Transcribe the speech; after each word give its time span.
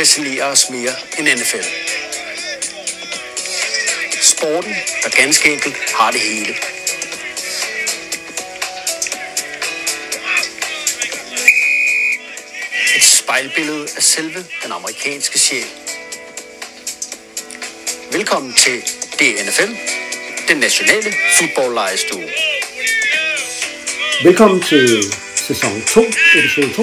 fascinerer 0.00 0.44
os 0.44 0.70
mere 0.70 0.92
end 1.18 1.26
NFL. 1.38 1.66
Sporten, 4.22 4.74
der 5.02 5.10
ganske 5.22 5.52
enkelt 5.52 5.76
har 5.98 6.10
det 6.10 6.20
hele. 6.20 6.54
Et 12.96 13.04
spejlbillede 13.04 13.82
af 13.96 14.02
selve 14.02 14.40
den 14.64 14.72
amerikanske 14.72 15.38
sjæl. 15.38 15.70
Velkommen 18.12 18.52
til 18.52 18.76
DNFL, 19.18 19.72
den 20.48 20.56
nationale 20.56 21.10
fodboldlejestue. 21.38 22.28
Velkommen 24.24 24.62
til 24.62 25.02
sæson 25.36 25.82
2, 25.86 26.00
episode 26.38 26.72
2. 26.72 26.82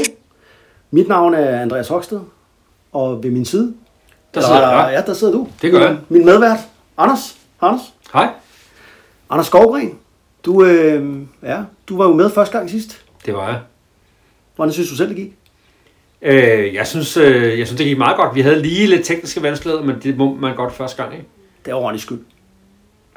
Mit 0.91 1.08
navn 1.08 1.34
er 1.34 1.62
Andreas 1.62 1.88
Hoksted, 1.88 2.20
og 2.98 3.24
ved 3.24 3.32
min 3.32 3.46
side... 3.46 3.74
Der 4.34 4.42
sidder 4.42 4.56
Eller, 4.56 4.88
jeg. 4.88 4.94
Ja, 4.94 5.12
der 5.12 5.14
sidder 5.18 5.34
du. 5.34 5.48
Det 5.62 5.72
gør 5.72 5.80
jeg. 5.88 5.98
Min 6.10 6.26
medvært, 6.26 6.58
Anders. 6.98 7.38
Anders. 7.62 7.82
Hej. 8.14 8.30
Anders 9.30 9.48
Skovgren. 9.48 9.98
Du, 10.46 10.66
øh, 10.66 11.18
ja, 11.44 11.62
du 11.90 11.98
var 11.98 12.08
jo 12.08 12.14
med 12.14 12.30
første 12.30 12.58
gang 12.58 12.70
sidst. 12.70 13.02
Det 13.26 13.34
var 13.34 13.48
jeg. 13.50 13.60
Hvordan 14.56 14.73
synes 14.73 14.90
du 14.90 14.96
selv, 14.96 15.10
det 15.10 15.16
gik? 15.18 15.34
Øh, 16.22 16.73
jeg, 16.73 16.88
synes, 16.88 17.18
øh, 17.18 17.60
jeg 17.60 17.68
synes, 17.68 17.78
det 17.78 17.88
gik 17.88 17.98
meget 17.98 18.18
godt. 18.18 18.36
Vi 18.36 18.42
havde 18.42 18.62
lige 18.62 18.88
lidt 18.88 19.06
tekniske 19.06 19.42
vanskeligheder, 19.44 19.84
men 19.86 19.95
det 20.04 20.18
må 20.18 20.36
man 20.36 20.56
godt 20.56 20.73
første 20.76 21.04
gang, 21.04 21.14
ikke? 21.16 21.26
Det 21.66 21.72
er 21.72 21.76
Ronny 21.76 21.98
skyld. 21.98 22.20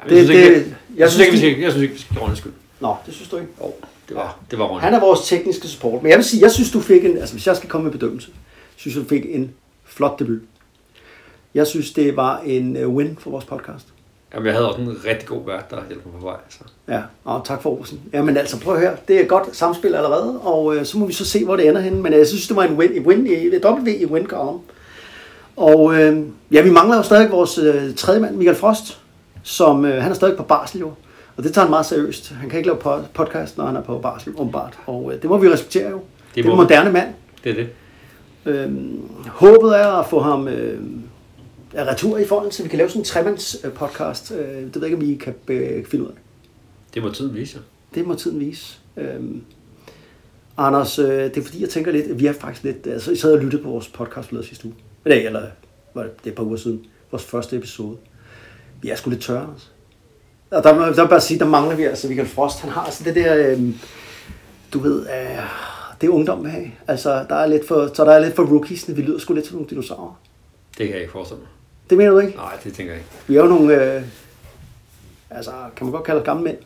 Jeg 0.03 0.09
Det- 0.09 0.17
synes 0.25 0.29
ikke, 0.29 0.49
det- 0.55 0.61
jeg, 0.61 0.65
jeg 0.89 0.99
jeg, 0.99 1.09
synes 1.11 1.19
ikke, 1.25 1.31
vi 1.31 1.37
synes, 1.37 1.53
skal, 1.53 1.61
jeg 1.63 1.71
synes 1.71 1.81
ikke, 1.83 1.93
vi 1.93 1.99
skal 1.99 2.13
give 2.15 2.23
Ronny 2.23 2.35
skyld. 2.35 2.53
Nå, 2.79 2.95
det 3.05 3.13
synes 3.13 3.29
du 3.29 3.37
ikke. 3.37 3.49
Jo, 3.61 3.73
det 4.09 4.15
var, 4.15 4.39
det 4.51 4.59
var 4.59 4.65
Ronny. 4.65 4.81
Han 4.81 4.93
er 4.93 4.99
vores 4.99 5.19
tekniske 5.27 5.67
support. 5.67 6.03
Men 6.03 6.09
jeg 6.09 6.17
vil 6.17 6.25
sige, 6.25 6.41
jeg 6.43 6.51
synes, 6.51 6.71
du 6.71 6.79
fik 6.81 7.05
en... 7.05 7.17
Altså, 7.17 7.35
hvis 7.35 7.47
jeg 7.47 7.55
skal 7.57 7.69
komme 7.69 7.83
med 7.83 7.91
bedømmelse, 7.91 8.29
synes 8.75 8.95
jeg, 8.95 9.03
du 9.03 9.09
fik 9.09 9.25
en 9.29 9.51
flot 9.91 10.19
debut. 10.19 10.41
Jeg 11.53 11.67
synes, 11.67 11.91
det 11.91 12.15
var 12.15 12.41
en 12.45 12.77
øh, 12.77 12.89
win 12.89 13.17
for 13.19 13.29
vores 13.29 13.45
podcast. 13.45 13.87
Jamen, 14.33 14.45
jeg 14.45 14.53
havde 14.53 14.69
også 14.69 14.81
en 14.81 14.97
rigtig 15.05 15.27
god 15.27 15.45
vært, 15.45 15.71
der 15.71 15.77
hjalp 15.87 16.05
mig 16.05 16.13
på 16.19 16.25
vej. 16.25 16.37
Så. 16.49 16.59
Ja, 16.87 17.01
og 17.25 17.41
tak 17.45 17.61
for 17.61 17.69
Rosen. 17.69 18.01
Jamen 18.13 18.37
altså, 18.37 18.59
prøv 18.59 18.73
at 18.73 18.79
høre. 18.79 18.95
Det 19.07 19.21
er 19.21 19.25
godt 19.25 19.55
samspil 19.55 19.95
allerede, 19.95 20.39
og 20.41 20.75
øh, 20.75 20.85
så 20.85 20.97
må 20.97 21.05
vi 21.05 21.13
så 21.13 21.25
se, 21.25 21.45
hvor 21.45 21.55
det 21.55 21.67
ender 21.67 21.81
henne. 21.81 22.01
Men 22.01 22.13
øh, 22.13 22.19
jeg 22.19 22.27
synes, 22.27 22.47
det 22.47 22.55
var 22.55 22.63
en 22.63 22.77
win, 22.77 22.91
en 22.91 23.05
win 23.05 23.27
i 23.27 23.65
W 23.65 23.87
i 23.87 24.05
win 24.05 24.27
column. 24.27 24.61
Og 25.55 25.95
øh, 25.95 26.25
ja, 26.51 26.61
vi 26.61 26.69
mangler 26.69 26.97
jo 26.97 27.03
stadig 27.03 27.31
vores 27.31 27.57
øh, 27.57 27.95
tredje 27.95 28.19
mand, 28.19 28.35
Michael 28.35 28.57
Frost, 28.57 28.99
som 29.43 29.85
øh, 29.85 30.01
han 30.01 30.11
er 30.11 30.15
stadig 30.15 30.37
på 30.37 30.43
barsel 30.43 30.79
jo. 30.79 30.91
Og 31.37 31.43
det 31.43 31.53
tager 31.53 31.65
han 31.65 31.69
meget 31.69 31.85
seriøst. 31.85 32.31
Han 32.31 32.49
kan 32.49 32.57
ikke 32.57 32.69
lave 32.69 32.79
po- 32.79 33.07
podcast, 33.13 33.57
når 33.57 33.65
han 33.65 33.75
er 33.75 33.81
på 33.81 33.97
barsel, 33.97 34.33
åbenbart. 34.37 34.79
Og 34.85 35.11
øh, 35.13 35.21
det 35.21 35.29
må 35.29 35.37
vi 35.37 35.49
respektere 35.49 35.89
jo. 35.89 35.97
Det, 35.97 36.35
det 36.35 36.45
er 36.45 36.51
en 36.51 36.57
moderne 36.57 36.91
mand. 36.91 37.07
Det 37.43 37.49
er 37.49 37.55
det. 37.55 37.69
Øhm, 38.45 39.01
håbet 39.27 39.79
er 39.79 39.87
at 39.87 40.09
få 40.09 40.19
ham 40.19 40.47
øh, 40.47 40.81
af 41.73 41.85
retur 41.85 42.17
i 42.17 42.25
forhold 42.25 42.51
til, 42.51 42.63
at 42.63 42.65
vi 42.65 42.69
kan 42.69 42.77
lave 42.77 42.89
sådan 42.89 43.01
en 43.01 43.05
tremands 43.05 43.57
øh, 43.63 43.71
podcast. 43.71 44.31
Øh, 44.31 44.37
det 44.39 44.75
ved 44.75 44.81
jeg 44.81 44.85
ikke, 44.85 44.97
om 44.97 45.09
I 45.11 45.15
kan 45.15 45.35
øh, 45.47 45.85
finde 45.85 46.05
ud 46.05 46.09
af. 46.09 46.15
Det 46.93 47.03
må 47.03 47.09
tiden 47.11 47.35
vise. 47.35 47.59
Det 47.95 48.07
må 48.07 48.15
tiden 48.15 48.39
vise. 48.39 48.77
Øhm, 48.97 49.43
Anders, 50.57 50.99
øh, 50.99 51.05
det 51.07 51.37
er 51.37 51.41
fordi, 51.41 51.61
jeg 51.61 51.69
tænker 51.69 51.91
lidt, 51.91 52.07
at 52.07 52.19
vi 52.19 52.25
er 52.25 52.33
faktisk 52.33 52.63
lidt... 52.63 52.87
Altså, 52.87 53.11
jeg 53.11 53.17
sad 53.17 53.33
og 53.33 53.39
lyttede 53.39 53.63
på 53.63 53.69
vores 53.69 53.87
podcast 53.87 54.27
forleden 54.27 54.47
sidste 54.47 54.65
uge. 54.65 54.75
Eller, 55.05 55.27
eller 55.27 55.41
var 55.93 56.03
det, 56.03 56.19
det 56.19 56.25
er 56.25 56.31
et 56.31 56.35
par 56.35 56.43
uger 56.43 56.57
siden. 56.57 56.85
Vores 57.11 57.23
første 57.23 57.57
episode. 57.57 57.97
Vi 58.81 58.89
er 58.89 58.95
sgu 58.95 59.09
lidt 59.09 59.21
tørre, 59.21 59.41
Anders. 59.41 59.71
Og 60.51 60.63
der, 60.63 60.73
der 60.73 61.01
jeg 61.01 61.09
bare 61.09 61.21
sige, 61.21 61.39
der 61.39 61.45
mangler 61.45 61.75
vi 61.75 61.83
altså 61.83 62.07
Michael 62.07 62.29
Frost. 62.29 62.59
Han 62.59 62.69
har 62.69 62.83
altså 62.83 63.03
det 63.03 63.15
der... 63.15 63.35
Øh, 63.35 63.61
du 64.73 64.79
ved, 64.79 65.01
øh, 65.01 65.37
det 66.01 66.07
er 66.07 66.11
ungdom 66.11 66.43
vil 66.43 66.51
have. 66.51 66.71
Altså, 66.87 67.25
der 67.29 67.35
er 67.35 67.45
lidt 67.45 67.67
for, 67.67 67.89
så 67.93 68.05
der 68.05 68.11
er 68.11 68.19
lidt 68.19 68.35
for 68.35 68.43
rookies. 68.43 68.85
Vi 68.95 69.01
lyder 69.01 69.19
sgu 69.19 69.33
lidt 69.33 69.47
som 69.47 69.55
nogle 69.55 69.69
dinosaurer. 69.69 70.19
Det 70.77 70.85
kan 70.85 70.89
jeg 70.93 70.99
ikke 70.99 71.11
forestille 71.11 71.39
mig. 71.39 71.49
Det 71.89 71.97
mener 71.97 72.11
du 72.11 72.19
ikke? 72.19 72.37
Nej, 72.37 72.53
det 72.63 72.73
tænker 72.73 72.93
jeg 72.93 72.99
ikke. 73.01 73.11
Vi 73.27 73.35
er 73.35 73.41
jo 73.41 73.47
nogle... 73.47 73.95
Øh, 73.95 74.01
altså, 75.29 75.51
kan 75.75 75.85
man 75.85 75.91
godt 75.91 76.03
kalde 76.03 76.21
gamle 76.21 76.43
mænd. 76.43 76.57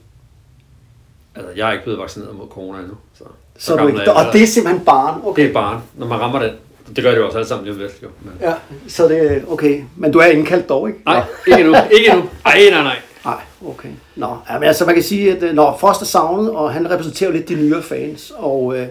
Altså, 1.35 1.51
jeg 1.55 1.67
er 1.67 1.71
ikke 1.71 1.83
blevet 1.83 1.99
vaccineret 1.99 2.35
mod 2.35 2.47
corona 2.47 2.79
endnu. 2.79 2.95
Så, 3.13 3.23
Så 3.57 3.73
er 3.73 3.81
du 3.81 3.87
ikke, 3.87 4.13
og 4.13 4.33
det 4.33 4.43
er 4.43 4.47
simpelthen 4.47 4.85
barn. 4.85 5.21
Okay. 5.25 5.41
det 5.41 5.49
er 5.49 5.53
barn, 5.53 5.81
når 5.95 6.07
man 6.07 6.19
rammer 6.19 6.39
den. 6.39 6.51
Det 6.95 7.03
gør 7.03 7.11
det 7.11 7.17
jo 7.17 7.25
også 7.25 7.37
alle 7.37 7.47
sammen 7.47 7.67
lige 7.67 7.77
lidt, 7.77 8.03
jo. 8.03 8.07
Men... 8.21 8.33
Ja, 8.41 8.53
så 8.87 9.07
det 9.07 9.31
er 9.31 9.41
okay. 9.47 9.83
Men 9.95 10.11
du 10.11 10.19
er 10.19 10.25
indkaldt 10.25 10.69
dog, 10.69 10.87
ikke? 10.87 10.99
Nej, 11.05 11.23
ikke 11.47 11.63
nu. 11.63 11.75
Ikke 11.91 12.15
nu. 12.15 12.29
Ej, 12.45 12.59
nej, 12.71 12.83
nej. 12.83 12.97
Nej, 13.25 13.41
okay. 13.67 13.89
Nå, 14.15 14.37
ja, 14.49 14.59
men 14.59 14.63
altså 14.63 14.85
man 14.85 14.95
kan 14.95 15.03
sige, 15.03 15.35
at 15.35 15.43
øh, 15.43 15.53
når 15.53 15.77
Frost 15.77 16.01
er 16.01 16.05
savnet, 16.05 16.51
og 16.51 16.73
han 16.73 16.91
repræsenterer 16.91 17.29
jo 17.29 17.35
lidt 17.35 17.49
de 17.49 17.55
nyere 17.55 17.81
fans, 17.81 18.33
og 18.37 18.77
øh, 18.77 18.87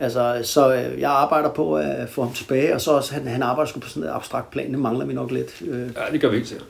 altså, 0.00 0.40
så 0.44 0.74
øh, 0.74 1.00
jeg 1.00 1.10
arbejder 1.10 1.50
på 1.52 1.76
at 1.76 2.08
få 2.08 2.22
ham 2.24 2.32
tilbage, 2.32 2.74
og 2.74 2.80
så 2.80 2.90
også, 2.92 3.14
han, 3.14 3.26
han 3.26 3.42
arbejder 3.42 3.68
sgu 3.70 3.80
på 3.80 3.88
sådan 3.88 4.08
et 4.08 4.12
abstrakt 4.12 4.50
plan, 4.50 4.70
det 4.70 4.78
mangler 4.78 5.06
vi 5.06 5.12
nok 5.14 5.30
lidt. 5.30 5.62
Øh, 5.62 5.80
Ja, 5.96 6.12
det 6.12 6.20
gør 6.20 6.28
vi 6.28 6.36
helt 6.36 6.48
sikkert. 6.48 6.68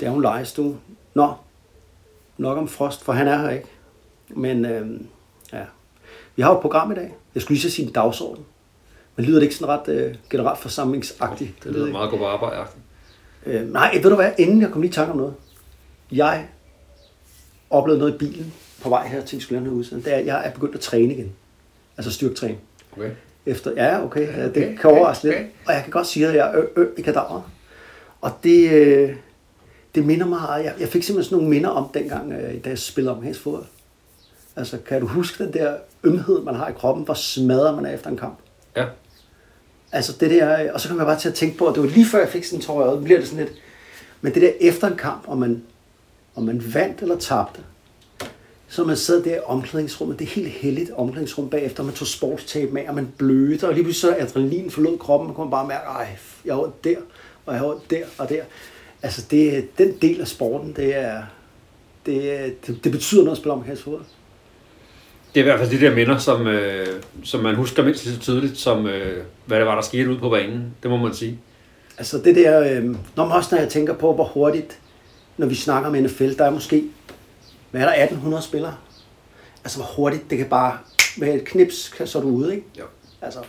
det 0.00 0.06
er 0.06 0.10
jo 0.10 0.16
en 0.16 0.22
lejestue. 0.22 0.78
Nå, 1.14 1.32
nok 2.38 2.58
om 2.58 2.68
Frost, 2.68 3.04
for 3.04 3.12
han 3.12 3.28
er 3.28 3.38
her 3.38 3.50
ikke. 3.50 3.66
Men 4.28 4.64
øh, 4.64 5.00
ja, 5.52 5.62
vi 6.36 6.42
har 6.42 6.50
jo 6.50 6.56
et 6.56 6.62
program 6.62 6.92
i 6.92 6.94
dag. 6.94 7.14
Jeg 7.34 7.42
skulle 7.42 7.56
lige 7.56 7.70
så 7.70 7.76
sige 7.76 7.86
en 7.86 7.92
dagsorden. 7.92 8.44
Men 9.16 9.26
lyder 9.26 9.38
det 9.38 9.42
ikke 9.42 9.54
sådan 9.54 9.74
ret 9.80 9.88
øh, 9.88 10.14
generelt 10.30 10.58
forsamlingsagtigt? 10.58 11.64
Det 11.64 11.72
lyder 11.72 11.92
meget 11.92 12.10
godt 12.10 12.22
arbejde. 12.22 12.56
Øh, 13.46 13.72
nej, 13.72 13.98
ved 14.02 14.10
du 14.10 14.16
hvad, 14.16 14.32
inden 14.38 14.62
jeg 14.62 14.70
kom 14.70 14.80
lige 14.82 14.90
i 14.90 14.92
tanke 14.92 15.12
om 15.12 15.16
noget. 15.18 15.34
Jeg 16.12 16.48
oplevede 17.70 17.98
noget 17.98 18.14
i 18.14 18.18
bilen 18.18 18.52
på 18.82 18.88
vej 18.88 19.06
her 19.08 19.24
til, 19.24 19.38
vi 19.38 19.42
skulle 19.42 19.60
lave 19.60 19.70
her 19.70 19.78
udsendelse. 19.78 20.10
Det 20.10 20.16
er, 20.16 20.20
at 20.20 20.26
jeg 20.26 20.46
er 20.46 20.50
begyndt 20.50 20.74
at 20.74 20.80
træne 20.80 21.14
igen. 21.14 21.32
Altså 22.00 22.12
styrketræne. 22.12 22.56
Okay. 22.92 23.10
Efter, 23.46 23.72
ja, 23.76 24.04
okay, 24.04 24.36
ja, 24.36 24.44
det 24.44 24.56
Okay, 24.56 24.76
kan 24.76 24.90
overraske 24.90 25.28
okay, 25.28 25.38
lidt. 25.38 25.50
Og 25.66 25.72
jeg 25.72 25.82
kan 25.82 25.90
godt 25.90 26.06
sige, 26.06 26.28
at 26.28 26.34
jeg 26.34 26.48
er 26.48 26.60
ø, 26.76 26.82
ø 26.82 26.86
i 26.98 27.02
kadaver. 27.02 27.50
Og 28.20 28.32
det, 28.44 28.72
øh, 28.72 29.16
det 29.94 30.06
minder 30.06 30.26
mig, 30.26 30.64
jeg, 30.64 30.74
jeg 30.80 30.88
fik 30.88 31.02
simpelthen 31.02 31.24
sådan 31.24 31.36
nogle 31.36 31.50
minder 31.50 31.68
om 31.68 31.90
dengang, 31.94 32.32
øh, 32.32 32.64
da 32.64 32.68
jeg 32.68 32.78
spillede 32.78 33.12
amerikansk 33.12 33.40
fodbold. 33.40 33.64
Altså, 34.56 34.78
kan 34.86 35.00
du 35.00 35.06
huske 35.06 35.44
den 35.44 35.52
der 35.52 35.76
ømhed, 36.04 36.42
man 36.42 36.54
har 36.54 36.68
i 36.68 36.72
kroppen, 36.72 37.04
hvor 37.04 37.14
smadret 37.14 37.74
man 37.76 37.86
er 37.86 37.94
efter 37.94 38.10
en 38.10 38.16
kamp? 38.16 38.38
Ja. 38.76 38.86
Altså 39.92 40.16
det 40.20 40.30
der, 40.30 40.72
og 40.72 40.80
så 40.80 40.88
kom 40.88 40.98
jeg 40.98 41.06
bare 41.06 41.18
til 41.18 41.28
at 41.28 41.34
tænke 41.34 41.58
på, 41.58 41.66
at 41.66 41.74
det 41.74 41.82
var 41.82 41.88
lige 41.88 42.06
før 42.06 42.18
jeg 42.18 42.28
fik 42.28 42.44
sådan 42.44 42.58
en 42.58 42.62
tår 42.62 42.82
i 42.82 42.84
øjet, 42.84 43.04
bliver 43.04 43.18
det 43.18 43.28
sådan 43.28 43.44
lidt, 43.44 43.56
men 44.20 44.34
det 44.34 44.42
der 44.42 44.52
efter 44.60 44.88
en 44.88 44.96
kamp, 44.96 45.28
om 45.28 45.38
man, 45.38 45.62
om 46.34 46.42
man 46.42 46.62
vandt 46.74 47.02
eller 47.02 47.18
tabte, 47.18 47.60
så 48.70 48.84
man 48.84 48.96
sad 48.96 49.22
der 49.22 49.36
i 49.36 49.38
omklædningsrummet, 49.46 50.18
det 50.18 50.24
er 50.24 50.30
helt 50.30 50.48
heldigt 50.48 50.90
omklædningsrum 50.96 51.50
bagefter, 51.50 51.82
man 51.82 51.94
tog 51.94 52.06
sportstape 52.06 52.72
med, 52.72 52.82
og 52.88 52.94
man 52.94 53.12
blødte, 53.18 53.68
og 53.68 53.74
lige 53.74 53.84
pludselig 53.84 54.16
så 54.16 54.22
adrenalin 54.22 54.70
forlod 54.70 54.98
kroppen, 54.98 55.26
man 55.26 55.34
kunne 55.34 55.50
bare 55.50 55.66
mærke, 55.66 55.86
ej, 55.86 56.08
jeg 56.44 56.56
var 56.56 56.70
der, 56.84 56.96
og 57.46 57.54
jeg 57.54 57.62
var 57.62 57.78
der 57.90 58.04
og 58.18 58.28
der. 58.28 58.42
Altså 59.02 59.26
det, 59.30 59.68
den 59.78 59.92
del 60.02 60.20
af 60.20 60.28
sporten, 60.28 60.72
det 60.76 60.96
er, 60.96 61.22
det, 62.06 62.66
det, 62.66 62.84
det 62.84 62.92
betyder 62.92 63.20
noget 63.20 63.36
at 63.36 63.38
spille 63.38 63.52
amerikansk 63.52 63.82
fodbold. 63.82 64.04
Det 65.34 65.40
er 65.40 65.44
i 65.44 65.48
hvert 65.48 65.58
fald 65.58 65.70
de 65.70 65.86
der 65.86 65.94
minder, 65.94 66.18
som, 66.18 66.46
øh, 66.46 66.86
som 67.24 67.40
man 67.40 67.54
husker 67.54 67.84
mindst 67.84 68.04
lige 68.04 68.14
så 68.14 68.20
tydeligt, 68.20 68.58
som 68.58 68.86
øh, 68.86 69.24
hvad 69.46 69.58
det 69.58 69.66
var, 69.66 69.74
der 69.74 69.82
skete 69.82 70.10
ude 70.10 70.18
på 70.18 70.28
banen. 70.28 70.74
Det 70.82 70.90
må 70.90 70.96
man 70.96 71.14
sige. 71.14 71.38
Altså 71.98 72.18
det 72.18 72.36
der, 72.36 72.60
øh, 72.60 72.84
når 73.16 73.26
man 73.26 73.36
også 73.36 73.54
når 73.54 73.62
jeg 73.62 73.68
tænker 73.68 73.94
på, 73.94 74.14
hvor 74.14 74.24
hurtigt, 74.24 74.78
når 75.36 75.46
vi 75.46 75.54
snakker 75.54 75.88
om 75.88 75.96
NFL, 75.96 76.32
der 76.38 76.44
er 76.44 76.50
måske, 76.50 76.84
hvad 77.70 77.80
er 77.80 77.84
der, 77.84 77.92
1800 77.92 78.42
spillere? 78.42 78.76
Altså 79.64 79.78
hvor 79.78 79.86
hurtigt 79.86 80.30
det 80.30 80.38
kan 80.38 80.48
bare, 80.48 80.78
med 81.16 81.34
et 81.34 81.44
knips, 81.44 81.94
så 82.04 82.18
er 82.18 82.22
du 82.22 82.28
ude, 82.28 82.54
ikke? 82.54 82.66
Ja. 82.76 82.82
Altså, 83.22 83.40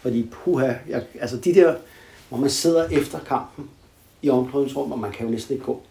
fordi 0.00 0.30
puha, 0.32 0.72
jeg, 0.88 1.02
altså 1.20 1.36
de 1.36 1.54
der, 1.54 1.74
hvor 2.28 2.38
man 2.38 2.50
sidder 2.50 2.88
efter 2.88 3.18
kampen 3.18 3.70
i 4.22 4.30
omklædningsrum, 4.30 4.92
og 4.92 4.98
man 4.98 5.12
kan 5.12 5.26
jo 5.26 5.32
næsten 5.32 5.54
ikke 5.54 5.66
gå. 5.66 5.82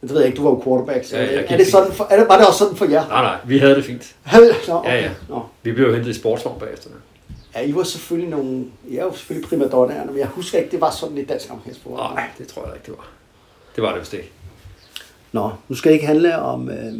Men 0.00 0.08
det 0.08 0.14
ved 0.14 0.22
jeg 0.22 0.28
ikke, 0.28 0.36
du 0.36 0.42
var 0.42 0.50
jo 0.50 0.62
quarterback, 0.64 1.04
så 1.04 1.16
Ja, 1.16 1.22
jeg 1.22 1.44
er, 1.48 1.56
det 1.56 1.66
sådan 1.66 1.92
for, 1.92 2.04
er 2.10 2.18
det, 2.18 2.28
var 2.28 2.38
det 2.38 2.46
også 2.46 2.58
sådan 2.58 2.76
for 2.76 2.84
jer? 2.84 3.08
Nej, 3.08 3.22
nej, 3.22 3.36
vi 3.44 3.58
havde 3.58 3.74
det 3.74 3.84
fint. 3.84 4.16
Nå, 4.68 4.74
okay. 4.74 4.90
Ja, 4.90 5.00
ja. 5.00 5.10
Nå. 5.28 5.46
Vi 5.62 5.72
blev 5.72 5.86
jo 5.86 5.94
hentet 5.94 6.10
i 6.10 6.18
sportsvogn 6.18 6.60
bagefter. 6.60 6.90
Ja, 7.54 7.60
I 7.60 7.74
var 7.74 7.82
selvfølgelig 7.82 8.30
nogle, 8.30 8.64
I 8.88 8.96
er 8.96 9.04
jo 9.04 9.12
selvfølgelig 9.14 9.48
primadonnaerne, 9.48 10.10
men 10.10 10.20
jeg 10.20 10.26
husker 10.26 10.58
ikke, 10.58 10.70
det 10.70 10.80
var 10.80 10.90
sådan 10.90 11.18
i 11.18 11.24
dansk 11.24 11.50
amerikansk. 11.50 11.86
Nej, 11.86 12.28
det 12.38 12.48
tror 12.48 12.66
jeg 12.66 12.74
ikke, 12.74 12.86
det 12.86 12.94
var. 12.98 13.08
Det 13.76 13.82
var 13.82 13.92
det 13.92 14.00
vist 14.00 14.14
ikke. 14.14 14.32
Nå, 15.32 15.50
nu 15.68 15.74
skal 15.74 15.88
det 15.88 15.94
ikke 15.94 16.06
handle 16.06 16.38
om, 16.38 16.70
øh, 16.70 16.92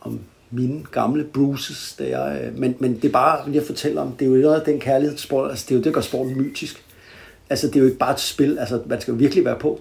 om 0.00 0.20
mine 0.50 0.84
gamle 0.90 1.24
bruises, 1.24 1.94
der 1.98 2.04
jeg, 2.04 2.42
øh, 2.44 2.58
men, 2.58 2.76
men 2.78 2.94
det 2.96 3.04
er 3.04 3.12
bare, 3.12 3.44
vil 3.46 3.54
jeg 3.54 3.62
fortælle 3.66 4.00
om, 4.00 4.12
det 4.12 4.24
er 4.24 4.30
jo 4.30 4.36
noget 4.36 4.60
af 4.60 4.64
den 4.64 4.80
kærlighed 4.80 5.18
sport, 5.18 5.50
altså 5.50 5.64
det 5.68 5.74
er 5.74 5.78
jo 5.78 5.78
det, 5.78 5.84
der 5.84 5.92
gør 5.92 6.00
sporten 6.00 6.42
mytisk. 6.42 6.84
Altså 7.50 7.66
det 7.66 7.76
er 7.76 7.80
jo 7.80 7.86
ikke 7.86 7.98
bare 7.98 8.12
et 8.12 8.20
spil, 8.20 8.58
altså 8.58 8.82
man 8.86 9.00
skal 9.00 9.12
jo 9.12 9.18
virkelig 9.18 9.44
være 9.44 9.58
på, 9.58 9.80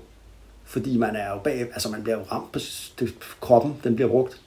fordi 0.66 0.98
man 0.98 1.16
er 1.16 1.30
jo 1.30 1.40
bag, 1.44 1.60
altså 1.60 1.90
man 1.90 2.04
bliver 2.04 2.18
jo 2.18 2.24
ramt 2.32 2.52
på 2.52 2.60
det, 3.00 3.14
kroppen, 3.42 3.76
den 3.84 3.96
bliver 3.96 4.10
brugt. 4.10 4.42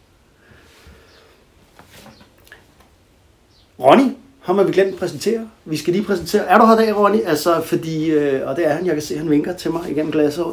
Ronny, 3.81 4.11
ham 4.40 4.56
har 4.56 4.64
vi 4.64 4.72
glemt 4.72 4.93
at 4.93 4.99
præsentere. 4.99 5.50
Vi 5.64 5.76
skal 5.76 5.93
lige 5.93 6.05
præsentere. 6.05 6.44
Er 6.46 6.58
du 6.58 6.67
her 6.67 6.75
i 6.75 6.87
dag, 6.87 6.96
Ronny? 6.96 7.20
Altså, 7.25 7.61
fordi, 7.61 8.11
øh, 8.11 8.49
og 8.49 8.56
det 8.56 8.67
er 8.67 8.72
han, 8.72 8.87
jeg 8.87 8.94
kan 8.94 9.02
se, 9.02 9.19
han 9.19 9.31
vinker 9.31 9.52
til 9.52 9.70
mig 9.70 9.90
igennem 9.90 10.12
glasset. 10.12 10.46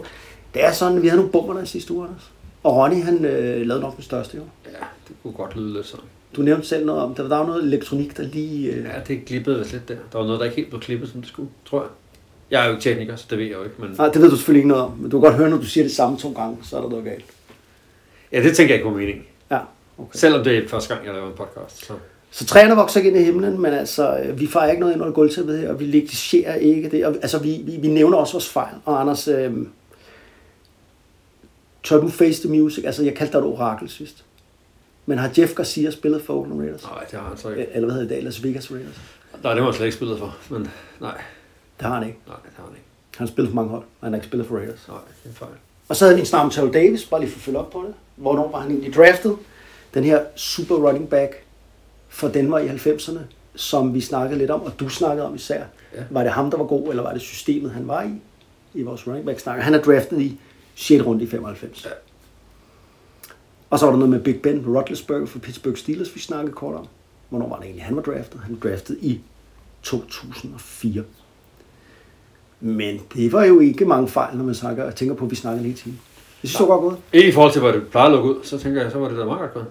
Det 0.53 0.65
er 0.65 0.71
sådan, 0.71 1.01
vi 1.01 1.07
havde 1.07 1.17
nogle 1.17 1.31
bomber 1.31 1.53
der 1.53 1.65
sidste 1.65 1.93
uge, 1.93 2.05
Anders. 2.05 2.32
Og 2.63 2.75
Ronny, 2.75 3.03
han 3.03 3.25
øh, 3.25 3.61
lavede 3.67 3.81
nok 3.81 3.95
den 3.95 4.03
største, 4.03 4.37
jo. 4.37 4.43
Ja, 4.65 4.85
det 5.07 5.15
kunne 5.23 5.33
godt 5.33 5.55
lyde 5.55 5.73
lidt 5.73 5.85
sådan. 5.85 6.05
Du 6.35 6.41
nævnte 6.41 6.67
selv 6.67 6.85
noget 6.85 7.01
om, 7.01 7.15
der 7.15 7.23
var 7.23 7.29
der 7.29 7.37
var 7.37 7.45
noget 7.45 7.63
elektronik, 7.63 8.17
der 8.17 8.23
lige... 8.23 8.71
Øh, 8.71 8.83
Ja, 8.85 8.89
det 9.07 9.25
glippede 9.25 9.59
vist 9.59 9.71
lidt 9.71 9.87
der. 9.89 9.95
Der 10.11 10.17
var 10.17 10.25
noget, 10.25 10.39
der 10.39 10.45
ikke 10.45 10.55
helt 10.55 10.69
blev 10.69 10.81
klippet, 10.81 11.09
som 11.09 11.21
det 11.21 11.29
skulle, 11.29 11.49
tror 11.65 11.81
jeg. 11.81 11.89
Jeg 12.51 12.61
er 12.61 12.65
jo 12.65 12.71
ikke 12.71 12.83
tekniker, 12.83 13.15
så 13.15 13.25
det 13.29 13.37
ved 13.37 13.45
jeg 13.45 13.53
jo 13.55 13.63
ikke. 13.63 13.75
Men... 13.79 13.89
Nej, 13.97 14.07
det 14.09 14.21
ved 14.21 14.29
du 14.29 14.35
selvfølgelig 14.35 14.59
ikke 14.59 14.67
noget 14.67 14.83
om, 14.83 14.91
men 14.97 15.11
du 15.11 15.19
kan 15.19 15.29
godt 15.29 15.37
høre, 15.37 15.49
når 15.49 15.57
du 15.57 15.65
siger 15.65 15.83
det 15.83 15.91
samme 15.95 16.17
to 16.17 16.31
gange, 16.31 16.57
så 16.63 16.77
er 16.77 16.81
der 16.81 16.89
noget 16.89 17.05
galt. 17.05 17.25
Ja, 18.31 18.43
det 18.43 18.55
tænker 18.55 18.73
jeg 18.73 18.79
ikke 18.79 18.89
på 18.91 18.97
mening. 18.97 19.27
Ja, 19.51 19.59
okay. 19.97 20.17
Selvom 20.17 20.43
det 20.43 20.57
er 20.57 20.67
første 20.67 20.93
gang, 20.93 21.05
jeg 21.05 21.13
laver 21.13 21.27
en 21.27 21.33
podcast. 21.37 21.85
Så. 21.85 21.93
Så 22.31 22.45
træerne 22.45 22.75
vokser 22.75 22.99
ikke 22.99 23.09
ind 23.09 23.19
i 23.19 23.23
himlen, 23.23 23.61
men 23.61 23.73
altså, 23.73 24.17
øh, 24.17 24.39
vi 24.39 24.47
fejrer 24.47 24.69
ikke 24.71 24.79
noget 24.79 24.93
ind 24.93 25.01
under 25.01 25.13
gulvtæppet 25.13 25.59
her, 25.59 25.69
og 25.69 25.79
vi 25.79 25.85
negligerer 25.85 26.55
ikke 26.55 26.89
det. 26.89 27.05
Og, 27.05 27.15
altså, 27.21 27.39
vi, 27.39 27.61
vi, 27.65 27.77
vi 27.81 27.87
nævner 27.87 28.17
også 28.17 28.33
vores 28.33 28.49
fejl. 28.49 28.73
Og 28.85 29.01
Anders, 29.01 29.27
øh, 29.27 29.51
tør 31.83 31.97
du 32.01 32.09
face 32.09 32.47
the 32.47 32.59
music? 32.59 32.83
Altså, 32.85 33.03
jeg 33.03 33.15
kaldte 33.15 33.33
dig 33.33 33.39
et 33.39 33.45
orakel 33.45 33.89
sidst. 33.89 34.23
Men 35.05 35.17
har 35.17 35.31
Jeff 35.37 35.53
Garcia 35.55 35.91
spillet 35.91 36.21
for 36.21 36.33
Oakland 36.33 36.61
Raiders? 36.61 36.83
Nej, 36.83 37.03
det 37.11 37.19
har 37.19 37.27
han 37.27 37.37
så 37.37 37.49
ikke. 37.49 37.67
Eller 37.73 37.85
hvad 37.87 37.95
hedder 38.01 38.15
det? 38.15 38.23
Las 38.23 38.43
Vegas 38.43 38.71
Raiders? 38.71 39.01
Nej, 39.43 39.53
det 39.53 39.61
var 39.61 39.67
han 39.67 39.73
slet 39.75 39.85
ikke 39.85 39.95
spillet 39.95 40.19
for. 40.19 40.35
Men 40.49 40.69
nej, 41.01 41.21
Det 41.79 41.87
har 41.87 41.93
han 41.93 42.07
ikke. 42.07 42.19
nej, 42.27 42.35
det 42.43 42.51
har 42.57 42.63
han 42.63 42.73
ikke. 42.73 42.85
Han 43.17 43.27
har 43.27 43.31
spillet 43.31 43.49
for 43.51 43.55
mange 43.55 43.69
hold, 43.69 43.81
og 43.81 44.05
han 44.05 44.13
har 44.13 44.17
ikke 44.17 44.27
spillet 44.27 44.47
for 44.47 44.55
Raiders. 44.55 44.85
Nej, 44.87 44.97
det 45.23 45.29
er 45.29 45.33
fejl. 45.35 45.51
Og 45.89 45.95
så 45.95 46.05
havde 46.05 46.15
vi 46.15 46.19
en 46.19 46.25
snak 46.25 46.43
om 46.43 46.49
Terrell 46.49 46.73
Davis, 46.73 47.05
bare 47.05 47.19
lige 47.21 47.31
for 47.31 47.37
at 47.37 47.41
følge 47.41 47.59
op 47.59 47.69
på 47.69 47.83
det. 47.87 47.93
Hvornår 48.15 48.51
var 48.51 48.59
han 48.59 48.71
egentlig 48.71 48.93
draftet? 48.93 49.37
Den 49.93 50.03
her 50.03 50.23
super 50.35 50.75
running 50.75 51.09
back 51.09 51.31
for 52.09 52.27
Denver 52.27 52.59
i 52.59 52.67
90'erne, 52.67 53.19
som 53.55 53.93
vi 53.93 54.01
snakkede 54.01 54.39
lidt 54.39 54.51
om, 54.51 54.61
og 54.61 54.71
du 54.79 54.89
snakkede 54.89 55.27
om 55.27 55.35
især. 55.35 55.63
Ja. 55.95 56.03
Var 56.09 56.23
det 56.23 56.31
ham, 56.31 56.51
der 56.51 56.57
var 56.57 56.65
god, 56.65 56.89
eller 56.89 57.03
var 57.03 57.13
det 57.13 57.21
systemet, 57.21 57.71
han 57.71 57.87
var 57.87 58.03
i? 58.03 58.09
I 58.73 58.81
vores 58.83 59.07
running 59.07 59.25
back 59.25 59.39
snak. 59.39 59.59
Han 59.59 59.73
er 59.73 59.81
draftet 59.81 60.21
i 60.21 60.39
6. 60.75 61.05
runde 61.05 61.23
i 61.23 61.27
95. 61.27 61.85
Ja. 61.85 61.89
Og 63.69 63.79
så 63.79 63.85
var 63.85 63.91
der 63.91 63.99
noget 63.99 64.09
med 64.09 64.19
Big 64.19 64.41
Ben 64.41 64.65
Roethlisberger 64.67 65.25
for 65.25 65.39
Pittsburgh 65.39 65.77
Steelers, 65.77 66.15
vi 66.15 66.19
snakkede 66.19 66.53
kort 66.53 66.75
om. 66.75 66.87
Hvornår 67.29 67.49
var 67.49 67.55
det 67.55 67.65
egentlig, 67.65 67.83
han 67.85 67.95
var 67.95 68.01
draftet? 68.01 68.41
Han 68.45 68.57
var 68.61 68.69
draftet 68.69 68.97
i 69.01 69.19
2004. 69.83 71.03
Men 72.59 73.01
det 73.13 73.31
var 73.31 73.43
jo 73.45 73.59
ikke 73.59 73.85
mange 73.85 74.07
fejl, 74.07 74.37
når 74.37 74.43
man 74.43 74.55
snakker, 74.55 74.83
og 74.83 74.95
tænker 74.95 75.15
på, 75.15 75.25
at 75.25 75.31
vi 75.31 75.35
snakker 75.35 75.61
hele 75.61 75.73
tiden. 75.75 75.99
Det 76.41 76.49
synes 76.49 76.53
jeg 76.53 76.57
så 76.57 76.65
godt 76.65 76.81
gået. 76.81 76.97
Ikke 77.13 77.29
i 77.29 77.31
forhold 77.31 77.51
til, 77.51 77.61
hvad 77.61 77.73
det 77.73 77.87
plejer 77.87 78.05
at 78.05 78.11
lukke 78.11 78.29
ud, 78.29 78.43
så 78.43 78.57
tænker 78.57 78.81
jeg, 78.81 78.91
så 78.91 78.99
var 78.99 79.07
det 79.09 79.17
da 79.17 79.25
meget 79.25 79.39
godt 79.39 79.53
gået. 79.53 79.65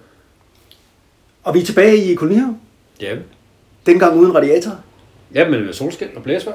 Og 1.43 1.55
vi 1.55 1.61
er 1.61 1.65
tilbage 1.65 1.97
i 1.97 2.15
kolonihaven. 2.15 2.61
Ja, 3.01 3.17
Dengang 3.87 4.19
uden 4.19 4.35
radiator. 4.35 4.73
ja 5.35 5.49
men 5.49 5.65
med 5.65 5.73
solskin 5.73 6.09
og 6.17 6.23
blæsvær. 6.23 6.53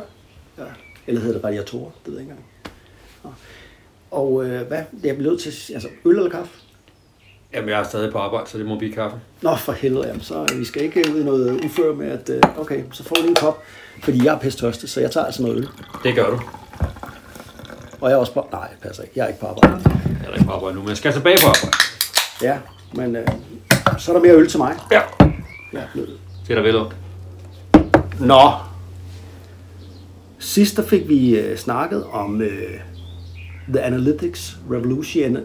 Ja. 0.57 0.63
Eller 1.07 1.21
hedder 1.21 1.35
det 1.35 1.43
radiatorer? 1.43 1.91
Det 2.05 2.13
ved 2.13 2.13
jeg 2.13 2.21
ikke 2.21 2.31
engang. 2.31 2.45
Nå. 3.23 3.29
Og 4.17 4.45
øh, 4.45 4.67
hvad? 4.67 4.83
Jeg 5.03 5.15
bliver 5.15 5.31
nødt 5.31 5.41
til 5.41 5.73
altså 5.73 5.87
øl 6.05 6.15
eller 6.15 6.29
kaffe? 6.29 6.51
Jamen, 7.53 7.69
jeg 7.69 7.79
er 7.79 7.83
stadig 7.83 8.11
på 8.11 8.17
arbejde, 8.17 8.49
så 8.49 8.57
det 8.57 8.65
må 8.65 8.77
blive 8.77 8.93
kaffe. 8.93 9.17
Nå, 9.41 9.55
for 9.55 9.71
helvede, 9.71 10.07
jamen, 10.07 10.21
så 10.21 10.45
øh, 10.51 10.59
vi 10.59 10.65
skal 10.65 10.81
ikke 10.81 11.05
ud 11.13 11.21
i 11.21 11.23
noget 11.23 11.65
uføre 11.65 11.95
med, 11.95 12.07
at 12.07 12.29
øh, 12.29 12.41
okay, 12.59 12.83
så 12.91 13.03
får 13.03 13.15
du 13.15 13.21
lige 13.21 13.29
en 13.29 13.35
kop, 13.35 13.63
fordi 14.03 14.25
jeg 14.25 14.33
er 14.33 14.39
pest 14.39 14.59
tørste, 14.59 14.87
så 14.87 15.01
jeg 15.01 15.11
tager 15.11 15.25
altså 15.25 15.41
noget 15.41 15.57
øl. 15.57 15.67
Det 16.03 16.15
gør 16.15 16.29
du. 16.29 16.39
Og 18.01 18.09
jeg 18.09 18.15
er 18.15 18.19
også 18.19 18.33
på, 18.33 18.47
nej, 18.51 18.67
det 18.67 18.77
passer 18.81 19.03
ikke, 19.03 19.13
jeg 19.15 19.23
er 19.23 19.27
ikke 19.27 19.39
på 19.39 19.47
arbejde. 19.47 19.81
Jeg 20.21 20.29
er 20.29 20.33
ikke 20.33 20.45
på 20.45 20.51
arbejde 20.51 20.75
nu, 20.75 20.81
men 20.81 20.89
jeg 20.89 20.97
skal 20.97 21.13
tilbage 21.13 21.37
på 21.41 21.47
arbejde. 21.47 21.77
Ja, 22.41 22.57
men 22.93 23.15
øh, 23.15 23.27
så 23.97 24.11
er 24.11 24.15
der 24.15 24.23
mere 24.23 24.33
øl 24.33 24.49
til 24.49 24.57
mig. 24.59 24.75
Ja. 24.91 25.01
Ja. 25.73 25.83
Det 26.47 26.49
er 26.49 26.55
der 26.55 26.61
vel 26.61 26.75
om. 26.75 26.91
Nå. 28.19 28.51
Sidst 30.39 30.77
der 30.77 30.83
fik 30.83 31.09
vi 31.09 31.39
øh, 31.39 31.57
snakket 31.57 32.05
om 32.11 32.41
øh, 32.41 32.79
The 33.69 33.81
Analytics 33.81 34.57
Revolution, 34.71 35.37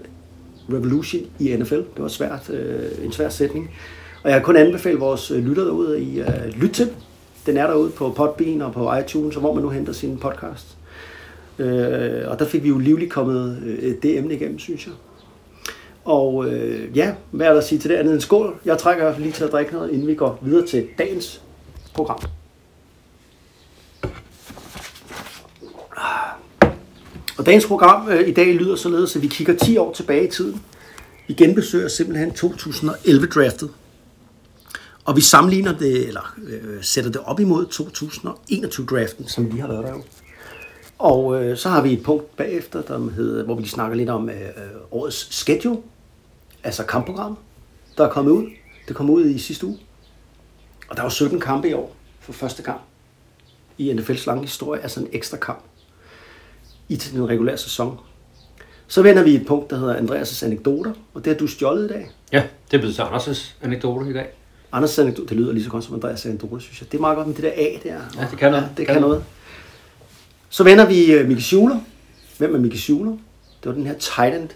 Revolution 0.72 1.22
i 1.38 1.56
NFL. 1.56 1.74
Det 1.74 1.98
var 1.98 2.08
svært, 2.08 2.50
øh, 2.50 3.04
en 3.04 3.12
svær 3.12 3.28
sætning. 3.28 3.70
Og 4.22 4.30
jeg 4.30 4.38
kan 4.38 4.44
kun 4.44 4.56
anbefale 4.56 4.98
vores 4.98 5.30
øh, 5.30 5.44
lytter 5.44 5.64
derude 5.64 6.02
i 6.02 6.20
øh, 6.20 6.46
lyt 6.56 6.70
til. 6.70 6.90
Den 7.46 7.56
er 7.56 7.66
derude 7.66 7.90
på 7.90 8.10
Podbean 8.10 8.62
og 8.62 8.72
på 8.72 8.94
iTunes, 8.94 9.36
og 9.36 9.40
hvor 9.40 9.54
man 9.54 9.62
nu 9.62 9.68
henter 9.68 9.92
sin 9.92 10.18
podcast. 10.18 10.76
Øh, 11.58 12.30
og 12.30 12.38
der 12.38 12.44
fik 12.44 12.62
vi 12.62 12.68
jo 12.68 12.78
livligt 12.78 13.10
kommet 13.10 13.62
øh, 13.66 13.94
det 14.02 14.18
emne 14.18 14.34
igennem, 14.34 14.58
synes 14.58 14.86
jeg. 14.86 14.94
Og 16.04 16.46
øh, 16.46 16.96
ja, 16.96 17.14
hvad 17.30 17.46
er 17.46 17.50
der 17.50 17.58
at 17.58 17.66
sige 17.66 17.78
til 17.78 17.90
det 17.90 17.96
andet 17.96 18.12
end 18.12 18.20
skål? 18.20 18.56
Jeg 18.64 18.78
trækker 18.78 19.02
i 19.02 19.04
hvert 19.04 19.14
fald 19.14 19.24
lige 19.24 19.34
til 19.34 19.44
at 19.44 19.52
drikke 19.52 19.72
noget, 19.72 19.90
inden 19.90 20.06
vi 20.06 20.14
går 20.14 20.38
videre 20.42 20.66
til 20.66 20.86
dagens 20.98 21.42
program. 21.94 22.18
Og 27.38 27.46
dagens 27.46 27.66
program 27.66 28.08
øh, 28.08 28.28
i 28.28 28.32
dag 28.32 28.54
lyder 28.54 28.76
således, 28.76 29.16
at 29.16 29.22
vi 29.22 29.26
kigger 29.26 29.56
10 29.56 29.76
år 29.76 29.92
tilbage 29.92 30.26
i 30.26 30.30
tiden. 30.30 30.62
Vi 31.26 31.34
genbesøger 31.34 31.88
simpelthen 31.88 32.30
2011-draftet. 32.30 33.70
Og 35.04 35.16
vi 35.16 35.20
sammenligner 35.20 35.78
det, 35.78 36.08
eller 36.08 36.36
øh, 36.46 36.82
sætter 36.82 37.10
det 37.10 37.20
op 37.24 37.40
imod 37.40 37.66
2021-draften, 37.66 39.28
som 39.28 39.44
lige 39.44 39.60
har 39.60 39.68
været 39.68 39.84
der 39.84 39.90
jo. 39.90 40.02
Og 40.98 41.44
øh, 41.44 41.56
så 41.56 41.68
har 41.68 41.82
vi 41.82 41.92
et 41.92 42.02
punkt 42.02 42.36
bagefter, 42.36 42.82
der 42.82 43.10
hedder, 43.10 43.44
hvor 43.44 43.54
vi 43.54 43.66
snakker 43.66 43.96
lidt 43.96 44.10
om 44.10 44.30
øh, 44.30 44.40
øh, 44.40 44.50
årets 44.90 45.34
schedule, 45.34 45.78
altså 46.64 46.84
kampprogram, 46.84 47.38
der 47.98 48.06
er 48.06 48.10
kommet 48.10 48.32
ud. 48.32 48.50
Det 48.88 48.96
kom 48.96 49.10
ud 49.10 49.24
i 49.24 49.38
sidste 49.38 49.66
uge. 49.66 49.78
Og 50.88 50.96
der 50.96 51.02
var 51.02 51.08
17 51.08 51.40
kampe 51.40 51.68
i 51.68 51.72
år 51.72 51.96
for 52.20 52.32
første 52.32 52.62
gang 52.62 52.80
i 53.78 53.92
NFL's 53.92 54.26
lange 54.26 54.42
historie, 54.42 54.80
altså 54.80 55.00
en 55.00 55.08
ekstra 55.12 55.36
kamp 55.36 55.62
i 56.88 56.96
den 56.96 57.28
regulære 57.28 57.58
sæson. 57.58 57.98
Så 58.86 59.02
vender 59.02 59.22
vi 59.22 59.34
et 59.34 59.46
punkt, 59.46 59.70
der 59.70 59.78
hedder 59.78 59.96
Andreas' 59.96 60.44
anekdoter, 60.44 60.92
og 61.14 61.24
det 61.24 61.32
har 61.32 61.38
du 61.38 61.46
stjålet 61.46 61.84
i 61.84 61.88
dag. 61.88 62.10
Ja, 62.32 62.42
det 62.70 62.80
blev 62.80 62.92
til 62.92 63.02
Anders' 63.02 63.52
anekdote 63.62 64.10
i 64.10 64.12
dag. 64.12 64.26
Andres 64.72 64.98
anekdote, 64.98 65.28
det 65.28 65.36
lyder 65.36 65.52
lige 65.52 65.64
så 65.64 65.70
godt 65.70 65.84
som 65.84 65.94
Andreas' 65.94 66.28
anekdoter, 66.28 66.58
synes 66.58 66.80
jeg. 66.80 66.92
Det 66.92 66.98
er 66.98 67.00
meget 67.00 67.16
godt 67.16 67.26
med 67.26 67.34
det 67.34 67.44
der 67.44 67.50
A 67.50 67.66
der. 67.82 68.00
Ja, 68.20 68.26
det 68.30 68.38
kan 68.38 68.50
noget. 68.50 68.62
Ja, 68.62 68.68
det 68.76 68.86
Kan 68.86 68.94
kan 68.94 69.02
noget. 69.02 69.24
Så 70.48 70.64
vender 70.64 70.86
vi 70.86 71.20
uh, 71.20 71.26
Mickey 71.26 71.42
Schuler. 71.42 71.80
Hvem 72.38 72.54
er 72.54 72.58
Mickey 72.58 72.78
Schuler? 72.78 73.10
Det 73.62 73.66
var 73.68 73.72
den 73.72 73.86
her 73.86 74.22
end 74.22 74.48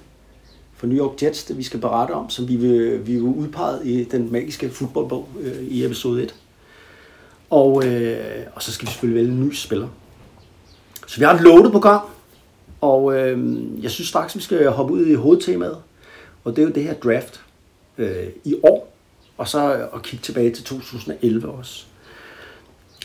for 0.76 0.86
New 0.86 0.98
York 0.98 1.22
Jets, 1.22 1.44
det 1.44 1.58
vi 1.58 1.62
skal 1.62 1.80
berette 1.80 2.12
om, 2.12 2.30
som 2.30 2.48
vi 2.48 2.56
vil, 2.56 3.06
vi 3.06 3.12
vil 3.12 3.22
udpeget 3.22 3.86
i 3.86 4.04
den 4.04 4.32
magiske 4.32 4.70
fodboldbog 4.70 5.28
øh, 5.40 5.62
i 5.62 5.84
episode 5.84 6.22
1. 6.22 6.34
Og, 7.50 7.86
øh, 7.86 8.46
og 8.54 8.62
så 8.62 8.72
skal 8.72 8.86
vi 8.86 8.90
selvfølgelig 8.90 9.22
vælge 9.22 9.32
en 9.32 9.46
ny 9.46 9.54
spiller. 9.54 9.88
Så 11.06 11.18
vi 11.18 11.24
har 11.24 11.34
et 11.34 11.40
loaded 11.40 11.70
program, 11.70 12.00
og 12.80 13.16
øh, 13.16 13.58
jeg 13.82 13.90
synes 13.90 14.08
straks, 14.08 14.36
vi 14.36 14.40
skal 14.40 14.70
hoppe 14.70 14.92
ud 14.92 15.06
i 15.06 15.14
hovedtemaet. 15.14 15.78
Og 16.44 16.56
det 16.56 16.62
er 16.62 16.66
jo 16.66 16.72
det 16.72 16.82
her 16.82 16.94
draft 16.94 17.40
øh, 17.98 18.26
i 18.44 18.54
år, 18.62 18.92
og 19.38 19.48
så 19.48 19.88
at 19.94 20.02
kigge 20.02 20.22
tilbage 20.22 20.50
til 20.50 20.64
2011 20.64 21.48
også. 21.48 21.84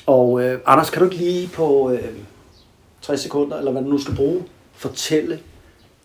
Og 0.06 0.44
øh, 0.44 0.60
Anders, 0.66 0.90
kan 0.90 1.00
du 1.00 1.06
ikke 1.06 1.24
lige 1.24 1.48
på 1.48 1.92
øh, 1.92 2.10
60 3.02 3.22
sekunder, 3.22 3.58
eller 3.58 3.72
hvad 3.72 3.82
du 3.82 3.90
nu 3.90 3.98
skal 3.98 4.16
bruge, 4.16 4.44
fortælle 4.74 5.40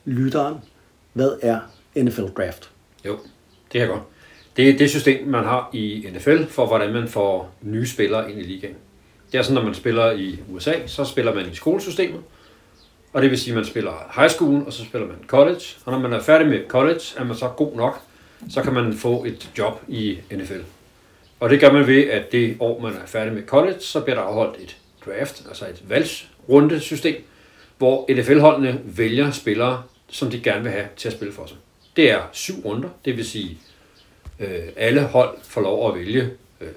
lytteren, 0.05 0.55
hvad 1.13 1.31
er 1.43 1.61
NFL 1.97 2.27
Draft? 2.37 2.71
Jo, 3.05 3.13
det 3.13 3.71
kan 3.71 3.81
jeg 3.81 3.89
godt. 3.89 4.03
Det 4.57 4.69
er 4.69 4.79
det 4.79 4.91
system, 4.91 5.27
man 5.29 5.45
har 5.45 5.71
i 5.73 6.07
NFL 6.15 6.45
for, 6.45 6.67
hvordan 6.67 6.93
man 6.93 7.09
får 7.09 7.55
nye 7.63 7.87
spillere 7.87 8.31
ind 8.31 8.41
i 8.41 8.43
ligaen. 8.43 8.75
Det 9.33 9.39
er 9.39 9.43
sådan, 9.43 9.55
når 9.55 9.63
man 9.63 9.75
spiller 9.75 10.11
i 10.13 10.39
USA, 10.53 10.73
så 10.87 11.05
spiller 11.05 11.35
man 11.35 11.51
i 11.53 11.55
skolesystemet. 11.55 12.21
Og 13.13 13.23
det 13.23 13.31
vil 13.31 13.39
sige, 13.39 13.53
at 13.53 13.57
man 13.57 13.65
spiller 13.65 14.13
high 14.17 14.31
school, 14.31 14.63
og 14.67 14.73
så 14.73 14.85
spiller 14.85 15.07
man 15.07 15.17
college. 15.27 15.63
Og 15.85 15.93
når 15.93 15.99
man 15.99 16.13
er 16.13 16.21
færdig 16.21 16.49
med 16.49 16.61
college, 16.69 17.01
er 17.17 17.25
man 17.25 17.37
så 17.37 17.49
god 17.49 17.77
nok, 17.77 18.01
så 18.51 18.63
kan 18.63 18.75
man 18.75 18.95
få 18.95 19.25
et 19.25 19.51
job 19.59 19.83
i 19.89 20.19
NFL. 20.31 20.61
Og 21.41 21.51
det 21.51 21.61
gør 21.61 21.73
man 21.73 21.87
ved, 21.87 22.05
at 22.05 22.33
det 22.33 22.57
år, 22.61 22.81
man 22.81 22.93
er 22.93 23.07
færdig 23.07 23.33
med 23.33 23.47
college, 23.47 23.81
så 23.81 24.01
bliver 24.01 24.17
der 24.17 24.23
afholdt 24.23 24.61
et 24.61 24.77
draft, 25.07 25.45
altså 25.49 25.65
et 25.65 25.83
valgsrundesystem, 25.89 27.25
hvor 27.79 28.13
NFL-holdene 28.13 28.81
vælger 28.85 29.31
spillere, 29.31 29.83
som 30.09 30.31
de 30.31 30.41
gerne 30.41 30.63
vil 30.63 30.73
have 30.73 30.87
til 30.97 31.09
at 31.09 31.15
spille 31.15 31.35
for 31.35 31.47
sig. 31.47 31.57
Det 31.97 32.11
er 32.11 32.21
syv 32.33 32.55
runder, 32.65 32.89
det 33.05 33.17
vil 33.17 33.25
sige, 33.27 33.59
øh, 34.41 34.49
alle 34.77 35.03
hold 35.03 35.39
får 35.43 35.61
lov 35.61 35.89
at 35.89 35.99
vælge 35.99 36.31
øh, 36.61 36.69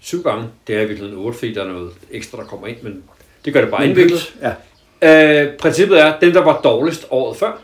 syv 0.00 0.22
gange. 0.22 0.48
Det 0.66 0.76
er 0.76 0.80
i 0.80 0.86
virkeligheden 0.86 1.24
otte, 1.24 1.38
fordi 1.38 1.54
der 1.54 1.64
er 1.64 1.68
noget 1.68 1.92
ekstra, 2.10 2.38
der 2.38 2.44
kommer 2.44 2.66
ind, 2.66 2.82
men 2.82 3.02
det 3.44 3.52
gør 3.52 3.60
det 3.60 3.70
bare 3.70 3.88
indviklet. 3.88 4.34
Ja. 4.42 4.54
Øh, 5.02 5.56
princippet 5.58 6.00
er, 6.00 6.06
at 6.12 6.20
dem, 6.20 6.32
der 6.32 6.40
var 6.44 6.60
dårligst 6.60 7.06
året 7.10 7.36
før, 7.36 7.60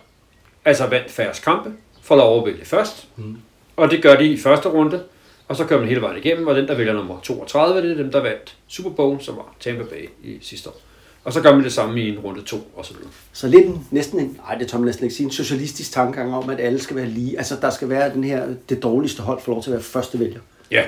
altså 0.65 0.87
vandt 0.87 1.11
færrest 1.11 1.45
kampe, 1.45 1.71
får 2.03 2.17
lov 2.17 2.39
at 2.41 2.47
vælge 2.47 2.65
først. 2.65 3.09
Mm. 3.17 3.37
Og 3.77 3.91
det 3.91 4.03
gør 4.03 4.17
de 4.17 4.25
i 4.27 4.39
første 4.39 4.69
runde, 4.69 5.03
og 5.49 5.57
så 5.57 5.65
kører 5.65 5.81
man 5.81 5.89
hele 5.89 6.01
vejen 6.01 6.17
igennem, 6.25 6.47
og 6.47 6.55
den, 6.55 6.69
der 6.69 6.75
vælger 6.75 6.93
nummer 6.93 7.21
32, 7.21 7.83
det 7.83 7.91
er 7.99 8.03
dem, 8.03 8.13
der 8.13 8.21
vandt 8.21 8.57
Super 8.69 8.91
Bowl, 8.91 9.21
som 9.21 9.37
var 9.37 9.55
Tampa 9.61 9.83
Bay 9.85 10.09
i 10.23 10.39
sidste 10.43 10.69
år. 10.69 10.77
Og 11.25 11.33
så 11.33 11.41
gør 11.41 11.55
man 11.55 11.65
det 11.65 11.73
samme 11.73 12.01
i 12.03 12.09
en 12.09 12.19
runde 12.19 12.43
2, 12.43 12.71
og 12.77 12.85
så 12.87 12.95
videre. 12.95 13.11
Så 13.33 13.49
lidt 13.49 13.67
en, 13.67 13.87
næsten 13.91 14.21
en, 14.21 14.41
nej 14.49 14.59
det 14.59 14.69
tør 14.69 14.79
man 14.79 14.87
næsten 14.87 15.05
ikke 15.05 15.17
sige, 15.17 15.25
en 15.25 15.31
socialistisk 15.33 15.93
tankegang 15.93 16.35
om, 16.35 16.51
at 16.51 16.61
alle 16.61 16.79
skal 16.81 16.97
være 16.97 17.07
lige. 17.07 17.39
Altså 17.39 17.57
der 17.63 17.71
skal 17.71 17.89
være 17.89 18.13
den 18.15 18.25
her, 18.25 18.47
det 18.69 18.83
dårligste 18.83 19.23
hold 19.23 19.41
får 19.41 19.53
lov 19.53 19.63
til 19.63 19.71
at 19.71 19.75
være 19.75 19.83
første 19.83 20.19
vælger. 20.21 20.41
Ja, 20.71 20.85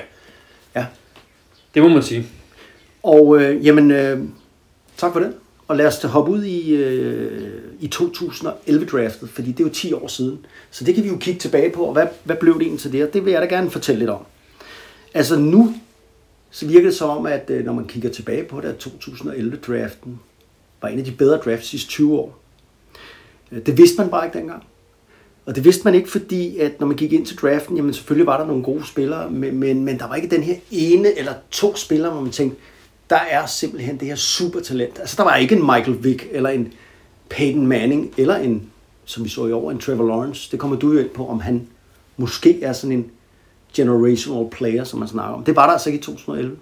Ja. 0.75 0.85
det 1.73 1.81
må 1.81 1.87
man 1.89 2.03
sige. 2.03 2.27
Og 3.03 3.41
øh, 3.41 3.65
jamen, 3.65 3.91
øh, 3.91 4.19
tak 4.97 5.13
for 5.13 5.19
det. 5.19 5.33
Og 5.67 5.77
lad 5.77 5.87
os 5.87 5.99
da 5.99 6.07
hoppe 6.07 6.31
ud 6.31 6.43
i, 6.43 6.73
øh, 6.75 7.61
i 7.79 7.91
2011-draftet, 7.95 9.29
fordi 9.29 9.51
det 9.51 9.59
er 9.59 9.67
jo 9.67 9.73
10 9.73 9.93
år 9.93 10.07
siden. 10.07 10.45
Så 10.71 10.83
det 10.83 10.95
kan 10.95 11.03
vi 11.03 11.09
jo 11.09 11.17
kigge 11.17 11.39
tilbage 11.39 11.71
på, 11.71 11.83
og 11.83 11.93
hvad, 11.93 12.07
hvad 12.23 12.35
blev 12.35 12.53
det 12.53 12.61
egentlig 12.61 12.81
til 12.81 12.91
det? 12.91 13.03
Og 13.03 13.13
det 13.13 13.25
vil 13.25 13.31
jeg 13.31 13.41
da 13.41 13.45
gerne 13.47 13.71
fortælle 13.71 13.99
lidt 13.99 14.09
om. 14.09 14.25
Altså 15.13 15.39
nu, 15.39 15.75
så 16.51 16.67
virker 16.67 16.87
det 16.87 16.95
som 16.95 17.09
om, 17.09 17.25
at 17.25 17.49
øh, 17.49 17.65
når 17.65 17.73
man 17.73 17.87
kigger 17.87 18.09
tilbage 18.09 18.43
på 18.43 18.61
det, 18.61 18.67
at 18.67 18.87
2011-draften 18.87 20.19
var 20.81 20.87
en 20.87 20.99
af 20.99 21.05
de 21.05 21.11
bedre 21.11 21.37
drafts 21.37 21.67
sidste 21.67 21.89
20 21.89 22.19
år. 22.19 22.39
Øh, 23.51 23.65
det 23.65 23.77
vidste 23.77 23.97
man 23.97 24.09
bare 24.09 24.25
ikke 24.25 24.37
dengang. 24.37 24.63
Og 25.45 25.55
det 25.55 25.63
vidste 25.63 25.83
man 25.83 25.95
ikke, 25.95 26.09
fordi 26.11 26.57
at 26.57 26.79
når 26.79 26.87
man 26.87 26.97
gik 26.97 27.13
ind 27.13 27.25
til 27.25 27.37
draften, 27.37 27.77
jamen 27.77 27.93
selvfølgelig 27.93 28.27
var 28.27 28.37
der 28.39 28.45
nogle 28.45 28.63
gode 28.63 28.85
spillere, 28.85 29.31
men, 29.31 29.57
men, 29.57 29.85
men 29.85 29.99
der 29.99 30.07
var 30.07 30.15
ikke 30.15 30.35
den 30.35 30.43
her 30.43 30.55
ene 30.71 31.17
eller 31.17 31.33
to 31.51 31.75
spillere, 31.75 32.11
hvor 32.11 32.21
man 32.21 32.31
tænkte, 32.31 32.61
der 33.11 33.17
er 33.17 33.45
simpelthen 33.45 33.99
det 33.99 34.07
her 34.07 34.15
supertalent. 34.15 34.99
Altså 34.99 35.15
der 35.17 35.23
var 35.23 35.35
ikke 35.35 35.55
en 35.55 35.61
Michael 35.61 36.03
Vick, 36.03 36.27
eller 36.31 36.49
en 36.49 36.73
Peyton 37.29 37.67
Manning, 37.67 38.13
eller 38.17 38.35
en, 38.35 38.69
som 39.05 39.23
vi 39.23 39.29
så 39.29 39.47
i 39.47 39.51
år, 39.51 39.71
en 39.71 39.79
Trevor 39.79 40.07
Lawrence. 40.07 40.51
Det 40.51 40.59
kommer 40.59 40.77
du 40.77 40.91
jo 40.91 40.99
ind 40.99 41.09
på, 41.09 41.27
om 41.27 41.39
han 41.39 41.67
måske 42.17 42.63
er 42.63 42.73
sådan 42.73 42.97
en 42.97 43.11
generational 43.73 44.49
player, 44.51 44.83
som 44.83 44.99
man 44.99 45.07
snakker 45.07 45.35
om. 45.35 45.43
Det 45.43 45.55
var 45.55 45.65
der 45.65 45.73
altså 45.73 45.89
ikke 45.89 45.99
i 45.99 46.03
2011. 46.03 46.57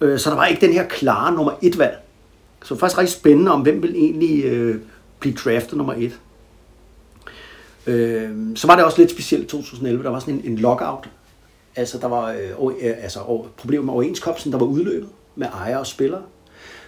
Øh, 0.00 0.18
Så 0.18 0.30
der 0.30 0.36
var 0.36 0.46
ikke 0.46 0.66
den 0.66 0.72
her 0.72 0.88
klare 0.88 1.32
nummer 1.34 1.52
et 1.62 1.78
valg. 1.78 1.98
Så 2.62 2.74
det 2.74 2.80
var 2.80 2.86
faktisk 2.86 2.98
rigtig 2.98 3.14
spændende 3.14 3.52
om, 3.52 3.60
hvem 3.60 3.82
vil 3.82 3.94
egentlig 3.94 4.44
øh, 4.44 4.80
blive 5.20 5.34
draftet 5.34 5.76
nummer 5.76 5.94
et. 5.94 6.20
Øh, 7.86 8.30
så 8.54 8.66
var 8.66 8.76
det 8.76 8.84
også 8.84 8.98
lidt 8.98 9.10
specielt 9.10 9.44
i 9.44 9.46
2011. 9.46 10.04
Der 10.04 10.10
var 10.10 10.18
sådan 10.18 10.34
en, 10.34 10.40
en 10.44 10.58
lockout. 10.58 11.08
Altså, 11.76 11.98
der 11.98 12.06
var 12.08 12.30
øh, 12.32 12.50
øh, 12.80 12.94
altså, 13.02 13.20
over, 13.20 13.46
problemer 13.56 13.84
med 13.84 13.92
overenskomsten, 13.92 14.52
der 14.52 14.58
var 14.58 14.66
udløbet 14.66 15.08
med 15.36 15.46
ejere 15.46 15.78
og 15.78 15.86
spillere. 15.86 16.22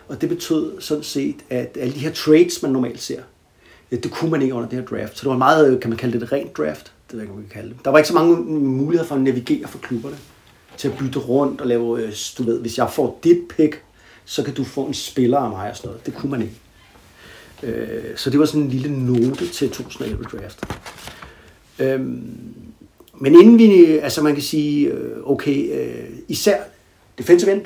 Og 0.09 0.21
det 0.21 0.29
betød 0.29 0.81
sådan 0.81 1.03
set, 1.05 1.37
at 1.51 1.77
alle 1.81 1.95
de 1.95 1.99
her 1.99 2.13
trades, 2.13 2.63
man 2.63 2.73
normalt 2.73 3.01
ser, 3.01 3.23
øh, 3.93 4.03
det 4.03 4.11
kunne 4.11 4.31
man 4.31 4.43
ikke 4.43 4.55
under 4.55 4.69
det 4.69 4.79
her 4.79 4.87
draft. 4.87 5.19
Så 5.19 5.23
det 5.23 5.31
var 5.31 5.37
meget, 5.37 5.81
kan 5.81 5.91
man 5.91 5.99
kalde 5.99 6.15
det 6.19 6.23
et 6.23 6.33
rent 6.33 6.57
draft. 6.57 6.93
Det 7.11 7.13
ved 7.13 7.21
jeg 7.21 7.23
ikke, 7.23 7.35
man 7.35 7.45
kan 7.49 7.61
kalde 7.61 7.69
det. 7.75 7.85
Der 7.85 7.91
var 7.91 7.99
ikke 7.99 8.09
så 8.09 8.15
mange 8.15 8.37
muligheder 8.55 9.09
for 9.09 9.15
at 9.15 9.21
navigere 9.21 9.69
for 9.69 9.79
klubberne 9.79 10.17
til 10.77 10.89
at 10.89 10.99
bytte 10.99 11.19
rundt 11.19 11.61
og 11.61 11.67
lave, 11.67 12.03
øh, 12.03 12.13
du 12.39 12.43
ved, 12.43 12.61
hvis 12.61 12.79
jeg 12.79 12.91
får 12.91 13.19
dit 13.25 13.39
pick, 13.57 13.83
så 14.25 14.43
kan 14.43 14.55
du 14.55 14.65
få 14.65 14.85
en 14.85 14.95
spiller 14.95 15.39
af 15.39 15.51
mig 15.51 15.71
og 15.71 15.77
sådan 15.77 15.89
noget. 15.89 16.07
Det 16.07 16.15
kunne 16.15 16.31
man 16.31 16.43
ikke. 16.43 16.55
Øh, 17.63 18.17
Så 18.17 18.31
det 18.31 18.41
var 18.41 18.47
sådan 18.47 18.61
en 18.63 18.69
lille 18.69 19.07
note 19.07 19.49
til 19.49 19.71
2011 19.71 20.25
draft. 20.25 20.65
Øhm, 21.79 22.55
men 23.21 23.41
inden 23.41 23.59
vi, 23.59 23.99
altså 23.99 24.23
man 24.23 24.35
kan 24.35 24.43
sige, 24.43 24.89
øh, 24.89 25.31
okay, 25.31 25.81
øh, 25.81 26.11
især 26.29 26.63
defensive 27.19 27.53
end 27.53 27.65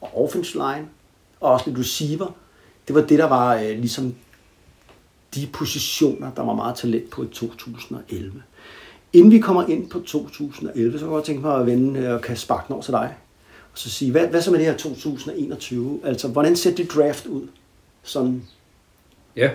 og 0.00 0.24
offensive 0.24 0.62
line, 0.62 0.88
og 1.40 1.52
også 1.52 1.70
lidt 1.70 1.78
receiver, 1.78 2.36
det 2.88 2.94
var 2.94 3.02
det, 3.02 3.18
der 3.18 3.24
var 3.24 3.54
øh, 3.54 3.78
ligesom 3.78 4.14
de 5.34 5.48
positioner, 5.52 6.30
der 6.36 6.42
var 6.42 6.54
meget 6.54 6.76
talent 6.76 7.10
på 7.10 7.22
i 7.22 7.26
2011. 7.26 8.42
Inden 9.12 9.30
vi 9.32 9.38
kommer 9.38 9.66
ind 9.66 9.90
på 9.90 10.00
2011, 10.00 10.92
så 10.92 10.98
kan 10.98 11.06
jeg 11.06 11.12
godt 11.12 11.24
tænke 11.24 11.42
mig 11.42 11.60
at 11.60 11.66
vende 11.66 12.14
og 12.14 12.20
kaste 12.20 12.42
sparken 12.42 12.74
over 12.74 12.82
til 12.82 12.92
dig. 12.92 13.14
Og 13.72 13.78
så 13.78 13.90
sige, 13.90 14.10
hvad, 14.10 14.26
hvad 14.26 14.42
så 14.42 14.50
med 14.50 14.58
det 14.58 14.66
her 14.66 14.76
2021? 14.76 16.00
Altså, 16.04 16.28
hvordan 16.28 16.56
ser 16.56 16.74
det 16.74 16.92
draft 16.92 17.26
ud? 17.26 17.48
Sådan 18.02 18.42
Ja, 19.36 19.50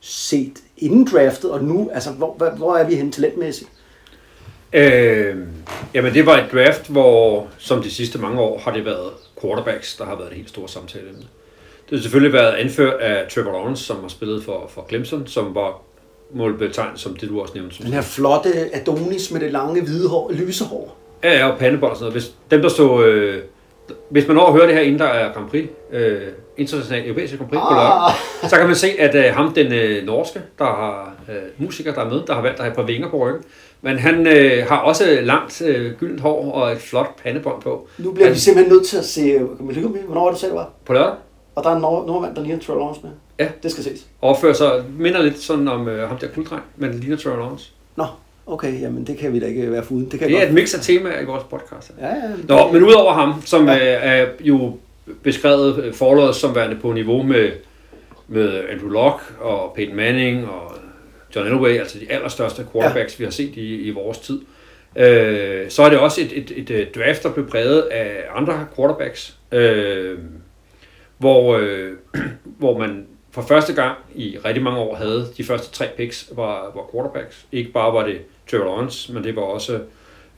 set 0.00 0.58
inden 0.76 1.04
draftet, 1.04 1.50
og 1.50 1.64
nu, 1.64 1.90
altså, 1.92 2.10
hvor, 2.10 2.34
hvor, 2.34 2.50
hvor 2.50 2.76
er 2.76 2.88
vi 2.88 2.94
henne 2.94 3.12
talentmæssigt? 3.12 3.70
Øh, 4.72 5.36
jamen 5.94 6.14
det 6.14 6.26
var 6.26 6.36
et 6.36 6.52
draft, 6.52 6.88
hvor 6.88 7.48
som 7.58 7.82
de 7.82 7.90
sidste 7.90 8.18
mange 8.18 8.40
år 8.40 8.58
har 8.58 8.72
det 8.72 8.84
været 8.84 9.10
quarterbacks, 9.42 9.96
der 9.96 10.04
har 10.04 10.16
været 10.16 10.28
det 10.28 10.36
helt 10.36 10.48
store 10.48 10.68
samtale. 10.68 11.06
Det 11.90 11.98
har 11.98 12.02
selvfølgelig 12.02 12.32
været 12.32 12.52
anført 12.52 13.00
af 13.00 13.28
Trevor 13.30 13.52
Lawrence, 13.52 13.84
som 13.84 14.00
har 14.00 14.08
spillet 14.08 14.44
for, 14.44 14.70
for 14.74 14.86
Clemson, 14.88 15.26
som 15.26 15.54
var 15.54 15.82
målbetegnet 16.34 17.00
som 17.00 17.16
det, 17.16 17.28
du 17.28 17.40
også 17.40 17.54
nævnte. 17.54 17.84
Den 17.84 17.92
her 17.92 18.02
flotte 18.02 18.50
Adonis 18.72 19.30
med 19.30 19.40
det 19.40 19.52
lange 19.52 19.82
hvide 19.82 20.08
hår, 20.08 20.30
lyse 20.32 20.64
hår. 20.64 20.96
Ja, 21.24 21.38
ja, 21.38 21.50
og 21.50 21.58
pandebold 21.58 21.90
og 21.90 21.96
sådan 21.96 22.10
noget. 22.10 22.22
Hvis, 22.22 22.34
dem, 22.50 22.62
der 22.62 22.68
så... 22.68 23.04
Øh, 23.04 23.42
hvis 24.08 24.28
man 24.28 24.38
over 24.38 24.52
hører 24.52 24.66
det 24.66 24.74
her, 24.74 24.82
inden 24.82 24.98
der 24.98 25.06
er 25.06 25.32
Grand 25.32 25.50
Prix, 25.50 25.68
øh, 25.92 26.20
international 26.56 27.04
europæisk 27.04 27.38
Grand 27.38 27.50
Prix 27.50 27.60
på 27.60 27.74
lørdag, 27.74 28.50
så 28.50 28.56
kan 28.56 28.66
man 28.66 28.76
se, 28.76 28.88
at 28.98 29.14
øh, 29.14 29.34
ham, 29.34 29.54
den 29.54 29.72
øh, 29.72 30.06
norske, 30.06 30.40
der 30.58 30.64
har 30.64 31.14
øh, 31.28 31.34
musiker, 31.58 31.94
der 31.94 32.00
er 32.00 32.10
med, 32.10 32.22
der 32.26 32.34
har 32.34 32.42
valgt 32.42 32.58
at 32.58 32.64
have 32.64 32.70
et 32.70 32.76
par 32.76 32.82
vinger 32.82 33.10
på 33.10 33.16
ryggen, 33.16 33.44
men 33.82 33.98
han 33.98 34.26
øh, 34.26 34.66
har 34.68 34.76
også 34.78 35.18
langt 35.22 35.62
øh, 35.62 35.92
gyldent 35.92 36.20
hår 36.20 36.52
og 36.52 36.72
et 36.72 36.78
flot 36.78 37.16
pandebånd 37.22 37.62
på. 37.62 37.88
Nu 37.98 38.12
bliver 38.12 38.26
han, 38.26 38.34
vi 38.34 38.38
simpelthen 38.38 38.72
nødt 38.76 38.86
til 38.86 38.96
at 38.96 39.04
se, 39.04 39.38
med, 39.60 40.02
hvornår 40.06 40.24
var 40.24 40.30
det 40.30 40.40
selv 40.40 40.54
var? 40.54 40.70
På 40.84 40.92
lørdag 40.92 41.14
Og 41.54 41.64
der 41.64 41.70
er 41.70 41.74
en 41.74 41.80
nord- 41.82 42.06
nordmand, 42.06 42.34
der 42.36 42.42
ligner 42.42 42.58
Trevor 42.60 42.80
Lawrence 42.80 43.00
med. 43.02 43.10
Ja. 43.38 43.48
Det 43.62 43.70
skal 43.70 43.84
ses. 43.84 44.06
overfører 44.22 44.52
sig, 44.52 44.84
minder 44.98 45.22
lidt 45.22 45.38
sådan 45.38 45.68
om 45.68 45.88
øh, 45.88 46.08
ham 46.08 46.18
der 46.18 46.26
kulddreng, 46.34 46.62
men 46.76 46.94
ligner 46.94 47.16
Trevor 47.16 47.36
Lawrence. 47.36 47.70
Nå, 47.96 48.04
okay, 48.46 48.80
jamen 48.80 49.04
det 49.06 49.18
kan 49.18 49.32
vi 49.32 49.38
da 49.40 49.46
ikke 49.46 49.72
være 49.72 49.84
foruden. 49.84 50.08
Det 50.10 50.18
kan 50.18 50.28
Det 50.28 50.36
er 50.36 50.40
jeg 50.40 50.48
et 50.48 50.54
mix 50.54 50.74
af 50.74 50.80
temaer 50.80 51.20
i 51.20 51.24
vores 51.24 51.44
podcast. 51.50 51.92
Ja, 52.00 52.06
ja. 52.06 52.12
Nå, 52.48 52.72
men 52.72 52.82
udover 52.84 53.12
ham, 53.12 53.32
som 53.44 53.66
ja. 53.68 53.72
er, 53.74 53.78
er 54.22 54.26
jo 54.40 54.76
beskrevet 55.22 55.84
øh, 55.84 55.94
forløbet 55.94 56.34
som 56.34 56.54
værende 56.54 56.76
på 56.82 56.92
niveau 56.92 57.22
med, 57.22 57.50
med 58.28 58.60
Andrew 58.72 58.90
Locke 58.90 59.24
og 59.40 59.72
Peyton 59.76 59.96
Manning 59.96 60.48
og 60.48 60.72
John 61.36 61.46
Elway, 61.46 61.78
altså 61.78 61.98
de 61.98 62.12
allerstørste 62.12 62.66
quarterbacks, 62.72 63.14
ja. 63.14 63.22
vi 63.22 63.24
har 63.24 63.30
set 63.30 63.56
i, 63.56 63.76
i 63.76 63.90
vores 63.90 64.18
tid. 64.18 64.40
Øh, 64.96 65.70
så 65.70 65.82
er 65.82 65.88
det 65.88 65.98
også 65.98 66.20
et, 66.20 66.38
et, 66.38 66.52
et, 66.56 66.70
et 66.70 66.94
draft, 66.94 67.22
der 67.22 67.32
blev 67.32 67.48
præget 67.48 67.80
af 67.82 68.24
andre 68.34 68.66
quarterbacks, 68.76 69.36
øh, 69.52 70.18
hvor, 71.18 71.56
øh, 71.56 71.92
hvor 72.58 72.78
man 72.78 73.06
for 73.30 73.42
første 73.42 73.74
gang 73.74 73.98
i 74.14 74.38
rigtig 74.44 74.62
mange 74.62 74.78
år 74.78 74.94
havde 74.94 75.28
de 75.36 75.44
første 75.44 75.72
tre 75.72 75.88
picks 75.96 76.30
var, 76.32 76.72
var 76.74 76.90
quarterbacks. 76.92 77.46
Ikke 77.52 77.72
bare 77.72 77.92
var 77.92 78.06
det 78.06 78.20
Trevor 78.50 78.64
Lawrence, 78.64 79.12
men 79.12 79.24
det 79.24 79.36
var 79.36 79.42
også 79.42 79.80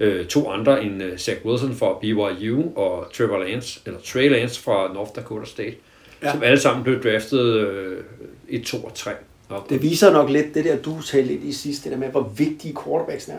øh, 0.00 0.26
to 0.26 0.50
andre 0.50 0.84
end 0.84 1.02
øh, 1.02 1.18
Zach 1.18 1.44
Wilson 1.44 1.74
fra 1.74 1.98
BYU 2.00 2.76
og 2.76 3.06
Trevor 3.12 3.38
Lance, 3.38 3.80
eller 3.86 4.00
Trey 4.00 4.30
Lance 4.30 4.60
fra 4.60 4.92
North 4.92 5.10
Dakota 5.16 5.46
State, 5.46 5.74
ja. 6.22 6.32
som 6.32 6.42
alle 6.42 6.60
sammen 6.60 6.84
blev 6.84 7.02
draftet 7.02 7.54
øh, 7.56 8.04
1, 8.48 8.64
2 8.64 8.84
og 8.84 8.94
3. 8.94 9.10
Og, 9.52 9.66
Det 9.70 9.82
viser 9.82 10.12
nok 10.12 10.30
lidt 10.30 10.54
det 10.54 10.64
der, 10.64 10.76
du 10.76 11.02
talte 11.02 11.28
lidt 11.28 11.44
i 11.44 11.52
sidste, 11.52 11.84
det 11.84 11.92
der 11.92 11.98
med, 11.98 12.08
hvor 12.08 12.32
vigtige 12.36 12.74
quarterbacks 12.84 13.28
er. 13.28 13.32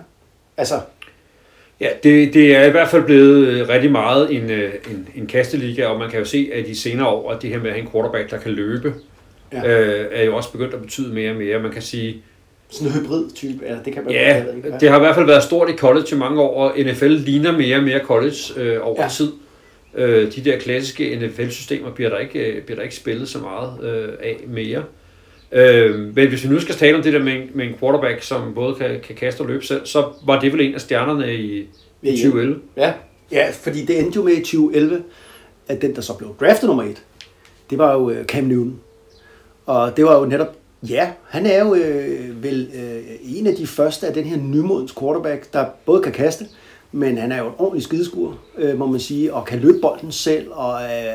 Altså, 0.58 0.75
Ja, 1.79 1.88
det, 2.03 2.34
det 2.34 2.55
er 2.55 2.63
i 2.65 2.70
hvert 2.70 2.88
fald 2.89 3.03
blevet 3.03 3.48
øh, 3.48 3.70
rigtig 3.70 3.91
meget 3.91 4.36
en, 4.36 4.50
øh, 4.51 4.74
en, 4.91 5.08
en 5.15 5.27
kasteliga, 5.27 5.86
og 5.86 6.00
man 6.00 6.10
kan 6.10 6.20
jo 6.20 6.25
se, 6.25 6.50
at 6.53 6.65
de 6.67 6.75
senere 6.75 7.08
år, 7.08 7.32
at 7.32 7.41
det 7.41 7.50
her 7.50 7.58
med 7.58 7.67
at 7.67 7.74
have 7.74 7.86
en 7.86 7.91
quarterback, 7.91 8.32
der 8.32 8.38
kan 8.38 8.51
løbe, 8.51 8.93
Ja. 9.53 9.79
øh, 9.82 10.05
er 10.12 10.24
jo 10.24 10.36
også 10.36 10.51
begyndt 10.51 10.74
at 10.74 10.82
betyde 10.82 11.13
mere 11.13 11.32
og 11.32 11.36
mere. 11.38 11.60
Man 11.60 11.72
kan 11.72 11.82
sige, 11.82 12.24
sådan 12.70 12.88
en 12.88 12.93
hybrid-type, 13.00 13.65
eller 13.65 13.84
det 13.84 13.93
kan 13.93 14.03
man 14.03 14.13
ja, 14.13 14.38
ikke, 14.55 14.74
det 14.79 14.89
har 14.89 14.98
i 14.98 15.00
hvert 15.00 15.15
fald 15.15 15.25
været 15.25 15.43
stort 15.43 15.70
i 15.70 15.74
college 15.74 16.05
i 16.12 16.15
mange 16.15 16.41
år, 16.41 16.63
og 16.70 16.79
NFL 16.79 17.05
ligner 17.08 17.51
mere 17.58 17.77
og 17.77 17.84
mere 17.84 18.00
college 18.00 18.36
øh, 18.58 18.88
over 18.88 18.96
Ja. 18.98 19.03
ja. 19.03 19.10
tid. 19.10 19.32
Øh, 19.96 20.36
de 20.36 20.41
der 20.51 20.60
klassiske 20.60 21.15
NFL-systemer 21.15 21.91
bliver 21.91 22.10
der 22.10 22.17
ikke, 22.17 22.39
øh, 22.39 22.62
bliver 22.63 22.75
der 22.75 22.84
ikke 22.84 22.96
spillet 22.96 23.29
så 23.29 23.38
meget 23.39 23.84
øh, 23.84 24.10
af 24.24 24.38
mere. 24.48 24.84
Øh, 25.54 26.16
men 26.16 26.28
hvis 26.28 26.44
vi 26.44 26.50
nu 26.50 26.60
skal 26.60 26.76
tale 26.76 26.98
om 26.98 27.04
det 27.04 27.14
der 27.14 27.24
med 27.24 27.34
en, 27.34 27.50
med 27.54 27.66
en 27.66 27.74
quarterback, 27.80 28.24
som 28.24 28.54
både 28.54 28.76
kan, 28.76 29.00
kan 29.04 29.16
kaste 29.16 29.42
og 29.42 29.48
løbe 29.48 29.66
selv, 29.66 29.86
så 29.86 30.06
var 30.26 30.40
det 30.40 30.54
vel 30.54 30.62
en 30.62 30.76
af 30.76 30.82
stjernerne 30.82 31.36
i, 31.36 31.68
i 32.02 32.12
2011. 32.12 32.60
Ja, 32.78 32.94
ja, 33.32 33.48
fordi 33.52 33.86
det 33.86 34.00
endte 34.00 34.16
jo 34.16 34.24
med 34.24 34.34
i 34.34 34.40
2011, 34.40 35.04
at 35.68 35.82
den, 35.82 35.96
der 35.96 36.02
så 36.02 36.14
blev 36.14 36.36
draftet 36.40 36.68
nummer 36.68 36.84
et, 36.84 37.04
det 37.70 37.78
var 37.78 37.94
jo 37.94 38.10
øh, 38.10 38.26
Cam 38.26 38.44
Newton. 38.44 38.80
Og 39.66 39.98
det 39.98 40.06
var 40.06 40.20
jo 40.20 40.26
netop, 40.26 40.56
ja, 40.90 41.12
han 41.30 41.46
er 41.46 41.66
jo 41.66 41.76
øh, 41.76 42.44
vel 42.44 42.70
øh, 42.76 43.38
en 43.38 43.48
af 43.48 43.56
de 43.56 43.68
første 43.68 44.08
af 44.08 44.14
den 44.14 44.24
her 44.24 44.38
nymodens 44.38 44.94
quarterback, 45.00 45.54
der 45.54 45.66
både 45.86 46.02
kan 46.02 46.12
kaste, 46.12 46.46
men 46.92 47.18
han 47.18 47.32
er 47.32 47.38
jo 47.38 47.48
en 47.48 47.54
ordentlig 47.58 47.84
skideskur, 47.84 48.38
øh, 48.58 48.80
må 48.80 48.86
man 48.86 49.00
sige, 49.00 49.34
og 49.34 49.46
kan 49.46 49.60
løbe 49.60 49.80
bolden 49.82 50.12
selv, 50.12 50.48
og 50.52 50.84
øh, 50.84 51.14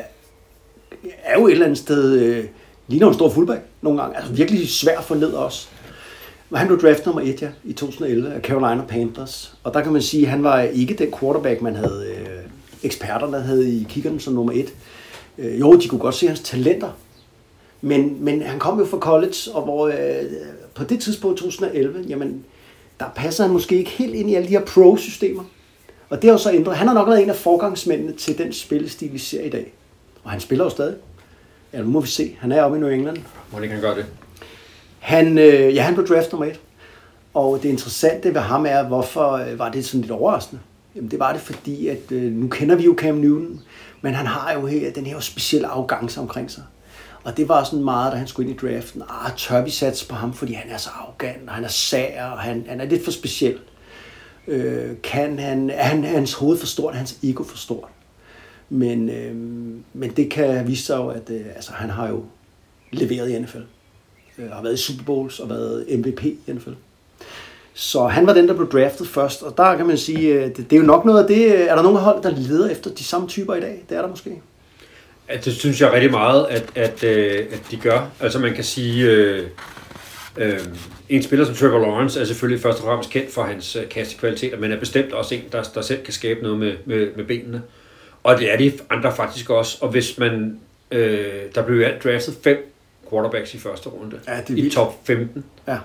er 1.23 1.39
jo 1.39 1.47
et 1.47 1.51
eller 1.51 1.65
andet 1.65 1.77
sted, 1.77 2.19
øh, 2.19 2.45
ligner 2.87 3.07
en 3.07 3.13
stor 3.13 3.29
fullback 3.29 3.61
nogle 3.81 4.01
gange, 4.01 4.17
altså 4.17 4.33
virkelig 4.33 4.69
svær 4.69 5.01
forled 5.01 5.27
ned 5.27 5.33
også. 5.33 5.67
Men 6.49 6.57
han 6.57 6.67
blev 6.67 6.81
draft 6.81 7.05
nummer 7.05 7.21
et, 7.21 7.41
ja, 7.41 7.49
i 7.63 7.73
2011 7.73 8.33
af 8.33 8.41
Carolina 8.41 8.83
Panthers. 8.87 9.53
Og 9.63 9.73
der 9.73 9.81
kan 9.81 9.93
man 9.93 10.01
sige, 10.01 10.23
at 10.23 10.29
han 10.29 10.43
var 10.43 10.61
ikke 10.61 10.93
den 10.93 11.13
quarterback, 11.19 11.61
man 11.61 11.75
havde 11.75 12.05
øh, 12.17 12.39
eksperterne 12.83 13.41
havde 13.41 13.73
i 13.73 13.85
kiggerne 13.89 14.19
som 14.19 14.33
nummer 14.33 14.53
et. 14.53 14.73
Øh, 15.37 15.59
jo, 15.59 15.73
de 15.73 15.87
kunne 15.87 15.99
godt 15.99 16.15
se 16.15 16.27
hans 16.27 16.39
talenter. 16.39 16.89
Men, 17.81 18.23
men 18.23 18.41
han 18.41 18.59
kom 18.59 18.79
jo 18.79 18.85
fra 18.85 18.97
college, 18.97 19.35
og 19.53 19.63
hvor 19.63 19.87
øh, 19.87 20.25
på 20.73 20.83
det 20.83 21.01
tidspunkt, 21.01 21.37
2011, 21.37 22.05
jamen, 22.07 22.45
der 22.99 23.05
passer 23.15 23.43
han 23.43 23.53
måske 23.53 23.77
ikke 23.77 23.89
helt 23.89 24.15
ind 24.15 24.29
i 24.29 24.35
alle 24.35 24.47
de 24.47 24.53
her 24.53 24.65
pro-systemer. 24.65 25.43
Og 26.09 26.21
det 26.21 26.27
har 26.29 26.31
jo 26.31 26.37
så 26.37 26.51
ændret. 26.51 26.77
Han 26.77 26.87
har 26.87 26.93
nok 26.93 27.07
været 27.07 27.23
en 27.23 27.29
af 27.29 27.35
forgangsmændene 27.35 28.13
til 28.13 28.37
den 28.37 28.53
spillestil, 28.53 29.13
vi 29.13 29.17
ser 29.17 29.41
i 29.43 29.49
dag. 29.49 29.73
Og 30.23 30.31
han 30.31 30.39
spiller 30.39 30.65
jo 30.65 30.69
stadig. 30.69 30.95
Ja, 31.73 31.81
nu 31.81 31.89
må 31.89 31.99
vi 31.99 32.07
se. 32.07 32.35
Han 32.39 32.51
er 32.51 32.63
oppe 32.63 32.77
i 32.77 32.79
New 32.79 32.89
England. 32.89 33.17
Må 33.51 33.59
ikke 33.59 33.73
han 33.73 33.81
gøre 33.81 33.95
det? 33.95 34.05
Han, 34.99 35.37
øh, 35.37 35.75
ja, 35.75 35.81
han 35.81 35.93
blev 35.93 36.07
draft 36.07 36.31
nummer 36.31 36.45
et. 36.45 36.59
Og 37.33 37.63
det 37.63 37.69
interessante 37.69 38.33
ved 38.33 38.41
ham 38.41 38.65
er, 38.65 38.83
hvorfor 38.83 39.31
øh, 39.31 39.59
var 39.59 39.71
det 39.71 39.85
sådan 39.85 40.01
lidt 40.01 40.11
overraskende? 40.11 40.61
Jamen 40.95 41.11
det 41.11 41.19
var 41.19 41.33
det, 41.33 41.41
fordi 41.41 41.87
at 41.87 42.11
øh, 42.11 42.31
nu 42.31 42.47
kender 42.47 42.75
vi 42.75 42.83
jo 42.83 42.95
Cam 42.97 43.15
Newton, 43.15 43.61
men 44.01 44.13
han 44.13 44.25
har 44.25 44.53
jo 44.53 44.65
her, 44.65 44.91
den 44.91 45.05
her 45.05 45.19
specielle 45.19 45.67
arrogance 45.67 46.19
omkring 46.19 46.51
sig. 46.51 46.63
Og 47.23 47.37
det 47.37 47.49
var 47.49 47.63
sådan 47.63 47.83
meget, 47.83 48.11
da 48.11 48.17
han 48.17 48.27
skulle 48.27 48.49
ind 48.49 48.63
i 48.63 48.67
draften. 48.67 49.03
Ah, 49.09 49.31
tør 49.37 49.63
vi 49.63 49.69
satse 49.69 50.07
på 50.07 50.15
ham, 50.15 50.33
fordi 50.33 50.53
han 50.53 50.71
er 50.71 50.77
så 50.77 50.89
arrogant, 50.89 51.49
og 51.49 51.55
han 51.55 51.63
er 51.63 51.67
sær, 51.67 52.25
og 52.25 52.39
han, 52.39 52.65
han 52.67 52.81
er 52.81 52.85
lidt 52.85 53.03
for 53.03 53.11
speciel. 53.11 53.57
Øh, 54.47 54.91
kan 55.03 55.39
han, 55.39 55.69
er 55.69 55.83
han, 55.83 56.03
hans 56.03 56.33
hoved 56.33 56.57
for 56.57 56.65
stort, 56.65 56.95
hans 56.95 57.17
ego 57.23 57.43
for 57.43 57.57
stort? 57.57 57.89
Men, 58.69 59.09
øh, 59.09 59.35
men 59.93 60.11
det 60.17 60.31
kan 60.31 60.67
vise 60.67 60.83
sig 60.83 60.97
jo, 60.97 61.07
at 61.07 61.29
øh, 61.29 61.45
altså, 61.55 61.71
han 61.71 61.89
har 61.89 62.09
jo 62.09 62.23
leveret 62.91 63.29
i 63.29 63.39
NFL. 63.39 63.57
Øh, 64.37 64.51
har 64.51 64.61
været 64.61 64.73
i 64.73 64.77
Super 64.77 65.03
Bowls 65.03 65.39
og 65.39 65.49
været 65.49 65.85
MVP 65.99 66.23
i 66.23 66.39
NFL. 66.47 66.69
Så 67.73 68.07
han 68.07 68.27
var 68.27 68.33
den, 68.33 68.47
der 68.47 68.53
blev 68.53 68.71
draftet 68.71 69.07
først, 69.07 69.43
og 69.43 69.57
der 69.57 69.75
kan 69.75 69.87
man 69.87 69.97
sige, 69.97 70.33
øh, 70.33 70.45
det, 70.45 70.57
det 70.57 70.73
er 70.73 70.77
jo 70.77 70.85
nok 70.85 71.05
noget 71.05 71.21
af 71.21 71.27
det. 71.27 71.45
Øh, 71.45 71.59
er 71.59 71.75
der 71.75 71.83
nogen 71.83 71.97
hold, 71.97 72.23
der 72.23 72.29
leder 72.29 72.69
efter 72.69 72.89
de 72.89 73.03
samme 73.03 73.27
typer 73.27 73.55
i 73.55 73.59
dag? 73.59 73.83
Det 73.89 73.97
er 73.97 74.01
der 74.01 74.09
måske. 74.09 74.41
Ja, 75.29 75.37
det 75.37 75.55
synes 75.55 75.81
jeg 75.81 75.91
rigtig 75.91 76.11
meget, 76.11 76.45
at, 76.49 76.71
at, 76.75 77.03
øh, 77.03 77.45
at 77.51 77.61
de 77.71 77.77
gør. 77.77 78.09
Altså 78.19 78.39
man 78.39 78.53
kan 78.53 78.63
sige, 78.63 79.05
øh, 79.05 79.47
øh, 80.37 80.59
en 81.09 81.23
spiller 81.23 81.45
som 81.45 81.55
Trevor 81.55 81.79
Lawrence 81.79 82.21
er 82.21 82.25
selvfølgelig 82.25 82.61
først 82.61 82.79
og 82.79 82.85
fremmest 82.85 83.09
kendt 83.09 83.31
for 83.31 83.43
hans 83.43 83.77
kastekvaliteter, 83.89 84.57
men 84.57 84.71
er 84.71 84.79
bestemt 84.79 85.13
også 85.13 85.35
en, 85.35 85.41
der, 85.51 85.63
der 85.63 85.81
selv 85.81 86.03
kan 86.03 86.13
skabe 86.13 86.41
noget 86.43 86.59
med, 86.59 86.73
med, 86.85 87.07
med 87.15 87.25
benene. 87.25 87.61
Og 88.23 88.37
det 88.39 88.53
er 88.53 88.57
de 88.57 88.71
andre 88.89 89.15
faktisk 89.15 89.49
også. 89.49 89.77
Og 89.81 89.89
hvis 89.89 90.17
man, 90.17 90.59
øh, 90.91 91.41
der 91.55 91.61
blev 91.61 91.81
alt 91.81 92.03
draftet 92.03 92.35
fem 92.43 92.73
quarterbacks 93.11 93.53
i 93.53 93.57
første 93.57 93.89
runde, 93.89 94.19
Ja, 94.27 94.37
det 94.37 94.49
er 94.49 94.51
i 94.51 94.61
vildt. 94.61 94.73
top 94.73 94.93
15. 95.07 95.43
Ja. 95.67 95.77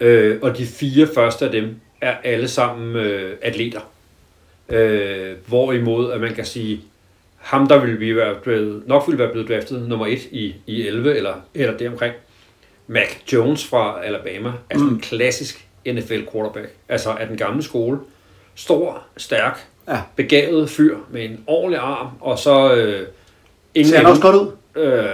Øh, 0.00 0.38
og 0.42 0.58
de 0.58 0.66
fire 0.66 1.08
første 1.14 1.44
af 1.44 1.52
dem 1.52 1.76
er 2.00 2.14
alle 2.24 2.48
sammen 2.48 2.96
øh, 2.96 3.36
atleter. 3.42 3.80
Øh, 4.68 5.36
hvorimod, 5.46 6.12
at 6.12 6.20
man 6.20 6.34
kan 6.34 6.44
sige, 6.44 6.80
ham 7.36 7.66
der 7.68 7.78
ville 7.78 7.98
vi 7.98 8.16
være 8.16 8.34
blevet, 8.42 8.82
nok 8.88 9.02
ville 9.06 9.18
være 9.18 9.32
blevet 9.32 9.48
draftet 9.48 9.88
nummer 9.88 10.06
et 10.06 10.22
i, 10.30 10.54
i 10.66 10.86
11 10.86 11.16
eller, 11.16 11.34
eller 11.54 11.76
deromkring. 11.76 12.14
Mac 12.86 13.08
Jones 13.32 13.66
fra 13.66 14.04
Alabama 14.04 14.52
er 14.70 14.78
sådan 14.78 14.92
en 14.92 15.00
klassisk 15.00 15.66
NFL 15.86 16.20
quarterback. 16.32 16.68
Altså 16.88 17.10
af 17.10 17.26
den 17.28 17.36
gamle 17.36 17.62
skole. 17.62 17.98
Stor, 18.54 19.02
stærk, 19.16 19.66
Ja. 19.88 20.00
begavet 20.16 20.70
fyr 20.70 20.96
med 21.10 21.24
en 21.24 21.44
ordentlig 21.46 21.80
arm, 21.80 22.08
og 22.20 22.38
så 22.38 22.74
øh, 22.74 23.06
ingen 23.74 23.90
Ser 23.90 23.96
han 23.96 24.06
også 24.06 24.22
godt 24.22 24.36
ud? 24.36 24.50
Øh, 24.80 25.04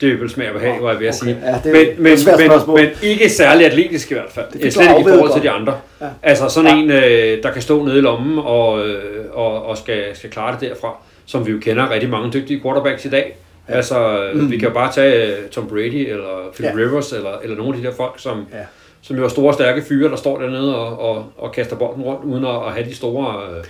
det 0.00 0.12
er 0.12 0.16
vel 0.18 0.30
smag 0.30 0.48
og 0.48 0.60
behag, 0.60 0.78
var 0.82 0.90
jeg 0.90 1.00
ved 1.00 1.06
at 1.06 1.14
Okay. 1.22 1.32
sige. 1.32 1.40
Ja, 1.64 1.70
det 1.70 1.90
et 1.90 1.98
men, 1.98 2.02
men, 2.02 2.18
men, 2.38 2.74
men 2.74 2.88
ikke 3.02 3.28
særlig 3.30 3.66
atletisk 3.66 4.10
i 4.10 4.14
hvert 4.14 4.30
fald. 4.30 4.46
Det 4.52 4.64
er 4.66 4.70
slet 4.70 4.84
ikke 4.98 5.00
i 5.00 5.04
forhold 5.12 5.18
til 5.32 5.32
godt. 5.32 5.42
de 5.42 5.50
andre. 5.50 5.74
Ja. 6.00 6.06
Altså 6.22 6.48
sådan 6.48 6.70
Ja. 6.70 6.76
en, 6.76 6.90
øh, 7.38 7.42
der 7.42 7.50
kan 7.52 7.62
stå 7.62 7.84
nede 7.84 7.98
i 7.98 8.00
lommen 8.00 8.38
og, 8.38 8.86
øh, 8.88 9.24
og, 9.32 9.66
og 9.66 9.78
skal, 9.78 10.04
skal 10.16 10.30
klare 10.30 10.56
det 10.60 10.68
derfra, 10.70 10.96
som 11.26 11.46
vi 11.46 11.52
jo 11.52 11.58
kender 11.62 11.90
rigtig 11.90 12.10
mange 12.10 12.32
dygtige 12.32 12.60
quarterbacks 12.62 13.04
i 13.04 13.08
dag. 13.10 13.36
Ja. 13.68 13.74
Altså, 13.74 14.28
mm. 14.34 14.50
vi 14.50 14.58
kan 14.58 14.68
jo 14.68 14.74
bare 14.74 14.92
tage 14.92 15.26
øh, 15.26 15.48
Tom 15.50 15.68
Brady 15.68 16.10
eller 16.10 16.50
Phil 16.54 16.64
Ja. 16.66 16.72
Rivers 16.76 17.12
eller, 17.12 17.30
eller 17.42 17.56
nogle 17.56 17.74
af 17.76 17.80
de 17.82 17.86
der 17.88 17.94
folk, 17.94 18.14
som, 18.16 18.46
ja. 18.52 18.58
som 19.02 19.16
jo 19.16 19.24
er 19.24 19.28
store, 19.28 19.54
stærke 19.54 19.82
fyre, 19.82 20.10
der 20.10 20.16
står 20.16 20.38
dernede 20.40 20.76
og, 20.78 20.98
og, 21.10 21.24
og 21.38 21.52
kaster 21.52 21.76
bolden 21.76 22.02
rundt, 22.02 22.24
uden 22.24 22.44
at, 22.44 22.56
at 22.66 22.72
have 22.72 22.88
de 22.88 22.94
store... 22.94 23.34
Øh, 23.58 23.64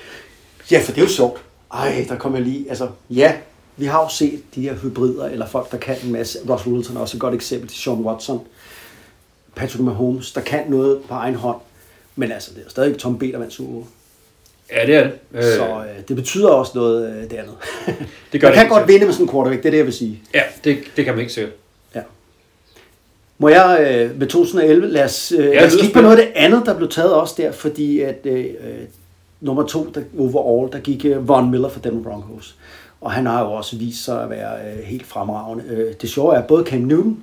Ja, 0.73 0.79
for 0.85 0.93
det 0.93 0.99
er 0.99 1.03
jo 1.03 1.09
sjovt. 1.09 1.41
Ej, 1.75 2.07
der 2.09 2.17
kommer 2.17 2.39
jeg 2.39 2.47
lige... 2.47 2.65
Altså, 2.69 2.89
ja, 3.11 3.33
vi 3.77 3.85
har 3.85 4.03
jo 4.03 4.09
set 4.09 4.43
de 4.55 4.63
her 4.63 4.75
hybrider, 4.75 5.25
eller 5.29 5.47
folk, 5.47 5.71
der 5.73 5.77
kan 5.79 5.97
en 6.05 6.13
masse. 6.13 6.39
Russell 6.49 6.75
Wilson 6.75 6.97
er 6.97 7.01
også 7.01 7.17
et 7.17 7.21
godt 7.21 7.35
eksempel 7.35 7.69
til 7.69 7.79
Sean 7.79 7.97
Watson. 8.01 8.41
Patrick 9.55 9.81
Mahomes, 9.85 10.33
der 10.33 10.41
kan 10.41 10.61
noget 10.69 10.99
på 11.09 11.15
egen 11.15 11.35
hånd. 11.35 11.57
Men 12.17 12.33
altså, 12.33 12.51
det 12.55 12.63
er 12.67 12.71
stadig 12.71 12.99
Tom 12.99 13.19
B, 13.19 13.23
der 13.23 13.39
vandt 13.39 13.53
Super 13.53 13.73
Bowl. 13.73 13.85
ja, 14.73 14.87
det 14.87 14.95
er 14.95 15.03
det. 15.03 15.13
Øh, 15.35 15.43
Så 15.45 15.67
øh, 15.67 16.09
det 16.09 16.17
betyder 16.17 16.49
også 16.49 16.73
noget, 16.75 17.09
øh, 17.17 17.23
det 17.31 17.33
andet. 17.37 17.55
Det 18.33 18.41
gør 18.41 18.49
Man 18.49 18.55
kan 18.57 18.69
godt 18.69 18.79
sikkert. 18.81 18.89
vinde 18.89 19.05
med 19.07 19.13
sådan 19.13 19.27
en 19.27 19.33
quarterback, 19.33 19.63
det 19.63 19.67
er 19.69 19.71
det, 19.71 19.79
jeg 19.79 19.87
vil 19.87 19.95
sige. 19.95 20.23
Ja, 20.35 20.43
det, 20.65 20.79
det 20.97 21.05
kan 21.05 21.15
man 21.15 21.21
ikke 21.21 21.33
sikkert. 21.33 21.53
Ja. 21.95 22.01
Må 23.39 23.49
jeg 23.49 23.87
øh, 24.11 24.19
med 24.19 24.27
2011, 24.27 24.87
lad 24.87 25.05
os, 25.05 25.33
øh, 25.39 25.45
lad 25.45 25.67
os 25.67 25.75
kigge 25.77 25.95
på 25.95 26.01
noget 26.01 26.17
af 26.19 26.27
det 26.27 26.33
andet, 26.37 26.63
der 26.67 26.77
blev 26.77 26.89
taget 26.89 27.13
også 27.15 27.35
der, 27.39 27.53
fordi 27.53 28.01
at 28.01 28.19
øh, 28.25 28.45
øh, 28.45 28.55
nummer 29.41 29.67
to 29.67 29.91
der, 29.95 30.03
overall, 30.19 30.73
der 30.73 30.79
gik 30.79 31.05
øh, 31.05 31.29
Von 31.29 31.51
Miller 31.51 31.69
for 31.69 31.81
Denver 31.81 32.03
Broncos. 32.03 32.57
Og 33.03 33.13
han 33.13 33.27
har 33.27 33.41
jo 33.41 33.53
også 33.53 33.77
vist 33.77 34.05
sig 34.05 34.23
at 34.23 34.31
være 34.31 34.73
øh, 34.73 34.85
helt 34.85 35.07
fremragende. 35.07 35.65
Øh, 35.65 35.95
det 36.01 36.11
sjove 36.11 36.35
er, 36.35 36.39
at 36.39 36.47
både 36.47 36.65
Cam 36.65 36.81
Newton 36.81 37.21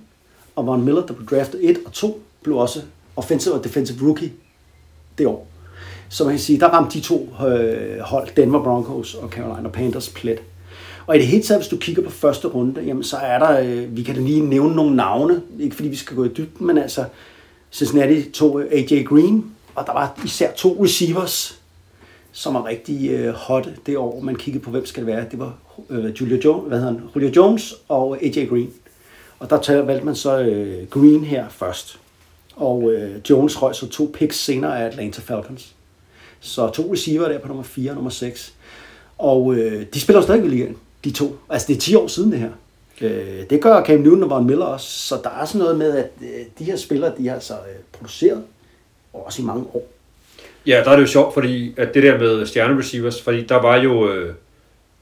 og 0.55 0.67
Von 0.67 0.85
Miller, 0.85 1.05
der 1.05 1.13
blev 1.13 1.27
draftet 1.27 1.69
1 1.69 1.77
og 1.85 1.93
2, 1.93 2.21
blev 2.43 2.57
også 2.57 2.81
offensive 3.15 3.53
og 3.53 3.63
defensive 3.63 4.07
rookie 4.07 4.31
det 5.17 5.27
år. 5.27 5.47
Så 6.09 6.23
man 6.23 6.33
kan 6.33 6.39
sige, 6.39 6.59
der 6.59 6.67
ramte 6.67 6.99
de 6.99 7.03
to 7.03 7.29
øh, 7.47 7.99
hold, 7.99 8.27
Denver 8.35 8.63
Broncos 8.63 9.15
og 9.15 9.29
Carolina 9.29 9.69
Panthers, 9.69 10.09
plet. 10.09 10.39
Og 11.07 11.15
i 11.15 11.19
det 11.19 11.27
hele 11.27 11.43
taget, 11.43 11.61
hvis 11.61 11.69
du 11.69 11.77
kigger 11.77 12.03
på 12.03 12.09
første 12.09 12.47
runde, 12.47 12.81
jamen 12.81 13.03
så 13.03 13.17
er 13.17 13.39
der, 13.39 13.59
øh, 13.59 13.97
vi 13.97 14.03
kan 14.03 14.15
da 14.15 14.21
lige 14.21 14.41
nævne 14.41 14.75
nogle 14.75 14.95
navne, 14.95 15.41
ikke 15.59 15.75
fordi 15.75 15.89
vi 15.89 15.95
skal 15.95 16.15
gå 16.15 16.23
i 16.23 16.27
dybden, 16.27 16.67
men 16.67 16.77
altså 16.77 17.05
Cincinnati 17.71 18.31
tog 18.31 18.61
øh, 18.61 18.71
AJ 18.71 19.03
Green, 19.03 19.45
og 19.75 19.85
der 19.85 19.93
var 19.93 20.19
især 20.25 20.51
to 20.51 20.83
receivers, 20.83 21.58
som 22.31 22.53
var 22.53 22.65
rigtig 22.65 23.11
øh, 23.11 23.33
hot 23.33 23.69
det 23.85 23.97
år, 23.97 24.21
man 24.21 24.35
kiggede 24.35 24.63
på, 24.63 24.71
hvem 24.71 24.85
skal 24.85 25.05
det 25.05 25.07
være. 25.07 25.25
Det 25.31 25.39
var 25.39 25.57
øh, 25.89 26.05
Julio, 26.05 26.39
Jones, 26.45 26.67
hvad 26.67 26.79
hedder 26.79 26.93
han? 26.93 27.01
Julio 27.15 27.31
Jones 27.35 27.75
og 27.87 28.17
AJ 28.23 28.45
Green. 28.45 28.73
Og 29.39 29.49
der 29.49 29.61
tager, 29.61 29.81
valgte 29.81 30.05
man 30.05 30.15
så 30.15 30.39
øh, 30.39 30.87
Green 30.87 31.23
her 31.23 31.49
først. 31.49 31.99
Og 32.55 32.91
øh, 32.91 33.15
Jones 33.29 33.61
røg 33.61 33.75
så 33.75 33.89
to 33.89 34.11
picks 34.13 34.37
senere 34.37 34.79
af 34.79 34.85
Atlanta 34.85 35.21
Falcons. 35.21 35.75
Så 36.39 36.69
to 36.69 36.93
receiver 36.93 37.27
der 37.27 37.39
på 37.39 37.47
nummer 37.47 37.63
4 37.63 37.91
og 37.91 37.95
nummer 37.95 38.11
6. 38.11 38.53
Og 39.17 39.55
øh, 39.55 39.85
de 39.93 39.99
spiller 39.99 40.19
jo 40.19 40.23
stadig 40.23 40.45
i 40.45 40.47
ligaen, 40.47 40.77
de 41.03 41.11
to. 41.11 41.37
Altså 41.49 41.67
det 41.67 41.75
er 41.75 41.79
10 41.79 41.95
år 41.95 42.07
siden 42.07 42.31
det 42.31 42.39
her. 42.39 42.51
Øh, 43.01 43.49
det 43.49 43.61
gør 43.61 43.83
Cam 43.83 43.99
Newton 43.99 44.23
og 44.23 44.29
Von 44.29 44.45
Miller 44.45 44.65
også. 44.65 45.07
Så 45.07 45.19
der 45.23 45.29
er 45.29 45.45
sådan 45.45 45.59
noget 45.59 45.77
med, 45.77 45.97
at 45.97 46.11
øh, 46.21 46.45
de 46.59 46.63
her 46.63 46.75
spillere, 46.75 47.13
de 47.17 47.27
har 47.27 47.39
så 47.39 47.53
øh, 47.53 47.75
produceret, 47.91 48.43
og 49.13 49.25
også 49.25 49.41
i 49.41 49.45
mange 49.45 49.65
år. 49.73 49.83
Ja, 50.69 50.83
der 50.83 50.91
er 50.91 50.95
det 50.95 51.01
jo 51.01 51.07
sjovt, 51.07 51.33
fordi 51.33 51.73
at 51.77 51.93
det 51.93 52.03
der 52.03 52.17
med 52.17 52.45
stjernereceivers, 52.45 53.21
fordi 53.21 53.43
der 53.43 53.55
var 53.61 53.75
jo 53.77 54.11
øh, 54.11 54.33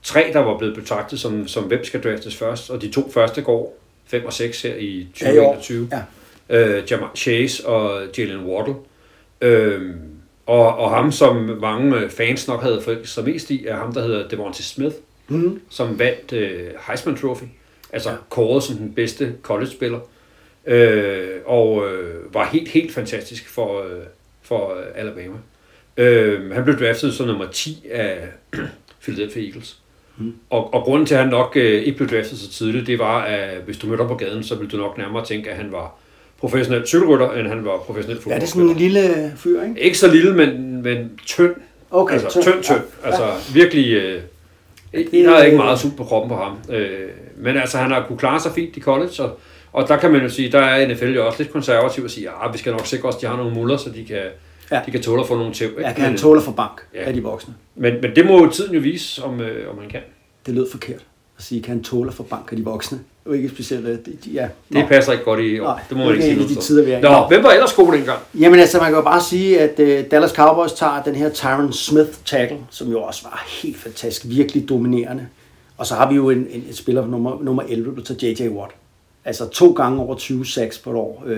tre, 0.04 0.30
der 0.34 0.40
var 0.40 0.58
blevet 0.58 0.76
betragtet 0.76 1.20
som, 1.20 1.48
som 1.48 1.64
hvem 1.64 1.84
skal 1.84 2.04
draftes 2.04 2.36
først, 2.36 2.70
og 2.70 2.82
de 2.82 2.92
to 2.92 3.12
første 3.12 3.42
går 3.42 3.78
5 4.08 4.26
og 4.26 4.34
6 4.34 4.62
her 4.62 4.76
i 4.76 5.08
Ja, 5.22 5.32
i 5.34 5.38
år. 5.38 5.54
2021. 5.54 5.90
Ja. 6.50 6.78
Øh, 6.78 6.84
Jamar 6.92 7.12
Chase 7.16 7.68
og 7.68 8.02
Jalen 8.18 8.46
Waddle. 8.46 8.76
Øh, 9.42 9.82
og, 10.46 10.78
og 10.78 10.90
ham, 10.92 11.12
som 11.12 11.58
mange 11.62 11.98
øh, 11.98 12.10
fans 12.10 12.48
nok 12.48 12.62
havde 12.62 12.82
forelsket 12.82 13.10
sig 13.10 13.24
mest 13.24 13.50
i, 13.50 13.66
er 13.66 13.76
ham, 13.76 13.94
der 13.94 14.02
hedder 14.02 14.28
Devontae 14.28 14.64
Smith, 14.64 14.96
Mm. 15.30 15.62
som 15.70 16.00
vandt 16.00 16.34
øh, 16.34 16.60
Heisman 16.88 17.18
Trophy, 17.18 17.44
altså 17.94 18.10
ja. 18.10 18.16
kåret 18.30 18.64
som 18.64 18.76
den 18.76 18.94
bedste 18.94 19.34
college-spiller, 19.42 20.00
øh, 20.66 21.28
og 21.46 21.88
øh, 21.90 22.34
var 22.34 22.46
helt, 22.46 22.70
helt 22.70 22.94
fantastisk 22.94 23.50
for, 23.50 23.82
øh, 23.84 24.04
for 24.42 24.74
øh, 24.78 24.86
Alabama. 24.96 25.38
Øh, 25.98 26.52
han 26.52 26.64
blev 26.64 26.80
draftet 26.80 27.14
som 27.14 27.28
nummer 27.28 27.46
10 27.52 27.86
af 27.92 28.18
Philadelphia 29.04 29.44
Eagles. 29.44 29.78
Mm. 30.18 30.34
Og, 30.50 30.74
og 30.74 30.82
grunden 30.84 31.06
til, 31.06 31.16
at 31.16 31.22
han 31.22 31.30
nok 31.30 31.52
øh, 31.56 31.82
ikke 31.82 31.98
blev 31.98 32.10
draftet 32.10 32.40
så 32.40 32.50
tidligt, 32.52 32.88
det 32.88 33.00
var, 33.00 33.22
at 33.22 33.58
hvis 33.66 33.78
du 33.78 33.88
mødte 33.88 34.02
op 34.02 34.08
på 34.08 34.16
gaden, 34.16 34.44
så 34.44 34.56
ville 34.56 34.72
du 34.72 34.78
nok 34.78 34.98
nærmere 34.98 35.26
tænke, 35.26 35.50
at 35.50 35.56
han 35.58 35.72
var 35.72 35.96
professionel 36.40 36.88
cykelrytter, 36.88 37.32
end 37.32 37.48
han 37.48 37.66
var 37.66 37.78
professionel 37.78 38.20
Ja, 38.28 38.36
det 38.36 38.44
er 38.44 38.48
sådan 38.48 38.70
en 38.70 38.76
lille 38.78 39.34
fyr, 39.38 39.62
ikke? 39.64 39.80
Ikke 39.82 39.98
så 39.98 40.08
lille, 40.12 40.34
men, 40.34 40.82
men 40.84 41.12
tynd. 41.26 41.56
Okay, 41.92 42.14
altså, 42.14 42.42
tynd, 42.42 42.64
tynd. 42.64 42.78
Ja. 43.04 43.08
Altså 43.08 43.54
virkelig... 43.54 43.94
Øh, 43.94 44.22
det- 44.94 45.12
der 45.12 45.36
er 45.36 45.44
ikke 45.44 45.58
meget 45.58 45.80
sult 45.80 45.98
på 45.98 46.04
kroppen 46.04 46.30
på 46.30 46.36
ham. 46.36 46.58
Øh, 46.76 47.10
men 47.38 47.58
altså, 47.58 47.78
han 47.78 47.92
har 47.92 48.06
kunne 48.08 48.18
klare 48.18 48.40
sig 48.40 48.52
fint 48.56 48.78
i 48.78 48.82
college, 48.82 49.24
og, 49.24 49.40
og 49.74 49.88
der 49.88 49.98
kan 49.98 50.12
man 50.12 50.22
jo 50.22 50.30
sige, 50.30 50.52
der 50.52 50.60
er 50.60 50.88
NFL 50.94 51.06
jo 51.14 51.28
også 51.28 51.44
lidt 51.44 51.52
konservativ 51.54 52.04
og 52.04 52.10
sige, 52.10 52.28
at 52.30 52.54
vi 52.54 52.58
skal 52.58 52.72
nok 52.72 52.86
sikre 52.86 53.10
os, 53.10 53.16
at 53.16 53.22
de 53.22 53.28
har 53.28 53.38
nogle 53.38 53.54
muller, 53.54 53.78
så 53.78 53.90
de 53.90 54.06
kan, 54.06 54.22
Ja. 54.72 54.76
ja. 54.76 54.82
de 54.86 54.92
kan 54.92 55.02
tåle 55.02 55.22
at 55.22 55.28
få 55.28 55.36
nogle 55.36 55.54
tæv. 55.54 55.70
ikke? 55.70 55.82
Jeg 55.82 55.96
kan 55.96 56.04
han 56.06 56.18
tåle 56.18 56.42
for 56.42 56.52
bank 56.52 56.82
Ja. 56.94 57.04
af 57.04 57.14
de 57.14 57.24
voksne. 57.24 57.54
men, 57.76 57.94
men 58.02 58.16
det 58.16 58.26
må 58.26 58.44
jo 58.44 58.52
tiden 58.52 58.74
jo 58.74 58.80
vise, 58.80 59.24
om, 59.24 59.42
øh, 59.42 59.72
om 59.72 59.80
han 59.80 59.90
kan. 59.90 60.02
Det 60.46 60.54
lød 60.56 60.72
forkert 60.72 61.06
at 61.38 61.44
sige, 61.44 61.62
kan 61.62 61.74
han 61.76 61.84
tåle 61.84 62.12
for 62.12 62.24
bank 62.24 62.48
af 62.52 62.58
de 62.58 62.64
voksne. 62.64 63.00
Det 63.28 63.36
ikke 63.36 63.50
specielt, 63.50 63.86
øh, 63.88 63.98
de, 64.06 64.18
ja. 64.34 64.42
Det 64.70 64.78
Nå. 64.82 64.88
passer 64.88 65.12
ikke 65.12 65.24
godt 65.24 65.40
i 65.40 65.60
år. 65.60 65.66
Nej, 65.66 65.80
det 65.90 65.98
må 65.98 66.04
man 66.06 66.14
ikke 66.14 66.24
sige 66.24 66.40
de 66.48 66.56
tider, 66.56 66.86
vi 66.86 66.92
er. 66.92 67.02
Nå, 67.02 67.28
hvem 67.28 67.44
var 67.44 67.50
ellers 67.50 67.74
god 67.74 67.94
dengang? 67.94 68.20
Jamen 68.40 68.60
altså, 68.60 68.78
man 68.78 68.88
kan 68.88 68.96
jo 68.96 69.02
bare 69.02 69.22
sige, 69.22 69.60
at 69.62 69.80
uh, 69.80 70.12
Dallas 70.12 70.32
Cowboys 70.32 70.72
tager 70.74 71.04
den 71.04 71.16
her 71.16 71.30
Tyron 71.30 71.74
Smith 71.74 72.10
tackle, 72.26 72.58
som 72.70 72.92
jo 72.92 73.02
også 73.02 73.24
var 73.24 73.46
helt 73.64 73.78
fantastisk, 73.78 74.26
virkelig 74.30 74.70
dominerende. 74.70 75.28
Og 75.78 75.86
så 75.86 75.96
har 75.96 76.10
vi 76.10 76.16
jo 76.16 76.30
en, 76.30 76.38
en, 76.38 76.64
en 76.68 76.74
spiller 76.74 77.08
nummer, 77.08 77.38
nummer 77.42 77.64
11, 77.70 77.96
der 77.96 78.02
tager 78.16 78.34
J.J. 78.46 78.50
Watt. 78.50 78.72
Altså 79.26 79.50
to 79.50 79.72
gange 79.72 80.02
over 80.02 80.16
20 80.16 80.46
sacks 80.46 80.78
på 80.80 80.90
et 80.90 80.96
år. 80.96 81.24
Uh, 81.26 81.38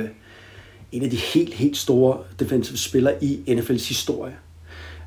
en 0.91 1.03
af 1.03 1.09
de 1.09 1.15
helt, 1.15 1.53
helt 1.53 1.77
store 1.77 2.17
defensive 2.39 2.77
spillere 2.77 3.23
i 3.23 3.39
NFL's 3.47 3.87
historie. 3.87 4.35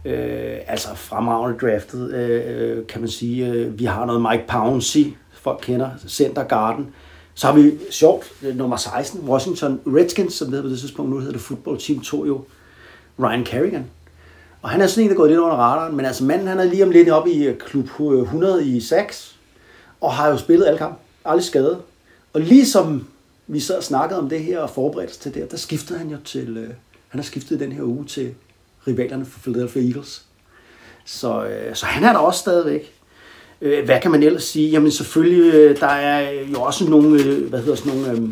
Øh, 0.04 0.56
altså 0.66 0.88
fremragende 0.94 1.58
draftet, 1.58 2.14
øh, 2.14 2.78
øh, 2.78 2.86
kan 2.86 3.00
man 3.00 3.10
sige. 3.10 3.46
Øh, 3.46 3.78
vi 3.78 3.84
har 3.84 4.06
noget 4.06 4.22
Mike 4.22 4.44
Pouncey, 4.48 5.06
folk 5.32 5.58
kender, 5.62 5.90
Center 6.08 6.44
Garden. 6.44 6.86
Så 7.34 7.46
har 7.46 7.54
vi 7.54 7.72
sjovt, 7.90 8.32
øh, 8.42 8.56
nummer 8.56 8.76
16, 8.76 9.20
Washington 9.28 9.80
Redskins, 9.86 10.34
som 10.34 10.46
det 10.46 10.54
hedder 10.54 10.68
på 10.68 10.72
det 10.72 10.80
tidspunkt, 10.80 11.10
nu 11.10 11.18
hedder 11.18 11.32
det 11.32 11.40
Football 11.40 11.78
Team, 11.78 12.00
2 12.00 12.26
jo 12.26 12.44
Ryan 13.20 13.44
Kerrigan. 13.44 13.84
Og 14.62 14.70
han 14.70 14.80
er 14.80 14.86
sådan 14.86 15.04
en, 15.04 15.08
der 15.08 15.14
er 15.14 15.18
gået 15.18 15.30
lidt 15.30 15.40
under 15.40 15.56
radaren, 15.56 15.96
men 15.96 16.06
altså 16.06 16.24
manden, 16.24 16.46
han 16.46 16.58
er 16.58 16.64
lige 16.64 16.84
om 16.84 16.90
lidt 16.90 17.10
oppe 17.10 17.30
i 17.30 17.44
øh, 17.44 17.58
klub 17.58 17.84
100 18.00 18.66
i 18.66 18.80
6, 18.80 19.36
og 20.00 20.12
har 20.12 20.28
jo 20.28 20.36
spillet 20.36 20.66
alle 20.66 20.78
kampe, 20.78 20.96
aldrig 21.24 21.44
skadet. 21.44 21.78
Og 22.32 22.40
ligesom 22.40 23.06
vi 23.52 23.60
sad 23.60 23.76
og 23.76 23.84
snakkede 23.84 24.20
om 24.20 24.28
det 24.28 24.44
her 24.44 24.58
og 24.58 24.70
forberedte 24.70 25.10
os 25.10 25.16
til 25.16 25.34
det, 25.34 25.50
der 25.50 25.56
skiftede 25.56 25.98
han 25.98 26.10
jo 26.10 26.16
til, 26.24 26.56
øh, 26.56 26.68
han 27.08 27.20
har 27.20 27.22
skiftet 27.22 27.60
den 27.60 27.72
her 27.72 27.82
uge 27.82 28.04
til 28.04 28.34
rivalerne 28.86 29.26
for 29.26 29.40
Philadelphia 29.40 29.82
Eagles. 29.82 30.24
Så, 31.04 31.44
øh, 31.44 31.74
så 31.76 31.86
han 31.86 32.04
er 32.04 32.12
der 32.12 32.18
også 32.18 32.40
stadigvæk. 32.40 32.94
Øh, 33.60 33.84
hvad 33.84 34.00
kan 34.00 34.10
man 34.10 34.22
ellers 34.22 34.44
sige? 34.44 34.70
Jamen 34.70 34.90
selvfølgelig, 34.90 35.54
øh, 35.54 35.80
der 35.80 35.86
er 35.86 36.30
jo 36.30 36.62
også 36.62 36.88
nogle, 36.88 37.22
øh, 37.22 37.48
hvad 37.48 37.60
hedder 37.60 37.74
sådan 37.74 37.92
nogle 37.92 38.12
øh, 38.12 38.28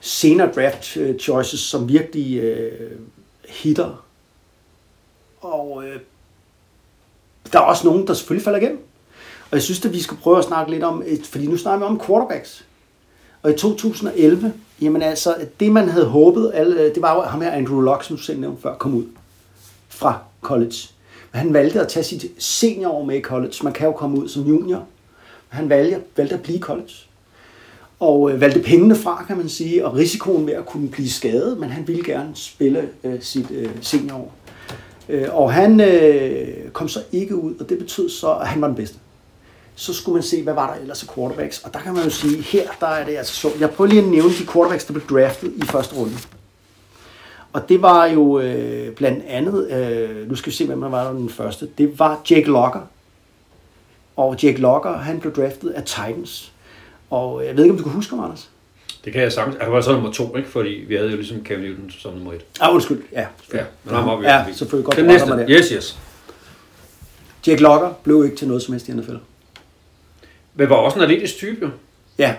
senere 0.00 0.52
draft 0.52 0.96
øh, 0.96 1.18
choices, 1.18 1.60
som 1.60 1.88
virkelig 1.88 2.38
øh, 2.38 2.90
hitter. 3.48 4.04
Og 5.40 5.84
øh, 5.84 6.00
der 7.52 7.58
er 7.58 7.64
også 7.64 7.86
nogen, 7.86 8.06
der 8.06 8.14
selvfølgelig 8.14 8.44
falder 8.44 8.58
igennem. 8.58 8.78
Og 9.50 9.52
jeg 9.52 9.62
synes, 9.62 9.84
at 9.84 9.92
vi 9.92 10.00
skal 10.00 10.16
prøve 10.16 10.38
at 10.38 10.44
snakke 10.44 10.70
lidt 10.70 10.84
om, 10.84 11.02
et, 11.06 11.26
fordi 11.26 11.46
nu 11.46 11.56
snakker 11.56 11.86
vi 11.86 11.90
om 11.90 12.00
quarterbacks. 12.06 12.65
Og 13.42 13.50
i 13.50 13.54
2011, 13.54 14.52
jamen 14.80 15.02
altså, 15.02 15.34
det 15.60 15.72
man 15.72 15.88
havde 15.88 16.06
håbet, 16.06 16.50
alle, 16.54 16.80
øh, 16.80 16.94
det 16.94 17.02
var 17.02 17.14
jo 17.14 17.20
ham 17.20 17.40
her 17.40 17.50
Andrew 17.50 17.80
Locke, 17.80 18.06
som 18.06 18.16
du 18.16 18.22
selv 18.22 18.40
nævnte 18.40 18.62
før, 18.62 18.74
kom 18.74 18.94
ud 18.94 19.04
fra 19.88 20.18
college. 20.42 20.76
Men 21.32 21.38
han 21.38 21.52
valgte 21.52 21.80
at 21.80 21.88
tage 21.88 22.04
sit 22.04 22.26
seniorår 22.38 23.04
med 23.04 23.16
i 23.16 23.20
college. 23.20 23.54
Man 23.62 23.72
kan 23.72 23.86
jo 23.86 23.92
komme 23.92 24.18
ud 24.18 24.28
som 24.28 24.42
junior. 24.42 24.78
Men 25.50 25.58
han 25.58 25.68
valgte, 25.68 26.00
valgte 26.16 26.34
at 26.34 26.42
blive 26.42 26.58
i 26.58 26.60
college. 26.60 26.92
Og 28.00 28.30
øh, 28.30 28.40
valgte 28.40 28.60
pengene 28.60 28.96
fra, 28.96 29.24
kan 29.26 29.36
man 29.36 29.48
sige, 29.48 29.86
og 29.86 29.96
risikoen 29.96 30.46
ved 30.46 30.54
at 30.54 30.66
kunne 30.66 30.88
blive 30.88 31.10
skadet, 31.10 31.58
men 31.58 31.70
han 31.70 31.88
ville 31.88 32.04
gerne 32.04 32.30
spille 32.34 32.88
øh, 33.04 33.22
sit 33.22 33.50
øh, 33.50 33.70
seniorår. 33.80 34.34
Øh, 35.08 35.28
og 35.32 35.52
han 35.52 35.80
øh, 35.80 36.70
kom 36.72 36.88
så 36.88 37.02
ikke 37.12 37.36
ud, 37.36 37.54
og 37.60 37.68
det 37.68 37.78
betød 37.78 38.08
så, 38.08 38.32
at 38.32 38.46
han 38.46 38.60
var 38.60 38.66
den 38.66 38.76
bedste. 38.76 38.98
Så 39.78 39.94
skulle 39.94 40.14
man 40.14 40.22
se, 40.22 40.42
hvad 40.42 40.54
var 40.54 40.74
der 40.74 40.80
ellers 40.80 41.02
af 41.02 41.14
quarterbacks. 41.14 41.58
Og 41.64 41.74
der 41.74 41.80
kan 41.80 41.94
man 41.94 42.04
jo 42.04 42.10
sige, 42.10 42.42
her 42.42 42.68
der 42.80 42.86
er 42.86 43.04
det 43.04 43.16
altså 43.16 43.34
sjovt. 43.34 43.60
Jeg 43.60 43.70
prøver 43.70 43.88
lige 43.90 44.02
at 44.02 44.08
nævne 44.08 44.30
de 44.30 44.46
quarterbacks, 44.52 44.84
der 44.84 44.92
blev 44.92 45.06
draftet 45.06 45.52
i 45.56 45.62
første 45.64 45.96
runde. 45.96 46.14
Og 47.52 47.68
det 47.68 47.82
var 47.82 48.06
jo 48.06 48.40
øh, 48.40 48.94
blandt 48.94 49.24
andet, 49.28 49.70
øh, 49.70 50.28
nu 50.28 50.34
skal 50.36 50.50
vi 50.50 50.56
se, 50.56 50.66
hvem 50.66 50.80
der 50.80 50.88
var 50.88 51.12
den 51.12 51.30
første. 51.30 51.68
Det 51.78 51.98
var 51.98 52.20
Jake 52.30 52.46
Locker. 52.46 52.80
Og 54.16 54.36
Jake 54.42 54.60
Locker, 54.60 54.92
han 54.92 55.20
blev 55.20 55.34
draftet 55.34 55.70
af 55.70 55.82
Titans. 55.82 56.52
Og 57.10 57.46
jeg 57.46 57.56
ved 57.56 57.64
ikke, 57.64 57.72
om 57.72 57.78
du 57.78 57.84
kan 57.84 57.92
huske 57.92 58.14
ham, 58.14 58.24
Anders? 58.24 58.48
Det 59.04 59.12
kan 59.12 59.22
jeg 59.22 59.32
sagtens. 59.32 59.56
Han 59.60 59.72
var 59.72 59.80
så 59.80 59.92
nummer 59.92 60.12
to, 60.12 60.36
ikke? 60.36 60.48
Fordi 60.48 60.84
vi 60.88 60.94
havde 60.96 61.10
jo 61.10 61.16
ligesom 61.16 61.44
Cam 61.44 61.60
Newton 61.60 61.90
som 61.90 62.12
nummer 62.12 62.32
et. 62.32 62.44
Ah, 62.60 62.74
undskyld. 62.74 63.02
Ja, 63.12 63.26
Ja, 63.54 63.64
men 63.84 63.94
han 63.94 64.06
var 64.06 64.22
ja 64.22 64.44
selvfølgelig 64.52 64.84
godt. 64.84 64.96
Den 64.96 65.04
næste. 65.04 65.46
Yes, 65.48 65.68
yes. 65.68 65.98
Jake 67.46 67.62
Locker 67.62 67.92
blev 68.02 68.24
ikke 68.24 68.36
til 68.36 68.48
noget 68.48 68.62
som 68.62 68.72
helst 68.74 68.88
i 68.88 68.92
NFL. 68.92 69.14
Men 70.56 70.70
var 70.70 70.76
også 70.76 70.96
en 70.98 71.02
atletisk 71.02 71.36
type, 71.36 71.66
jo. 71.66 71.70
Ja, 72.18 72.34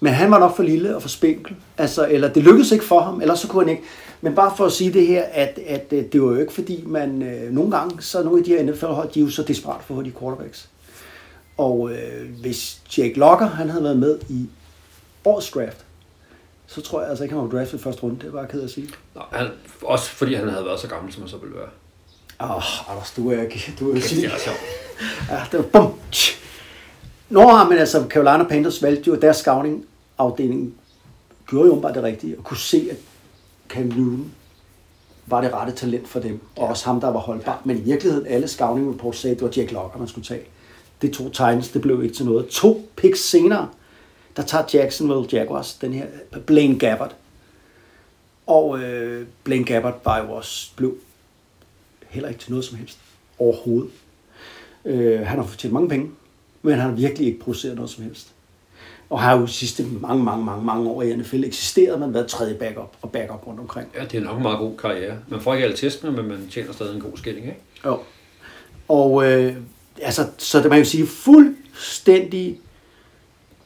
men 0.00 0.12
han 0.12 0.30
var 0.30 0.38
nok 0.38 0.56
for 0.56 0.62
lille 0.62 0.96
og 0.96 1.02
for 1.02 1.08
spinkel. 1.08 1.56
Altså, 1.78 2.08
eller 2.08 2.32
det 2.32 2.42
lykkedes 2.42 2.72
ikke 2.72 2.84
for 2.84 3.00
ham, 3.00 3.20
eller 3.20 3.34
så 3.34 3.48
kunne 3.48 3.62
han 3.62 3.68
ikke. 3.68 3.82
Men 4.20 4.34
bare 4.34 4.56
for 4.56 4.66
at 4.66 4.72
sige 4.72 4.92
det 4.92 5.06
her, 5.06 5.24
at, 5.32 5.58
at 5.66 5.86
øh, 5.92 6.04
det 6.12 6.22
var 6.22 6.28
jo 6.28 6.40
ikke 6.40 6.52
fordi, 6.52 6.84
man 6.86 7.22
øh, 7.22 7.52
nogle 7.52 7.70
gange, 7.70 8.02
så 8.02 8.22
nogle 8.22 8.38
af 8.38 8.44
de 8.44 8.50
her 8.50 8.62
NFL-hold, 8.62 9.10
de 9.12 9.20
er 9.20 9.24
jo 9.24 9.30
så 9.30 9.42
desperat 9.42 9.80
for 9.86 9.94
hurtige 9.94 10.14
quarterbacks. 10.20 10.68
Og 11.56 11.90
øh, 11.92 12.40
hvis 12.40 12.80
Jake 12.98 13.14
Locker, 13.18 13.46
han 13.46 13.70
havde 13.70 13.84
været 13.84 13.98
med 13.98 14.18
i 14.28 14.48
årets 15.24 15.50
draft, 15.50 15.84
så 16.66 16.80
tror 16.80 17.00
jeg 17.00 17.10
altså 17.10 17.24
ikke, 17.24 17.34
han 17.34 17.44
var 17.44 17.50
draftet 17.50 17.78
i 17.78 17.82
første 17.82 18.02
runde. 18.02 18.16
Det 18.20 18.28
er 18.28 18.32
bare 18.32 18.46
ked 18.46 18.62
at 18.62 18.70
sige. 18.70 18.88
Nå, 19.14 19.20
han, 19.32 19.46
også 19.82 20.10
fordi 20.10 20.34
han 20.34 20.48
havde 20.48 20.64
været 20.64 20.80
så 20.80 20.88
gammel, 20.88 21.12
som 21.12 21.22
han 21.22 21.30
så 21.30 21.36
ville 21.36 21.54
være. 21.54 21.68
Åh, 22.40 22.56
oh, 22.56 22.92
Anders, 22.92 23.12
du 23.16 23.30
er, 23.30 23.36
du 23.80 23.90
er 23.90 23.94
Kæft, 23.94 24.10
det 24.10 24.24
er 24.24 24.38
sjovt. 24.44 24.58
Ja, 25.30 25.40
det 25.52 25.58
var 25.58 25.80
bum 25.80 25.92
tsch. 27.30 27.34
Nå, 27.34 27.64
men 27.64 27.78
altså, 27.78 28.06
Carolina 28.08 28.44
Panthers 28.44 28.82
valgte 28.82 29.10
jo, 29.10 29.16
deres 29.16 29.36
scouting-afdeling 29.36 30.74
gjorde 31.48 31.68
jo 31.68 31.74
bare 31.74 31.94
det 31.94 32.02
rigtige, 32.02 32.38
og 32.38 32.44
kunne 32.44 32.56
se, 32.56 32.88
at 32.90 32.96
Cam 33.68 33.84
Newton 33.84 34.32
var 35.26 35.40
det 35.40 35.52
rette 35.52 35.72
talent 35.72 36.08
for 36.08 36.20
dem, 36.20 36.40
og 36.56 36.68
også 36.68 36.84
ham, 36.86 37.00
der 37.00 37.08
var 37.08 37.20
holdbar. 37.20 37.62
Men 37.64 37.78
i 37.78 37.80
virkeligheden, 37.80 38.26
alle 38.26 38.48
scouting 38.48 38.94
reports 38.94 39.18
sagde, 39.18 39.34
at 39.34 39.40
det 39.40 39.48
var 39.48 39.52
Jack 39.56 39.72
Locker, 39.72 39.98
man 39.98 40.08
skulle 40.08 40.26
tage. 40.26 40.42
Det 41.02 41.12
to 41.12 41.28
Titans, 41.28 41.68
det 41.68 41.82
blev 41.82 42.02
ikke 42.02 42.14
til 42.14 42.26
noget. 42.26 42.48
To 42.48 42.88
picks 42.96 43.20
senere, 43.20 43.68
der 44.36 44.42
tager 44.42 44.64
Jacksonville 44.74 45.28
Jaguars, 45.32 45.74
den 45.74 45.92
her 45.92 46.06
Blaine 46.46 46.78
Gabbert. 46.78 47.16
Og 48.46 48.78
øh, 48.78 49.26
Blaine 49.44 49.64
Gabbert 49.64 49.94
var 50.04 50.18
jo 50.18 50.32
også, 50.32 50.70
blev 50.76 50.96
heller 52.08 52.28
ikke 52.28 52.40
til 52.40 52.50
noget 52.50 52.64
som 52.64 52.78
helst 52.78 52.98
overhovedet. 53.38 53.90
Øh, 54.84 55.20
han 55.20 55.38
har 55.38 55.46
fortjent 55.46 55.74
mange 55.74 55.88
penge, 55.88 56.10
men 56.62 56.74
han 56.74 56.80
har 56.80 56.90
virkelig 56.90 57.26
ikke 57.26 57.40
produceret 57.40 57.76
noget 57.76 57.90
som 57.90 58.04
helst. 58.04 58.32
Og 59.10 59.20
har 59.20 59.36
jo 59.36 59.42
de 59.42 59.48
sidste 59.48 59.82
mange, 60.00 60.24
mange, 60.24 60.44
mange, 60.44 60.64
mange 60.64 60.90
år 60.90 61.02
i 61.02 61.16
NFL 61.16 61.44
eksisteret, 61.44 62.00
men 62.00 62.14
været 62.14 62.26
tredje 62.26 62.54
backup 62.54 62.96
og 63.02 63.10
backup 63.10 63.46
rundt 63.46 63.60
omkring. 63.60 63.88
Ja, 63.94 64.04
det 64.04 64.14
er 64.14 64.20
nok 64.24 64.36
en 64.36 64.42
meget 64.42 64.58
god 64.58 64.76
karriere. 64.76 65.16
Man 65.28 65.40
får 65.40 65.54
ikke 65.54 65.64
alle 65.64 65.76
testene, 65.76 66.12
men 66.12 66.28
man 66.28 66.48
tjener 66.50 66.72
stadig 66.72 66.94
en 66.94 67.00
god 67.00 67.16
skilling, 67.16 67.46
ikke? 67.46 67.60
Jo. 67.84 67.98
Og 68.88 69.30
øh, 69.30 69.56
altså, 70.02 70.26
så 70.38 70.58
det 70.58 70.70
man 70.70 70.78
kan 70.78 70.86
sige, 70.86 71.06
fuldstændig 71.06 72.60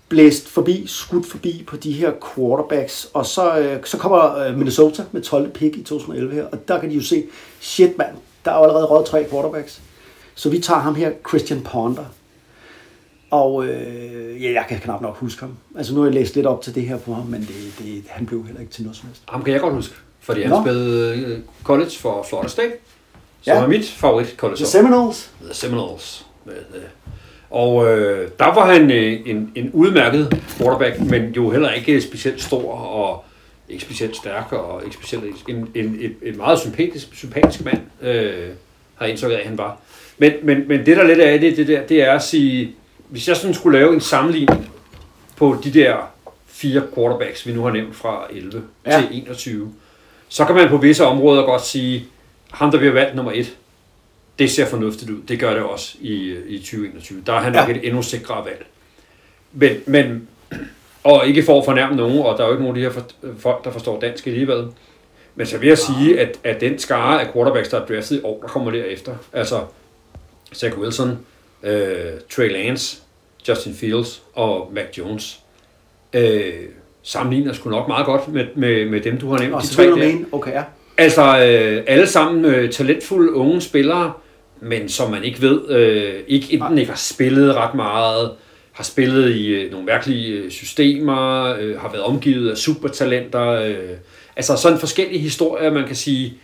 blæst 0.08 0.48
forbi, 0.48 0.84
skudt 0.86 1.26
forbi 1.26 1.64
på 1.66 1.76
de 1.76 1.92
her 1.92 2.12
quarterbacks. 2.34 3.10
Og 3.12 3.26
så, 3.26 3.58
øh, 3.58 3.84
så 3.84 3.98
kommer 3.98 4.36
øh, 4.38 4.58
Minnesota 4.58 5.04
med 5.12 5.22
12. 5.22 5.50
pick 5.50 5.76
i 5.76 5.82
2011 5.82 6.34
her, 6.34 6.44
og 6.44 6.68
der 6.68 6.80
kan 6.80 6.90
de 6.90 6.94
jo 6.94 7.02
se, 7.02 7.24
shit 7.60 7.98
mand, 7.98 8.16
der 8.44 8.50
er 8.50 8.58
jo 8.58 8.62
allerede 8.62 8.86
råd 8.86 9.06
tre 9.06 9.26
quarterbacks. 9.30 9.80
Så 10.34 10.50
vi 10.50 10.58
tager 10.58 10.80
ham 10.80 10.94
her, 10.94 11.12
Christian 11.28 11.60
Ponder. 11.60 12.04
Og 13.30 13.66
øh, 13.66 14.42
ja, 14.42 14.52
jeg 14.52 14.64
kan 14.68 14.78
knap 14.78 15.00
nok 15.02 15.16
huske 15.16 15.40
ham. 15.40 15.56
Altså 15.78 15.94
nu 15.94 16.00
har 16.00 16.06
jeg 16.06 16.14
læst 16.14 16.34
lidt 16.34 16.46
op 16.46 16.62
til 16.62 16.74
det 16.74 16.82
her 16.82 16.98
på 16.98 17.14
ham, 17.14 17.26
men 17.26 17.40
det, 17.40 17.74
det, 17.78 18.02
han 18.08 18.26
blev 18.26 18.44
heller 18.46 18.60
ikke 18.60 18.72
til 18.72 18.82
noget 18.82 18.96
som 18.96 19.06
helst. 19.08 19.22
Ham 19.28 19.42
kan 19.42 19.52
jeg 19.52 19.60
godt 19.60 19.74
huske, 19.74 19.94
fordi 20.20 20.42
han 20.42 20.50
Nå. 20.50 20.62
spillede 20.62 21.16
øh, 21.26 21.38
college 21.62 21.90
for 22.00 22.22
Florida 22.28 22.48
State, 22.48 22.72
som 23.42 23.52
Ja. 23.56 23.62
er 23.62 23.66
mit 23.68 23.88
favorit 23.90 24.34
college. 24.36 24.56
The 24.56 24.66
Seminoles. 24.66 25.30
The 25.44 25.54
Seminoles. 25.54 26.26
Øh, 26.46 26.52
Og 27.50 27.86
øh, 27.98 28.28
der 28.38 28.54
var 28.54 28.72
han 28.72 28.90
øh, 28.90 29.20
en, 29.26 29.52
en 29.54 29.70
udmærket 29.72 30.42
quarterback, 30.58 31.00
men 31.00 31.32
jo 31.32 31.50
heller 31.50 31.70
ikke 31.70 32.00
specielt 32.00 32.42
stor 32.42 32.72
og 32.72 33.24
ikke 33.68 33.84
specielt 33.84 34.16
stærk 34.16 34.52
og 34.52 34.82
ikke 34.84 34.94
specielt 34.96 35.24
en, 35.48 35.68
en, 35.74 35.84
en, 36.00 36.14
en 36.22 36.36
meget 36.36 36.58
sympatisk, 36.58 37.08
sympatisk 37.14 37.64
mand, 37.64 37.78
øh, 38.02 38.48
har 38.94 39.04
jeg 39.06 39.10
indtryk 39.10 39.30
af, 39.32 39.36
at 39.36 39.46
han 39.46 39.58
var. 39.58 39.76
Men, 40.18 40.32
men, 40.42 40.68
men 40.68 40.86
det 40.86 40.96
der 40.96 41.04
lidt 41.04 41.18
er 41.18 41.30
i 41.30 41.38
det, 41.38 41.56
det, 41.56 41.68
der, 41.68 41.82
det 41.86 42.02
er 42.02 42.12
at 42.12 42.22
sige, 42.22 42.74
hvis 43.08 43.28
jeg 43.28 43.36
sådan 43.36 43.54
skulle 43.54 43.78
lave 43.78 43.94
en 43.94 44.00
sammenligning 44.00 44.70
på 45.36 45.56
de 45.64 45.72
der 45.74 45.96
fire 46.46 46.82
quarterbacks, 46.94 47.46
vi 47.46 47.52
nu 47.52 47.62
har 47.64 47.70
nævnt 47.70 47.96
fra 47.96 48.26
11 48.30 48.62
Ja. 48.86 49.00
til 49.00 49.08
21, 49.12 49.72
så 50.28 50.44
kan 50.44 50.54
man 50.54 50.68
på 50.68 50.76
visse 50.76 51.04
områder 51.04 51.42
godt 51.42 51.62
sige, 51.66 52.06
ham 52.50 52.70
der 52.70 52.78
bliver 52.78 52.92
valgt 52.92 53.16
nummer 53.16 53.32
et, 53.34 53.56
det 54.38 54.50
ser 54.50 54.66
fornuftigt 54.66 55.10
ud. 55.10 55.22
Det 55.28 55.40
gør 55.40 55.54
det 55.54 55.62
også 55.62 55.96
i, 56.00 56.34
i 56.48 56.58
2021. 56.58 57.22
Der 57.26 57.32
er 57.32 57.40
han 57.40 57.52
nok 57.52 57.68
Ja. 57.68 57.74
et 57.74 57.86
endnu 57.86 58.02
sikrere 58.02 58.44
valg. 58.44 58.66
Men, 59.52 59.76
men, 59.86 60.28
og 61.04 61.26
ikke 61.26 61.42
for 61.42 61.58
at 61.58 61.64
fornærme 61.64 61.96
nogen, 61.96 62.18
og 62.18 62.38
der 62.38 62.44
er 62.44 62.48
jo 62.48 62.52
ikke 62.52 62.64
nogen 62.64 62.76
af 62.76 62.80
de 62.80 62.86
her 62.86 62.92
for, 63.22 63.32
folk, 63.38 63.64
der 63.64 63.70
forstår 63.70 64.00
dansk 64.00 64.26
alligevel. 64.26 64.66
Men 65.34 65.46
så 65.46 65.58
vil 65.58 65.68
jeg 65.68 65.78
sige, 65.78 66.20
at, 66.20 66.38
at 66.44 66.60
den 66.60 66.78
skare 66.78 67.20
af 67.22 67.32
quarterbacks, 67.32 67.68
der 67.68 67.80
er 67.80 67.86
draftet 67.86 68.16
i 68.16 68.20
år, 68.24 68.40
der 68.40 68.48
kommer 68.48 68.70
derefter, 68.70 69.14
altså 69.32 69.60
Zach 70.54 70.78
Wilson, 70.78 71.18
øh, 71.64 72.20
Trey 72.30 72.52
Lance, 72.52 72.98
Justin 73.48 73.74
Fields 73.74 74.22
og 74.34 74.72
Mac 74.74 74.98
Jones, 74.98 75.40
øh, 76.12 76.52
sammenligner 77.02 77.52
sgu 77.52 77.70
nok 77.70 77.88
meget 77.88 78.06
godt 78.06 78.28
med, 78.28 78.46
med, 78.54 78.86
med 78.86 79.00
dem, 79.00 79.18
du 79.18 79.30
har 79.30 79.38
nævnt. 79.38 79.54
Og 79.54 79.62
de 79.62 79.66
tre 79.66 79.86
der. 79.86 79.96
mene, 79.96 80.26
okay, 80.32 80.52
ja. 80.52 80.62
Altså, 80.98 81.22
øh, 81.22 81.82
alle 81.86 82.06
sammen 82.06 82.44
øh, 82.44 82.70
talentfulde 82.70 83.32
unge 83.32 83.60
spillere, 83.60 84.12
men 84.60 84.88
som 84.88 85.10
man 85.10 85.24
ikke 85.24 85.42
ved, 85.42 85.70
øh, 85.70 86.14
ikke 86.28 86.52
enten 86.52 86.78
ikke 86.78 86.90
har 86.90 86.98
spillet 86.98 87.54
ret 87.54 87.74
meget, 87.74 88.30
har 88.72 88.84
spillet 88.84 89.30
i 89.30 89.46
øh, 89.46 89.70
nogle 89.70 89.86
mærkelige 89.86 90.32
øh, 90.32 90.50
systemer, 90.50 91.54
øh, 91.60 91.80
har 91.80 91.88
været 91.92 92.04
omgivet 92.04 92.50
af 92.50 92.56
supertalenter. 92.56 93.48
Øh, 93.48 93.76
altså 94.36 94.56
sådan 94.56 94.78
forskellige 94.78 95.20
historier, 95.20 95.72
man 95.72 95.86
kan 95.86 95.96
sige, 95.96 96.34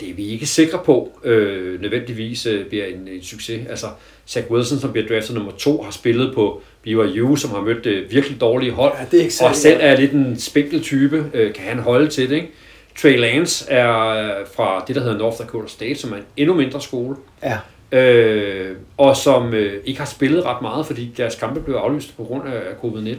det 0.00 0.10
er 0.10 0.14
vi 0.14 0.26
ikke 0.26 0.46
sikre 0.46 0.78
på 0.84 1.12
øh, 1.24 1.80
nødvendigvis 1.80 2.46
øh, 2.46 2.66
bliver 2.66 2.86
en, 2.86 3.08
en 3.08 3.22
succes. 3.22 3.66
Altså, 3.68 3.86
Zach 4.28 4.50
Wilson, 4.50 4.78
som 4.78 4.92
bliver 4.92 5.08
draftet 5.08 5.34
nummer 5.34 5.52
to, 5.52 5.82
har 5.82 5.90
spillet 5.90 6.34
på 6.34 6.62
BYU, 6.82 7.36
som 7.36 7.50
har 7.50 7.60
mødt 7.60 7.86
øh, 7.86 8.10
virkelig 8.10 8.40
dårlige 8.40 8.72
hold, 8.72 8.92
Ja, 8.98 9.04
det 9.10 9.18
er 9.18 9.22
ikke 9.22 9.34
og 9.42 9.56
selv 9.56 9.78
er 9.82 9.96
lidt 9.96 10.12
en 10.12 10.38
spinkel 10.38 10.82
type. 10.82 11.30
Øh, 11.34 11.54
kan 11.54 11.64
han 11.64 11.78
holde 11.78 12.08
til 12.08 12.30
det, 12.30 12.34
ikke? 12.34 12.50
Trey 12.98 13.18
Lance 13.18 13.70
er 13.70 14.06
øh, 14.06 14.46
fra 14.54 14.84
det, 14.88 14.96
der 14.96 15.02
hedder 15.02 15.18
North 15.18 15.38
Dakota 15.38 15.68
State, 15.68 15.94
som 15.94 16.12
er 16.12 16.16
en 16.16 16.22
endnu 16.36 16.54
mindre 16.54 16.80
skole, 16.80 17.16
Ja, 17.42 17.58
øh, 17.98 18.76
og 18.96 19.16
som 19.16 19.54
øh, 19.54 19.82
ikke 19.84 19.98
har 19.98 20.06
spillet 20.06 20.44
ret 20.44 20.62
meget, 20.62 20.86
fordi 20.86 21.12
deres 21.16 21.34
kampe 21.34 21.60
blev 21.60 21.76
aflyst 21.76 22.16
på 22.16 22.24
grund 22.24 22.48
af 22.48 22.60
covid-19. 22.84 23.16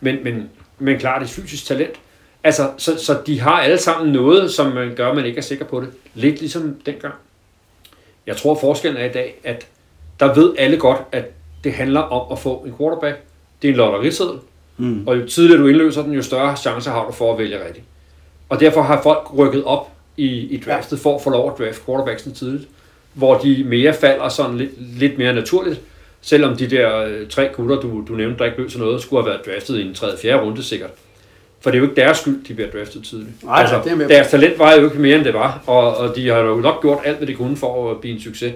Men, 0.00 0.24
men, 0.24 0.50
men 0.78 0.98
klart 0.98 1.22
et 1.22 1.28
fysisk 1.28 1.66
talent. 1.66 1.94
Altså, 2.44 2.70
så, 2.76 3.04
så 3.04 3.18
de 3.26 3.40
har 3.40 3.60
alle 3.60 3.78
sammen 3.78 4.12
noget, 4.12 4.52
som 4.52 4.72
man 4.72 4.94
gør, 4.94 5.08
at 5.10 5.16
man 5.16 5.26
ikke 5.26 5.38
er 5.38 5.42
sikker 5.42 5.64
på 5.64 5.80
det. 5.80 5.88
Lidt 6.14 6.40
ligesom 6.40 6.80
dengang. 6.86 7.14
Jeg 8.26 8.36
tror, 8.36 8.58
forskellen 8.60 9.02
er 9.02 9.04
i 9.04 9.12
dag, 9.12 9.34
at 9.44 9.66
der 10.20 10.34
ved 10.34 10.54
alle 10.58 10.76
godt, 10.76 10.98
at 11.12 11.24
det 11.64 11.72
handler 11.72 12.00
om 12.00 12.32
at 12.32 12.38
få 12.38 12.64
en 12.66 12.74
quarterback. 12.78 13.16
Det 13.62 13.68
er 13.68 13.72
en 13.72 13.76
lotteriseddel. 13.76 14.38
Mm. 14.76 15.06
Og 15.06 15.18
jo 15.18 15.26
tidligere 15.26 15.62
du 15.62 15.66
indløser 15.66 16.02
den, 16.02 16.12
jo 16.12 16.22
større 16.22 16.56
chance 16.56 16.90
har 16.90 17.06
du 17.06 17.12
for 17.12 17.32
at 17.32 17.38
vælge 17.38 17.64
rigtigt. 17.66 17.84
Og 18.48 18.60
derfor 18.60 18.82
har 18.82 19.02
folk 19.02 19.38
rykket 19.38 19.64
op 19.64 19.90
i, 20.16 20.26
i 20.26 20.62
draftet 20.66 20.98
for 20.98 21.14
at 21.14 21.22
få 21.22 21.30
lov 21.30 21.52
at 21.52 21.58
draft 21.58 21.86
quarterbacksene 21.86 22.34
tidligt, 22.34 22.68
hvor 23.14 23.38
de 23.38 23.64
mere 23.64 23.94
falder 23.94 24.28
sådan 24.28 24.58
lidt, 24.58 24.98
lidt 24.98 25.18
mere 25.18 25.34
naturligt, 25.34 25.80
selvom 26.20 26.56
de 26.56 26.70
der 26.70 26.98
øh, 26.98 27.28
tre 27.28 27.48
gutter, 27.52 27.80
du, 27.80 28.04
du 28.08 28.12
nævnte, 28.12 28.38
der 28.38 28.44
ikke 28.44 28.56
blev 28.56 28.70
til 28.70 28.80
noget, 28.80 29.02
skulle 29.02 29.22
have 29.22 29.30
været 29.30 29.46
draftet 29.46 29.78
i 29.78 29.82
en 29.82 29.94
3. 29.94 30.06
4. 30.22 30.42
runde 30.42 30.62
sikkert. 30.62 30.90
For 31.60 31.70
det 31.70 31.76
er 31.76 31.80
jo 31.80 31.88
ikke 31.90 32.00
deres 32.00 32.18
skyld, 32.18 32.44
de 32.48 32.54
bliver 32.54 32.70
draftet 32.70 33.04
tidligt. 33.04 33.44
Nej, 33.44 33.60
altså, 33.60 33.80
det 33.84 33.92
er 33.92 33.96
med 33.96 34.08
deres 34.08 34.28
talent 34.30 34.58
var 34.58 34.74
jo 34.74 34.84
ikke 34.84 34.98
mere, 34.98 35.16
end 35.16 35.24
det 35.24 35.34
var, 35.34 35.62
og, 35.66 35.96
og 35.96 36.16
de 36.16 36.28
har 36.28 36.38
jo 36.38 36.56
nok 36.56 36.82
gjort 36.82 36.98
alt, 37.04 37.16
hvad 37.16 37.26
de 37.26 37.34
kunne 37.34 37.56
for 37.56 37.90
at 37.90 38.00
blive 38.00 38.14
en 38.14 38.20
succes. 38.20 38.54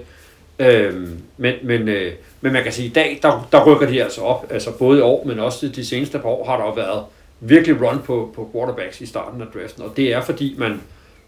Øhm, 0.60 1.18
men, 1.36 1.54
men, 1.62 1.88
øh, 1.88 2.12
men 2.40 2.52
man 2.52 2.62
kan 2.62 2.72
sige, 2.72 2.86
at 2.86 2.90
i 2.90 2.94
dag, 2.94 3.18
der, 3.22 3.48
der 3.52 3.64
rykker 3.64 3.86
de 3.86 4.02
altså 4.02 4.20
op. 4.20 4.46
Altså 4.50 4.70
både 4.78 4.98
i 4.98 5.02
år, 5.02 5.24
men 5.24 5.38
også 5.38 5.68
de 5.68 5.84
seneste 5.84 6.18
par 6.18 6.28
år 6.28 6.44
har 6.44 6.56
der 6.56 6.64
jo 6.64 6.72
været 6.72 7.04
virkelig 7.40 7.82
run 7.82 7.98
på, 8.04 8.32
på 8.34 8.50
quarterbacks 8.52 9.00
i 9.00 9.06
starten 9.06 9.40
af 9.40 9.46
draften. 9.54 9.82
Og 9.82 9.96
det 9.96 10.12
er 10.12 10.20
fordi, 10.20 10.54
man, 10.58 10.80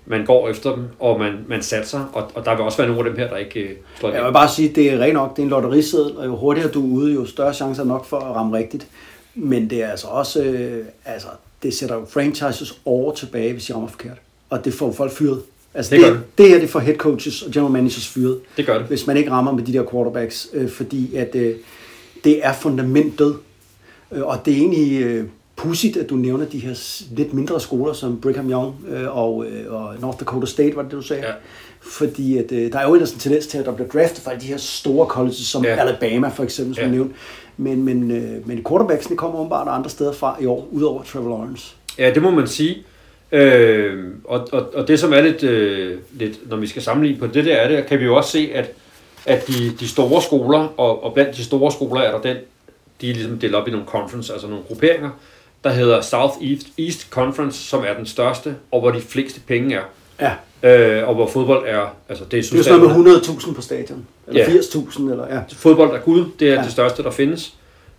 man 0.07 0.25
går 0.25 0.49
efter 0.49 0.75
dem, 0.75 0.85
og 0.99 1.19
man, 1.19 1.45
man 1.49 1.63
satser, 1.63 2.11
og, 2.13 2.31
og 2.35 2.45
der 2.45 2.55
vil 2.55 2.61
også 2.65 2.79
være 2.79 2.89
nogle 2.89 3.05
af 3.05 3.11
dem 3.11 3.19
her, 3.19 3.29
der 3.29 3.37
ikke 3.37 3.61
øh, 3.61 3.77
slår 3.99 4.11
Jeg 4.11 4.25
vil 4.25 4.33
bare 4.33 4.49
sige, 4.49 4.69
at 4.69 4.75
det 4.75 4.93
er 4.93 4.99
rent 4.99 5.15
nok, 5.15 5.37
det 5.37 5.39
er 5.39 5.47
en 5.47 5.51
lotteriseddel, 5.51 6.17
og 6.17 6.27
jo 6.27 6.37
hurtigere 6.37 6.71
du 6.71 6.83
er 6.83 6.93
ude, 6.93 7.15
jo 7.15 7.27
større 7.27 7.55
chancer 7.55 7.83
er 7.83 7.87
nok 7.87 8.05
for 8.05 8.17
at 8.17 8.37
ramme 8.37 8.57
rigtigt. 8.57 8.87
Men 9.35 9.71
det 9.71 9.83
er 9.83 9.91
altså 9.91 10.07
også, 10.07 10.43
øh, 10.43 10.85
altså, 11.05 11.29
det 11.63 11.75
sætter 11.75 11.95
jo 11.95 12.05
franchises 12.11 12.79
år 12.87 13.13
tilbage, 13.13 13.53
hvis 13.53 13.65
de 13.65 13.75
rammer 13.75 13.89
forkert. 13.89 14.17
Og 14.51 14.65
det 14.65 14.75
får 14.75 14.93
folk 14.93 15.13
fyret. 15.13 15.43
Altså, 15.75 15.97
Det 15.97 16.05
det, 16.05 16.21
det, 16.39 16.49
her, 16.49 16.59
det 16.61 16.71
får 16.71 16.81
head 16.81 16.97
coaches 16.97 17.43
og 17.43 17.53
general 17.53 17.73
managers 17.73 18.09
fyret. 18.09 18.39
Det 18.57 18.67
gør 18.67 18.79
det. 18.79 18.87
Hvis 18.87 19.07
man 19.07 19.17
ikke 19.17 19.31
rammer 19.31 19.53
med 19.53 19.63
de 19.65 19.73
der 19.73 19.85
quarterbacks, 19.91 20.49
øh, 20.53 20.71
fordi 20.71 21.17
at 21.17 21.35
øh, 21.35 21.55
det 22.25 22.47
er 22.47 22.53
fundamentet. 22.53 23.37
Øh, 24.13 24.23
og 24.23 24.39
det 24.45 24.53
er 24.53 24.57
egentlig 24.57 25.03
øh, 25.03 25.25
pudsigt, 25.57 25.97
at 25.97 26.11
du 26.11 26.15
nævner 26.15 26.45
de 26.47 26.59
her 26.59 27.03
lidt 27.17 27.35
mindre 27.35 27.61
skoler, 27.61 27.93
som 27.93 28.21
Brigham 28.21 28.51
Young 28.51 28.75
øh, 28.89 29.17
og, 29.17 29.47
øh, 29.47 29.73
og 29.75 29.95
North 30.01 30.19
Dakota 30.21 30.47
State, 30.47 30.77
var 30.77 30.83
det 30.83 30.91
det, 30.91 30.97
du 30.97 31.03
sagde? 31.07 31.23
Ja. 31.27 31.33
Fordi 31.81 32.39
at, 32.39 32.53
øh, 32.53 32.73
der 32.73 32.79
er 32.79 32.87
jo 32.89 32.95
ellers 32.95 33.13
en 33.13 33.19
tendens 33.19 33.47
til, 33.47 33.59
at 33.59 33.67
der 33.67 33.73
bliver 33.73 33.89
draftet 33.89 34.19
fra 34.25 34.35
de 34.35 34.47
her 34.47 34.57
store 34.57 35.07
colleges, 35.07 35.37
som 35.37 35.65
Ja. 35.65 35.77
Alabama 35.81 36.29
for 36.29 36.43
eksempel, 36.43 36.75
som 36.75 36.83
Ja. 36.83 36.89
ja. 36.89 36.95
nævnt. 36.95 37.13
Men, 37.57 37.83
men, 37.85 38.11
øh, 38.11 38.49
men 38.49 38.65
quarterbacksene 38.69 39.17
kommer 39.17 39.39
åbenbart 39.39 39.69
andre 39.69 39.91
steder 39.91 40.13
fra 40.13 40.37
i 40.41 40.47
år, 40.47 40.69
udover 40.71 41.03
Trevor 41.03 41.29
Lawrence. 41.29 41.75
Ja, 41.99 42.11
det 42.15 42.23
må 42.23 42.31
man 42.31 42.47
sige. 42.47 42.77
Øh, 43.33 44.05
og, 44.25 44.49
og, 44.53 44.75
og 44.75 44.89
det 44.89 45.01
som 45.01 45.13
er 45.13 45.21
lidt, 45.21 45.43
øh, 45.43 45.99
lidt, 46.13 46.51
når 46.51 46.57
vi 46.57 46.67
skal 46.67 46.83
sammenligne 46.83 47.19
på 47.19 47.27
det 47.27 47.45
der, 47.45 47.57
er 47.57 47.69
det, 47.69 47.87
kan 47.87 47.99
vi 48.01 48.05
jo 48.05 48.17
også 48.17 48.31
se, 48.31 48.51
at, 48.55 48.71
at 49.27 49.47
de, 49.49 49.73
de 49.81 49.89
store 49.89 50.23
skoler, 50.23 50.69
og, 50.77 51.05
og 51.05 51.15
blandt 51.15 51.37
de 51.37 51.45
store 51.45 51.73
skoler 51.73 52.01
er 52.01 52.11
der 52.11 52.21
den, 52.21 52.37
de 53.01 53.11
er 53.11 53.15
ligesom 53.15 53.39
delt 53.39 53.55
op 53.55 53.69
i 53.69 53.71
nogle 53.71 53.87
conference, 53.87 54.33
altså 54.33 54.49
nogle 54.49 54.65
grupperinger, 54.65 55.11
der 55.65 55.71
hedder 55.71 56.01
South 56.01 56.35
East, 56.43 56.67
East 56.79 57.11
Conference, 57.11 57.59
som 57.69 57.85
er 57.89 57.95
den 57.95 58.07
største, 58.07 58.55
og 58.71 58.81
hvor 58.81 58.91
de 58.91 59.01
fleste 59.01 59.41
penge 59.41 59.75
er. 59.75 59.83
Ja, 60.21 60.33
Øh, 60.65 61.09
og 61.09 61.15
hvor 61.15 61.27
fodbold 61.27 61.65
er, 61.69 61.97
altså 62.09 62.25
det 62.25 62.39
er 62.39 62.43
det 62.43 62.53
er 62.53 62.57
jo 62.57 62.63
sådan 62.63 62.81
noget 62.81 62.99
med 63.05 63.15
100.000 63.17 63.55
på 63.55 63.61
stadion. 63.63 64.07
Eller 64.29 64.41
Ja. 64.41 64.47
80.000, 64.61 65.11
eller 65.11 65.35
ja. 65.35 65.41
Fodbold 65.57 65.91
er 65.97 65.99
Gud, 65.99 66.25
det 66.41 66.49
er. 66.49 66.55
Ja. 66.55 66.63
det 66.63 66.73
største, 66.73 67.03
der 67.03 67.11
findes. 67.11 67.55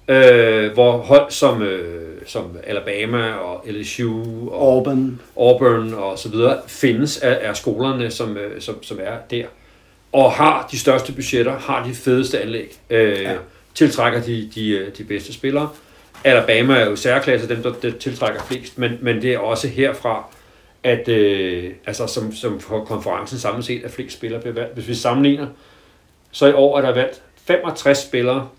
Øh, 0.07 0.73
hvor 0.73 0.97
hold 0.97 1.31
som, 1.31 1.61
øh, 1.61 2.21
som 2.27 2.57
Alabama 2.63 3.31
og 3.31 3.65
LSU 3.67 4.49
og 4.49 4.73
Auburn. 4.73 5.21
Auburn 5.37 5.93
og 5.93 6.19
så 6.19 6.29
videre, 6.29 6.61
findes 6.67 7.17
af, 7.17 7.39
af 7.41 7.57
skolerne, 7.57 8.11
som, 8.11 8.37
øh, 8.37 8.61
som, 8.61 8.83
som 8.83 8.99
er 9.01 9.17
der. 9.31 9.45
Og 10.11 10.31
har 10.31 10.67
de 10.71 10.79
største 10.79 11.11
budgetter, 11.11 11.59
har 11.59 11.87
de 11.87 11.93
fedeste 11.93 12.41
anlæg, 12.41 12.77
øh, 12.89 13.21
ja. 13.21 13.35
Tiltrækker 13.75 14.21
de, 14.21 14.49
de, 14.55 14.69
øh, 14.69 14.97
de 14.97 15.03
bedste 15.03 15.33
spillere. 15.33 15.69
Alabama 16.23 16.79
er 16.79 16.89
jo 16.89 16.95
særklasse, 16.95 17.49
dem 17.49 17.63
der, 17.63 17.73
der 17.81 17.91
tiltrækker 17.91 18.43
flest, 18.43 18.77
men, 18.77 18.97
men 19.01 19.21
det 19.21 19.33
er 19.33 19.39
også 19.39 19.67
herfra, 19.67 20.25
at 20.83 21.07
øh, 21.07 21.71
altså 21.85 22.07
som, 22.07 22.35
som 22.35 22.59
for 22.59 22.85
konferencen 22.85 23.39
samlet 23.39 23.65
set, 23.65 23.83
at 23.83 23.91
flest 23.91 24.17
spillere 24.17 24.41
bliver 24.41 24.53
valgt. 24.53 24.73
Hvis 24.73 24.87
vi 24.87 24.95
sammenligner, 24.95 25.47
så 26.31 26.47
i 26.47 26.53
år 26.53 26.77
er 26.77 26.81
der 26.81 26.93
valgt 26.93 27.21
65 27.47 27.97
spillere 27.97 28.49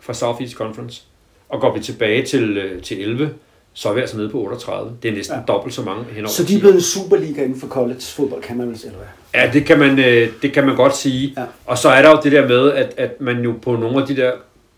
fra 0.00 0.14
Southeast 0.14 0.54
Conference, 0.54 1.02
og 1.48 1.60
går 1.60 1.74
vi 1.74 1.80
tilbage 1.80 2.26
til, 2.26 2.56
øh, 2.56 2.82
til 2.82 3.00
11, 3.02 3.30
så 3.72 3.88
er 3.88 3.92
vi 3.92 4.00
altså 4.00 4.16
nede 4.16 4.28
på 4.28 4.38
38. 4.38 4.92
Det 5.02 5.10
er 5.10 5.14
næsten 5.14 5.36
ja. 5.36 5.52
Dobbelt 5.52 5.74
så 5.74 5.82
mange 5.82 6.04
henover 6.04 6.28
Så 6.28 6.44
de 6.44 6.56
er 6.56 6.58
blevet 6.58 6.74
en 6.74 6.80
superliga 6.80 7.42
inden 7.42 7.60
for 7.60 7.66
college 7.66 8.00
fodbold, 8.00 8.42
kan 8.42 8.56
man 8.56 8.68
vel 8.68 8.78
sige, 8.78 8.86
eller 8.86 8.98
hvad? 8.98 9.40
Ja, 9.42 9.50
det 9.52 9.64
kan 9.64 9.78
man, 9.78 9.98
øh, 9.98 10.28
det 10.42 10.52
kan 10.52 10.66
man 10.66 10.76
godt 10.76 10.96
sige. 10.96 11.34
Ja. 11.36 11.44
Og 11.66 11.78
så 11.78 11.88
er 11.88 12.02
der 12.02 12.10
jo 12.10 12.18
det 12.22 12.32
der 12.32 12.48
med, 12.48 12.72
at, 12.72 12.94
at 12.96 13.20
man 13.20 13.40
jo 13.40 13.54
på 13.62 13.76
nogle 13.76 14.00
af 14.00 14.06
de 14.06 14.16
der 14.16 14.32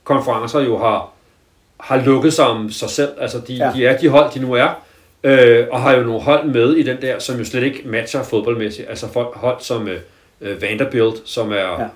konferencer 0.05 0.61
jo 0.61 0.79
har, 0.79 1.13
har 1.81 2.05
lukket 2.05 2.33
sig 2.33 2.47
om 2.47 2.71
sig 2.71 2.91
selv. 2.91 3.11
Altså, 3.21 3.41
de, 3.49 3.55
ja. 3.55 3.73
De 3.75 3.87
er 3.87 3.99
de 3.99 4.09
hold, 4.09 4.33
de 4.35 4.41
nu 4.41 4.53
er. 4.53 4.69
Øh, 5.25 5.67
og 5.71 5.83
har 5.83 5.97
jo 5.97 6.03
nogle 6.03 6.21
hold 6.21 6.47
med 6.47 6.75
i 6.75 6.83
den 6.83 6.97
der, 7.03 7.19
som 7.19 7.39
jo 7.39 7.45
slet 7.45 7.63
ikke 7.63 7.83
matcher 7.85 8.23
fodboldmæssigt. 8.23 8.89
Altså 8.89 9.13
folk, 9.13 9.35
hold 9.35 9.57
som 9.61 9.89
øh, 9.89 10.01
øh, 10.41 10.63
Vanderbilt, 10.63 11.23
som 11.25 11.53
er 11.53 11.55
ja. 11.57 11.87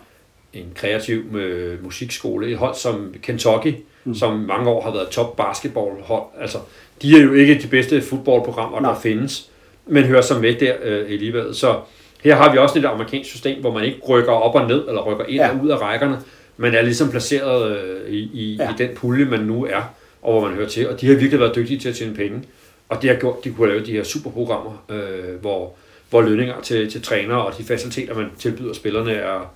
En 0.56 0.72
kreativ 0.74 1.36
øh, 1.36 1.84
musikskole. 1.84 2.50
Et 2.50 2.56
hold 2.56 2.74
som 2.74 3.14
Kentucky, 3.22 3.74
mm. 4.04 4.14
som 4.14 4.38
mange 4.38 4.70
år 4.70 4.82
har 4.82 4.92
været 4.92 5.08
top 5.08 5.36
basketballhold. 5.36 6.22
Altså, 6.40 6.58
de 7.02 7.16
er 7.16 7.22
jo 7.22 7.32
ikke 7.32 7.58
de 7.62 7.66
bedste 7.66 8.02
fodboldprogrammer, 8.02 8.80
der 8.80 8.92
Nej. 8.92 9.00
findes, 9.00 9.50
men 9.86 10.04
hører 10.04 10.22
som 10.22 10.40
med 10.40 10.54
der 10.54 10.74
øh, 10.82 11.10
alligevel. 11.10 11.54
Så 11.54 11.80
her 12.22 12.36
har 12.36 12.52
vi 12.52 12.58
også 12.58 12.78
et 12.78 12.84
amerikansk 12.84 13.30
system, 13.30 13.60
hvor 13.60 13.72
man 13.72 13.84
ikke 13.84 13.98
rykker 14.08 14.32
op 14.32 14.54
og 14.54 14.68
ned, 14.68 14.88
eller 14.88 15.02
rykker 15.02 15.24
ind 15.24 15.36
ja. 15.36 15.50
Og 15.50 15.64
ud 15.64 15.68
af 15.68 15.80
rækkerne, 15.80 16.18
men 16.56 16.74
er 16.74 16.82
ligesom 16.82 17.10
placeret 17.10 17.76
øh, 17.76 18.10
i, 18.10 18.18
i. 18.18 18.56
Ja. 18.56 18.70
i 18.70 18.74
den 18.78 18.88
pulje, 18.96 19.24
man 19.24 19.40
nu 19.40 19.64
er, 19.64 19.94
og 20.22 20.32
hvor 20.32 20.48
man 20.48 20.56
hører 20.56 20.68
til. 20.68 20.88
Og 20.88 21.00
de 21.00 21.06
har 21.06 21.14
virkelig 21.14 21.40
været 21.40 21.54
dygtige 21.54 21.78
til 21.78 21.88
at 21.88 21.94
tjene 21.94 22.14
penge. 22.14 22.42
Og 22.88 23.02
det 23.02 23.10
har 23.10 23.16
gjort, 23.16 23.44
de 23.44 23.50
kunne 23.50 23.68
lave 23.68 23.86
de 23.86 23.92
her 23.92 24.04
superprogrammer, 24.04 24.84
øh, 24.90 25.40
hvor, 25.40 25.74
hvor 26.10 26.22
lønninger 26.22 26.60
til, 26.60 26.90
til 26.90 27.02
trænere 27.02 27.46
og 27.46 27.58
de 27.58 27.64
faciliteter, 27.64 28.14
man 28.14 28.26
tilbyder 28.38 28.72
spillerne, 28.72 29.12
er, 29.12 29.54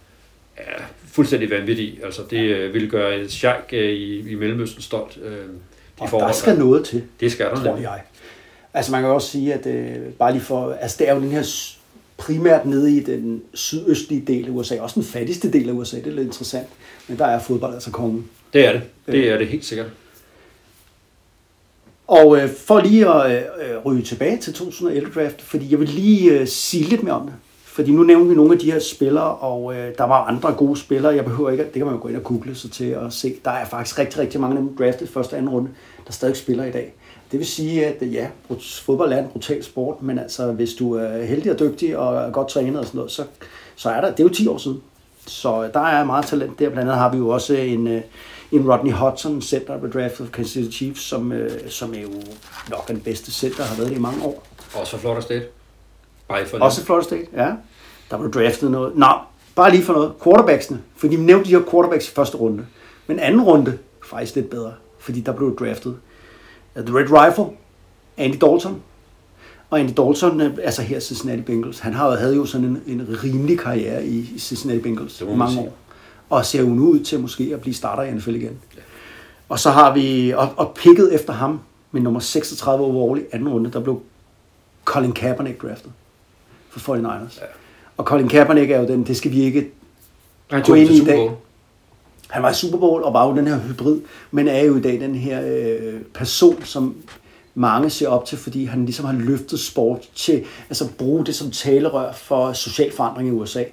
er 0.66 0.82
fuldstændig 1.06 1.50
vanvittige. 1.50 1.98
Altså, 2.04 2.22
det 2.30 2.40
øh, 2.40 2.74
vil 2.74 2.90
gøre 2.90 3.16
et 3.20 3.32
sheik 3.32 3.72
øh, 3.72 3.90
i, 3.90 4.30
i 4.30 4.34
Mellemøsten 4.34 4.82
stolt. 4.82 5.18
Øh, 5.24 5.32
de 5.32 5.38
Og 5.98 6.08
forhold, 6.08 6.28
der 6.28 6.34
skal 6.34 6.58
noget 6.58 6.84
til, 6.86 7.02
det 7.20 7.32
skal 7.32 7.46
der 7.46 7.54
tror 7.54 7.64
nemlig. 7.64 7.82
jeg. 7.82 8.02
Altså 8.74 8.92
man 8.92 9.00
kan 9.02 9.10
også 9.10 9.28
sige, 9.30 9.54
at 9.54 9.66
øh, 9.66 9.96
bare 10.18 10.32
lige 10.32 10.42
for, 10.42 10.72
altså 10.80 10.96
det 10.98 11.08
er 11.08 11.14
jo 11.14 11.20
den 11.20 11.30
her 11.30 11.44
primært 12.16 12.66
nede 12.66 12.96
i 12.96 13.00
den 13.00 13.42
sydøstlige 13.54 14.24
del 14.26 14.46
af 14.46 14.50
USA, 14.50 14.80
også 14.80 14.94
den 14.94 15.04
fattigste 15.04 15.52
del 15.52 15.68
af 15.68 15.72
USA, 15.72 15.96
det 15.96 16.06
er 16.06 16.10
lidt 16.10 16.26
interessant, 16.26 16.68
men 17.08 17.18
der 17.18 17.26
er 17.26 17.38
fodbold 17.38 17.74
altså 17.74 17.90
kongen. 17.90 18.28
Det 18.52 18.66
er 18.66 18.72
det. 18.72 18.82
Det 19.06 19.28
er 19.28 19.38
det 19.38 19.46
helt 19.46 19.64
sikkert. 19.64 19.86
Og 22.06 22.36
øh, 22.42 22.48
for 22.50 22.80
lige 22.80 23.08
at 23.08 23.30
øh, 23.32 23.70
øh, 23.70 23.78
ryge 23.84 24.02
tilbage 24.02 24.36
til 24.38 24.50
2011-draft, 24.50 25.42
fordi 25.42 25.70
jeg 25.70 25.80
vil 25.80 25.88
lige 25.88 26.32
øh, 26.32 26.46
sige 26.46 26.84
lidt 26.84 27.02
mere 27.02 27.14
om 27.14 27.26
det. 27.26 27.34
Fordi 27.80 27.92
nu 27.92 28.02
nævner 28.02 28.24
vi 28.24 28.34
nogle 28.34 28.52
af 28.52 28.58
de 28.58 28.72
her 28.72 28.78
spillere, 28.78 29.34
og 29.34 29.74
øh, 29.74 29.94
der 29.98 30.04
var 30.04 30.24
andre 30.24 30.52
gode 30.52 30.76
spillere. 30.76 31.14
Jeg 31.14 31.24
behøver 31.24 31.50
ikke, 31.50 31.64
det 31.64 31.72
kan 31.72 31.84
man 31.84 31.94
jo 31.94 32.00
gå 32.02 32.08
ind 32.08 32.16
og 32.16 32.22
google 32.22 32.54
sig 32.54 32.70
til 32.70 32.96
og 32.96 33.12
se. 33.12 33.34
Der 33.44 33.50
er 33.50 33.64
faktisk 33.64 33.98
rigtig, 33.98 34.18
rigtig 34.18 34.40
mange 34.40 34.56
af 34.56 34.62
dem 34.62 34.76
draftet 34.76 35.08
i 35.08 35.12
første 35.12 35.34
og 35.34 35.38
anden 35.38 35.52
runde, 35.52 35.70
der 36.06 36.12
stadig 36.12 36.36
spiller 36.36 36.64
i 36.64 36.70
dag. 36.70 36.94
Det 37.30 37.38
vil 37.38 37.46
sige, 37.46 37.86
at 37.86 38.02
øh, 38.02 38.14
ja, 38.14 38.28
fodbold 38.84 39.12
er 39.12 39.18
en 39.18 39.28
brutal 39.28 39.64
sport, 39.64 40.02
men 40.02 40.18
altså, 40.18 40.52
hvis 40.52 40.74
du 40.74 40.94
er 40.94 41.22
heldig 41.22 41.52
og 41.52 41.58
dygtig 41.58 41.96
og 41.96 42.16
er 42.16 42.30
godt 42.30 42.48
trænet 42.48 42.80
og 42.80 42.86
sådan 42.86 42.98
noget, 42.98 43.12
så, 43.12 43.24
så 43.76 43.90
er 43.90 44.00
der, 44.00 44.10
det 44.10 44.20
er 44.20 44.24
jo 44.24 44.28
10 44.28 44.46
år 44.48 44.58
siden. 44.58 44.82
Så 45.26 45.64
øh, 45.64 45.72
der 45.72 45.80
er 45.80 46.04
meget 46.04 46.26
talent 46.26 46.58
der. 46.58 46.68
Blandt 46.68 46.90
andet 46.90 46.96
har 46.96 47.12
vi 47.12 47.18
jo 47.18 47.28
også 47.28 47.54
en, 47.54 47.88
øh, 47.88 48.02
en 48.52 48.72
Rodney 48.72 48.92
Hudson, 48.92 49.42
center, 49.42 49.78
blev 49.78 49.92
draftet 49.92 50.24
af 50.24 50.32
Kansas 50.32 50.52
City 50.52 50.76
Chiefs, 50.76 51.02
som, 51.02 51.32
som 51.68 51.94
er 51.94 52.00
jo 52.00 52.12
nok 52.70 52.88
den 52.88 53.00
bedste 53.00 53.32
center, 53.32 53.62
har 53.62 53.76
været 53.76 53.90
det 53.90 53.96
i 53.96 54.00
mange 54.00 54.24
år. 54.24 54.46
Også 54.74 54.90
for 54.90 54.98
Florida 54.98 55.20
State. 55.20 55.44
Bare 56.30 56.46
for 56.46 56.58
Også 56.58 56.84
Florida 56.84 57.04
State, 57.04 57.26
ja. 57.36 57.52
Der 58.10 58.18
blev 58.18 58.32
draftet 58.32 58.70
noget. 58.70 58.96
Nå, 58.96 59.06
bare 59.54 59.70
lige 59.70 59.82
for 59.82 59.92
noget. 59.92 60.12
Quarterbacksene. 60.24 60.80
Fordi 60.96 61.16
vi 61.16 61.22
nævnte 61.22 61.50
de 61.50 61.54
her 61.54 61.70
quarterbacks 61.70 62.08
i 62.08 62.10
første 62.10 62.36
runde. 62.36 62.66
Men 63.06 63.18
anden 63.18 63.40
runde, 63.42 63.78
faktisk 64.10 64.34
lidt 64.34 64.50
bedre. 64.50 64.72
Fordi 64.98 65.20
der 65.20 65.32
blev 65.32 65.56
draftet 65.56 65.96
The 66.76 66.98
Red 66.98 67.06
Rifle, 67.10 67.44
Andy 68.16 68.34
Dalton. 68.34 68.82
Og 69.70 69.80
Andy 69.80 69.92
Dalton, 69.96 70.40
øh, 70.40 70.58
altså 70.62 70.82
her 70.82 71.00
Cincinnati 71.00 71.42
Bengals, 71.42 71.78
han 71.78 71.92
har, 71.92 72.16
havde 72.16 72.36
jo 72.36 72.46
sådan 72.46 72.66
en, 72.66 72.82
en 72.86 73.18
rimelig 73.24 73.58
karriere 73.58 74.06
i, 74.06 74.38
Cincinnati 74.38 74.80
Bengals 74.80 75.20
i 75.20 75.24
man 75.24 75.38
mange 75.38 75.52
sige. 75.52 75.64
år. 75.64 75.76
Og 76.30 76.46
ser 76.46 76.60
jo 76.60 76.68
nu 76.68 76.88
ud 76.88 77.00
til 77.00 77.20
måske 77.20 77.50
at 77.54 77.60
blive 77.60 77.74
starter 77.74 78.02
i 78.02 78.14
NFL 78.14 78.34
igen. 78.34 78.58
Og 79.48 79.58
så 79.58 79.70
har 79.70 79.94
vi, 79.94 80.30
og, 80.36 80.48
og 80.56 80.74
picket 80.74 81.14
efter 81.14 81.32
ham 81.32 81.60
med 81.92 82.00
nummer 82.00 82.20
36 82.20 82.84
overall 82.84 83.20
i 83.20 83.24
anden 83.32 83.48
runde, 83.48 83.70
der 83.70 83.80
blev 83.80 84.02
Colin 84.84 85.12
Kaepernick 85.12 85.62
draftet 85.62 85.92
for 86.70 86.96
49ers. 86.96 87.40
Ja. 87.40 87.46
Og 88.00 88.06
Colin 88.06 88.28
Kaepernick 88.28 88.70
er 88.70 88.80
jo 88.80 88.86
den, 88.86 89.02
det 89.02 89.16
skal 89.16 89.32
vi 89.32 89.42
ikke 89.42 89.70
Han 90.50 90.62
gå 90.62 90.74
ind 90.74 90.90
i 90.90 91.02
i 91.02 91.04
dag. 91.04 91.30
Han 92.30 92.42
var 92.42 92.50
i 92.50 92.54
Super 92.54 92.78
Bowl 92.78 93.02
og 93.02 93.14
var 93.14 93.28
jo 93.28 93.36
den 93.36 93.46
her 93.46 93.58
hybrid, 93.58 94.00
men 94.30 94.48
er 94.48 94.64
jo 94.64 94.76
i 94.76 94.80
dag 94.80 95.00
den 95.00 95.14
her 95.14 95.42
øh, 95.46 96.00
person, 96.14 96.64
som 96.64 96.96
mange 97.54 97.90
ser 97.90 98.08
op 98.08 98.24
til, 98.24 98.38
fordi 98.38 98.64
han 98.64 98.84
ligesom 98.84 99.04
har 99.04 99.12
løftet 99.12 99.60
sport 99.60 100.08
til 100.14 100.44
altså 100.68 100.88
bruge 100.98 101.26
det 101.26 101.34
som 101.34 101.50
talerør 101.50 102.12
for 102.12 102.52
social 102.52 102.92
forandring 102.92 103.28
i 103.28 103.32
USA. 103.32 103.64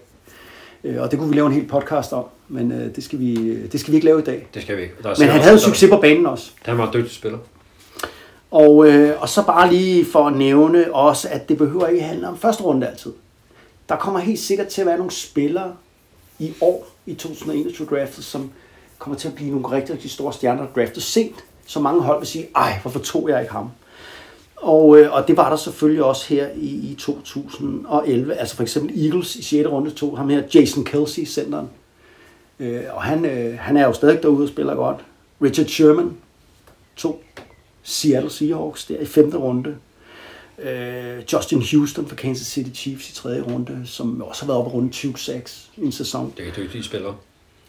Øh, 0.83 1.01
og 1.01 1.11
det 1.11 1.19
kunne 1.19 1.29
vi 1.29 1.35
lave 1.35 1.47
en 1.47 1.53
hel 1.53 1.67
podcast 1.67 2.13
om, 2.13 2.25
men 2.47 2.71
øh, 2.71 2.95
det, 2.95 3.03
skal 3.03 3.19
vi, 3.19 3.61
det 3.67 3.79
skal 3.79 3.91
vi 3.91 3.95
ikke 3.95 4.05
lave 4.05 4.19
i 4.19 4.23
dag. 4.23 4.47
Det 4.53 4.61
skal 4.61 4.77
vi 4.77 4.81
ikke. 4.81 4.93
Der 5.03 5.15
Men 5.19 5.27
han 5.27 5.41
havde 5.41 5.59
succes 5.59 5.89
på 5.89 5.97
banen 5.97 6.25
også. 6.25 6.51
Han 6.61 6.77
var 6.77 6.87
en 6.87 6.93
dygtig 6.93 7.15
spiller. 7.15 7.39
Og, 8.51 8.87
øh, 8.87 9.21
og 9.21 9.29
så 9.29 9.45
bare 9.45 9.73
lige 9.73 10.05
for 10.05 10.27
at 10.27 10.37
nævne 10.37 10.93
også, 10.93 11.27
at 11.31 11.49
det 11.49 11.57
behøver 11.57 11.87
ikke 11.87 12.03
handle 12.03 12.27
om 12.27 12.37
første 12.37 12.63
runde 12.63 12.87
altid. 12.87 13.11
Der 13.89 13.95
kommer 13.95 14.19
helt 14.19 14.39
sikkert 14.39 14.67
til 14.67 14.81
at 14.81 14.87
være 14.87 14.97
nogle 14.97 15.11
spillere 15.11 15.75
i 16.39 16.53
år, 16.61 16.87
i 17.05 17.13
2021 17.13 17.87
draftet, 17.87 18.23
som 18.23 18.51
kommer 18.97 19.17
til 19.17 19.27
at 19.27 19.35
blive 19.35 19.49
nogle 19.51 19.67
rigtig, 19.67 19.93
rigtig 19.93 20.11
store 20.11 20.33
stjerner, 20.33 20.65
der 20.65 20.73
draftet 20.73 21.03
sent, 21.03 21.35
så 21.65 21.79
mange 21.79 22.01
hold 22.01 22.19
vil 22.19 22.27
sige, 22.27 22.47
ej, 22.55 22.79
hvorfor 22.81 22.99
tog 22.99 23.29
jeg 23.29 23.41
ikke 23.41 23.53
ham? 23.53 23.69
Og, 24.55 24.97
øh, 24.97 25.13
og 25.13 25.27
det 25.27 25.37
var 25.37 25.49
der 25.49 25.55
selvfølgelig 25.57 26.03
også 26.03 26.27
her 26.27 26.47
i, 26.55 26.91
i 26.91 26.95
2011. 26.99 28.35
Altså 28.35 28.55
for 28.55 28.63
eksempel 28.63 29.05
Eagles 29.05 29.35
i 29.35 29.43
6. 29.43 29.69
runde 29.69 29.91
tog 29.91 30.17
ham 30.17 30.29
her, 30.29 30.43
Jason 30.55 30.83
Kelsey, 30.83 31.25
centeren. 31.25 31.69
Øh, 32.59 32.83
og 32.91 33.03
han, 33.03 33.25
øh, 33.25 33.59
han 33.59 33.77
er 33.77 33.85
jo 33.85 33.93
stadig 33.93 34.23
derude 34.23 34.43
og 34.43 34.49
spiller 34.49 34.75
godt. 34.75 34.97
Richard 35.41 35.67
Sherman 35.67 36.17
tog 36.95 37.21
Seattle 37.83 38.29
Seahawks 38.29 38.85
der 38.85 38.99
i 38.99 39.05
5. 39.05 39.29
runde. 39.29 39.75
Øh, 40.63 41.23
Justin 41.33 41.63
Houston 41.71 42.07
fra 42.07 42.15
Kansas 42.15 42.47
City 42.47 42.81
Chiefs 42.81 43.09
i 43.09 43.13
3. 43.13 43.41
runde, 43.41 43.81
som 43.85 44.21
også 44.21 44.41
har 44.41 44.47
været 44.47 44.59
oppe 44.59 44.71
i 44.71 44.73
runde 44.73 44.93
26 44.93 45.41
i 45.77 45.85
en 45.85 45.91
sæson. 45.91 46.33
Det 46.37 46.47
er 46.47 46.51
dygtige 46.51 46.83
spillere. 46.83 47.15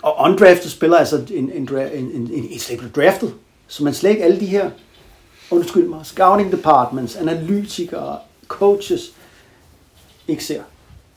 Og 0.02 0.14
undrafted 0.18 0.70
spiller 0.70 0.96
altså 0.96 1.16
en, 1.30 1.50
en, 1.50 1.68
en, 1.68 1.68
en, 1.94 2.30
en, 2.32 2.48
en 2.50 2.58
slet 2.58 2.96
draftet. 2.96 3.34
Så 3.66 3.84
man 3.84 3.94
slet 3.94 4.10
ikke 4.10 4.24
alle 4.24 4.40
de 4.40 4.46
her, 4.46 4.70
undskyld 5.50 5.88
mig, 5.88 6.06
scouting 6.06 6.52
departments, 6.52 7.16
analytikere, 7.16 8.18
coaches, 8.48 9.12
ikke 10.28 10.44
ser. 10.44 10.62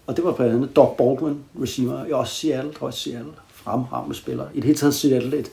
Og 0.07 0.15
det 0.15 0.25
var 0.25 0.31
blandt 0.31 0.53
andet 0.53 0.75
Doc 0.75 0.97
Baldwin, 0.97 1.39
receiver, 1.61 2.05
i 2.05 2.11
også 2.11 2.35
Seattle, 2.35 2.73
tror 2.73 2.87
jeg 2.87 2.93
Seattle, 2.93 3.31
fremragende 3.53 4.15
spiller. 4.15 4.47
I 4.53 4.55
det 4.55 4.63
hele 4.63 4.77
taget 4.77 4.93
Seattle 4.93 5.37
et 5.37 5.51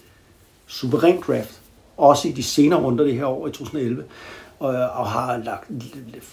suverænt 0.66 1.26
draft, 1.26 1.60
også 1.96 2.28
i 2.28 2.32
de 2.32 2.42
senere 2.42 2.80
runder 2.80 3.04
det 3.04 3.14
her 3.14 3.26
år 3.26 3.48
i 3.48 3.50
2011, 3.50 4.04
og, 4.58 4.68
og 4.70 5.06
har 5.06 5.36
lagt 5.36 5.70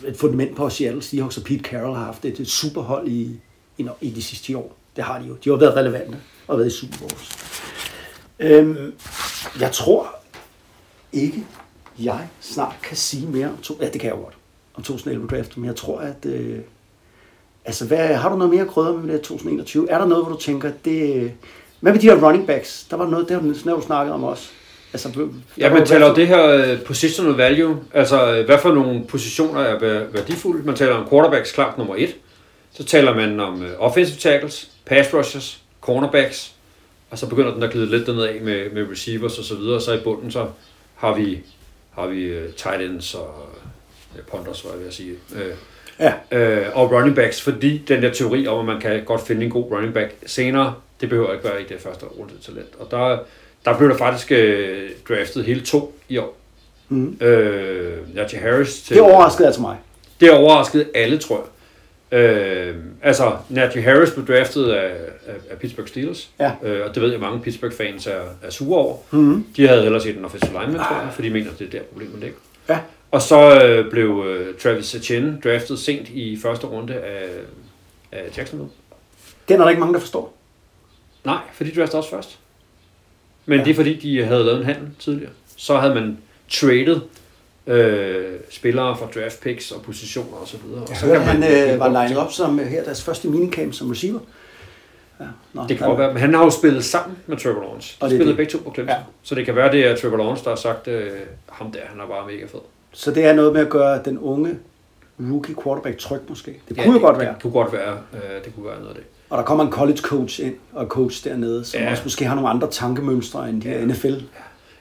et 0.05 0.17
fundament 0.17 0.55
på 0.55 0.69
Seattle 0.69 1.01
Seahawks 1.01 1.37
og 1.37 1.43
Pete 1.43 1.63
Carroll 1.63 1.95
har 1.95 2.05
haft 2.05 2.25
et, 2.25 2.39
et 2.39 2.47
superhold 2.47 3.07
i, 3.07 3.39
i, 3.77 3.87
i 4.01 4.09
de 4.09 4.23
sidste 4.23 4.57
år. 4.57 4.75
Det 4.95 5.03
har 5.03 5.19
de 5.19 5.25
jo. 5.25 5.35
De 5.43 5.49
har 5.49 5.57
været 5.57 5.75
relevante 5.75 6.17
og 6.47 6.57
været 6.57 6.67
i 6.67 6.71
Super 6.71 6.97
Bowls. 6.97 7.37
Øhm, 8.39 8.93
jeg 9.59 9.71
tror 9.71 10.15
ikke, 11.13 11.45
jeg 11.99 12.27
snart 12.41 12.75
kan 12.83 12.97
sige 12.97 13.27
mere 13.27 13.47
om 13.47 13.57
to, 13.57 13.77
ja, 13.81 13.89
det 13.89 14.01
kan 14.01 14.09
jeg 14.09 14.17
godt, 14.17 14.37
om 14.75 14.83
2011 14.83 15.27
draft, 15.27 15.57
men 15.57 15.65
jeg 15.65 15.75
tror, 15.75 15.99
at 15.99 16.25
øh, 16.25 16.59
altså, 17.65 17.85
hvad, 17.85 18.15
har 18.15 18.29
du 18.29 18.35
noget 18.37 18.53
mere 18.53 18.67
krydder 18.67 18.93
med 18.93 19.13
det 19.13 19.21
2021? 19.21 19.91
Er 19.91 19.97
der 19.97 20.05
noget, 20.05 20.25
hvor 20.25 20.33
du 20.33 20.39
tænker, 20.39 20.71
det, 20.85 21.31
hvad 21.79 21.91
med 21.91 22.01
de 22.01 22.09
her 22.09 22.25
running 22.25 22.47
backs? 22.47 22.87
Der 22.89 22.97
var 22.97 23.09
noget, 23.09 23.29
der, 23.29 23.35
har 23.41 23.69
har 23.69 23.75
du 23.75 23.81
snakket 23.81 24.13
om 24.13 24.23
også. 24.23 24.49
Altså, 24.95 25.27
Ja, 25.57 25.73
man 25.73 25.85
taler 25.85 26.13
det 26.13 26.27
her 26.27 26.47
øh, 26.47 26.81
positional 26.83 27.33
value, 27.33 27.77
altså 27.93 28.35
øh, 28.35 28.45
hvad 28.45 28.57
for 28.59 28.71
nogle 28.71 29.05
positioner 29.07 29.61
er 29.61 29.79
væ- 29.79 30.13
værdifulde. 30.13 30.65
Man 30.65 30.75
taler 30.75 30.93
om 30.93 31.09
quarterbacks 31.09 31.51
klart 31.51 31.77
nummer 31.77 31.95
et. 31.97 32.15
Så 32.73 32.83
taler 32.83 33.15
man 33.15 33.39
om 33.39 33.63
øh, 33.63 33.69
offensive 33.79 34.17
tackles, 34.17 34.69
pass 34.85 35.13
rushers, 35.13 35.61
cornerbacks, 35.81 36.51
og 37.09 37.17
så 37.19 37.27
begynder 37.29 37.53
den 37.53 37.63
at 37.63 37.71
glide 37.71 37.85
lidt 37.91 38.07
derned 38.07 38.23
af 38.23 38.41
med, 38.41 38.69
med 38.69 38.91
receivers 38.91 39.39
og 39.39 39.45
så 39.45 39.55
videre. 39.55 39.81
Så 39.81 39.93
i 39.93 39.99
bunden 40.03 40.31
så 40.31 40.47
har 40.95 41.13
vi, 41.15 41.39
har 41.91 42.07
vi 42.07 42.33
tight 42.57 42.81
ends 42.81 43.13
og 43.13 43.35
uh, 44.15 44.21
punters, 44.31 44.65
var 44.65 44.71
jeg 44.71 44.79
ved 44.79 44.87
at 44.87 44.93
sige. 44.93 45.13
Ja. 45.99 46.13
øh, 46.31 46.65
og 46.73 46.91
running 46.91 47.15
backs, 47.15 47.41
fordi 47.41 47.77
den 47.77 48.01
der 48.03 48.13
teori 48.13 48.47
om, 48.47 48.59
at 48.59 48.65
man 48.65 48.81
kan 48.81 49.03
godt 49.05 49.27
finde 49.27 49.43
en 49.45 49.51
god 49.51 49.71
running 49.71 49.93
back 49.93 50.13
senere, 50.25 50.73
det 51.01 51.09
behøver 51.09 51.33
ikke 51.33 51.43
være 51.43 51.61
i 51.61 51.65
det 51.69 51.81
første 51.81 52.05
runde 52.05 52.33
talent. 52.45 52.69
Og 52.79 52.87
der, 52.91 53.17
der 53.65 53.77
blev 53.77 53.89
der 53.89 53.97
faktisk 53.97 54.31
øh, 54.31 54.89
draftet 55.09 55.45
hele 55.45 55.61
to 55.61 55.99
i 56.09 56.17
år. 56.17 56.37
Mhm. 56.89 57.17
Øh, 57.21 58.15
Najee 58.15 58.39
Harris 58.39 58.81
til... 58.81 58.95
Det 58.95 59.03
overraskede 59.03 59.47
altså 59.47 59.61
mig. 59.61 59.77
Det 60.19 60.31
overraskede 60.31 60.85
alle, 60.95 61.17
tror 61.17 61.35
jeg. 61.35 61.45
Øh, 62.19 62.75
altså, 63.01 63.37
Najee 63.49 63.81
Harris 63.81 64.11
blev 64.11 64.27
draftet 64.27 64.71
af, 64.71 64.91
af, 65.27 65.33
af 65.49 65.57
Pittsburgh 65.57 65.87
Steelers. 65.87 66.29
Ja. 66.39 66.51
Øh, 66.63 66.85
og 66.89 66.95
det 66.95 67.03
ved 67.03 67.11
jeg, 67.11 67.19
mange 67.19 67.39
Pittsburgh-fans 67.39 68.07
er, 68.07 68.21
er 68.43 68.49
sure 68.49 68.79
over. 68.79 68.97
Mhm. 69.11 69.45
De 69.57 69.67
havde 69.67 69.85
ellers 69.85 70.03
set 70.03 70.17
en 70.17 70.25
offensive 70.25 70.51
lineman, 70.51 70.75
tror 70.75 71.01
jeg, 71.01 71.09
fordi 71.13 71.27
de 71.27 71.33
mener, 71.33 71.51
det 71.59 71.67
er 71.67 71.71
der 71.71 71.83
problemet 71.83 72.19
ligger. 72.19 72.37
Ja. 72.69 72.79
Og 73.11 73.21
så 73.21 73.63
øh, 73.63 73.91
blev 73.91 74.25
øh, 74.27 74.55
Travis 74.55 74.95
Etienne 74.95 75.39
draftet 75.43 75.79
sent 75.79 76.09
i 76.09 76.39
første 76.41 76.67
runde 76.67 76.93
af, 76.93 77.27
af 78.11 78.37
Jacksonville. 78.37 78.71
Den 79.47 79.59
er 79.59 79.63
der 79.63 79.69
ikke 79.69 79.79
mange, 79.79 79.93
der 79.93 79.99
forstår. 79.99 80.37
Nej, 81.23 81.39
for 81.53 81.63
de 81.63 81.71
draftede 81.75 81.99
også 81.99 82.09
først. 82.09 82.39
Men 83.45 83.57
ja. 83.59 83.63
det 83.65 83.71
er 83.71 83.75
fordi, 83.75 83.95
de 83.99 84.23
havde 84.25 84.43
lavet 84.43 84.59
en 84.59 84.65
handel 84.65 84.87
tidligere. 84.99 85.31
Så 85.57 85.77
havde 85.77 85.95
man 85.95 86.17
traded 86.49 86.99
øh, 87.67 88.25
spillere 88.49 88.97
fra 88.97 89.05
draft 89.15 89.41
picks 89.41 89.71
og 89.71 89.81
positioner 89.81 90.37
og 90.37 90.47
så 90.47 90.57
videre. 90.65 90.81
Og 90.81 90.89
Jeg 90.89 90.97
så 90.97 91.05
hørte, 91.05 91.19
han 91.19 91.41
det 91.41 91.73
øh, 91.73 91.79
var 91.79 92.03
lined 92.05 92.17
op 92.21 92.31
som 92.31 92.59
øh, 92.59 92.65
her 92.65 92.83
deres 92.83 93.03
første 93.03 93.27
minicamp 93.27 93.73
som 93.73 93.89
receiver. 93.89 94.19
Ja. 95.19 95.25
Nå, 95.53 95.61
Det 95.69 95.77
kan 95.77 95.87
godt 95.87 95.99
være, 95.99 96.13
men 96.13 96.21
han 96.21 96.33
har 96.33 96.43
jo 96.43 96.49
spillet 96.49 96.83
sammen 96.85 97.17
med 97.27 97.37
Trevor 97.37 97.61
Lawrence. 97.61 97.97
Og 97.99 98.09
De 98.09 98.09
det 98.09 98.15
er 98.15 98.19
spillede 98.19 98.29
det. 98.29 98.37
begge 98.37 98.51
to 98.51 98.57
på 98.57 98.73
Clemson. 98.73 98.89
Ja. 98.89 98.95
Ja. 98.95 99.03
Så 99.23 99.35
det 99.35 99.45
kan 99.45 99.55
være, 99.55 99.71
det 99.71 99.85
er 99.87 99.95
Trevor 99.95 100.17
Lawrence, 100.17 100.43
der 100.43 100.49
har 100.49 100.55
sagt, 100.57 100.87
øh, 100.87 101.11
ham 101.49 101.71
der, 101.71 101.79
han 101.85 101.99
er 101.99 102.07
bare 102.07 102.25
mega 102.27 102.45
fed. 102.45 102.59
Så 102.91 103.11
det 103.11 103.25
er 103.25 103.33
noget 103.33 103.53
med 103.53 103.61
at 103.61 103.69
gøre 103.69 104.01
den 104.05 104.19
unge 104.19 104.57
rookie 105.31 105.55
quarterback 105.63 105.97
tryg 105.97 106.19
måske. 106.29 106.59
Det 106.69 106.77
kunne 106.77 106.87
jo 106.87 106.93
det, 106.93 107.01
godt 107.01 107.19
være. 107.19 107.33
Det 107.33 107.41
kunne 107.41 107.53
godt 107.53 107.73
være, 107.73 107.97
øh, 108.13 108.45
det 108.45 108.55
kunne 108.55 108.65
være 108.65 108.75
noget 108.75 108.89
af 108.89 108.95
det. 108.95 109.03
Og 109.35 109.39
der 109.39 109.45
kommer 109.45 109.63
en 109.65 109.71
college 109.71 109.97
coach 109.97 110.41
ind 110.45 110.55
og 110.73 110.85
coach 110.87 111.23
dernede, 111.29 111.65
som 111.65 111.81
Ja. 111.81 111.91
også 111.91 112.03
måske 112.05 112.25
har 112.25 112.35
nogle 112.35 112.49
andre 112.49 112.67
tankemønstre 112.71 113.49
end 113.49 113.61
de 113.61 113.69
Ja. 113.69 113.85
NFL. 113.85 114.13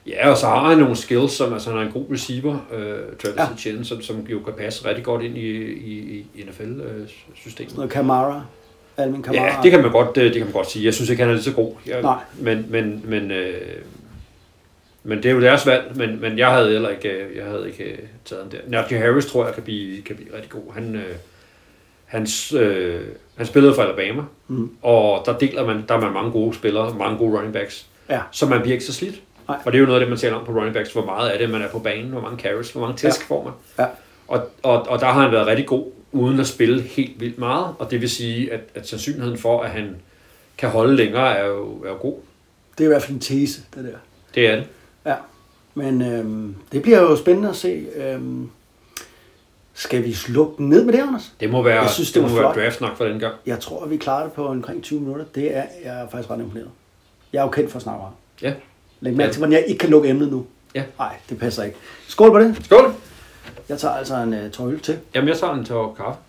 Ja, 0.07 0.31
og 0.31 0.37
så 0.37 0.47
har 0.47 0.69
han 0.69 0.79
nogle 0.79 0.97
skills, 0.97 1.33
som 1.33 1.53
altså 1.53 1.71
han 1.71 1.79
er 1.79 1.83
en 1.83 1.93
god 1.93 2.05
receiver, 2.13 2.59
øh, 2.75 2.99
Travis 3.23 3.37
Ja. 3.39 3.53
Etienne, 3.55 3.85
som, 3.85 4.03
som 4.03 4.17
jo 4.31 4.39
kan 4.39 4.53
passe 4.59 4.89
rigtig 4.89 5.05
godt 5.05 5.23
ind 5.23 5.37
i, 5.39 5.51
i, 5.73 6.27
i 6.35 6.43
NFL-systemet. 6.49 7.77
Noget 7.77 7.91
Camara, 7.93 8.43
Alvin 8.97 9.25
Camara. 9.25 9.45
Ja, 9.45 9.57
det 9.63 9.71
kan 9.71 9.83
man 9.83 9.91
godt, 9.93 10.17
øh, 10.17 10.25
det 10.25 10.33
kan 10.33 10.43
man 10.45 10.53
godt 10.53 10.71
sige. 10.71 10.85
Jeg 10.85 10.95
synes 10.95 11.11
ikke, 11.11 11.23
han 11.23 11.31
er 11.31 11.35
lige 11.35 11.45
så 11.45 11.53
god. 11.53 11.73
Jeg, 11.87 12.03
Nej. 12.03 12.19
Men, 12.39 12.67
men, 12.71 13.03
men, 13.05 13.31
øh, 13.31 13.55
men 15.05 15.19
det 15.19 15.27
er 15.27 15.31
jo 15.35 15.41
deres 15.41 15.67
valg, 15.67 15.93
men, 15.97 16.21
men 16.21 16.39
jeg 16.39 16.51
havde 16.51 16.71
heller 16.71 16.89
ikke, 16.89 17.09
øh, 17.09 17.37
jeg 17.37 17.45
havde 17.45 17.67
ikke 17.67 17.85
øh, 17.85 17.99
taget 18.25 18.43
ham 18.43 18.51
der. 18.51 18.59
Najee 18.67 18.99
Harris 18.99 19.27
tror 19.27 19.45
jeg 19.45 19.55
kan 19.55 19.63
blive, 19.63 20.03
kan 20.03 20.17
blive 20.17 20.35
rigtig 20.35 20.51
god. 20.51 20.73
Han, 20.75 20.95
øh, 20.95 21.03
hans, 22.15 22.53
øh, 22.53 23.01
han 23.37 23.47
spillede 23.47 23.75
for 23.75 23.83
Alabama, 23.83 24.23
Mm. 24.49 24.71
og 24.83 25.23
der 25.27 25.39
deler 25.39 25.67
man, 25.67 25.85
der 25.89 25.95
er 25.95 26.01
man 26.01 26.13
mange 26.13 26.31
gode 26.31 26.55
spillere, 26.55 26.95
mange 26.99 27.19
gode 27.19 27.37
running 27.37 27.53
backs, 27.53 27.87
Ja. 28.11 28.21
så 28.31 28.47
man 28.47 28.61
bliver 28.61 28.73
ikke 28.73 28.85
så 28.85 28.93
slidt. 28.93 29.15
Nej. 29.49 29.59
Og 29.67 29.73
det 29.73 29.79
er 29.79 29.81
jo 29.81 29.87
noget 29.87 30.01
af 30.01 30.05
det, 30.05 30.09
man 30.09 30.19
taler 30.19 30.37
om 30.37 30.45
på 30.45 30.53
running 30.53 30.75
backs, 30.75 30.93
hvor 30.93 31.05
meget 31.05 31.29
af 31.31 31.39
det, 31.39 31.51
man 31.51 31.63
er 31.63 31.69
på 31.69 31.79
banen, 31.79 32.11
hvor 32.11 32.21
mange 32.21 32.39
carries, 32.39 32.71
hvor 32.73 32.81
mange 32.81 32.97
tæsk 32.97 33.21
Ja. 33.21 33.35
får 33.35 33.45
man. 33.45 33.53
Ja. 33.79 33.87
Og, 34.29 34.49
og, 34.63 34.89
og 34.89 35.01
der 35.01 35.07
har 35.07 35.23
han 35.23 35.33
været 35.33 35.47
rigtig 35.47 35.67
god, 35.67 35.87
uden 36.13 36.41
at 36.41 36.47
spille 36.47 36.83
helt 36.83 37.21
vildt 37.21 37.39
meget, 37.39 37.67
og 37.79 37.91
det 37.91 38.01
vil 38.01 38.11
sige, 38.11 38.53
at, 38.53 38.61
at 38.75 38.89
sandsynligheden 38.89 39.39
for, 39.39 39.63
at 39.63 39.71
han 39.71 39.97
kan 40.59 40.69
holde 40.69 40.97
længere, 40.97 41.37
er 41.39 41.47
jo, 41.47 41.83
er 41.85 41.89
jo 41.89 41.97
god. 42.01 42.15
Det 42.79 42.85
er 42.85 42.89
i 42.89 42.89
hvert 42.89 43.03
fald 43.03 43.15
en 43.15 43.21
tese, 43.21 43.63
det 43.75 43.85
der. 43.85 43.99
Det 44.35 44.47
er 44.49 44.57
det. 44.57 44.65
Ja. 45.07 45.15
Men 45.75 46.03
øhm, 46.03 46.55
det 46.73 46.83
bliver 46.83 47.01
jo 47.01 47.17
spændende 47.17 47.49
at 47.49 47.57
se. 47.57 47.87
Øhm, 47.97 48.51
skal 49.75 50.05
vi 50.05 50.13
slukke 50.13 50.65
ned 50.65 50.85
med 50.85 50.93
det, 50.93 50.99
Anders? 51.01 51.33
Det 51.41 51.51
må 51.51 51.63
være, 51.63 51.81
Jeg 51.83 51.91
synes, 51.91 52.09
det 52.13 52.15
det 52.15 52.23
var 52.23 52.29
må 52.29 52.35
være 52.35 52.53
flot. 52.55 52.65
draft 52.65 52.81
nok 52.81 52.97
for 52.97 53.05
den 53.05 53.19
gang. 53.21 53.35
Jeg 53.47 53.61
tror, 53.61 53.85
at 53.85 53.91
vi 53.91 53.97
klarer 53.97 54.23
det 54.23 54.33
på 54.33 54.47
omkring 54.47 54.83
20 54.83 55.01
minutter. 55.01 55.25
Det 55.35 55.57
er 55.57 55.65
jeg 55.85 56.01
er 56.01 56.09
faktisk 56.09 56.31
ret 56.31 56.41
imponeret. 56.41 56.71
Jeg 57.33 57.39
er 57.39 57.43
jo 57.45 57.51
kendt 57.51 57.71
for 57.71 57.77
at 57.79 57.83
snakke 57.83 57.99
meget. 58.01 58.15
Ja. 58.43 58.61
Læg 59.01 59.13
mærke 59.17 59.27
Ja. 59.27 59.33
til, 59.33 59.39
hvordan 59.39 59.53
jeg 59.53 59.65
ikke 59.69 59.79
kan 59.79 59.91
lukke 59.91 60.09
emnet 60.09 60.29
nu. 60.31 60.47
Ja. 60.75 60.83
Nej, 60.99 61.17
det 61.29 61.39
passer 61.39 61.63
ikke. 61.63 61.77
Skål 62.09 62.31
på 62.31 62.39
det. 62.41 62.65
Skål! 62.65 62.95
Jeg 63.69 63.79
tager 63.79 63.95
altså 63.95 64.17
en 64.17 64.35
uh, 64.45 64.51
tår 64.51 64.67
øl 64.67 64.81
til. 64.81 64.99
Jamen, 65.15 65.29
jeg 65.29 65.39
tager 65.39 65.55
en 65.55 65.65
tår 65.65 65.95
kaffe. 65.95 66.21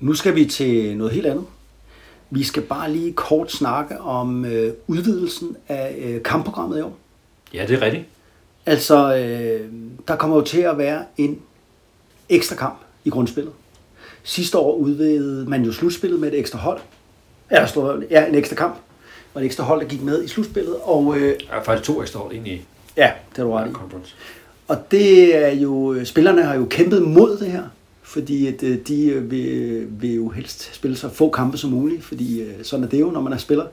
Nu 0.00 0.14
skal 0.14 0.34
vi 0.34 0.44
til 0.44 0.96
noget 0.96 1.12
helt 1.12 1.26
andet. 1.26 1.44
Vi 2.30 2.42
skal 2.44 2.62
bare 2.62 2.92
lige 2.92 3.12
kort 3.12 3.52
snakke 3.52 4.00
om 4.00 4.44
øh, 4.44 4.72
udvidelsen 4.86 5.56
af 5.68 5.94
øh, 5.98 6.22
kampprogrammet 6.22 6.78
i 6.78 6.82
år. 6.82 6.96
Ja, 7.54 7.66
det 7.68 7.76
er 7.76 7.82
rigtigt. 7.82 8.04
Altså, 8.66 9.16
øh, 9.16 9.68
der 10.08 10.16
kommer 10.16 10.36
jo 10.36 10.42
til 10.42 10.60
at 10.60 10.78
være 10.78 11.04
en 11.16 11.40
ekstra 12.28 12.56
kamp 12.56 12.78
i 13.04 13.10
grundspillet. 13.10 13.52
Sidste 14.22 14.58
år 14.58 14.74
udvidede 14.76 15.50
man 15.50 15.62
jo 15.62 15.72
slutspillet 15.72 16.20
med 16.20 16.32
et 16.32 16.38
ekstra 16.38 16.58
hold. 16.58 16.80
Ja, 17.50 17.66
ja 18.10 18.26
en 18.26 18.34
ekstra 18.34 18.56
kamp. 18.56 18.76
Og 19.34 19.42
et 19.42 19.46
ekstra 19.46 19.64
hold, 19.64 19.80
der 19.80 19.86
gik 19.86 20.02
med 20.02 20.24
i 20.24 20.28
slutspillet. 20.28 20.76
Og 20.82 21.16
øh, 21.18 21.34
har 21.50 21.62
faktisk 21.62 21.86
to 21.86 22.02
ekstra 22.02 22.20
hold 22.20 22.32
ind 22.32 22.46
i 22.48 22.62
ja, 22.96 23.12
det 23.32 23.38
er 23.38 23.44
du 23.44 23.52
ret 23.52 23.70
i. 23.70 23.72
conference. 23.72 24.14
Og 24.68 24.90
det 24.90 25.36
er 25.36 25.52
jo, 25.52 26.04
spillerne 26.04 26.42
har 26.42 26.54
jo 26.54 26.66
kæmpet 26.70 27.02
mod 27.02 27.38
det 27.38 27.50
her, 27.50 27.62
fordi 28.02 28.46
at 28.46 28.62
øh, 28.62 28.78
de 28.88 29.06
øh, 29.06 29.30
vil, 29.30 29.86
vil 30.00 30.14
jo 30.14 30.28
helst 30.28 30.74
spille 30.74 30.96
så 30.96 31.08
få 31.08 31.30
kampe 31.30 31.58
som 31.58 31.70
muligt, 31.70 32.04
fordi 32.04 32.40
øh, 32.42 32.52
sådan 32.62 32.84
er 32.84 32.88
det 32.88 33.00
jo, 33.00 33.10
når 33.10 33.20
man 33.20 33.32
er 33.32 33.36
spiller. 33.36 33.66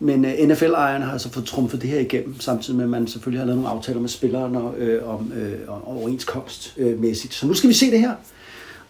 Men 0.00 0.24
øh, 0.24 0.48
NFL-ejerne 0.48 1.04
har 1.04 1.18
så 1.18 1.32
fået 1.32 1.46
trumfet 1.46 1.82
det 1.82 1.90
her 1.90 2.00
igennem, 2.00 2.40
samtidig 2.40 2.76
med, 2.76 2.84
at 2.84 2.90
man 2.90 3.06
selvfølgelig 3.06 3.40
har 3.40 3.46
lavet 3.46 3.62
nogle 3.62 3.76
aftaler 3.76 4.00
med 4.00 4.08
spillerne 4.08 4.60
øh, 4.78 5.08
om 5.08 5.32
øh, 5.32 5.58
om 5.68 5.84
overenskomstmæssigt. 5.84 7.32
Øh, 7.32 7.36
så 7.36 7.46
nu 7.46 7.54
skal 7.54 7.68
vi 7.68 7.74
se 7.74 7.90
det 7.90 8.00
her. 8.00 8.14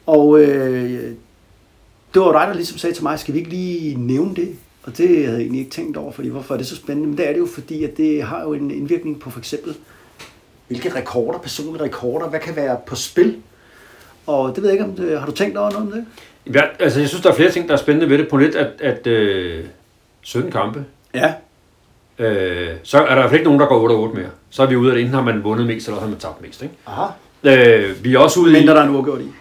Og 0.07 0.41
øh, 0.41 1.13
det 2.15 2.23
var 2.23 2.33
dig, 2.33 2.49
der 2.49 2.55
ligesom 2.55 2.79
sagde 2.79 2.95
til 2.95 3.03
mig, 3.03 3.19
skal 3.19 3.35
vi 3.35 3.39
ikke 3.39 3.51
lige 3.51 3.95
nævne 4.07 4.35
det? 4.35 4.57
Og 4.83 4.99
det 4.99 5.09
havde 5.09 5.31
jeg 5.31 5.41
egentlig 5.41 5.61
ikke 5.61 5.71
tænkt 5.71 5.97
over, 5.97 6.13
fordi 6.13 6.29
hvorfor 6.29 6.55
er 6.55 6.59
det 6.59 6.67
så 6.67 6.77
spændende? 6.77 7.09
Men 7.09 7.19
det 7.19 7.29
er 7.29 7.33
det 7.33 7.39
jo, 7.39 7.47
fordi 7.47 7.85
at 7.85 7.97
det 7.97 8.23
har 8.23 8.43
jo 8.43 8.53
en 8.53 8.71
indvirkning 8.71 9.21
på 9.21 9.31
for 9.31 9.39
eksempel 9.39 9.75
hvilke 10.69 10.95
rekorder, 10.95 11.39
personlige 11.39 11.85
rekorder, 11.85 12.29
hvad 12.29 12.41
kan 12.41 12.57
være 12.57 12.79
på 12.87 12.95
spil? 12.95 13.37
Og 14.27 14.55
det 14.55 14.63
ved 14.63 14.71
jeg 14.71 14.73
ikke, 14.73 14.85
om 14.85 14.97
det, 14.97 15.19
har 15.19 15.27
du 15.27 15.33
tænkt 15.33 15.57
over 15.57 15.71
noget 15.71 15.87
om 15.87 15.93
det? 15.93 16.07
Ja, 16.55 16.63
altså, 16.79 17.01
jeg 17.01 17.09
synes, 17.09 17.23
der 17.23 17.31
er 17.31 17.35
flere 17.35 17.51
ting, 17.51 17.69
der 17.69 17.75
er 17.75 17.79
spændende 17.79 18.11
ved 18.11 18.19
det. 18.19 18.29
På 18.29 18.37
lidt, 18.37 18.55
at, 18.55 18.81
at 18.81 19.07
øh, 19.07 19.65
17 20.21 20.51
kampe, 20.51 20.85
Ja. 21.17 21.33
øh, 22.25 22.71
så 22.83 22.99
er 22.99 23.05
der 23.05 23.11
i 23.11 23.15
hvert 23.15 23.31
fald 23.31 23.41
ikke 23.41 23.45
nogen, 23.45 23.61
der 23.61 23.67
går 23.67 24.09
8-8 24.11 24.17
mere. 24.17 24.27
Så 24.51 24.63
er 24.63 24.67
vi 24.67 24.77
ude 24.77 24.91
af 24.91 24.95
det, 24.95 25.01
enten 25.03 25.15
har 25.15 25.23
man 25.23 25.45
vundet 25.45 25.67
mest, 25.67 25.87
eller 25.89 26.01
har 26.01 26.09
man 26.09 26.19
tabt 26.19 26.43
mest. 26.43 26.63
Ikke? 26.63 26.75
Aha. 26.87 27.07
Øh, 27.45 28.05
vi 28.05 28.15
er 28.15 28.19
også 28.19 28.41
ude 28.41 28.51
i... 28.51 28.53
Mindre 28.53 28.75
der 28.75 28.81
er 28.81 28.85
en 28.85 28.95
uafgjort 28.95 29.21
i. 29.21 29.33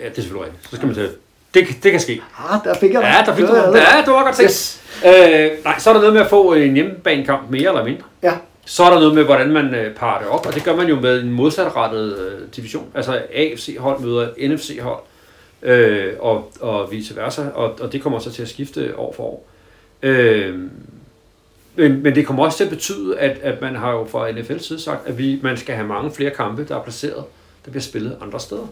Ja, 0.00 0.04
det 0.04 0.18
er 0.18 0.22
selvfølgelig 0.22 0.46
rigtigt. 0.52 0.70
Så 0.70 0.76
skal 0.76 0.86
man 0.86 0.94
tage... 0.96 1.08
Det, 1.54 1.66
det 1.82 1.90
kan 1.90 2.00
ske. 2.00 2.22
Ah, 2.50 2.58
der 2.64 2.74
fik 2.74 2.92
jeg. 2.92 3.02
Ja, 3.02 3.30
der 3.30 3.36
fik 3.36 3.44
Det 3.46 3.50
du 3.50 3.76
Ja, 3.76 4.02
det 4.04 4.12
var 4.12 4.24
godt 4.24 4.36
set. 4.36 4.44
Yes. 4.44 4.82
Øh, 5.06 5.50
nej, 5.64 5.78
så 5.78 5.90
er 5.90 5.94
der 5.94 6.00
noget 6.00 6.14
med 6.14 6.22
at 6.22 6.30
få 6.30 6.52
en 6.52 6.74
hjemmebanekamp 6.74 7.50
mere 7.50 7.68
eller 7.68 7.84
mindre. 7.84 8.02
Ja. 8.22 8.32
Så 8.66 8.84
er 8.84 8.90
der 8.90 8.98
noget 8.98 9.14
med, 9.14 9.24
hvordan 9.24 9.52
man 9.52 9.74
øh, 9.74 9.94
parer 9.94 10.18
det 10.18 10.28
op, 10.28 10.46
og 10.46 10.54
det 10.54 10.64
gør 10.64 10.76
man 10.76 10.86
jo 10.88 11.00
med 11.00 11.22
en 11.22 11.32
modsatrettet 11.32 12.18
øh, 12.18 12.48
division. 12.56 12.86
Altså 12.94 13.22
AFC-hold 13.34 14.00
møder 14.00 14.28
NFC-hold, 14.48 14.98
øh, 15.62 16.12
og, 16.20 16.52
og 16.60 16.90
vice 16.90 17.16
versa, 17.16 17.42
og, 17.54 17.78
og 17.80 17.92
det 17.92 18.02
kommer 18.02 18.18
så 18.18 18.32
til 18.32 18.42
at 18.42 18.48
skifte 18.48 18.98
år 18.98 19.12
for 19.16 19.22
år. 19.22 19.46
Øh, 20.02 20.58
men, 21.76 22.02
men 22.02 22.14
det 22.14 22.26
kommer 22.26 22.44
også 22.44 22.56
til 22.56 22.64
at 22.64 22.70
betyde, 22.70 23.18
at, 23.18 23.38
at 23.42 23.60
man 23.60 23.76
har 23.76 23.92
jo 23.92 24.04
fra 24.10 24.30
NFL's 24.30 24.58
side 24.68 24.80
sagt, 24.80 25.08
at 25.08 25.18
vi, 25.18 25.38
man 25.42 25.56
skal 25.56 25.74
have 25.74 25.88
mange 25.88 26.10
flere 26.10 26.30
kampe, 26.30 26.64
der 26.68 26.76
er 26.76 26.82
placeret, 26.82 27.24
der 27.64 27.70
bliver 27.70 27.82
spillet 27.82 28.16
andre 28.22 28.40
steder. 28.40 28.62
Øh, 28.62 28.68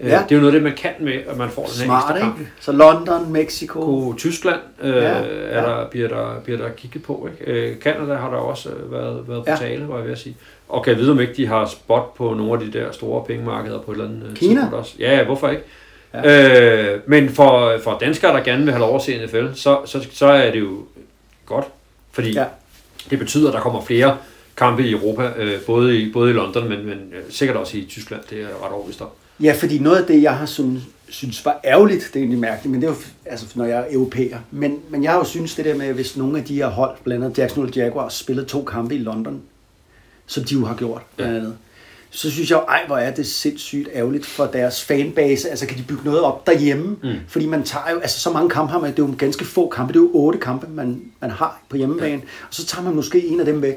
Ja. 0.00 0.22
Det 0.28 0.32
er 0.32 0.36
jo 0.36 0.40
noget 0.40 0.46
af 0.46 0.52
det, 0.52 0.62
man 0.62 0.72
kan 0.76 0.90
med, 1.00 1.12
at 1.28 1.36
man 1.36 1.48
får 1.50 1.62
den 1.62 1.70
Smart, 1.72 2.02
ekstra 2.10 2.18
kamp. 2.26 2.38
ikke? 2.40 2.50
Så 2.60 2.72
London, 2.72 3.32
Mexico. 3.32 4.14
Tyskland 4.18 4.58
øh, 4.82 4.96
Ja, 4.96 5.02
er 5.50 5.66
der, 5.66 5.88
bliver, 5.90 6.08
der, 6.08 6.40
bliver 6.44 6.58
der 6.58 6.68
kigget 6.68 7.02
på. 7.02 7.28
Ikke? 7.40 7.52
Øh, 7.52 7.76
Canada 7.76 8.14
har 8.14 8.30
der 8.30 8.36
også 8.36 8.68
øh, 8.70 8.92
været, 8.92 9.28
været 9.28 9.44
på 9.44 9.50
Ja. 9.50 9.56
tale, 9.56 9.88
var 9.88 9.96
jeg 9.96 10.04
ved 10.04 10.12
at 10.12 10.18
sige. 10.18 10.36
Og 10.68 10.84
kan 10.84 10.92
jeg 10.92 11.00
vide, 11.00 11.10
om 11.10 11.20
ikke 11.20 11.32
de 11.36 11.46
har 11.46 11.66
spot 11.66 12.14
på 12.14 12.34
nogle 12.34 12.52
af 12.52 12.58
de 12.60 12.78
der 12.78 12.92
store 12.92 13.24
pengemarkeder 13.24 13.80
på 13.80 13.90
et 13.90 13.94
eller 13.94 14.08
andet 14.08 14.28
øh, 14.30 14.34
Kina? 14.36 14.52
tidspunkt 14.60 14.74
også. 14.74 14.94
Ja, 14.98 15.16
ja, 15.16 15.24
hvorfor 15.24 15.48
ikke? 15.48 15.62
Ja. 16.14 16.92
Øh, 16.94 17.00
men 17.06 17.28
for, 17.28 17.72
for 17.84 17.96
danskere, 18.00 18.36
der 18.36 18.42
gerne 18.44 18.62
vil 18.64 18.72
have 18.72 18.80
lov 18.80 18.96
at 18.96 19.02
se 19.02 19.24
NFL, 19.26 19.46
så, 19.54 19.78
så, 19.86 20.06
så 20.12 20.26
er 20.26 20.50
det 20.52 20.60
jo 20.60 20.78
godt. 21.46 21.64
Fordi 22.20 22.32
Ja. 22.34 22.40
ja. 22.40 22.48
det 23.10 23.18
betyder, 23.18 23.48
at 23.48 23.54
der 23.54 23.60
kommer 23.60 23.84
flere 23.84 24.16
kampe 24.56 24.82
i 24.82 24.92
Europa, 24.92 25.32
øh, 25.36 25.60
både, 25.60 25.98
i, 26.00 26.12
både 26.12 26.30
i 26.30 26.34
London, 26.34 26.68
men, 26.68 26.86
men 26.86 26.98
øh, 26.98 27.22
sikkert 27.30 27.56
også 27.56 27.76
i 27.76 27.86
Tyskland. 27.88 28.20
Det 28.30 28.40
er 28.42 28.46
ret 28.64 28.72
overbevist 28.72 29.00
om. 29.00 29.08
Ja, 29.40 29.54
fordi 29.58 29.78
noget 29.78 29.96
af 29.96 30.06
det, 30.06 30.22
jeg 30.22 30.36
har 30.36 30.46
synes, 30.46 30.82
synes 31.08 31.44
var 31.44 31.60
ærgerligt, 31.64 32.04
det 32.12 32.16
er 32.16 32.20
egentlig 32.20 32.38
mærkeligt, 32.38 32.72
men 32.72 32.80
det 32.82 32.88
er 32.88 32.92
jo, 32.92 32.98
altså, 33.26 33.46
når 33.54 33.64
jeg 33.64 33.78
er 33.78 33.84
europæer. 33.90 34.38
Men, 34.50 34.78
men 34.88 35.02
jeg 35.02 35.12
har 35.12 35.18
jo 35.18 35.24
synes 35.24 35.54
det 35.54 35.64
der 35.64 35.74
med, 35.74 35.92
hvis 35.92 36.16
nogle 36.16 36.38
af 36.38 36.44
de 36.44 36.54
her 36.54 36.66
hold, 36.66 36.96
blandt 37.04 37.24
andet 37.24 37.38
Jacksonville 37.38 37.82
Jaguars, 37.84 38.14
spillede 38.14 38.46
to 38.46 38.62
kampe 38.62 38.94
i 38.94 38.98
London, 38.98 39.42
som 40.26 40.44
de 40.44 40.54
jo 40.54 40.64
har 40.64 40.74
gjort, 40.74 41.02
blandt 41.16 41.36
andet, 41.36 41.56
så 42.10 42.30
synes 42.30 42.50
jeg 42.50 42.56
jo, 42.56 42.62
ej, 42.68 42.82
hvor 42.86 42.96
er 42.96 43.10
det 43.14 43.26
sindssygt 43.26 43.88
ærgerligt 43.94 44.26
for 44.26 44.46
deres 44.46 44.84
fanbase. 44.84 45.50
Altså, 45.50 45.66
kan 45.66 45.78
de 45.78 45.82
bygge 45.82 46.04
noget 46.04 46.20
op 46.20 46.46
derhjemme? 46.46 46.96
Mm. 47.02 47.14
Fordi 47.28 47.46
man 47.46 47.62
tager 47.62 47.90
jo, 47.92 47.98
altså 47.98 48.20
så 48.20 48.30
mange 48.30 48.50
kampe 48.50 48.72
har 48.72 48.80
man, 48.80 48.90
det 48.90 48.98
er 48.98 49.06
jo 49.06 49.14
ganske 49.18 49.44
få 49.44 49.68
kampe, 49.68 49.92
det 49.92 49.98
er 49.98 50.02
jo 50.02 50.10
otte 50.14 50.38
kampe, 50.38 50.66
man, 50.70 51.02
man 51.20 51.30
har 51.30 51.62
på 51.68 51.76
hjemmebane, 51.76 52.12
ja. 52.12 52.20
og 52.48 52.54
så 52.54 52.66
tager 52.66 52.84
man 52.84 52.94
måske 52.94 53.26
en 53.26 53.40
af 53.40 53.46
dem 53.46 53.62
væk. 53.62 53.76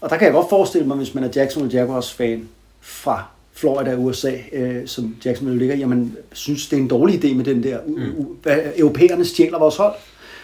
Og 0.00 0.10
der 0.10 0.16
kan 0.16 0.24
jeg 0.24 0.34
godt 0.34 0.48
forestille 0.48 0.86
mig, 0.86 0.96
hvis 0.96 1.14
man 1.14 1.24
er 1.24 1.28
Jacksonville 1.36 1.78
Jaguars 1.78 2.12
fan 2.12 2.48
fra 2.80 3.24
Florida, 3.54 3.96
USA, 3.96 4.32
øh, 4.52 4.86
som 4.86 5.16
Jacksonville 5.24 5.58
ligger, 5.58 5.76
jamen, 5.76 6.16
synes, 6.32 6.66
det 6.66 6.76
er 6.76 6.80
en 6.80 6.88
dårlig 6.88 7.24
idé 7.24 7.34
med 7.34 7.44
den 7.44 7.62
der, 7.62 7.78
mm. 7.86 8.02
u- 8.18 8.42
hvad, 8.42 8.58
europæerne 8.76 9.24
stjæler 9.24 9.58
vores 9.58 9.76
hold. 9.76 9.94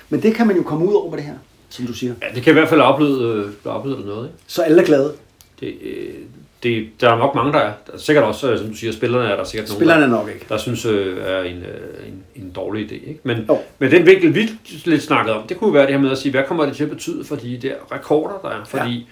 Men 0.08 0.22
det 0.22 0.34
kan 0.34 0.46
man 0.46 0.56
jo 0.56 0.62
komme 0.62 0.88
ud 0.88 0.94
over 0.94 1.10
med 1.10 1.18
det 1.18 1.26
her, 1.26 1.34
som 1.68 1.86
du 1.86 1.92
siger. 1.92 2.14
Ja, 2.22 2.26
det 2.34 2.42
kan 2.42 2.50
i 2.50 2.54
hvert 2.54 2.68
fald 2.68 2.80
opløde, 2.80 3.52
øh, 3.64 3.72
opløde 3.72 4.06
noget. 4.06 4.26
Ikke? 4.26 4.38
Så 4.46 4.62
alle 4.62 4.82
er 4.82 4.86
glade. 4.86 5.12
Det, 5.60 5.74
øh, 5.82 6.14
det, 6.62 6.88
der 7.00 7.10
er 7.10 7.18
nok 7.18 7.34
mange, 7.34 7.52
der 7.52 7.58
er. 7.58 7.72
Der 7.86 7.92
er 7.92 7.98
sikkert 7.98 8.24
også, 8.24 8.52
øh, 8.52 8.58
som 8.58 8.68
du 8.68 8.74
siger, 8.74 8.92
spillerne 8.92 9.28
er 9.28 9.36
der 9.36 9.44
sikkert 9.44 9.68
Spillerne 9.70 10.00
nogen, 10.00 10.14
er 10.14 10.18
nok 10.18 10.28
ikke. 10.28 10.40
der, 10.48 10.54
der 10.54 10.62
synes 10.62 10.84
øh, 10.84 11.16
er 11.26 11.42
en, 11.42 11.56
øh, 11.56 12.08
en, 12.08 12.24
en 12.44 12.50
dårlig 12.50 12.86
idé. 12.90 12.94
Ikke? 12.94 13.20
Men, 13.22 13.44
Jo. 13.48 13.58
men 13.78 13.90
den 13.90 14.06
vinkel, 14.06 14.34
vi 14.34 14.48
lidt 14.84 15.02
snakkede 15.02 15.36
om, 15.36 15.42
det 15.48 15.56
kunne 15.58 15.74
være 15.74 15.86
det 15.86 15.92
her 15.94 16.00
med 16.00 16.10
at 16.10 16.18
sige, 16.18 16.30
hvad 16.32 16.42
kommer 16.48 16.66
det 16.66 16.76
til 16.76 16.84
at 16.84 16.90
betyde 16.90 17.24
for 17.24 17.36
de 17.36 17.58
der 17.62 17.74
rekorder, 17.92 18.38
der 18.42 18.48
er? 18.48 18.64
Fordi 18.66 19.06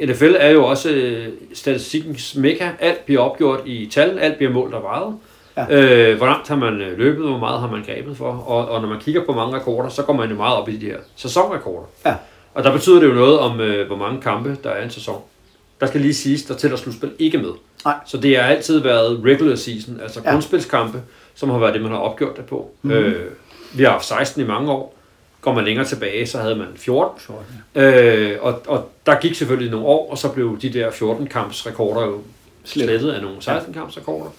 ja. 0.00 0.06
NFL 0.06 0.34
er 0.38 0.50
jo 0.50 0.64
også 0.64 0.90
øh, 0.90 1.28
statistikkens 1.54 2.34
mekka. 2.36 2.68
Alt 2.80 3.04
bliver 3.06 3.20
opgjort 3.20 3.60
i 3.66 3.86
tal, 3.92 4.18
alt 4.18 4.36
bliver 4.36 4.52
målt 4.52 4.74
og 4.74 4.82
vejet. 4.82 5.14
Ja. 5.56 6.10
Øh, 6.10 6.16
hvor 6.16 6.26
langt 6.26 6.48
har 6.48 6.56
man 6.56 6.80
øh, 6.80 6.98
løbet, 6.98 7.28
hvor 7.28 7.38
meget 7.38 7.60
har 7.60 7.70
man 7.70 7.82
grebet 7.82 8.16
for? 8.16 8.24
Og, 8.46 8.68
og 8.68 8.80
når 8.80 8.88
man 8.88 8.98
kigger 9.00 9.24
på 9.26 9.32
mange 9.32 9.56
rekorder, 9.56 9.88
så 9.88 10.02
går 10.02 10.12
man 10.12 10.28
jo 10.30 10.34
meget 10.36 10.56
op 10.56 10.68
i 10.68 10.76
de 10.76 10.86
her 10.86 10.96
sæsonrekorder. 11.16 11.86
Ja. 12.06 12.14
Og 12.54 12.64
der 12.64 12.72
betyder 12.72 13.00
det 13.00 13.08
jo 13.08 13.12
noget 13.14 13.38
om, 13.38 13.60
øh, 13.60 13.86
hvor 13.86 13.96
mange 13.96 14.20
kampe 14.20 14.56
der 14.64 14.70
er 14.70 14.80
i 14.80 14.84
en 14.84 14.90
sæson. 14.90 15.20
Der 15.80 15.86
skal 15.86 16.00
lige 16.00 16.14
siges, 16.14 16.42
der 16.42 16.54
tæller 16.54 16.76
slutspil 16.76 17.12
ikke 17.18 17.38
med. 17.38 17.50
Nej. 17.84 17.94
Så 18.06 18.16
det 18.16 18.36
har 18.36 18.44
altid 18.44 18.78
været 18.78 19.20
regular 19.24 19.54
season, 19.56 20.00
altså 20.02 20.20
Ja. 20.24 20.30
grundspilskampe, 20.32 21.02
som 21.34 21.50
har 21.50 21.58
været 21.58 21.74
det, 21.74 21.82
man 21.82 21.90
har 21.90 21.98
opgjort 21.98 22.36
det 22.36 22.44
på. 22.44 22.70
Mm-hmm. 22.82 22.98
Øh, 22.98 23.30
vi 23.74 23.82
har 23.82 23.90
haft 23.90 24.04
16 24.04 24.42
i 24.42 24.46
mange 24.46 24.70
år. 24.72 24.96
Går 25.40 25.54
man 25.54 25.64
længere 25.64 25.86
tilbage, 25.86 26.26
så 26.26 26.38
havde 26.38 26.56
man 26.56 26.66
14. 26.76 27.20
Øh, 27.74 28.36
og, 28.40 28.62
og 28.66 28.90
der 29.06 29.14
gik 29.20 29.34
selvfølgelig 29.34 29.70
nogle 29.70 29.86
år, 29.86 30.10
og 30.10 30.18
så 30.18 30.28
blev 30.28 30.58
de 30.62 30.72
der 30.72 30.90
14-kamps 30.90 31.66
rekorder 31.66 32.06
jo 32.06 32.18
Slet. 32.64 32.84
slettet 32.84 33.10
af 33.12 33.22
nogle 33.22 33.36
16-kamps 33.38 33.96
rekorder. 33.96 34.30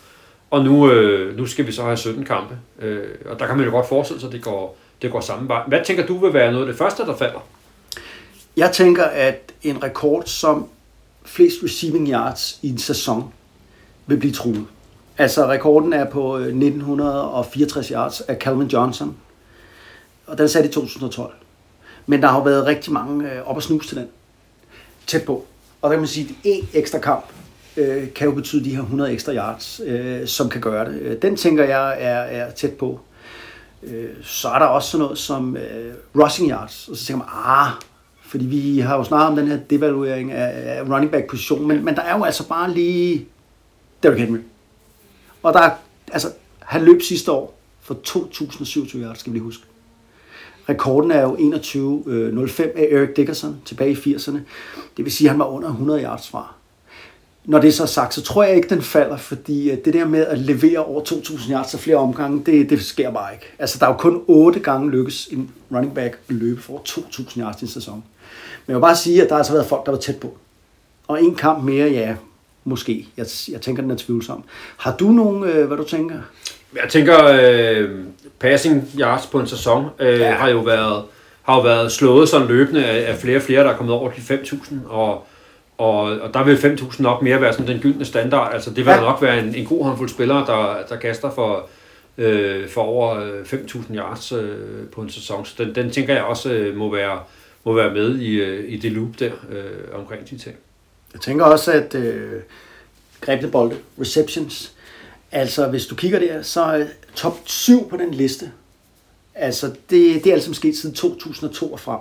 Og 0.52 0.64
nu, 0.66 0.92
øh, 0.92 1.38
nu 1.38 1.46
skal 1.46 1.68
vi 1.68 1.72
så 1.72 1.84
have 1.84 1.98
17 1.98 2.26
kampe. 2.26 2.56
Øh, 2.82 3.04
og 3.26 3.40
der 3.40 3.48
kan 3.48 3.56
man 3.58 3.66
jo 3.66 3.72
godt 3.72 3.88
forestille 3.90 4.20
sig, 4.20 4.28
at 4.28 4.34
det 4.34 4.42
går, 4.44 4.78
det 5.02 5.12
går 5.12 5.20
samme 5.22 5.48
vej. 5.50 5.62
Hvad 5.68 5.80
tænker 5.86 6.06
du 6.06 6.18
vil 6.18 6.34
være 6.34 6.52
noget 6.52 6.66
af 6.66 6.68
det 6.72 6.78
første, 6.78 7.04
der 7.04 7.16
falder? 7.18 7.48
Jeg 8.58 8.72
tænker, 8.72 9.04
at 9.04 9.52
en 9.64 9.84
rekord 9.84 10.24
som 10.26 10.68
flest 11.26 11.56
receiving 11.64 12.10
yards 12.10 12.60
i 12.62 12.70
en 12.70 12.78
sæson 12.78 13.34
vil 14.08 14.18
blive 14.18 14.34
truet. 14.34 14.66
Altså, 15.18 15.48
rekorden 15.48 15.94
er 15.94 16.06
på 16.06 16.38
øh, 16.38 16.44
1964 16.44 17.88
yards 17.88 18.22
af 18.22 18.38
Calvin 18.38 18.68
Johnson, 18.68 19.18
og 20.28 20.38
den 20.38 20.44
er 20.44 20.50
sat 20.50 20.66
i 20.66 20.68
2012. 20.68 21.34
Men 22.06 22.22
der 22.22 22.28
har 22.28 22.38
jo 22.38 22.44
været 22.44 22.66
rigtig 22.66 22.94
mange 22.94 23.32
øh, 23.32 23.50
op 23.50 23.56
og 23.56 23.64
snus 23.64 23.88
til 23.88 23.98
den. 23.98 24.08
Tæt 25.08 25.26
på. 25.26 25.46
Og 25.82 25.90
der 25.90 25.96
kan 25.96 26.00
man 26.00 26.08
sige, 26.08 26.30
at 26.30 26.36
en 26.44 26.70
ekstra 26.74 27.00
kamp 27.00 27.26
øh, 27.78 28.14
kan 28.14 28.28
jo 28.28 28.34
betyde 28.34 28.66
de 28.66 28.76
her 28.76 28.82
100 28.82 29.12
ekstra 29.12 29.34
yards, 29.34 29.82
øh, 29.86 30.28
som 30.28 30.50
kan 30.50 30.62
gøre 30.62 30.86
det. 30.86 31.02
Øh, 31.02 31.22
den 31.22 31.36
tænker 31.36 31.64
jeg 31.64 31.96
er, 32.00 32.20
er 32.20 32.52
tæt 32.52 32.74
på. 32.74 33.00
Øh, 33.84 34.10
så 34.24 34.50
er 34.50 34.60
der 34.60 34.66
også 34.66 34.90
sådan 34.90 35.04
noget 35.04 35.18
som 35.18 35.58
øh, 35.58 35.94
rushing 36.16 36.52
yards. 36.52 36.88
Og 36.88 36.98
så 36.98 37.06
tænker 37.06 37.26
man, 37.26 37.28
ah, 37.46 37.72
fordi 38.32 38.46
vi 38.46 38.80
har 38.80 38.98
jo 38.98 39.04
snakket 39.04 39.28
om 39.28 39.36
den 39.36 39.48
her 39.48 39.58
devaluering 39.70 40.32
af, 40.32 40.82
running 40.90 41.12
back 41.12 41.30
position, 41.30 41.68
men, 41.68 41.86
men 41.86 41.96
der 41.96 42.02
er 42.02 42.18
jo 42.18 42.24
altså 42.24 42.48
bare 42.48 42.74
lige 42.74 43.26
Derrick 44.04 44.20
Henry. 44.20 44.40
Og 45.44 45.54
der 45.54 45.60
er, 45.60 45.72
altså, 46.12 46.32
han 46.60 46.82
løb 46.82 47.02
sidste 47.02 47.32
år 47.32 47.60
for 47.82 47.94
2.027 48.08 48.98
yards, 48.98 49.20
skal 49.20 49.34
vi 49.34 49.38
lige 49.38 49.44
huske. 49.44 49.64
Rekorden 50.70 51.12
er 51.12 51.22
jo 51.22 51.36
21.05 51.36 52.80
af 52.80 52.88
Eric 52.92 53.10
Dickerson 53.16 53.62
tilbage 53.66 53.92
i 53.92 54.16
80'erne. 54.16 54.38
Det 54.98 55.06
vil 55.06 55.12
sige, 55.12 55.28
at 55.28 55.32
han 55.32 55.40
var 55.40 55.46
under 55.46 55.70
100 55.70 56.04
yards 56.04 56.30
fra. 56.30 56.54
Når 57.46 57.60
det 57.60 57.68
er 57.68 57.72
så 57.72 57.86
sagt, 57.86 58.14
så 58.14 58.22
tror 58.22 58.44
jeg 58.44 58.56
ikke, 58.56 58.70
den 58.70 58.82
falder, 58.82 59.18
fordi 59.18 59.72
øh, 59.72 59.78
det 59.86 59.94
der 59.94 60.06
med 60.06 60.26
at 60.26 60.38
levere 60.38 60.80
over 60.80 61.02
2.000 61.02 61.52
yards 61.52 61.74
og 61.74 61.80
flere 61.80 61.98
omgange, 61.98 62.44
det, 62.46 62.70
det 62.70 62.82
sker 62.82 63.12
bare 63.12 63.34
ikke. 63.34 63.46
Altså, 63.60 63.78
der 63.80 63.86
er 63.86 63.90
jo 63.90 63.98
kun 63.98 64.22
8 64.28 64.60
gange 64.60 64.92
lykkes 64.92 65.28
en 65.32 65.52
running 65.72 65.94
back 65.94 66.20
at 66.30 66.36
løbe 66.36 66.62
for 66.62 66.74
over 66.74 66.82
2.000 66.82 67.40
yards 67.40 67.62
i 67.62 67.66
en 67.66 67.70
sæson. 67.70 68.04
Men 68.72 68.74
jeg 68.74 68.82
vil 68.82 68.82
bare 68.88 68.96
sige, 68.96 69.22
at 69.22 69.28
der 69.30 69.34
har 69.36 69.40
altså 69.40 69.54
været 69.54 69.66
folk, 69.66 69.86
der 69.86 69.92
var 69.92 70.00
tæt 70.00 70.16
på. 70.18 70.38
Og 71.08 71.24
en 71.24 71.36
kamp 71.36 71.64
mere, 71.64 71.90
ja, 71.90 72.16
måske. 72.64 73.08
Jeg, 73.18 73.26
jeg 73.52 73.62
tænker, 73.62 73.82
den 73.82 73.92
er 73.92 73.96
tvivlsom. 73.96 74.44
Har 74.78 74.96
du 74.98 75.08
nogen, 75.12 75.44
øh, 75.44 75.68
hvad 75.68 75.78
du 75.78 75.84
tænker? 75.84 76.16
Jeg 76.76 76.90
tænker, 76.90 77.26
øh, 77.42 77.90
passing 78.40 78.90
yards 79.00 79.26
på 79.26 79.40
en 79.40 79.48
sæson 79.48 79.86
øh, 80.00 80.20
Ja. 80.20 80.32
har 80.32 80.50
jo 80.50 80.60
været 80.60 81.04
har 81.44 81.56
jo 81.56 81.62
været 81.62 81.92
slået 81.92 82.30
sådan 82.30 82.48
løbende 82.48 82.86
af, 82.86 83.12
af 83.12 83.18
flere 83.18 83.38
og 83.38 83.42
flere, 83.42 83.64
der 83.64 83.70
er 83.70 83.78
kommet 83.78 83.96
over 83.96 84.10
de 84.12 84.22
5.000, 84.36 84.76
og, 84.90 85.28
og, 85.78 86.02
og 86.02 86.34
der 86.34 86.44
vil 86.44 86.56
5.000 86.56 87.02
nok 87.02 87.22
mere 87.22 87.42
være 87.42 87.54
sådan 87.54 87.68
den 87.68 87.80
gyldne 87.82 88.06
standard. 88.06 88.54
Altså 88.54 88.70
det 88.70 88.86
vil 88.86 88.92
Ja. 88.92 89.00
nok 89.02 89.22
være 89.22 89.40
en, 89.40 89.56
en 89.56 89.66
god 89.66 89.84
håndfuld 89.86 90.10
spillere, 90.10 90.46
der, 90.48 90.76
der 90.90 90.96
kaster 90.96 91.32
for, 91.32 91.68
øh, 92.18 92.70
for 92.70 92.82
over 92.82 93.16
øh, 93.20 93.42
5.000 93.42 93.96
yards 93.96 94.32
øh, 94.32 94.58
på 94.96 95.02
en 95.02 95.10
sæson. 95.10 95.46
Så 95.46 95.54
den, 95.58 95.76
den 95.76 95.92
tænker 95.92 96.14
jeg 96.14 96.24
også 96.24 96.52
øh, 96.52 96.76
må, 96.78 96.92
være, 96.96 97.20
må 97.64 97.74
være 97.74 97.94
med 97.94 98.20
i, 98.20 98.34
øh, 98.34 98.74
i 98.74 98.78
det 98.78 98.92
loop 98.92 99.20
der 99.20 99.32
øh, 99.50 100.00
omkring 100.00 100.30
de 100.30 100.38
ting. 100.38 100.56
Jeg 101.14 101.22
tænker 101.22 101.46
også, 101.46 101.72
at 101.72 101.96
øh, 101.96 102.42
grebne 103.22 103.52
bolde, 103.52 103.78
receptions, 104.00 104.74
altså 105.32 105.68
hvis 105.68 105.86
du 105.86 105.96
kigger 105.96 106.20
der, 106.20 106.42
så 106.42 106.62
er 106.62 106.86
top 107.16 107.38
7 107.46 107.90
på 107.90 107.98
den 107.98 108.14
liste. 108.14 108.52
Altså 109.36 109.68
det, 109.68 110.24
det 110.24 110.28
er 110.28 110.34
altså 110.34 110.54
sket 110.54 110.78
siden 110.78 110.96
2002 110.96 111.74
og 111.74 111.80
frem. 111.80 112.00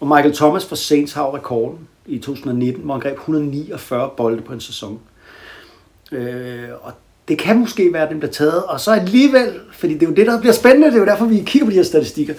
Og 0.00 0.06
Michael 0.06 0.34
Thomas 0.34 0.66
fra 0.66 0.76
Saints 0.76 1.12
har 1.12 1.34
rekorden 1.34 1.88
i 2.06 2.18
2019, 2.18 2.84
hvor 2.84 2.94
han 2.94 3.00
greb 3.00 3.18
149 3.18 4.10
bolde 4.16 4.42
på 4.42 4.52
en 4.52 4.60
sæson. 4.60 5.00
Øh, 6.12 6.68
og 6.82 6.92
det 7.28 7.38
kan 7.38 7.58
måske 7.58 7.92
være, 7.92 8.02
at 8.02 8.10
den 8.10 8.18
bliver 8.18 8.32
taget. 8.32 8.64
Og 8.64 8.80
så 8.80 8.92
alligevel, 8.92 9.60
fordi 9.72 9.94
det 9.94 10.02
er 10.02 10.06
jo 10.06 10.14
det, 10.14 10.26
der 10.26 10.40
bliver 10.40 10.52
spændende, 10.52 10.86
det 10.86 10.94
er 10.94 10.98
jo 10.98 11.06
derfor, 11.06 11.24
vi 11.24 11.42
kigger 11.46 11.66
på 11.66 11.70
de 11.70 11.76
her 11.76 11.82
statistikker. 11.82 12.34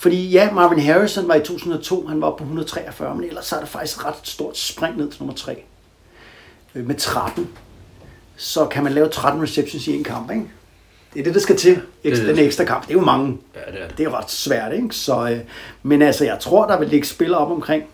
Fordi 0.00 0.30
ja, 0.30 0.52
Marvin 0.52 0.80
Harrison 0.80 1.28
var 1.28 1.34
i 1.34 1.44
2002, 1.44 2.06
han 2.06 2.20
var 2.20 2.26
oppe 2.26 2.38
på 2.38 2.44
143, 2.44 3.14
men 3.14 3.24
ellers 3.24 3.46
så 3.46 3.56
er 3.56 3.60
der 3.60 3.66
faktisk 3.66 3.98
et 3.98 4.04
ret 4.04 4.14
stort 4.22 4.58
spring 4.58 4.96
ned 4.96 5.10
til 5.10 5.22
nummer 5.22 5.34
3. 5.34 5.62
Øh, 6.74 6.86
Med 6.86 6.94
13. 6.94 7.48
Så 8.36 8.66
kan 8.66 8.84
man 8.84 8.92
lave 8.92 9.08
13 9.08 9.42
receptions 9.42 9.86
i 9.86 9.96
en 9.96 10.04
kamp, 10.04 10.30
ikke? 10.30 10.44
Det 11.14 11.20
er 11.20 11.24
det, 11.24 11.34
der 11.34 11.40
skal 11.40 11.56
til. 11.56 11.82
Ekstra, 12.04 12.26
det. 12.26 12.36
den 12.36 12.44
ekstra 12.44 12.64
kamp. 12.64 12.82
Det 12.82 12.90
er 12.90 12.94
jo 12.94 13.04
mange. 13.04 13.38
Ja, 13.54 13.72
det 13.72 13.82
er 13.82 13.88
det. 13.88 14.06
Er 14.06 14.18
ret 14.18 14.30
svært, 14.30 14.72
ikke? 14.72 14.94
Så, 14.94 15.30
øh, 15.30 15.40
men 15.82 16.02
altså, 16.02 16.24
jeg 16.24 16.38
tror, 16.40 16.66
der 16.66 16.78
vil 16.78 16.88
ligge 16.88 17.06
spillere 17.06 17.40
op 17.40 17.50
omkring 17.50 17.84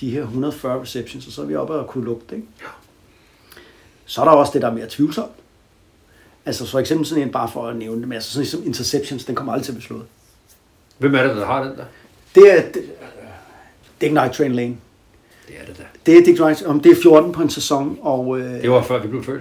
de 0.00 0.10
her 0.10 0.20
140 0.22 0.82
receptions, 0.82 1.26
og 1.26 1.32
så 1.32 1.42
er 1.42 1.46
vi 1.46 1.56
oppe 1.56 1.74
og 1.74 1.86
kunne 1.86 2.04
lugte, 2.04 2.34
ikke? 2.36 2.48
Ja. 2.60 2.66
Så 4.06 4.20
er 4.20 4.24
der 4.24 4.32
også 4.32 4.52
det, 4.52 4.62
der 4.62 4.68
er 4.68 4.74
mere 4.74 4.86
tvivlsomt. 4.88 5.32
Altså 6.46 6.66
for 6.66 6.78
eksempel 6.78 7.06
sådan 7.06 7.24
en, 7.24 7.32
bare 7.32 7.50
for 7.52 7.66
at 7.68 7.76
nævne 7.76 8.00
det, 8.00 8.08
men 8.08 8.12
altså 8.16 8.32
sådan 8.32 8.46
som 8.46 8.62
interceptions, 8.66 9.24
den 9.24 9.34
kommer 9.34 9.52
aldrig 9.52 9.64
til 9.64 9.72
at 9.72 9.76
blive 9.76 9.86
slået. 9.86 10.04
Hvem 11.00 11.14
er 11.14 11.22
det, 11.22 11.36
der 11.36 11.46
har 11.46 11.62
den 11.62 11.72
der? 11.76 11.84
Det 12.34 12.58
er, 12.58 12.62
ikke 14.00 14.14
Night 14.14 14.32
Train 14.32 14.52
Lane. 14.52 14.76
Det 15.48 15.56
er 15.60 15.66
det 15.66 15.78
der. 15.78 15.84
Det 16.06 16.18
er 16.18 16.24
Dick 16.24 16.40
Rice, 16.46 16.66
om 16.66 16.80
det 16.80 16.92
er 16.92 16.96
14 17.02 17.32
på 17.32 17.42
en 17.42 17.50
sæson, 17.50 17.98
og 18.00 18.38
øh, 18.40 18.62
Det 18.62 18.70
var 18.70 18.82
før 18.82 19.02
vi 19.02 19.08
blev 19.08 19.24
født. 19.24 19.40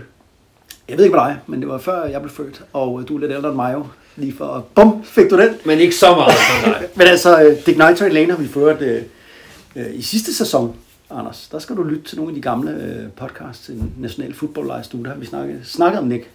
jeg 0.89 0.97
ved 0.97 1.05
ikke 1.05 1.16
med 1.18 1.26
dig, 1.26 1.39
men 1.47 1.60
det 1.60 1.70
var 1.70 1.78
før 1.78 2.05
jeg 2.05 2.22
blev 2.22 2.32
født, 2.32 2.62
og 2.74 3.01
øh, 3.01 3.07
du 3.07 3.16
er 3.16 3.20
lidt 3.20 3.32
ældre 3.32 3.47
end 3.49 3.55
mig 3.55 3.74
jo, 3.74 3.86
lige 4.16 4.34
for, 4.38 4.66
bum, 4.76 5.03
fik 5.03 5.30
du 5.30 5.38
den. 5.41 5.49
Men 5.66 5.80
ikke 5.80 5.95
så 5.95 6.16
meget 6.16 6.34
som 6.34 6.72
dig. 6.72 6.89
Men 6.97 7.07
altså, 7.07 7.41
øh, 7.43 7.66
Dick 7.66 7.78
Night 7.78 7.97
Train 7.97 8.12
Lane 8.12 8.32
har 8.32 8.38
vi 8.41 8.47
ført 8.47 8.82
øh, 8.82 9.01
øh, 9.76 9.86
i 9.93 10.01
sidste 10.01 10.34
sæson, 10.34 10.76
Anders. 11.10 11.47
Der 11.51 11.60
skal 11.60 11.76
du 11.76 11.84
lytte 11.84 12.03
til 12.03 12.18
nogle 12.18 12.32
af 12.32 12.36
de 12.36 12.41
gamle 12.41 12.72
øh, 12.72 13.12
podcasts 13.12 13.66
til 13.66 13.84
National 13.97 14.34
Football 14.34 14.66
Live 14.68 14.84
Studio. 14.84 15.03
Der 15.05 15.12
har 15.12 15.20
vi 15.20 15.26
snakket, 15.26 15.62
snakket 15.64 15.99
om 15.99 16.07
Nick. 16.07 16.30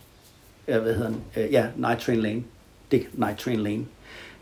Ja, 0.69 0.79
hvad 0.79 0.95
hedder 0.95 1.11
han? 1.11 1.45
Øh, 1.45 1.53
ja, 1.53 1.67
Night 1.77 2.01
Train 2.01 2.21
Lane. 2.21 2.43
Dick 2.91 3.09
Night 3.13 3.39
Train 3.39 3.61
Lane. 3.61 3.85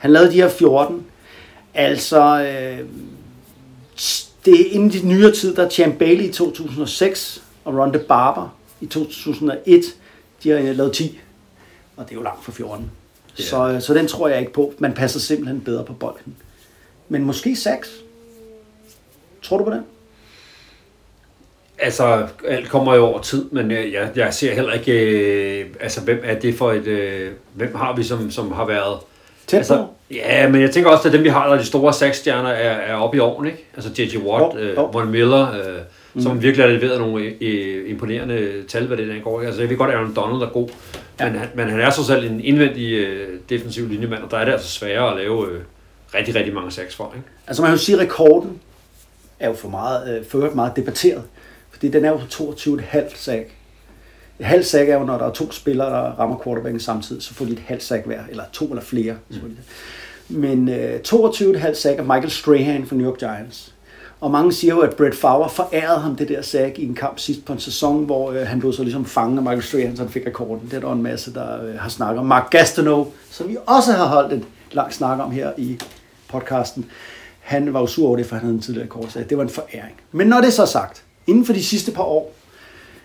Han 0.02 0.12
lavede 0.12 0.30
de 0.30 0.36
her 0.36 0.48
14. 0.48 1.06
Altså, 1.74 2.40
øh, 2.40 2.88
det 4.44 4.60
er 4.60 4.70
inden 4.70 4.90
de 4.90 5.08
nyere 5.08 5.32
tid, 5.32 5.56
der 5.56 5.64
er 5.64 5.68
Champ 5.68 5.98
Bailey 5.98 6.24
i 6.24 6.32
2006 6.32 7.42
og 7.64 7.78
Ronda 7.78 7.98
Barber 7.98 8.56
i 8.80 8.86
2001. 8.86 9.84
De 10.42 10.50
har 10.50 10.72
lavet 10.72 10.92
10. 10.92 11.20
Og 11.96 12.04
det 12.04 12.10
er 12.10 12.16
jo 12.16 12.22
langt 12.22 12.44
fra 12.44 12.52
14. 12.52 12.90
Ja. 13.38 13.44
Så, 13.44 13.68
øh, 13.68 13.82
så 13.82 13.94
den 13.94 14.08
tror 14.08 14.28
jeg 14.28 14.40
ikke 14.40 14.52
på. 14.52 14.74
Man 14.78 14.92
passer 14.92 15.20
simpelthen 15.20 15.60
bedre 15.60 15.84
på 15.84 15.92
bolden. 15.92 16.36
Men 17.08 17.24
måske 17.24 17.56
6. 17.56 17.90
Tror 19.42 19.58
du 19.58 19.64
på 19.64 19.70
det? 19.70 19.82
Altså, 21.78 22.28
alt 22.48 22.68
kommer 22.68 22.94
jo 22.94 23.04
over 23.04 23.20
tid, 23.20 23.44
men 23.50 23.70
øh, 23.70 23.92
jeg, 23.92 24.10
jeg 24.16 24.34
ser 24.34 24.54
heller 24.54 24.72
ikke, 24.72 24.92
øh, 24.92 25.66
altså, 25.80 26.00
hvem 26.00 26.20
er 26.24 26.38
det 26.38 26.54
for 26.54 26.72
et, 26.72 26.86
øh, 26.86 27.32
hvem 27.54 27.74
har 27.74 27.96
vi, 27.96 28.02
som, 28.02 28.30
som 28.30 28.52
har 28.52 28.66
været... 28.66 28.98
Tæt 29.46 29.58
altså? 29.58 29.86
Ja, 30.10 30.48
men 30.48 30.60
jeg 30.60 30.70
tænker 30.70 30.90
også, 30.90 31.08
at 31.08 31.14
dem, 31.14 31.24
vi 31.24 31.28
har, 31.28 31.46
der 31.46 31.54
er 31.54 31.58
de 31.58 31.66
store 31.66 31.92
seks-stjerner, 31.92 32.50
er, 32.50 32.70
er 32.70 32.94
oppe 32.94 33.16
i 33.16 33.20
åren, 33.20 33.46
ikke? 33.46 33.64
Altså 33.74 33.90
J.J. 33.98 34.16
Watt, 34.16 34.54
Jo, 34.54 34.60
øh, 34.60 34.76
jo. 34.76 34.90
Von 34.92 35.10
Miller, 35.10 35.52
øh, 35.52 35.78
mm. 36.14 36.22
som 36.22 36.42
virkelig 36.42 36.66
har 36.66 36.72
leveret 36.72 37.00
nogle 37.00 37.32
øh, 37.40 37.90
imponerende 37.90 38.62
tal, 38.68 38.86
hvad 38.86 38.96
det 38.96 39.08
der 39.08 39.20
går. 39.20 39.42
Altså, 39.42 39.60
jeg 39.60 39.70
ved 39.70 39.76
godt, 39.76 39.90
at 39.90 39.96
Aaron 39.96 40.14
Donald 40.14 40.42
er 40.42 40.52
god, 40.52 40.68
ja. 41.20 41.24
men, 41.30 41.38
han, 41.38 41.48
men 41.54 41.70
han 41.70 41.80
er 41.80 41.90
så 41.90 42.04
selv 42.04 42.30
en 42.30 42.44
indvendig 42.44 42.92
øh, 42.92 43.38
defensiv 43.48 43.88
linjemand, 43.88 44.22
og 44.22 44.30
der 44.30 44.36
er 44.36 44.44
det 44.44 44.52
altså 44.52 44.68
sværere 44.68 45.10
at 45.10 45.16
lave 45.16 45.50
øh, 45.50 45.60
rigtig, 46.14 46.34
rigtig 46.34 46.54
mange 46.54 46.70
seks 46.70 46.96
for, 46.96 47.12
ikke? 47.16 47.28
Altså 47.46 47.62
man 47.62 47.68
kan 47.68 47.78
jo 47.78 47.84
sige, 47.84 47.96
at 47.96 48.02
rekorden 48.02 48.60
er 49.40 49.48
jo 49.48 49.54
for 49.54 49.68
meget, 49.68 50.18
øh, 50.18 50.26
for 50.26 50.50
meget 50.54 50.76
debatteret. 50.76 51.22
Fordi 51.70 51.88
den 51.88 52.04
er 52.04 52.10
jo 52.10 52.16
på 52.16 52.54
22,5 52.58 53.16
sack. 53.16 53.50
Et 54.42 54.46
halvt 54.46 54.66
sack 54.66 54.88
er 54.88 54.98
jo, 54.98 55.04
når 55.04 55.18
der 55.18 55.26
er 55.26 55.30
to 55.30 55.52
spillere, 55.52 55.90
der 55.90 56.18
rammer 56.18 56.38
quarterbacken 56.44 56.80
samtidig, 56.80 57.22
så 57.22 57.34
får 57.34 57.44
de 57.44 57.52
et 57.52 57.62
halvt 57.66 57.82
sack 57.82 58.06
hver, 58.06 58.20
eller 58.30 58.44
to 58.52 58.64
eller 58.64 58.82
flere. 58.82 59.14
Mm. 59.30 59.36
Men 60.28 60.68
øh, 60.68 61.00
22,5 61.08 61.74
sack 61.74 61.98
af 61.98 62.04
Michael 62.04 62.30
Strahan 62.30 62.86
fra 62.86 62.96
New 62.96 63.10
York 63.10 63.18
Giants. 63.18 63.74
Og 64.20 64.30
mange 64.30 64.52
siger 64.52 64.74
jo, 64.74 64.80
at 64.80 64.96
Brett 64.96 65.16
Favre 65.16 65.50
forærede 65.50 66.00
ham 66.00 66.16
det 66.16 66.28
der 66.28 66.42
sack 66.42 66.78
i 66.78 66.84
en 66.84 66.94
kamp 66.94 67.18
sidst 67.18 67.44
på 67.44 67.52
en 67.52 67.58
sæson, 67.58 68.04
hvor 68.04 68.32
øh, 68.32 68.46
han 68.46 68.60
blev 68.60 68.72
så 68.72 68.82
ligesom 68.82 69.04
fanget 69.04 69.36
af 69.36 69.42
Michael 69.42 69.62
Strahan, 69.62 69.96
så 69.96 70.02
han 70.02 70.12
fik 70.12 70.26
rekorden. 70.26 70.68
Det 70.70 70.76
er 70.76 70.80
der 70.80 70.92
en 70.92 71.02
masse, 71.02 71.34
der 71.34 71.64
øh, 71.64 71.78
har 71.78 71.88
snakket 71.88 72.18
om. 72.18 72.26
Mark 72.26 72.50
Gastineau, 72.50 73.06
som 73.30 73.48
vi 73.48 73.56
også 73.66 73.92
har 73.92 74.06
holdt 74.06 74.32
et 74.32 74.44
langt 74.72 74.94
snak 74.94 75.20
om 75.20 75.30
her 75.30 75.52
i 75.56 75.78
podcasten, 76.28 76.86
han 77.40 77.74
var 77.74 77.80
jo 77.80 77.86
sur 77.86 78.06
over 78.06 78.16
det, 78.16 78.26
for 78.26 78.34
han 78.34 78.44
havde 78.44 78.54
en 78.54 78.62
tidligere 78.62 78.88
så 79.10 79.24
det 79.28 79.36
var 79.36 79.42
en 79.42 79.48
foræring. 79.48 79.94
Men 80.12 80.26
når 80.26 80.40
det 80.40 80.46
er 80.46 80.50
så 80.50 80.66
sagt, 80.66 81.02
inden 81.26 81.46
for 81.46 81.52
de 81.52 81.64
sidste 81.64 81.92
par 81.92 82.02
år, 82.02 82.34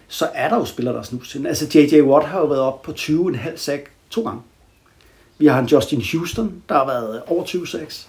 så 0.07 0.29
er 0.33 0.49
der 0.49 0.55
jo 0.57 0.65
spillere, 0.65 0.93
der 0.93 0.99
er 0.99 1.03
snus 1.03 1.29
til 1.29 1.37
den. 1.39 1.47
Altså 1.47 1.79
J.J. 1.79 2.01
Watt 2.01 2.27
har 2.27 2.39
jo 2.39 2.45
været 2.45 2.61
op 2.61 2.81
på 2.81 2.91
20,5 2.91 3.55
sack 3.57 3.91
to 4.09 4.21
gange. 4.23 4.41
Vi 5.37 5.45
har 5.45 5.59
en 5.59 5.65
Justin 5.65 6.03
Houston, 6.11 6.61
der 6.69 6.75
har 6.75 6.85
været 6.85 7.21
over 7.27 7.45
20 7.45 7.67
sacks. 7.67 8.07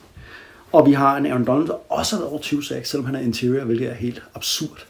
Og 0.72 0.86
vi 0.86 0.92
har 0.92 1.16
en 1.16 1.26
Aaron 1.26 1.44
Donald, 1.44 1.68
der 1.68 1.92
også 1.92 2.16
har 2.16 2.20
været 2.22 2.30
over 2.32 2.40
20 2.40 2.64
sacks, 2.64 2.90
selvom 2.90 3.06
han 3.06 3.14
er 3.14 3.20
interior, 3.20 3.64
hvilket 3.64 3.88
er 3.90 3.94
helt 3.94 4.22
absurd. 4.34 4.86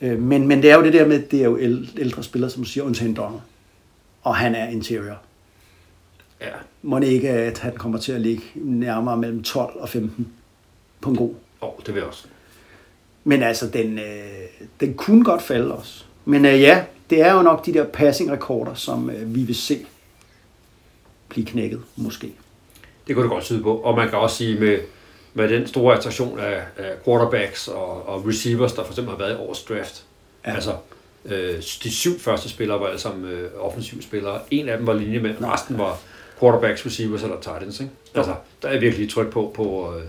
Øh, 0.00 0.18
Men, 0.22 0.48
men 0.48 0.62
det 0.62 0.70
er 0.70 0.76
jo 0.76 0.82
det 0.84 0.92
der 0.92 1.06
med, 1.06 1.22
det 1.22 1.40
er 1.40 1.44
jo 1.44 1.58
æl- 1.58 1.98
ældre 1.98 2.22
spillere, 2.22 2.50
som 2.50 2.64
siger, 2.64 2.84
undtagen 2.84 3.14
Donald. 3.16 3.40
Og 4.22 4.36
han 4.36 4.54
er 4.54 4.68
interior. 4.68 5.18
Ja. 6.40 6.46
Må 6.82 6.98
det 6.98 7.06
ikke, 7.06 7.28
at 7.30 7.58
han 7.58 7.72
kommer 7.76 7.98
til 7.98 8.12
at 8.12 8.20
ligge 8.20 8.42
nærmere 8.54 9.16
mellem 9.16 9.42
12 9.42 9.76
og 9.80 9.88
15 9.88 10.28
på 11.00 11.10
en 11.10 11.16
god. 11.16 11.34
Oh, 11.60 11.72
det 11.86 11.94
vil 11.94 12.00
jeg 12.00 12.08
også. 12.08 12.24
Men 13.24 13.42
altså, 13.42 13.68
den, 13.68 13.98
øh, 13.98 14.04
den 14.80 14.94
kunne 14.94 15.24
godt 15.24 15.42
falde 15.42 15.74
også. 15.74 16.04
Men 16.30 16.44
øh, 16.44 16.60
ja, 16.60 16.84
det 17.10 17.20
er 17.20 17.32
jo 17.32 17.42
nok 17.42 17.66
de 17.66 17.74
der 17.74 17.84
passing-rekorder, 17.84 18.74
som 18.74 19.10
øh, 19.10 19.34
vi 19.34 19.40
vil 19.40 19.54
se 19.54 19.86
blive 21.28 21.46
knækket, 21.46 21.82
måske. 21.96 22.32
Det 23.06 23.14
kunne 23.16 23.22
det 23.22 23.30
godt 23.30 23.44
tyde 23.44 23.62
på. 23.62 23.76
Og 23.76 23.96
man 23.96 24.08
kan 24.08 24.18
også 24.18 24.36
sige 24.36 24.60
med, 24.60 24.78
med 25.34 25.48
den 25.48 25.66
store 25.66 25.96
attraktion 25.96 26.38
af, 26.38 26.62
af 26.76 26.92
quarterbacks 27.04 27.68
og, 27.68 28.08
og 28.08 28.26
receivers, 28.26 28.72
der 28.72 28.84
for 28.84 28.92
eksempel 28.92 29.10
har 29.10 29.18
været 29.18 29.32
i 29.32 29.36
årets 29.36 29.62
draft. 29.62 30.04
Ja. 30.46 30.54
Altså, 30.54 30.72
øh, 31.24 31.56
de 31.56 31.90
syv 31.90 32.18
første 32.18 32.48
spillere 32.48 32.80
var 32.80 32.86
alle 32.86 33.00
sammen 33.00 33.30
øh, 33.30 33.50
offensive 33.58 34.02
spillere. 34.02 34.40
En 34.50 34.68
af 34.68 34.78
dem 34.78 34.86
var 34.86 34.94
linjemænd, 34.94 35.36
resten 35.44 35.78
var 35.78 35.98
quarterbacks, 36.40 36.86
receivers 36.86 37.22
eller 37.22 37.40
tight 37.40 37.62
ends. 37.62 37.80
Ikke? 37.80 37.92
Altså, 38.14 38.34
der 38.62 38.68
er 38.68 38.80
virkelig 38.80 39.10
tryk 39.10 39.30
på, 39.30 39.52
på 39.54 39.94
øh, 39.96 40.02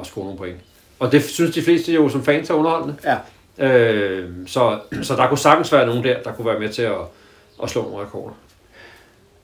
at 0.00 0.06
score 0.06 0.24
nogle 0.24 0.38
point. 0.38 0.56
Og 0.98 1.12
det 1.12 1.24
synes 1.24 1.54
de 1.54 1.62
fleste 1.62 1.92
jo 1.92 2.08
som 2.08 2.24
fans 2.24 2.50
er 2.50 2.54
underholdende. 2.54 2.96
Ja, 3.04 3.16
Øh, 3.58 4.30
så, 4.46 4.78
så 5.02 5.16
der 5.16 5.28
kunne 5.28 5.38
sagtens 5.38 5.72
være 5.72 5.86
nogen 5.86 6.04
der, 6.04 6.22
der 6.22 6.32
kunne 6.32 6.46
være 6.46 6.58
med 6.58 6.68
til 6.68 6.82
at, 6.82 7.00
at 7.62 7.70
slå 7.70 7.82
nogle 7.82 8.04
rekorder. 8.04 8.34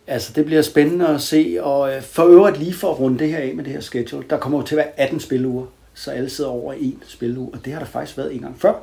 altså 0.06 0.32
det 0.32 0.44
bliver 0.44 0.62
spændende 0.62 1.08
at 1.08 1.20
se. 1.20 1.58
Og 1.60 1.94
øh, 1.94 2.02
for 2.02 2.24
øvrigt 2.24 2.58
lige 2.58 2.74
for 2.74 2.90
at 2.90 3.00
runde 3.00 3.18
det 3.18 3.28
her 3.28 3.38
af 3.38 3.52
med 3.54 3.64
det 3.64 3.72
her 3.72 3.80
schedule, 3.80 4.24
der 4.30 4.36
kommer 4.38 4.58
jo 4.58 4.64
til 4.64 4.74
at 4.74 4.76
være 4.76 5.00
18 5.00 5.20
spilleuger, 5.20 5.66
så 5.94 6.10
alle 6.10 6.30
sidder 6.30 6.50
over 6.50 6.72
en 6.72 7.02
spilleuge. 7.06 7.50
Og 7.52 7.64
det 7.64 7.72
har 7.72 7.80
der 7.80 7.86
faktisk 7.86 8.18
været 8.18 8.34
en 8.34 8.40
gang 8.40 8.60
før. 8.60 8.74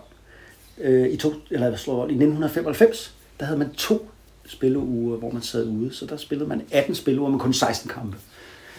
Øh, 0.82 1.10
i, 1.10 1.18
to, 1.18 1.34
eller 1.52 1.76
slår 1.76 1.98
I 1.98 2.04
1995, 2.04 3.14
der 3.40 3.46
havde 3.46 3.60
man 3.60 3.74
to 3.74 4.10
spilleuger, 4.46 5.18
hvor 5.18 5.32
man 5.32 5.42
sad 5.42 5.68
ude. 5.68 5.94
Så 5.94 6.06
der 6.06 6.18
spillede 6.18 6.50
man 6.50 6.62
18 6.72 6.96
spilleuger 6.96 7.32
med 7.32 7.40
kun 7.40 7.54
16 7.54 7.90
kampe. 7.90 8.18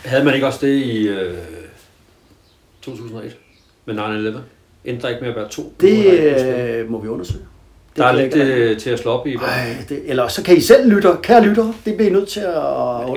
Havde 0.04 0.24
man 0.24 0.34
ikke 0.34 0.46
også 0.46 0.66
det 0.66 0.76
i 0.76 1.08
øh, 1.08 1.38
2001 2.82 3.36
med 3.84 3.98
9-11? 4.34 4.38
Endte 4.84 5.02
der 5.02 5.08
ikke 5.08 5.20
med 5.20 5.28
at 5.30 5.36
være 5.36 5.48
to? 5.48 5.72
Det 5.80 6.06
øh, 6.80 6.90
må 6.90 7.00
vi 7.00 7.08
undersøge. 7.08 7.44
Det 7.88 7.96
Der 7.96 8.04
er 8.04 8.12
kan 8.12 8.22
lidt 8.22 8.34
øh, 8.34 8.78
til 8.78 8.90
at 8.90 8.98
slå 8.98 9.10
op 9.10 9.26
i. 9.26 9.34
Ej, 9.34 9.76
det, 9.88 10.02
eller 10.04 10.28
så 10.28 10.42
kan 10.42 10.56
I 10.56 10.60
selv 10.60 10.90
lytte, 10.90 11.08
kære 11.22 11.44
lytter, 11.44 11.72
det 11.84 11.96
bliver 11.96 12.10
I 12.10 12.12
nødt 12.12 12.28
til 12.28 12.40
at 12.40 12.52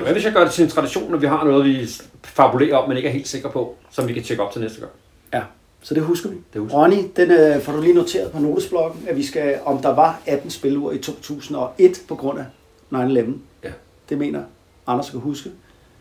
Hvad 0.01 0.13
hvis 0.13 0.25
jeg 0.25 0.33
gør 0.33 0.43
det 0.43 0.51
til 0.51 0.63
en 0.63 0.69
tradition, 0.69 1.11
når 1.11 1.17
vi 1.17 1.27
har 1.27 1.43
noget, 1.43 1.65
vi 1.65 1.89
fabulerer 2.23 2.77
om, 2.77 2.87
men 2.87 2.97
ikke 2.97 3.09
er 3.09 3.13
helt 3.13 3.27
sikre 3.27 3.49
på, 3.49 3.75
som 3.91 4.07
vi 4.07 4.13
kan 4.13 4.23
tjekke 4.23 4.43
op 4.43 4.51
til 4.51 4.61
næste 4.61 4.79
gang? 4.79 4.91
Ja, 5.33 5.41
så 5.81 5.93
det 5.93 6.03
husker 6.03 6.29
vi. 6.29 6.35
Det 6.53 6.61
husker 6.61 6.77
Ronny, 6.77 6.97
den 7.15 7.31
øh, 7.31 7.61
får 7.61 7.71
du 7.73 7.81
lige 7.81 7.93
noteret 7.93 8.31
på 8.31 8.39
notesblokken, 8.39 9.07
at 9.07 9.17
vi 9.17 9.23
skal, 9.23 9.59
om 9.65 9.81
der 9.81 9.95
var 9.95 10.21
18 10.25 10.49
spiluger 10.49 10.91
i 10.91 10.97
2001 10.97 12.01
på 12.07 12.15
grund 12.15 12.39
af 12.39 12.45
9-11. 12.93 13.31
Ja. 13.63 13.69
Det 14.09 14.17
mener 14.17 14.43
Anders 14.87 15.05
skal 15.05 15.19
huske. 15.19 15.49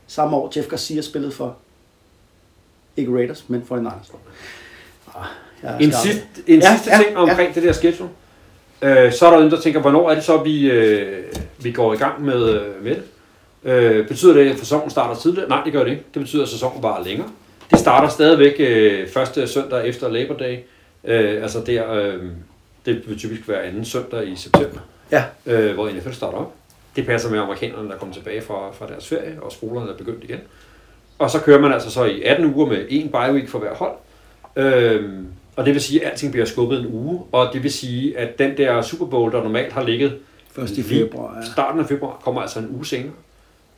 Samme 0.07 0.37
år 0.37 0.53
Jeff 0.57 0.69
Garcia 0.69 1.01
spillede 1.01 1.33
for, 1.33 1.57
ikke 2.97 3.13
Raiders, 3.13 3.49
men 3.49 3.65
for 3.65 3.77
Niners. 3.77 4.13
Ah, 5.15 5.15
jeg 5.15 5.23
er 5.23 5.27
En, 5.81 5.93
sidste, 5.93 6.23
en 6.47 6.61
Ja, 6.61 6.71
sidste 6.77 6.91
ja, 6.91 7.03
ting 7.03 7.17
omkring 7.17 7.49
ja. 7.49 7.55
det 7.55 7.63
der 7.63 7.73
schedule. 7.73 8.09
Øh, 8.83 9.13
så 9.13 9.27
er 9.27 9.31
der 9.31 9.37
nogen, 9.39 9.51
der 9.51 9.61
tænker, 9.61 9.81
hvornår 9.81 10.11
er 10.11 10.15
det 10.15 10.25
så, 10.25 10.37
vi, 10.37 10.71
øh, 10.71 11.25
vi 11.59 11.73
går 11.73 11.95
i 11.95 11.97
gang 11.97 12.25
med, 12.25 12.49
øh, 12.49 12.85
med 12.85 12.95
det? 12.95 13.03
Øh, 13.65 14.09
betyder 14.09 14.35
det, 14.35 14.51
at 14.51 14.59
sæsonen 14.59 14.91
starter 14.91 15.21
tidligere? 15.21 15.49
Nej, 15.49 15.65
det 15.65 15.73
gør 15.73 15.85
det 15.85 15.91
ikke. 15.91 16.03
Det 16.15 16.23
betyder, 16.23 16.43
at 16.43 16.49
sæsonen 16.49 16.83
bare 16.83 17.05
længere. 17.05 17.29
Det 17.71 17.79
starter 17.79 18.09
stadigvæk 18.09 18.55
øh, 18.59 19.09
første 19.09 19.47
søndag 19.47 19.87
efter 19.89 20.09
Labor 20.11 20.35
Day. 20.35 20.57
Øh, 21.05 21.43
altså 21.43 21.61
der, 21.67 21.93
øh, 21.93 22.23
det 22.87 23.03
vil 23.07 23.19
typisk 23.19 23.49
være 23.49 23.63
anden 23.63 23.85
søndag 23.85 24.29
i 24.29 24.37
september, 24.37 24.81
Ja, 25.13 25.25
øh, 25.47 25.75
hvor 25.75 25.89
NFL 25.89 26.13
starter 26.13 26.39
op. 26.39 26.53
Det 26.97 27.07
passer 27.07 27.31
med 27.31 27.39
amerikanerne, 27.39 27.89
der 27.89 27.97
kommer 27.97 28.15
tilbage 28.15 28.43
fra, 28.43 28.73
fra 28.73 28.87
deres 28.87 29.09
ferie, 29.09 29.39
og 29.43 29.53
skolerne 29.53 29.91
er 29.91 29.97
begyndt 29.97 30.25
igen. 30.25 30.39
Og 31.19 31.31
så 31.31 31.41
kører 31.41 31.61
man 31.61 31.73
altså 31.73 31.91
så 31.91 32.05
i 32.05 32.23
18 32.23 32.55
uger 32.55 32.67
med 32.67 32.87
en 32.89 33.09
bye 33.09 33.33
week 33.33 33.49
for 33.49 33.59
hver 33.59 33.75
hold. 33.75 33.93
Øhm, 34.57 35.27
og 35.57 35.65
det 35.67 35.75
vil 35.75 35.83
sige, 35.83 36.05
at 36.05 36.11
alting 36.11 36.33
bliver 36.33 36.47
skubbet 36.47 36.81
en 36.81 36.87
uge, 36.87 37.23
og 37.33 37.49
det 37.53 37.63
vil 37.63 37.73
sige, 37.73 38.19
at 38.19 38.39
den 38.39 38.57
der 38.57 38.83
Super 38.83 39.07
Bowl, 39.07 39.33
der 39.33 39.43
normalt 39.43 39.73
har 39.73 39.83
ligget 39.83 40.19
først 40.53 40.79
i 40.79 40.83
februar. 40.83 41.37
Ja. 41.37 41.53
starten 41.53 41.81
af 41.81 41.87
februar, 41.87 42.21
kommer 42.25 42.41
altså 42.41 42.59
en 42.59 42.69
uge 42.75 42.87
senere. 42.87 43.13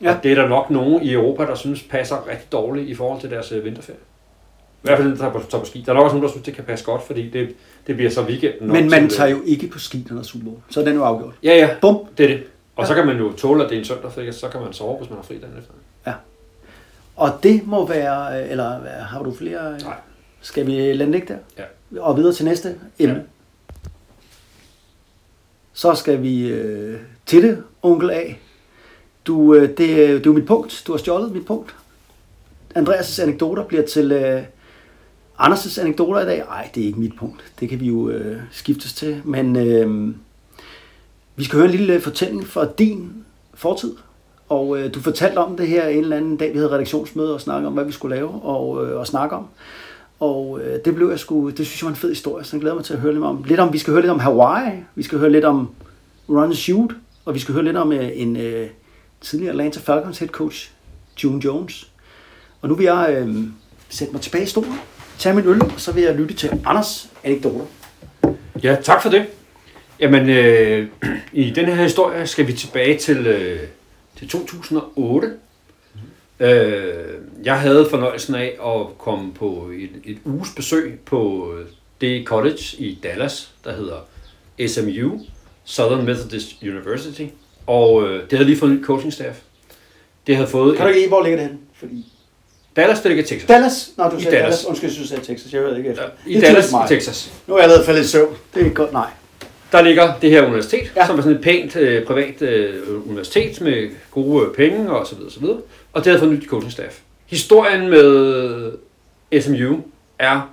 Ja. 0.00 0.10
Ja. 0.10 0.16
Og 0.16 0.22
det 0.22 0.32
er 0.32 0.34
der 0.34 0.48
nok 0.48 0.70
nogen 0.70 1.02
i 1.02 1.12
Europa, 1.12 1.44
der 1.44 1.54
synes 1.54 1.82
passer 1.82 2.28
rigtig 2.28 2.52
dårligt 2.52 2.88
i 2.88 2.94
forhold 2.94 3.20
til 3.20 3.30
deres 3.30 3.52
øh, 3.52 3.64
vinterferie. 3.64 3.98
I 3.98 4.86
hvert 4.86 4.98
fald 4.98 5.08
den, 5.08 5.18
der 5.18 5.30
tager 5.50 5.60
på, 5.60 5.64
ski. 5.64 5.82
Der 5.86 5.92
er 5.92 5.94
nok 5.94 6.04
også 6.04 6.14
nogen, 6.14 6.24
der 6.24 6.30
synes, 6.30 6.44
det 6.44 6.54
kan 6.54 6.64
passe 6.64 6.84
godt, 6.84 7.02
fordi 7.02 7.30
det, 7.30 7.48
det 7.86 7.96
bliver 7.96 8.10
så 8.10 8.22
weekenden. 8.22 8.72
Men 8.72 8.90
man 8.90 9.08
tager 9.08 9.30
øh, 9.30 9.32
jo 9.32 9.42
ikke 9.46 9.68
på 9.68 9.78
ski, 9.78 10.06
når 10.08 10.14
der 10.14 10.20
er 10.22 10.26
Super 10.26 10.44
Bowl. 10.44 10.58
Så 10.70 10.80
er 10.80 10.84
den 10.84 10.94
jo 10.94 11.02
afgjort. 11.02 11.34
Ja, 11.42 11.56
ja. 11.56 11.68
Bum. 11.80 11.98
Det 12.18 12.24
er 12.24 12.28
det. 12.28 12.42
Og 12.76 12.86
så 12.86 12.94
kan 12.94 13.06
man 13.06 13.18
jo 13.18 13.32
tåle, 13.32 13.64
at 13.64 13.70
det 13.70 13.76
er 13.76 13.80
en 13.80 13.84
søndag, 13.84 14.12
for 14.12 14.32
så 14.32 14.48
kan 14.48 14.60
man 14.60 14.72
sove, 14.72 14.98
hvis 14.98 15.10
man 15.10 15.16
har 15.16 15.22
fri 15.22 15.34
den 15.34 15.58
efter. 15.58 15.72
Og 17.16 17.30
det 17.42 17.66
må 17.66 17.86
være, 17.86 18.42
øh, 18.42 18.50
eller 18.50 18.78
har 19.08 19.22
du 19.22 19.34
flere? 19.34 19.78
Nej. 19.78 19.96
Skal 20.44 20.66
vi 20.66 20.72
lade 20.72 20.98
den 20.98 21.10
ligge 21.10 21.34
der? 21.34 21.38
Ja. 21.58 22.00
Og 22.00 22.16
videre 22.16 22.32
til 22.32 22.44
næste 22.44 22.74
emne. 22.98 23.14
Ja. 23.14 23.20
Så 25.72 25.94
skal 25.94 26.22
vi 26.22 26.48
øh, 26.48 27.00
til 27.26 27.42
det, 27.42 27.62
onkel 27.82 28.10
A. 28.10 28.22
Du, 29.26 29.54
øh, 29.54 29.68
det, 29.68 29.78
det 29.78 30.16
er 30.16 30.20
jo 30.26 30.32
mit 30.32 30.46
punkt. 30.46 30.82
Du 30.86 30.92
har 30.92 30.98
stjålet 30.98 31.32
mit 31.32 31.46
punkt. 31.46 31.74
Andreas' 32.78 33.22
anekdoter 33.22 33.64
bliver 33.64 33.86
til 33.86 34.12
øh, 34.12 34.42
Anders' 35.40 35.80
anekdoter 35.80 36.20
i 36.20 36.24
dag. 36.24 36.38
Nej, 36.38 36.70
det 36.74 36.82
er 36.82 36.86
ikke 36.86 37.00
mit 37.00 37.16
punkt. 37.16 37.44
Det 37.60 37.68
kan 37.68 37.80
vi 37.80 37.86
jo 37.86 38.08
øh, 38.08 38.36
skiftes 38.50 38.94
til. 38.94 39.22
Men 39.24 39.56
øh, 39.56 40.14
vi 41.36 41.44
skal 41.44 41.56
høre 41.56 41.70
en 41.70 41.76
lille 41.76 42.00
fortælling 42.00 42.46
fra 42.46 42.68
din 42.78 43.24
fortid. 43.54 43.94
Og 44.48 44.78
øh, 44.78 44.94
du 44.94 45.00
fortalte 45.00 45.38
om 45.38 45.56
det 45.56 45.68
her 45.68 45.88
en 45.88 45.98
eller 45.98 46.16
anden 46.16 46.36
dag, 46.36 46.52
vi 46.52 46.58
havde 46.58 46.70
redaktionsmøde 46.70 47.34
og 47.34 47.40
snakke 47.40 47.66
om, 47.66 47.72
hvad 47.72 47.84
vi 47.84 47.92
skulle 47.92 48.16
lave 48.16 48.30
og, 48.30 48.86
øh, 48.86 48.98
og 48.98 49.06
snakke 49.06 49.36
om. 49.36 49.46
Og 50.20 50.60
øh, 50.60 50.80
det 50.84 50.94
blev 50.94 51.08
jeg 51.08 51.18
sgu, 51.18 51.50
det 51.50 51.66
synes 51.66 51.82
jeg 51.82 51.86
var 51.86 51.90
en 51.90 51.96
fed 51.96 52.08
historie, 52.08 52.44
så 52.44 52.56
jeg 52.56 52.60
glæder 52.60 52.74
mig 52.74 52.84
til 52.84 52.94
at 52.94 53.00
høre 53.00 53.12
lidt 53.12 53.24
om. 53.24 53.44
Lidt 53.46 53.60
om, 53.60 53.72
vi 53.72 53.78
skal 53.78 53.90
høre 53.92 54.02
lidt 54.02 54.10
om 54.10 54.18
Hawaii, 54.18 54.72
vi 54.94 55.02
skal 55.02 55.18
høre 55.18 55.32
lidt 55.32 55.44
om 55.44 55.68
run 56.28 56.54
shoot, 56.54 56.90
og 57.24 57.34
vi 57.34 57.38
skal 57.38 57.54
høre 57.54 57.64
lidt 57.64 57.76
om 57.76 57.92
øh, 57.92 58.10
en 58.14 58.36
øh, 58.36 58.68
tidligere 59.20 59.50
Atlanta 59.50 59.80
Falcons 59.80 60.18
head 60.18 60.28
coach, 60.28 60.70
June 61.24 61.44
Jones. 61.44 61.90
Og 62.60 62.68
nu 62.68 62.74
vil 62.74 62.84
jeg 62.84 63.16
øh, 63.18 63.36
sætte 63.88 64.12
mig 64.12 64.22
tilbage 64.22 64.44
i 64.44 64.46
stolen, 64.46 64.74
tage 65.18 65.34
min 65.34 65.46
øl, 65.46 65.62
og 65.62 65.80
så 65.80 65.92
vil 65.92 66.02
jeg 66.02 66.14
lytte 66.14 66.34
til 66.34 66.60
Anders 66.66 67.10
anekdoter. 67.24 67.64
Ja, 68.62 68.76
tak 68.82 69.02
for 69.02 69.10
det. 69.10 69.26
Jamen, 70.00 70.28
øh, 70.28 70.88
i 71.32 71.50
den 71.50 71.66
her 71.66 71.74
historie 71.74 72.26
skal 72.26 72.46
vi 72.46 72.52
tilbage 72.52 72.98
til, 72.98 73.26
øh, 73.26 73.60
til 74.16 74.28
2008. 74.28 75.32
Øh, 76.40 76.94
jeg 77.44 77.60
havde 77.60 77.86
fornøjelsen 77.90 78.34
af 78.34 78.56
at 78.66 78.98
komme 78.98 79.34
på 79.34 79.70
et, 79.78 79.90
et 80.12 80.18
uges 80.24 80.48
besøg 80.56 80.98
på 81.06 81.52
øh, 81.58 81.66
det 82.00 82.26
college 82.26 82.62
i 82.78 82.98
Dallas, 83.02 83.50
der 83.64 83.72
hedder 83.72 83.96
SMU, 84.66 85.20
Southern 85.64 86.04
Methodist 86.04 86.62
University. 86.62 87.22
Og 87.66 88.02
øh, 88.02 88.22
det 88.30 88.38
havde 88.38 88.44
lige 88.44 88.58
fået 88.58 88.70
en 88.70 88.84
coaching 88.84 89.12
staff. 89.12 89.38
Det 90.26 90.36
havde 90.36 90.48
fået... 90.48 90.76
Kan 90.76 90.86
du 90.86 90.92
ikke, 90.92 91.08
hvor 91.08 91.22
ligger 91.22 91.38
det 91.38 91.46
henne? 91.46 91.60
Fordi 91.74 92.06
Dallas, 92.76 93.00
det 93.00 93.06
ligger 93.10 93.24
i 93.24 93.26
Texas. 93.26 93.48
Dallas? 93.48 93.90
Nå, 93.96 94.04
du 94.04 94.16
I 94.16 94.22
sagde 94.22 94.36
Dallas. 94.36 94.50
Dallas. 94.50 94.64
Undskyld, 94.64 94.88
jeg 94.88 94.94
synes, 94.94 95.08
du 95.10 95.14
sagde 95.14 95.26
Texas. 95.32 95.52
Jeg 95.52 95.62
ved 95.62 95.76
ikke 95.76 95.90
efter. 95.90 96.02
Ja, 96.02 96.30
I 96.30 96.34
Det 96.34 96.42
Dallas, 96.42 96.72
mig. 96.72 96.84
i 96.84 96.88
Texas. 96.88 97.32
Nu 97.46 97.54
er 97.54 97.58
jeg 97.58 97.62
allerede 97.64 97.86
faldet 97.86 98.04
i 98.04 98.08
søvn. 98.08 98.36
Det 98.54 98.60
er 98.60 98.64
ikke 98.64 98.76
godt, 98.76 98.92
nej. 98.92 99.10
Der 99.72 99.82
ligger 99.82 100.12
det 100.22 100.30
her 100.30 100.46
universitet, 100.46 100.92
ja. 100.96 101.06
som 101.06 101.18
er 101.18 101.22
sådan 101.22 101.36
et 101.36 101.42
pænt 101.42 101.76
øh, 101.76 102.04
privat 102.06 102.42
øh, 102.42 102.74
universitet 103.08 103.60
med 103.60 103.90
gode 104.10 104.46
øh, 104.46 104.54
penge 104.54 104.90
og 104.90 105.06
så 105.06 105.16
videre, 105.16 105.30
så 105.30 105.40
videre. 105.40 105.58
Og 105.94 106.04
det 106.04 106.06
havde 106.06 106.18
fået 106.18 106.32
nyt 106.32 106.46
coaching 106.48 106.72
staff. 106.72 106.98
Historien 107.26 107.90
med 107.90 108.72
SMU 109.40 109.82
er, 110.18 110.50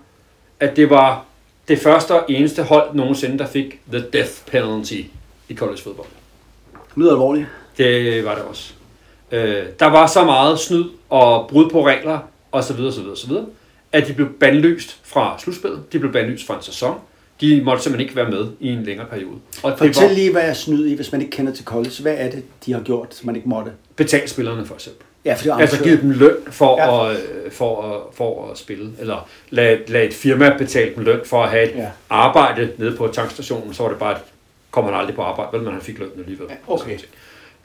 at 0.60 0.76
det 0.76 0.90
var 0.90 1.26
det 1.68 1.80
første 1.80 2.12
og 2.12 2.26
eneste 2.30 2.64
hold 2.64 2.96
nogensinde, 2.96 3.40
der 3.40 3.48
fik 3.48 3.80
the 3.92 4.06
death 4.14 4.32
penalty 4.52 5.02
i 5.50 5.56
college 5.56 5.82
fodbold. 5.82 6.08
Lyder 6.96 7.12
alvorligt. 7.12 7.48
Det 7.78 8.26
var 8.26 8.36
det 8.36 8.44
også. 8.44 8.74
Øh, 9.32 9.66
der 9.80 9.86
var 9.86 10.08
så 10.08 10.24
meget 10.24 10.60
snyd 10.60 10.84
og 11.10 11.50
brud 11.50 11.70
på 11.70 11.86
regler 11.88 12.20
og 12.52 12.64
så 12.64 12.74
videre, 12.74 12.94
så 12.94 13.02
videre, 13.02 13.18
så 13.18 13.28
videre, 13.28 13.46
at 13.92 14.08
de 14.08 14.14
blev 14.14 14.30
bandlyst 14.40 15.00
fra 15.04 15.40
slutspillet. 15.40 15.94
De 15.94 16.00
blev 16.00 16.14
bandlyst 16.14 16.48
fra 16.48 16.56
en 16.56 16.62
sæson. 16.64 17.00
De 17.42 17.62
måtte 17.64 17.84
simpelthen 17.84 18.06
ikke 18.10 18.16
være 18.16 18.30
med 18.32 18.48
i 18.60 18.68
en 18.68 18.84
længere 18.84 19.08
periode. 19.08 19.36
Og 19.64 19.78
Fortæl 19.78 20.08
var 20.08 20.14
lige, 20.14 20.32
hvad 20.32 20.44
jeg 20.44 20.56
snyd 20.58 20.88
i, 20.88 20.94
hvis 20.94 21.12
man 21.12 21.22
ikke 21.22 21.32
kender 21.32 21.54
til 21.54 21.66
college. 21.66 22.02
Hvad 22.02 22.16
er 22.18 22.32
det, 22.32 22.44
de 22.66 22.74
har 22.74 22.82
gjort, 22.82 23.16
som 23.16 23.26
man 23.26 23.36
ikke 23.36 23.50
måtte? 23.50 23.72
betalt 23.96 24.30
spillerne 24.30 24.66
for 24.66 24.76
eksempel. 24.76 25.06
Ja, 25.26 25.34
for 25.34 25.44
det 25.44 25.52
er 25.52 25.58
Altså 25.58 25.84
givet 25.84 26.02
dem 26.02 26.10
løn 26.12 26.36
for, 26.48 26.78
Ja. 26.82 27.12
at, 27.12 27.18
øh, 27.46 27.52
for, 27.52 27.82
at, 27.82 28.16
for 28.16 28.52
at 28.52 28.58
spille. 28.58 28.92
Eller 29.00 29.30
lad, 29.50 29.78
lad 29.88 30.04
et 30.04 30.14
firma 30.14 30.58
betale 30.58 30.96
dem 30.96 31.04
løn 31.04 31.20
for 31.26 31.44
at 31.44 31.50
have 31.50 31.64
et 31.72 31.76
Ja. 31.76 31.82
ja. 31.82 31.90
arbejde 32.10 32.72
nede 32.78 32.96
på 32.98 33.08
tankstationen. 33.08 33.74
Så 33.74 33.84
var 33.84 33.90
det 33.90 34.00
bare, 34.00 34.16
at 34.16 34.22
kom 34.72 34.86
han 34.86 34.94
aldrig 34.94 35.16
på 35.16 35.22
arbejde, 35.22 35.50
vel, 35.54 35.62
men 35.62 35.74
han 35.74 35.82
fik 35.82 36.00
løn 36.00 36.10
alligevel. 36.18 36.48
Ja, 36.50 36.56
okay. 36.74 36.98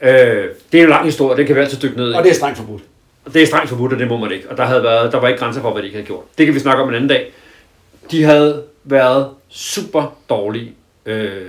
Øh, 0.01 0.49
det 0.71 0.79
er 0.79 0.83
en 0.83 0.89
lang 0.89 1.05
historie, 1.05 1.37
det 1.37 1.47
kan 1.47 1.55
vi 1.55 1.61
altid 1.61 1.79
dykke 1.81 1.97
ned 1.97 2.11
i. 2.11 2.15
Og 2.15 2.23
det 2.23 2.29
er 2.29 2.35
strengt 2.35 2.57
forbudt. 2.57 2.81
Og 3.25 3.33
det 3.33 3.41
er 3.41 3.45
strengt 3.47 3.69
forbudt, 3.69 3.93
og 3.93 3.99
det 3.99 4.07
må 4.07 4.17
man 4.17 4.31
ikke. 4.31 4.49
Og 4.49 4.57
der, 4.57 4.65
havde 4.65 4.83
været, 4.83 5.11
der 5.11 5.19
var 5.19 5.27
ikke 5.27 5.39
grænser 5.39 5.61
for, 5.61 5.71
hvad 5.71 5.81
de 5.81 5.87
ikke 5.87 5.95
havde 5.97 6.07
gjort. 6.07 6.23
Det 6.37 6.45
kan 6.45 6.55
vi 6.55 6.59
snakke 6.59 6.83
om 6.83 6.89
en 6.89 6.95
anden 6.95 7.09
dag. 7.09 7.31
De 8.11 8.23
havde 8.23 8.63
været 8.83 9.29
super 9.49 10.17
dårlige 10.29 10.73
øh, 11.05 11.41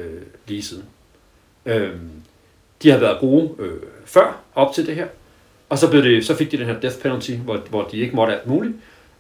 lige 0.46 0.62
siden. 0.62 0.84
Øh, 1.66 1.90
de 2.82 2.90
havde 2.90 3.02
været 3.02 3.18
gode 3.20 3.50
øh, 3.58 3.72
før, 4.04 4.40
op 4.54 4.74
til 4.74 4.86
det 4.86 4.94
her. 4.94 5.06
Og 5.68 5.78
så, 5.78 5.90
blev 5.90 6.02
det, 6.02 6.26
så 6.26 6.34
fik 6.34 6.52
de 6.52 6.58
den 6.58 6.66
her 6.66 6.80
death 6.80 6.98
penalty, 6.98 7.30
hvor, 7.30 7.56
hvor 7.70 7.88
de 7.92 7.96
ikke 7.96 8.16
måtte 8.16 8.34
alt 8.34 8.46
muligt. 8.46 8.74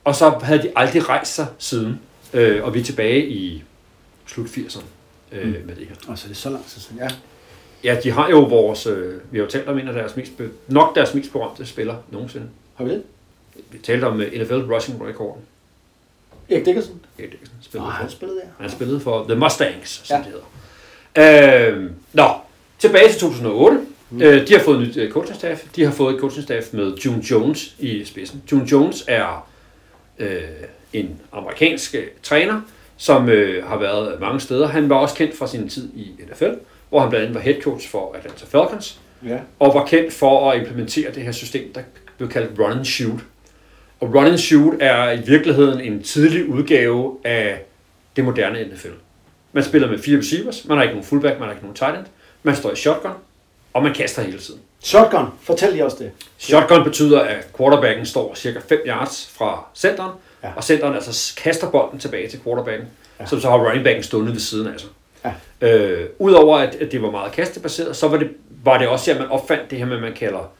Og 0.04 0.14
så 0.14 0.30
havde 0.42 0.62
de 0.62 0.72
aldrig 0.76 1.08
rejst 1.08 1.34
sig 1.34 1.46
siden. 1.58 2.00
Øh, 2.34 2.64
og 2.64 2.74
vi 2.74 2.80
er 2.80 2.84
tilbage 2.84 3.26
i 3.28 3.62
slut 4.26 4.46
80'erne 4.46 4.84
øh, 5.32 5.44
mm. 5.44 5.66
med 5.66 5.76
det 5.76 5.86
her. 5.86 5.94
Og 6.08 6.18
så 6.18 6.26
er 6.26 6.28
det 6.28 6.36
så 6.36 6.50
lang 6.50 6.66
tid 6.66 6.80
siden. 6.80 6.98
Ja. 6.98 7.08
Ja, 7.84 8.00
de 8.02 8.10
har 8.10 8.30
jo 8.30 8.40
vores, 8.40 8.86
øh, 8.86 9.20
vi 9.30 9.38
har 9.38 9.44
jo 9.44 9.50
talt 9.50 9.68
om 9.68 9.78
en 9.78 9.88
af 9.88 9.94
deres 9.94 10.16
mest, 10.16 10.32
nok 10.68 10.94
deres 10.94 11.14
mest 11.14 11.32
berømte 11.32 11.66
spillere 11.66 11.98
nogensinde. 12.10 12.46
Har 12.74 12.84
vi 12.84 12.90
det? 12.90 13.02
Vi 13.70 13.78
talte 13.78 14.04
om 14.04 14.20
øh, 14.20 14.42
NFL 14.42 14.72
rushing 14.72 15.06
rekorden. 15.08 15.42
Erik 16.50 16.64
Dickerson? 16.64 17.00
Erik 17.18 17.30
Dickerson 17.30 17.54
Nå, 17.56 17.62
spillede 17.62 17.90
han 17.90 18.06
for. 18.06 18.10
spillede 18.10 18.38
der. 18.38 18.46
Han 18.60 18.70
spillede 18.70 19.00
for 19.00 19.24
The 19.24 19.34
Mustangs, 19.34 20.06
som 20.06 20.16
ja. 20.16 20.22
det 20.22 20.32
hedder. 20.32 21.74
Øh, 21.74 21.90
nå, 22.12 22.28
tilbage 22.78 23.08
til 23.08 23.20
2008. 23.20 23.86
Mm. 24.10 24.22
Øh, 24.22 24.48
de 24.48 24.52
har 24.54 24.60
fået 24.60 24.80
et 24.82 24.88
nyt 24.88 24.96
øh, 24.96 25.10
coaching 25.10 25.36
staff. 25.38 25.62
De 25.76 25.84
har 25.84 25.92
fået 25.92 26.14
et 26.14 26.20
coaching 26.20 26.44
staff 26.44 26.66
med 26.72 26.94
June 26.96 27.22
Jones 27.30 27.74
i 27.78 28.04
spidsen. 28.04 28.42
June 28.52 28.66
Jones 28.72 29.04
er 29.08 29.48
øh, 30.18 30.40
en 30.92 31.20
amerikansk 31.32 31.94
øh, 31.94 32.04
træner, 32.22 32.60
som 32.96 33.28
øh, 33.28 33.66
har 33.66 33.78
været 33.78 34.20
mange 34.20 34.40
steder. 34.40 34.66
Han 34.68 34.88
var 34.88 34.96
også 34.96 35.14
kendt 35.14 35.36
fra 35.38 35.46
sin 35.46 35.68
tid 35.68 35.88
i 35.94 36.10
NFL, 36.32 36.50
hvor 36.88 37.00
han 37.00 37.10
blandt 37.10 37.22
andet 37.22 37.34
var 37.34 37.40
head 37.40 37.60
coach 37.62 37.88
for 37.90 38.14
Atlanta 38.14 38.44
Falcons 38.48 39.00
Ja. 39.26 39.38
og 39.58 39.74
var 39.74 39.86
kendt 39.86 40.12
for 40.12 40.50
at 40.50 40.60
implementere 40.60 41.10
det 41.14 41.22
her 41.22 41.32
system, 41.32 41.72
der 41.72 41.80
blev 42.16 42.28
kaldt 42.30 42.58
run 42.60 42.72
and 42.72 42.84
shoot. 42.84 43.20
Og 44.00 44.14
run 44.14 44.26
and 44.26 44.38
shoot 44.38 44.74
er 44.80 45.10
i 45.12 45.20
virkeligheden 45.26 45.80
en 45.80 46.02
tidlig 46.02 46.48
udgave 46.48 47.16
af 47.24 47.62
det 48.16 48.24
moderne 48.24 48.64
NFL. 48.74 48.88
Man 49.52 49.64
spiller 49.64 49.88
med 49.90 49.98
fire 49.98 50.18
receivers, 50.18 50.64
man 50.64 50.76
har 50.76 50.84
ikke 50.84 50.94
nogen 50.94 51.06
fullback, 51.06 51.38
man 51.38 51.48
har 51.48 51.52
ikke 51.52 51.62
nogen 51.64 51.76
tight 51.76 51.96
end, 51.98 52.06
man 52.42 52.56
står 52.56 52.72
i 52.72 52.76
shotgun, 52.76 53.12
og 53.78 53.84
man 53.84 53.94
kaster 53.94 54.22
hele 54.22 54.38
tiden. 54.38 54.60
Shotgun. 54.82 55.26
Fortæl 55.42 55.72
lige 55.72 55.84
os 55.84 55.94
det. 55.94 56.10
Shotgun 56.38 56.84
betyder, 56.84 57.20
at 57.20 57.46
quarterbacken 57.56 58.06
står 58.06 58.34
cirka 58.34 58.58
5 58.68 58.78
yards 58.86 59.30
fra 59.36 59.64
centeren, 59.74 60.12
Ja. 60.44 60.48
og 60.56 60.64
centeren 60.64 60.94
altså 60.94 61.34
kaster 61.36 61.70
bolden 61.70 61.98
tilbage 61.98 62.28
til 62.28 62.40
quarterbacken, 62.44 62.88
ja. 63.20 63.26
som 63.26 63.40
så 63.40 63.48
har 63.50 63.56
running 63.58 63.84
backen 63.84 64.02
stående 64.02 64.32
ved 64.32 64.40
siden 64.40 64.66
af 64.66 64.80
sig. 64.80 64.88
Ja. 65.62 65.68
Øh, 65.68 66.06
Udover 66.18 66.58
at, 66.58 66.74
at 66.74 66.92
det 66.92 67.02
var 67.02 67.10
meget 67.10 67.32
kastebaseret, 67.32 67.96
så 67.96 68.08
var 68.08 68.16
det, 68.16 68.28
var 68.64 68.78
det 68.78 68.88
også, 68.88 69.10
at 69.10 69.18
man 69.18 69.28
opfandt 69.28 69.70
det 69.70 69.78
her 69.78 69.86
med, 69.86 70.00
man 70.00 70.12
kalder 70.12 70.50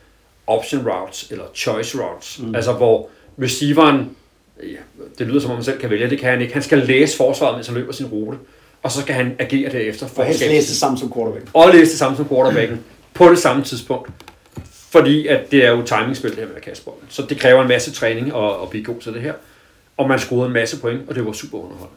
option 0.46 0.88
routes, 0.88 1.28
eller 1.30 1.44
choice 1.54 1.98
routes. 2.02 2.38
Mm. 2.38 2.54
Altså 2.54 2.72
hvor 2.72 3.08
receiveren, 3.42 4.10
ja, 4.62 4.66
det 5.18 5.26
lyder 5.26 5.40
som 5.40 5.50
om 5.50 5.56
man 5.56 5.64
selv 5.64 5.80
kan 5.80 5.90
vælge, 5.90 6.10
det 6.10 6.18
kan 6.18 6.30
han 6.30 6.40
ikke. 6.40 6.52
Han 6.54 6.62
skal 6.62 6.78
læse 6.78 7.16
forsvaret, 7.16 7.54
mens 7.54 7.66
han 7.66 7.76
løber 7.76 7.92
sin 7.92 8.06
rute, 8.06 8.38
og 8.82 8.92
så 8.92 9.00
skal 9.00 9.14
han 9.14 9.36
agere 9.38 9.72
derefter. 9.72 10.06
For 10.06 10.20
Og 10.22 10.26
helst 10.26 10.40
læse 10.40 10.68
det 10.68 10.76
samme 10.76 10.98
som 10.98 11.12
quarterback. 11.12 11.46
og 11.54 11.70
læse 11.72 11.90
det 11.90 11.98
samme 11.98 12.16
som 12.16 12.28
quarterbacken 12.28 12.84
på 13.18 13.30
det 13.30 13.38
samme 13.38 13.64
tidspunkt. 13.64 14.10
Fordi 14.90 15.26
at 15.26 15.50
det 15.50 15.64
er 15.66 15.70
jo 15.70 15.82
timingspil, 15.82 16.30
det 16.30 16.38
her 16.38 16.46
med 16.46 16.56
at 16.56 16.62
kaste 16.62 16.84
bolden. 16.84 17.02
Så 17.08 17.22
det 17.28 17.38
kræver 17.40 17.62
en 17.62 17.68
masse 17.68 17.92
træning 17.92 18.26
at, 18.36 18.50
at 18.62 18.70
blive 18.70 18.84
god 18.84 19.00
til 19.00 19.14
det 19.14 19.22
her. 19.22 19.32
Og 19.96 20.08
man 20.08 20.18
scorede 20.18 20.46
en 20.46 20.52
masse 20.52 20.80
point, 20.80 21.00
og 21.08 21.14
det 21.14 21.26
var 21.26 21.32
super 21.32 21.58
underholdende. 21.58 21.94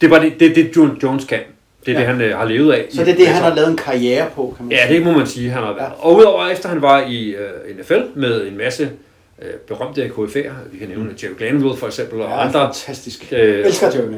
Det 0.00 0.10
var 0.10 0.18
det, 0.18 0.40
det, 0.40 0.56
det 0.56 0.76
John 0.76 0.98
Jones 1.02 1.24
kan. 1.24 1.38
Det 1.86 1.94
er 1.96 2.00
Ja. 2.00 2.06
ja. 2.06 2.06
det, 2.12 2.14
han 2.16 2.20
øh, 2.30 2.38
har 2.38 2.44
levet 2.44 2.72
af. 2.72 2.86
Så 2.90 3.04
det 3.04 3.12
er 3.12 3.16
det, 3.16 3.26
han 3.28 3.42
har 3.42 3.54
lavet 3.54 3.70
en 3.70 3.76
karriere 3.76 4.26
på, 4.34 4.54
kan 4.56 4.64
man 4.66 4.72
Ja, 4.72 4.86
sige. 4.86 4.96
det 4.98 5.06
må 5.06 5.12
man 5.12 5.26
sige, 5.26 5.50
han 5.50 5.62
har 5.62 5.72
været. 5.72 5.78
Ja. 5.78 5.84
Ja. 5.84 5.90
Og 6.04 6.14
udover 6.16 6.46
efter 6.46 6.68
han 6.68 6.82
var 6.82 7.00
i 7.06 7.34
uh, 7.34 7.78
NFL 7.80 8.18
med 8.20 8.46
en 8.46 8.56
masse 8.58 8.90
uh, 9.38 9.44
berømte 9.68 10.06
KF'er, 10.18 10.52
vi 10.72 10.78
kan 10.78 10.88
nævne 10.88 11.10
Jerry 11.22 11.32
Glanville 11.38 11.76
for 11.76 11.86
eksempel, 11.86 12.20
og 12.20 12.28
Ja, 12.28 12.46
andre 12.46 12.60
fantastisk. 12.60 13.32
øh, 13.32 13.72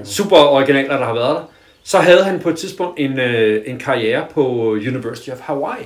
super 0.05 0.37
originaler, 0.37 0.97
der 0.97 1.05
har 1.05 1.15
været 1.15 1.37
der, 1.37 1.51
så 1.85 1.99
havde 1.99 2.25
han 2.25 2.41
på 2.41 2.49
et 2.49 2.57
tidspunkt 2.59 3.01
en, 3.01 3.21
øh, 3.21 3.63
en 3.67 3.79
karriere 3.79 4.25
på 4.35 4.43
University 4.71 5.29
of 5.31 5.39
Hawaii, 5.41 5.85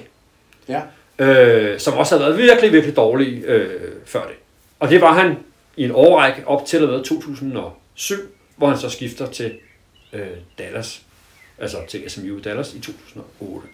Ja. 0.70 0.80
øh, 1.24 1.80
som 1.80 1.94
også 1.94 2.14
havde 2.18 2.28
været 2.28 2.38
virkelig, 2.38 2.72
virkelig 2.72 2.96
dårlig 2.96 3.44
øh, 3.44 3.80
før 4.04 4.22
det. 4.22 4.36
Og 4.80 4.90
det 4.90 5.00
var 5.00 5.12
han 5.12 5.36
i 5.76 5.84
en 5.84 5.90
årrække 5.94 6.42
op 6.46 6.66
til 6.66 6.84
og 6.84 6.88
med 6.90 7.04
2007, 7.04 8.16
hvor 8.56 8.68
han 8.68 8.78
så 8.78 8.88
skifter 8.88 9.26
til 9.26 9.52
øh, 10.12 10.26
Dallas, 10.58 11.02
altså 11.58 11.76
til 11.88 12.10
SMU 12.10 12.38
Dallas 12.44 12.74
i 12.74 12.80
2008. 12.80 13.68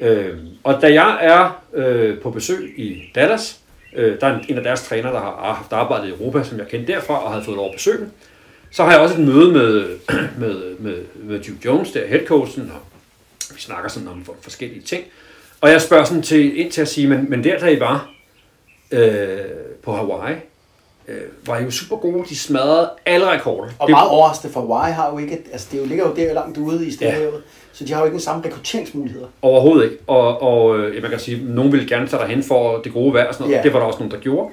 Øh, 0.00 0.38
og 0.64 0.82
da 0.82 0.92
jeg 0.92 1.18
er 1.20 1.64
øh, 1.74 2.20
på 2.20 2.30
besøg 2.30 2.74
i 2.76 3.02
Dallas, 3.14 3.60
øh, 3.96 4.20
der 4.20 4.26
er 4.26 4.38
en, 4.38 4.44
en 4.48 4.56
af 4.56 4.62
deres 4.62 4.82
trænere, 4.82 5.12
der 5.12 5.20
har 5.20 5.54
haft 5.54 5.72
arbejdet 5.72 6.06
i 6.06 6.10
Europa, 6.10 6.44
som 6.44 6.58
jeg 6.58 6.68
kendte 6.68 6.92
derfra, 6.92 7.24
og 7.24 7.30
havde 7.30 7.44
fået 7.44 7.56
lov 7.56 7.66
at 7.66 7.74
besøge. 7.74 8.08
Så 8.70 8.84
har 8.84 8.92
jeg 8.92 9.00
også 9.00 9.14
et 9.14 9.26
møde 9.26 9.52
med, 9.52 9.98
med, 10.42 10.78
med, 10.78 11.04
med 11.14 11.40
Duke 11.40 11.58
Jones, 11.64 11.92
der 11.92 12.00
er 12.00 12.08
headcoachen, 12.08 12.72
og 12.74 12.80
vi 13.54 13.60
snakker 13.60 13.88
sådan 13.88 14.08
om 14.08 14.26
forskellige 14.40 14.82
ting. 14.82 15.04
Og 15.60 15.70
jeg 15.70 15.82
spørger 15.82 16.04
sådan 16.04 16.22
til, 16.22 16.58
ind 16.60 16.70
til 16.70 16.80
at 16.80 16.88
sige, 16.88 17.08
men, 17.08 17.26
men 17.30 17.44
der, 17.44 17.58
da 17.58 17.66
I 17.68 17.80
var 17.80 18.10
øh, 18.90 19.38
på 19.84 19.92
Hawaii, 19.92 20.34
øh, 21.08 21.16
var 21.46 21.58
I 21.58 21.62
jo 21.64 21.70
super 21.70 21.96
gode. 21.96 22.24
De 22.28 22.36
smadrede 22.38 22.90
alle 23.06 23.30
rekorder. 23.30 23.70
Og 23.78 23.88
Det- 23.88 23.92
meget 23.92 24.10
overraskende, 24.10 24.52
for 24.52 24.60
Hawaii 24.60 24.92
har 24.92 25.10
jo 25.12 25.18
ikke, 25.18 25.38
altså 25.52 25.68
det 25.72 25.78
jo 25.78 25.84
ligger 25.84 26.08
jo 26.08 26.14
der 26.16 26.32
langt 26.34 26.58
ude 26.58 26.86
i 26.86 26.90
Stillehavet, 26.92 27.32
ja. 27.32 27.38
så 27.72 27.84
de 27.84 27.92
har 27.92 28.00
jo 28.00 28.04
ikke 28.04 28.12
den 28.14 28.20
samme 28.22 28.44
rekrutteringsmuligheder. 28.44 29.26
Overhovedet 29.42 29.84
ikke. 29.84 29.96
Og, 30.06 30.42
og 30.42 30.78
øh, 30.78 31.02
man 31.02 31.10
kan 31.10 31.20
sige, 31.20 31.36
at 31.36 31.42
nogen 31.42 31.72
ville 31.72 31.88
gerne 31.88 32.06
tage 32.08 32.20
derhen 32.22 32.42
for 32.42 32.78
det 32.78 32.92
gode 32.92 33.14
vejr 33.14 33.28
og 33.28 33.34
sådan 33.34 33.44
noget. 33.44 33.58
Ja. 33.58 33.62
Det 33.62 33.72
var 33.72 33.78
der 33.78 33.86
også 33.86 33.98
nogen, 33.98 34.12
der 34.12 34.18
gjorde. 34.18 34.52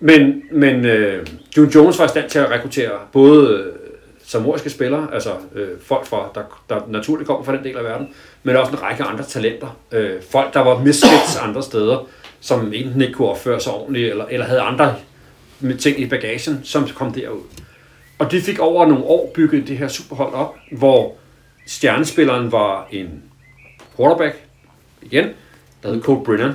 Men, 0.00 0.42
men 0.52 0.84
øh, 0.84 1.26
June 1.56 1.70
Jones 1.74 1.98
var 1.98 2.04
i 2.04 2.08
stand 2.08 2.30
til 2.30 2.38
at 2.38 2.50
rekruttere 2.50 2.90
både 3.12 3.70
samoriske 4.30 4.70
spillere, 4.70 5.08
altså 5.12 5.30
øh, 5.54 5.68
folk, 5.82 6.06
fra, 6.06 6.30
der, 6.34 6.42
der 6.68 6.80
naturligt 6.88 7.26
kommer 7.26 7.44
fra 7.44 7.56
den 7.56 7.64
del 7.64 7.76
af 7.76 7.84
verden, 7.84 8.08
men 8.42 8.56
også 8.56 8.72
en 8.72 8.82
række 8.82 9.02
andre 9.02 9.24
talenter. 9.24 9.76
Øh, 9.92 10.22
folk, 10.30 10.54
der 10.54 10.60
var 10.60 10.78
misfits 10.78 11.36
andre 11.46 11.62
steder, 11.62 12.06
som 12.40 12.72
enten 12.72 13.00
ikke 13.00 13.14
kunne 13.14 13.28
opføre 13.28 13.60
sig 13.60 13.72
ordentligt, 13.72 14.10
eller, 14.10 14.24
eller 14.30 14.46
havde 14.46 14.60
andre 14.60 14.94
med 15.60 15.76
ting 15.76 16.00
i 16.00 16.06
bagagen, 16.06 16.60
som 16.64 16.88
kom 16.88 17.12
derud. 17.12 17.40
Og 18.18 18.30
de 18.30 18.40
fik 18.40 18.58
over 18.58 18.86
nogle 18.86 19.04
år 19.04 19.30
bygget 19.34 19.68
det 19.68 19.78
her 19.78 19.88
superhold 19.88 20.34
op, 20.34 20.56
hvor 20.72 21.14
stjernespilleren 21.66 22.52
var 22.52 22.88
en 22.90 23.22
quarterback, 23.96 24.36
igen, 25.02 25.28
der 25.82 25.92
hed 25.92 26.02
Cole 26.02 26.24
Brennan. 26.24 26.52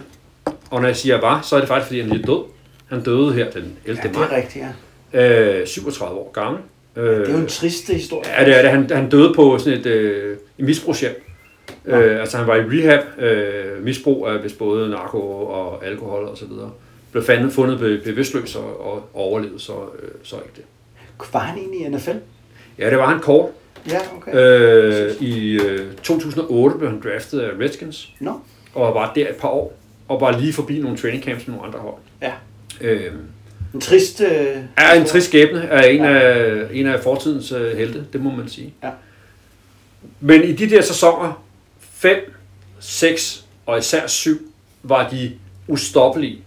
Og 0.69 0.82
når 0.82 0.88
jeg 0.88 0.95
siger 0.95 1.21
var, 1.21 1.41
så 1.41 1.55
er 1.55 1.59
det 1.59 1.67
faktisk, 1.67 1.88
fordi 1.88 2.01
han 2.01 2.11
er 2.11 2.26
død. 2.26 2.43
Han 2.89 3.03
døde 3.03 3.34
her 3.34 3.51
den 3.51 3.78
11. 3.86 4.01
Ja, 4.03 4.07
det 4.07 4.15
er 4.15 4.19
maj, 4.19 4.38
rigtigt, 4.38 4.65
ja. 5.13 5.59
øh, 5.61 5.67
37 5.67 6.19
år 6.19 6.32
gammel. 6.32 6.61
Øh, 6.95 7.19
Det 7.19 7.27
er 7.27 7.31
jo 7.31 7.37
en 7.37 7.47
trist 7.47 7.87
historie. 7.87 8.29
Ja, 8.39 8.45
det 8.45 8.57
er 8.57 8.61
det. 8.61 8.71
Han, 8.71 8.89
han 8.91 9.09
døde 9.09 9.33
på 9.35 9.57
sådan 9.57 9.79
et, 9.79 9.85
øh, 9.85 10.37
misbrugshjem. 10.57 11.21
Øh, 11.85 12.19
altså 12.19 12.37
han 12.37 12.47
var 12.47 12.55
i 12.55 12.59
rehab, 12.61 12.99
øh, 13.19 13.83
misbrug 13.83 14.27
af 14.27 14.39
hvis 14.39 14.53
både 14.53 14.89
narko 14.89 15.19
og 15.45 15.85
alkohol 15.85 16.23
og 16.25 16.37
så 16.37 16.45
videre. 16.45 16.71
Blev 17.11 17.23
fandet, 17.23 17.53
fundet 17.53 17.79
be- 17.79 18.01
bevidstløs 18.03 18.55
og, 18.55 18.85
og 18.91 19.09
overlevede 19.13 19.59
så, 19.59 19.73
øh, 19.73 20.09
så 20.23 20.35
ikke 20.35 20.49
det. 20.55 20.63
Var 21.33 21.39
han 21.39 21.57
egentlig 21.59 21.81
i 21.81 21.89
NFL? 21.89 22.17
Ja, 22.79 22.89
det 22.89 22.97
var 22.97 23.05
han 23.09 23.19
kort. 23.19 23.49
Ja, 23.89 23.97
okay. 24.17 24.35
Øh, 24.35 25.11
I 25.21 25.59
øh, 25.61 25.79
2008 26.03 26.77
blev 26.77 26.89
han 26.89 27.01
draftet 27.03 27.39
af 27.39 27.49
Redskins, 27.59 28.09
Nå, 28.19 28.31
og 28.73 28.95
var 28.95 29.11
der 29.15 29.29
et 29.29 29.35
par 29.35 29.47
år, 29.47 29.73
og 30.07 30.21
var 30.21 30.39
lige 30.39 30.53
forbi 30.53 30.79
nogle 30.79 30.97
training 30.97 31.23
camps 31.23 31.47
med 31.47 31.55
nogle 31.55 31.67
andre 31.67 31.79
hold. 31.79 31.95
ja. 32.21 32.31
Øh, 32.81 33.11
En 33.76 33.82
trist... 33.82 34.21
Øh, 34.21 34.57
er 34.78 34.93
en 34.93 35.05
trist 35.05 35.28
skæbne 35.28 35.69
af 35.69 35.91
en, 35.91 36.05
af, 36.05 36.67
en 36.71 36.88
af 36.88 37.03
fortidens 37.03 37.51
øh, 37.51 37.78
helte, 37.78 38.05
det 38.13 38.21
må 38.21 38.32
man 38.32 38.49
sige. 38.49 38.73
Ja. 38.84 38.89
Men 40.19 40.43
i 40.43 40.53
de 40.53 40.69
der 40.69 40.82
sæsoner, 40.82 41.43
5, 41.80 42.17
6 42.80 43.45
og 43.65 43.78
især 43.78 44.07
7, 44.07 44.51
var 44.84 45.09
de 45.09 45.32
ustoppelige. 45.67 46.41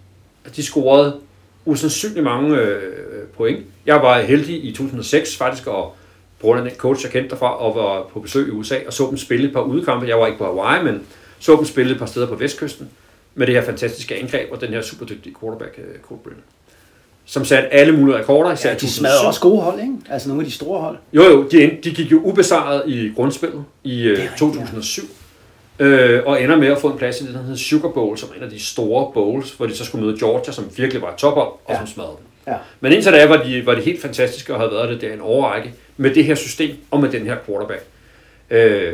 De 0.57 0.63
scorede 0.63 1.21
usandsynligt 1.65 2.25
mange 2.25 2.57
øh, 2.57 3.29
point. 3.37 3.67
Jeg 3.87 4.03
var 4.03 4.21
heldig 4.21 4.65
i 4.65 4.73
2006 4.73 5.37
faktisk, 5.37 5.67
og 5.67 5.97
af 6.45 6.63
den 6.63 6.71
coach, 6.77 7.05
jeg 7.05 7.13
kendte 7.13 7.31
derfra, 7.31 7.57
og 7.57 7.75
var 7.75 8.09
på 8.13 8.21
besøg 8.21 8.49
i 8.49 8.51
USA, 8.51 8.79
og 8.87 8.93
så 8.93 9.07
dem 9.11 9.19
spille 9.19 9.47
et 9.47 9.53
par 9.53 9.61
udkampe. 9.61 10.09
Jeg 10.09 10.19
var 10.19 10.27
ikke 10.27 10.39
på 10.39 10.45
Hawaii, 10.45 10.85
men 10.85 11.07
så 11.39 11.57
dem 11.57 11.65
spille 11.65 11.93
et 11.93 11.99
par 11.99 12.07
steder 12.07 12.27
på 12.27 12.35
vestkysten, 12.35 12.91
med 13.35 13.47
det 13.47 13.55
her 13.55 13.63
fantastiske 13.63 14.17
angreb, 14.17 14.53
og 14.53 14.61
den 14.61 14.69
her 14.69 14.83
superdygtige 14.83 15.35
quarterback, 15.41 15.79
øh, 15.79 16.01
Cole 16.03 16.21
Brennan, 16.25 16.43
som 17.31 17.45
satte 17.45 17.69
alle 17.69 17.97
mulige 17.97 18.17
rekorder, 18.19 18.53
især 18.53 18.69
ja, 18.69 18.75
de 18.75 18.81
2007. 18.81 19.01
smadrede 19.01 19.27
også 19.27 19.41
gode 19.41 19.61
hold, 19.61 19.81
ikke? 19.81 19.95
Altså 20.11 20.29
nogle 20.29 20.43
af 20.43 20.47
de 20.47 20.53
store 20.53 20.81
hold. 20.81 20.97
Jo, 21.13 21.23
jo, 21.23 21.49
de, 21.49 21.71
de 21.85 21.91
gik 21.95 22.13
jo 22.13 22.21
ubesejret 22.25 22.83
i 22.87 23.13
grundspillet 23.17 23.65
i 23.85 24.03
øh, 24.03 24.11
rigtigt, 24.11 24.39
2007. 24.39 25.03
Øh, 25.79 26.23
og 26.27 26.43
ender 26.43 26.57
med 26.57 26.69
at 26.69 26.79
få 26.79 26.89
en 26.91 26.99
plads 26.99 27.21
i 27.21 27.27
det, 27.27 27.35
der 27.35 27.43
hedder 27.43 27.57
Sugar 27.57 27.89
Bowl, 27.89 28.19
som 28.19 28.29
er 28.33 28.37
en 28.39 28.43
af 28.43 28.51
de 28.51 28.61
store 28.61 29.11
bowls, 29.15 29.51
hvor 29.53 29.67
de 29.67 29.75
så 29.77 29.85
skulle 29.85 30.07
møde 30.07 30.19
Georgia, 30.19 30.53
som 30.53 30.65
virkelig 30.77 31.03
var 31.03 31.15
tophold, 31.17 31.49
og 31.49 31.61
Ja. 31.73 31.77
som 31.79 31.87
smadrede 31.87 32.17
dem. 32.19 32.53
Ja. 32.53 32.59
Men 32.81 32.93
indtil 32.93 33.13
da 33.13 33.27
var 33.27 33.43
de, 33.43 33.67
var 33.67 33.75
de 33.75 33.81
helt 33.81 34.03
fantastiske 34.03 34.55
og 34.55 34.61
havde 34.61 34.73
været 34.73 34.89
det 34.89 35.01
der 35.01 35.13
en 35.15 35.21
overrække 35.21 35.73
med 35.97 36.15
det 36.15 36.25
her 36.25 36.35
system 36.35 36.77
og 36.91 37.01
med 37.01 37.11
den 37.11 37.23
her 37.27 37.37
quarterback. 37.47 37.85
Øh, 38.51 38.93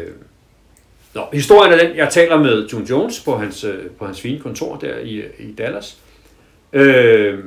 nå, 1.14 1.22
historien 1.32 1.72
er 1.72 1.78
den, 1.86 1.96
jeg 1.96 2.08
taler 2.10 2.38
med 2.38 2.66
June 2.72 2.86
Jones 2.90 3.20
på 3.20 3.36
hans, 3.36 3.64
øh, 3.64 3.74
på 3.98 4.06
hans 4.06 4.20
fine 4.20 4.38
kontor 4.40 4.76
der 4.76 4.98
i, 4.98 5.22
i 5.38 5.52
Dallas. 5.58 5.96
Øh, 6.72 7.38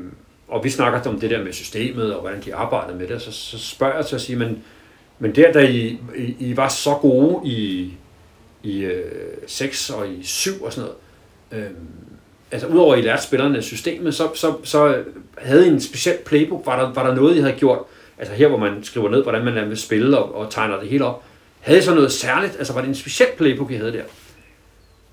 og 0.47 0.63
vi 0.63 0.69
snakker 0.69 1.09
om 1.09 1.19
det 1.19 1.29
der 1.29 1.43
med 1.43 1.53
systemet 1.53 2.13
og 2.13 2.21
hvordan 2.21 2.41
de 2.45 2.55
arbejder 2.55 2.95
med 2.95 3.07
det. 3.07 3.21
Så, 3.21 3.31
så 3.31 3.59
spørger 3.59 3.95
jeg 3.95 4.05
til 4.05 4.15
at 4.15 4.21
sige, 4.21 4.35
men, 4.35 4.63
men 5.19 5.35
der 5.35 5.51
da 5.51 5.59
I, 5.59 5.99
I, 6.15 6.35
I 6.39 6.57
var 6.57 6.69
så 6.69 6.93
gode 6.93 7.47
i, 7.47 7.93
i 8.63 8.79
øh, 8.79 9.11
6 9.47 9.89
og 9.89 10.09
i 10.09 10.23
7 10.23 10.63
og 10.63 10.73
sådan 10.73 10.89
noget, 11.51 11.65
øh, 11.65 11.71
altså 12.51 12.67
udover 12.67 12.93
at 12.93 12.99
I 12.99 13.01
lærte 13.01 13.23
spillerne 13.23 13.61
systemet, 13.61 14.15
så, 14.15 14.29
så, 14.35 14.53
så 14.63 15.03
havde 15.37 15.65
I 15.65 15.69
en 15.69 15.81
speciel 15.81 16.17
playbook. 16.25 16.65
Var 16.65 16.79
der, 16.79 16.93
var 16.93 17.07
der 17.07 17.15
noget, 17.15 17.35
I 17.35 17.39
havde 17.39 17.53
gjort, 17.53 17.79
altså 18.17 18.33
her 18.33 18.47
hvor 18.47 18.57
man 18.57 18.83
skriver 18.83 19.09
ned, 19.09 19.23
hvordan 19.23 19.45
man 19.45 19.69
vil 19.69 19.77
spille 19.77 20.17
og, 20.17 20.35
og 20.35 20.51
tegner 20.51 20.79
det 20.79 20.89
hele 20.89 21.05
op. 21.05 21.23
Havde 21.59 21.79
I 21.79 21.81
så 21.81 21.95
noget 21.95 22.11
særligt? 22.11 22.55
Altså 22.57 22.73
var 22.73 22.81
det 22.81 22.87
en 22.87 22.95
speciel 22.95 23.29
playbook, 23.37 23.71
I 23.71 23.75
havde 23.75 23.93
der? 23.93 24.03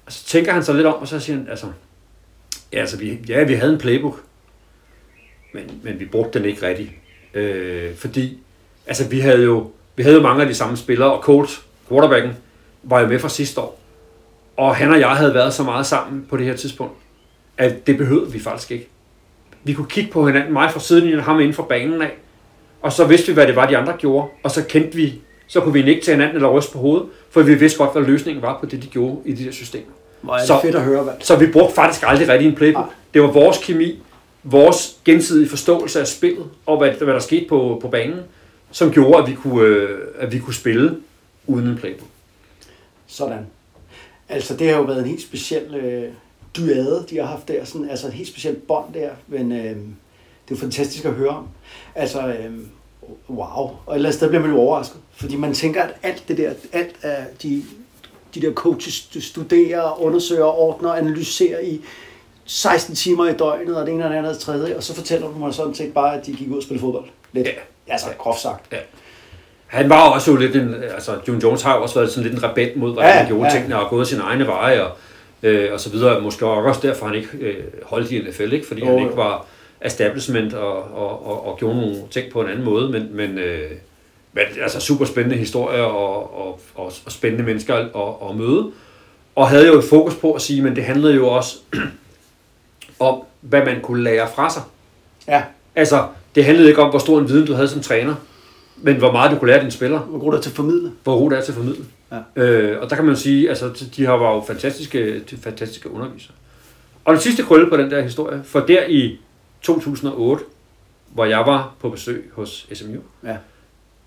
Og 0.06 0.12
så 0.12 0.24
tænker 0.24 0.52
han 0.52 0.64
så 0.64 0.72
lidt 0.72 0.86
om, 0.86 0.94
og 0.94 1.08
så 1.08 1.20
siger 1.20 1.36
han, 1.36 1.46
altså, 1.50 1.66
ja, 2.72 2.78
altså 2.78 2.96
vi, 2.96 3.18
ja, 3.28 3.44
vi 3.44 3.54
havde 3.54 3.72
en 3.72 3.78
playbook, 3.78 4.22
men, 5.54 5.62
men 5.82 6.00
vi 6.00 6.04
brugte 6.04 6.38
den 6.38 6.48
ikke 6.48 6.66
rigtigt. 6.66 6.90
Øh, 7.34 7.94
fordi, 7.96 8.38
altså 8.86 9.08
vi 9.08 9.20
havde 9.20 9.42
jo, 9.42 9.70
vi 9.96 10.02
havde 10.02 10.16
jo 10.16 10.22
mange 10.22 10.42
af 10.42 10.48
de 10.48 10.54
samme 10.54 10.76
spillere, 10.76 11.12
og 11.12 11.22
Colt, 11.22 11.62
quarterbacken, 11.88 12.30
var 12.82 13.00
jo 13.00 13.06
med 13.06 13.18
fra 13.18 13.28
sidste 13.28 13.60
år. 13.60 13.80
Og 14.56 14.76
han 14.76 14.92
og 14.92 15.00
jeg 15.00 15.08
havde 15.10 15.34
været 15.34 15.54
så 15.54 15.62
meget 15.62 15.86
sammen 15.86 16.26
på 16.30 16.36
det 16.36 16.46
her 16.46 16.56
tidspunkt, 16.56 16.92
at 17.58 17.86
det 17.86 17.96
behøvede 17.98 18.32
vi 18.32 18.38
faktisk 18.40 18.70
ikke. 18.70 18.88
Vi 19.64 19.72
kunne 19.72 19.86
kigge 19.88 20.10
på 20.10 20.26
hinanden, 20.26 20.52
mig 20.52 20.70
fra 20.70 20.80
sidelinjen 20.80 21.18
og 21.18 21.24
ham 21.24 21.40
inden 21.40 21.54
for 21.54 21.62
banen 21.62 22.02
af, 22.02 22.10
og 22.82 22.92
så 22.92 23.04
vidste 23.04 23.26
vi, 23.26 23.32
hvad 23.34 23.46
det 23.46 23.56
var, 23.56 23.66
de 23.66 23.76
andre 23.76 23.92
gjorde, 23.98 24.28
og 24.42 24.50
så 24.50 24.64
kendte 24.68 24.96
vi, 24.96 25.14
så 25.46 25.60
kunne 25.60 25.72
vi 25.72 25.82
nikke 25.82 26.02
til 26.02 26.12
hinanden 26.12 26.36
eller 26.36 26.48
ryste 26.48 26.72
på 26.72 26.78
hovedet, 26.78 27.06
for 27.30 27.42
vi 27.42 27.54
vidste 27.54 27.78
godt, 27.78 27.92
hvad 27.92 28.02
løsningen 28.02 28.42
var 28.42 28.58
på 28.60 28.66
det, 28.66 28.82
de 28.82 28.86
gjorde 28.86 29.16
i 29.24 29.32
de 29.32 29.44
der 29.44 29.52
systemer. 29.52 29.84
Hvor 30.20 30.32
er 30.34 30.38
det 30.38 30.46
Så- 30.46 30.60
fedt 30.62 30.74
at 30.74 30.82
høre, 30.82 31.02
hvad. 31.02 31.12
Så 31.20 31.36
vi 31.36 31.46
brugte 31.46 31.74
faktisk 31.74 32.04
aldrig 32.06 32.28
rigtig 32.28 32.48
en 32.48 32.54
playbook. 32.54 32.84
Nej. 32.86 32.94
Det 33.14 33.22
var 33.22 33.28
vores 33.30 33.58
kemi, 33.58 34.02
vores 34.44 34.96
gensidige 35.04 35.48
forståelse 35.48 36.00
af 36.00 36.06
spillet, 36.06 36.46
og 36.66 36.78
hvad, 36.78 36.92
hvad 36.92 37.14
der 37.14 37.20
skete 37.20 37.46
på, 37.48 37.78
på 37.82 37.88
banen, 37.88 38.20
som 38.70 38.90
gjorde, 38.90 39.22
at 39.22 39.30
vi, 39.30 39.34
kunne, 39.34 39.66
øh, 39.66 40.00
at 40.18 40.32
vi 40.32 40.38
kunne 40.38 40.54
spille 40.54 41.00
uden 41.46 41.68
en 41.68 41.76
playbook. 41.76 42.08
Sådan. 43.06 43.46
Altså, 44.28 44.56
det 44.56 44.68
har 44.68 44.76
jo 44.76 44.82
været 44.82 44.98
en 44.98 45.08
helt 45.08 45.22
speciel 45.22 45.74
øh, 45.74 46.12
dyade, 46.56 47.06
de 47.10 47.16
har 47.16 47.26
haft 47.26 47.48
der. 47.48 47.64
Sådan, 47.64 47.90
altså, 47.90 48.06
et 48.06 48.12
helt 48.12 48.28
specielt 48.28 48.66
bånd 48.66 48.94
der. 48.94 49.10
Men 49.28 49.52
øh, 49.52 49.58
det 49.58 49.70
er 49.70 50.50
jo 50.50 50.56
fantastisk 50.56 51.04
at 51.04 51.12
høre 51.12 51.28
om. 51.28 51.48
Altså, 51.94 52.28
øh, 52.28 52.52
wow. 53.30 53.70
Og 53.86 53.94
ellers, 53.94 54.16
der 54.16 54.28
bliver 54.28 54.42
man 54.42 54.50
jo 54.50 54.58
overrasket. 54.58 55.00
Fordi 55.12 55.36
man 55.36 55.54
tænker, 55.54 55.82
at 55.82 55.94
alt 56.02 56.24
det 56.28 56.36
der, 56.36 56.52
alt 56.72 56.96
af 57.02 57.26
de, 57.42 57.62
de 58.34 58.40
der 58.40 58.52
coaches 58.52 59.08
studerer, 59.20 60.02
undersøger, 60.02 60.44
ordner, 60.44 60.92
analyserer 60.92 61.60
i 61.60 61.80
16 62.44 62.94
timer 62.94 63.28
i 63.28 63.32
døgnet, 63.32 63.76
og 63.76 63.86
det 63.86 63.94
ene 63.94 64.04
og 64.04 64.10
det 64.10 64.16
andet 64.16 64.30
og 64.30 64.34
det 64.34 64.42
tredje, 64.42 64.76
og 64.76 64.82
så 64.82 64.94
fortæller 64.94 65.28
du 65.28 65.38
mig 65.38 65.54
sådan 65.54 65.74
set 65.74 65.94
bare, 65.94 66.18
at 66.18 66.26
de 66.26 66.32
gik 66.32 66.50
ud 66.50 66.56
og 66.56 66.62
spille 66.62 66.80
fodbold. 66.80 67.04
Lidt. 67.32 67.46
Ja. 67.46 67.52
Altså, 67.92 68.06
groft 68.18 68.40
sagt. 68.40 68.72
Ja. 68.72 68.78
Han 69.66 69.88
var 69.88 70.10
også 70.10 70.30
jo 70.30 70.36
lidt 70.36 70.56
en, 70.56 70.74
altså 70.94 71.12
June 71.28 71.40
Jones 71.42 71.62
har 71.62 71.76
jo 71.76 71.82
også 71.82 71.94
været 71.94 72.10
sådan 72.10 72.30
lidt 72.30 72.42
en 72.42 72.50
rebel 72.50 72.78
mod, 72.78 72.92
hvordan 72.92 73.10
Ja, 73.10 73.16
han 73.16 73.26
gjorde 73.26 73.44
ja. 73.44 73.52
tingene, 73.52 73.78
og 73.78 73.90
gået 73.90 74.06
sine 74.08 74.22
egne 74.22 74.46
veje, 74.46 74.82
og, 74.82 74.90
øh, 75.42 75.72
og 75.72 75.80
så 75.80 75.90
videre. 75.90 76.20
Måske 76.20 76.46
også 76.46 76.80
derfor, 76.80 77.06
han 77.06 77.14
ikke 77.14 77.28
øh, 77.40 77.64
holdt 77.82 78.10
i 78.10 78.18
NFL, 78.18 78.52
ikke? 78.52 78.66
fordi 78.66 78.80
Jo, 78.80 78.86
han 78.86 78.98
ikke 78.98 79.16
var 79.16 79.46
establishment 79.84 80.54
og, 80.54 80.76
og, 80.94 81.26
og, 81.26 81.46
og 81.46 81.58
gjorde 81.58 81.76
nogle 81.76 81.96
ting 82.10 82.32
på 82.32 82.40
en 82.40 82.48
anden 82.48 82.64
måde, 82.64 82.88
men, 82.88 83.16
men, 83.16 83.38
øh, 83.38 83.70
men 84.32 84.44
altså 84.62 84.80
super 84.80 85.04
spændende 85.04 85.36
historier 85.36 85.82
og, 85.82 86.38
og, 86.46 86.60
og, 86.74 86.92
og 87.04 87.12
spændende 87.12 87.44
mennesker 87.44 87.74
at, 87.74 87.80
at, 87.80 88.30
at 88.30 88.36
møde. 88.36 88.70
Og 89.36 89.48
havde 89.48 89.66
jo 89.66 89.78
et 89.78 89.84
fokus 89.84 90.14
på 90.14 90.32
at 90.32 90.42
sige, 90.42 90.62
men 90.62 90.76
det 90.76 90.84
handlede 90.84 91.14
jo 91.14 91.28
også 91.28 91.56
om, 92.98 93.22
hvad 93.40 93.64
man 93.64 93.80
kunne 93.82 94.02
lære 94.02 94.28
fra 94.34 94.50
sig. 94.50 94.62
Ja, 95.28 95.42
Altså, 95.76 96.06
det 96.34 96.44
handlede 96.44 96.68
ikke 96.68 96.82
om, 96.82 96.90
hvor 96.90 96.98
stor 96.98 97.18
en 97.18 97.28
viden 97.28 97.46
du 97.46 97.52
havde 97.54 97.68
som 97.68 97.80
træner, 97.80 98.14
men 98.76 98.96
hvor 98.96 99.12
meget 99.12 99.30
du 99.30 99.36
kunne 99.38 99.46
lære 99.46 99.56
af 99.56 99.60
dine 99.62 99.72
spillere 99.72 100.00
hvor 100.00 100.18
god 100.18 100.34
er 100.34 100.40
til 100.40 100.50
at 100.50 100.56
formidle. 100.56 100.92
hvor 101.04 101.18
god 101.18 101.30
det 101.30 101.38
er 101.38 101.42
til 101.42 101.52
at 101.52 101.56
formidle. 101.56 101.84
Ja. 102.36 102.42
Øh, 102.42 102.82
og 102.82 102.90
der 102.90 102.96
kan 102.96 103.04
man 103.04 103.16
sige, 103.16 103.48
altså 103.48 103.88
de 103.96 104.06
har 104.06 104.12
var 104.16 104.34
jo 104.34 104.44
fantastiske, 104.46 105.22
fantastiske 105.42 105.90
undervisere. 105.90 106.32
Og 107.04 107.12
den 107.14 107.20
sidste 107.22 107.42
krølle 107.42 107.70
på 107.70 107.76
den 107.76 107.90
der 107.90 108.02
historie, 108.02 108.42
for 108.44 108.60
der 108.60 108.82
i 108.88 109.18
2008, 109.62 110.44
hvor 111.14 111.24
jeg 111.24 111.38
var 111.38 111.74
på 111.80 111.88
besøg 111.88 112.30
hos 112.34 112.66
SMU, 112.74 113.00
Ja. 113.24 113.36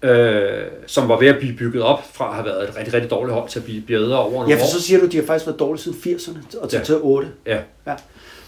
øh, 0.09 0.67
som 0.88 1.09
var 1.09 1.19
ved 1.19 1.27
at 1.27 1.38
blive 1.38 1.53
bygget 1.57 1.83
op 1.83 2.03
fra 2.13 2.27
at 2.29 2.33
have 2.35 2.45
været 2.45 2.69
et 2.69 2.75
rigtig, 2.77 2.93
rigtig 2.93 3.11
dårligt 3.11 3.33
hold 3.33 3.49
til 3.49 3.59
at 3.59 3.65
blive 3.65 3.81
bedre 3.81 4.19
over 4.19 4.31
nogle 4.31 4.49
Ja, 4.49 4.55
for 4.55 4.63
år. 4.63 4.67
så 4.69 4.81
siger 4.81 4.99
du, 4.99 5.05
at 5.05 5.11
de 5.11 5.17
har 5.17 5.25
faktisk 5.25 5.45
været 5.47 5.59
dårlige 5.59 5.81
siden 5.83 5.97
80'erne 6.15 6.59
og 6.61 6.69
til, 6.69 6.77
Ja. 6.77 6.83
til 6.83 6.95
8. 7.01 7.27
Ja. 7.45 7.59
Ja. 7.88 7.93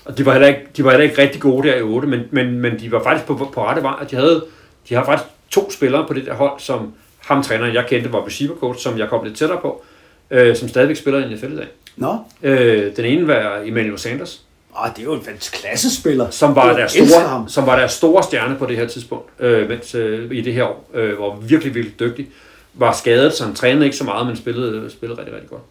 Og 0.09 0.17
de 0.17 0.25
var, 0.25 0.31
heller 0.31 0.47
ikke, 0.47 0.61
de 0.77 0.83
var 0.83 0.91
heller 0.91 1.03
ikke 1.09 1.21
rigtig 1.21 1.41
gode 1.41 1.67
der 1.67 1.75
i 1.75 1.81
8, 1.81 2.07
men, 2.07 2.19
men, 2.31 2.59
men 2.59 2.79
de 2.79 2.91
var 2.91 3.03
faktisk 3.03 3.25
på, 3.27 3.49
på 3.53 3.65
rette 3.65 3.83
vej, 3.83 3.95
og 4.01 4.11
de 4.11 4.15
havde, 4.15 4.45
de 4.89 4.95
har 4.95 5.05
faktisk 5.05 5.29
to 5.49 5.71
spillere 5.71 6.05
på 6.07 6.13
det 6.13 6.25
der 6.25 6.33
hold, 6.33 6.59
som 6.59 6.93
ham 7.19 7.43
træneren, 7.43 7.73
jeg 7.73 7.85
kendte, 7.89 8.13
var 8.13 8.25
receiver 8.25 8.55
coach, 8.55 8.83
som 8.83 8.97
jeg 8.97 9.09
kom 9.09 9.23
lidt 9.23 9.37
tættere 9.37 9.59
på, 9.61 9.83
øh, 10.31 10.55
som 10.55 10.69
stadigvæk 10.69 10.95
spiller 10.95 11.25
i 11.25 11.33
NFL 11.33 11.53
i 11.53 11.55
dag. 11.55 11.67
Nå, 11.95 12.17
Øh, 12.43 12.95
den 12.95 13.05
ene 13.05 13.27
var 13.27 13.61
Emmanuel 13.65 13.99
Sanders, 13.99 14.41
Åh, 14.83 14.89
det 14.95 14.99
er 14.99 15.03
jo 15.03 15.13
en 15.13 15.21
fantastisk 15.21 15.61
klassespiller. 15.61 16.29
som 16.29 16.55
var, 16.55 16.77
deres 16.77 16.91
store, 16.91 17.27
ham. 17.27 17.49
som 17.49 17.65
var 17.65 17.79
deres 17.79 17.91
store 17.91 18.23
stjerne 18.23 18.55
på 18.55 18.65
det 18.65 18.77
her 18.77 18.87
tidspunkt, 18.87 19.29
øh, 19.39 19.69
mens, 19.69 19.95
øh, 19.95 20.31
i 20.31 20.41
det 20.41 20.53
her 20.53 20.63
år, 20.63 20.89
øh, 20.93 21.19
var 21.19 21.35
virkelig, 21.35 21.75
virkelig 21.75 21.99
dygtig. 21.99 22.27
Var 22.73 22.93
skadet, 22.93 23.33
så 23.33 23.45
han 23.45 23.55
trænede 23.55 23.85
ikke 23.85 23.97
så 23.97 24.03
meget, 24.03 24.27
men 24.27 24.35
spillede, 24.35 24.89
spillede 24.89 25.19
rigtig, 25.19 25.35
rigtig 25.35 25.49
godt. 25.49 25.61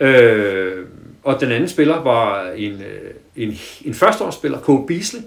Øh, 0.00 0.86
og 1.22 1.40
den 1.40 1.52
anden 1.52 1.68
spiller 1.68 2.02
var 2.02 2.50
en, 2.56 2.72
øh, 2.72 3.10
en, 3.36 3.58
en 3.84 3.94
førsteårsspiller, 3.94 4.60
Cole 4.60 4.86
Beasley, 4.86 5.20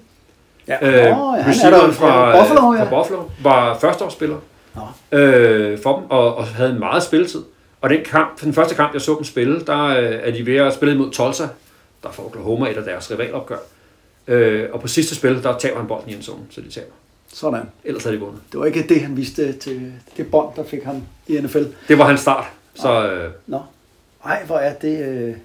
Ja, 0.68 0.78
Øh, 0.82 1.18
Nå, 1.18 1.36
ja, 1.36 1.42
han 1.42 1.74
er 1.74 1.78
der 1.78 1.92
fra, 1.92 2.40
Buffalo, 2.40 2.74
ja. 2.74 2.84
fra 2.84 2.90
Buffalo 2.90 3.24
var 3.44 3.80
førsteårsspiller 3.80 4.38
Nå. 4.76 5.18
øh, 5.18 5.80
for 5.84 5.96
dem, 6.00 6.12
og, 6.12 6.36
og 6.36 6.48
havde 6.48 6.72
en 6.72 6.80
meget 6.80 7.04
spilletid. 7.04 7.44
Og 7.82 7.90
den 7.90 8.04
kamp, 8.06 8.42
den 8.42 8.54
første 8.54 8.76
kamp, 8.76 8.94
jeg 8.94 9.02
så 9.02 9.16
dem 9.16 9.24
spille, 9.24 9.66
der 9.66 9.84
øh, 9.86 10.20
er 10.24 10.32
de 10.32 10.46
ved 10.46 10.56
at 10.56 10.74
spille 10.74 10.98
mod 10.98 11.12
Tulsa, 11.12 11.48
der 12.04 12.12
får 12.12 12.26
Oklahoma 12.26 12.70
et 12.70 12.78
af 12.78 12.84
deres 12.84 13.12
rivalopgør. 13.12 13.58
Øh, 14.28 14.70
og 14.74 14.82
på 14.82 14.88
sidste 14.88 15.16
spil, 15.16 15.44
der 15.44 15.58
taber 15.58 15.78
han 15.78 15.88
bolden 15.88 16.10
i 16.10 16.14
en 16.16 16.22
zone, 16.22 16.44
så 16.50 16.62
de 16.62 16.70
taber. 16.70 16.94
Sådan. 17.34 17.70
Ellers 17.84 18.04
havde 18.04 18.16
de 18.16 18.22
vundet. 18.22 18.42
Det 18.52 18.60
var 18.60 18.66
ikke 18.66 18.86
det, 18.90 19.02
han 19.02 19.18
viste 19.18 19.54
til 19.54 19.94
det 20.18 20.32
bånd, 20.32 20.56
der 20.56 20.64
fik 20.64 20.84
ham 20.84 21.04
i 21.28 21.38
NFL. 21.42 21.64
Det 21.88 21.98
var 21.98 22.06
hans 22.08 22.20
start. 22.20 22.46
Så 22.74 23.10
øh, 23.12 23.32
Nå. 23.48 23.60
Ej, 24.26 24.44
hvor 24.46 24.58
er 24.58 24.74
det... 24.74 25.06
Øh... 25.08 25.36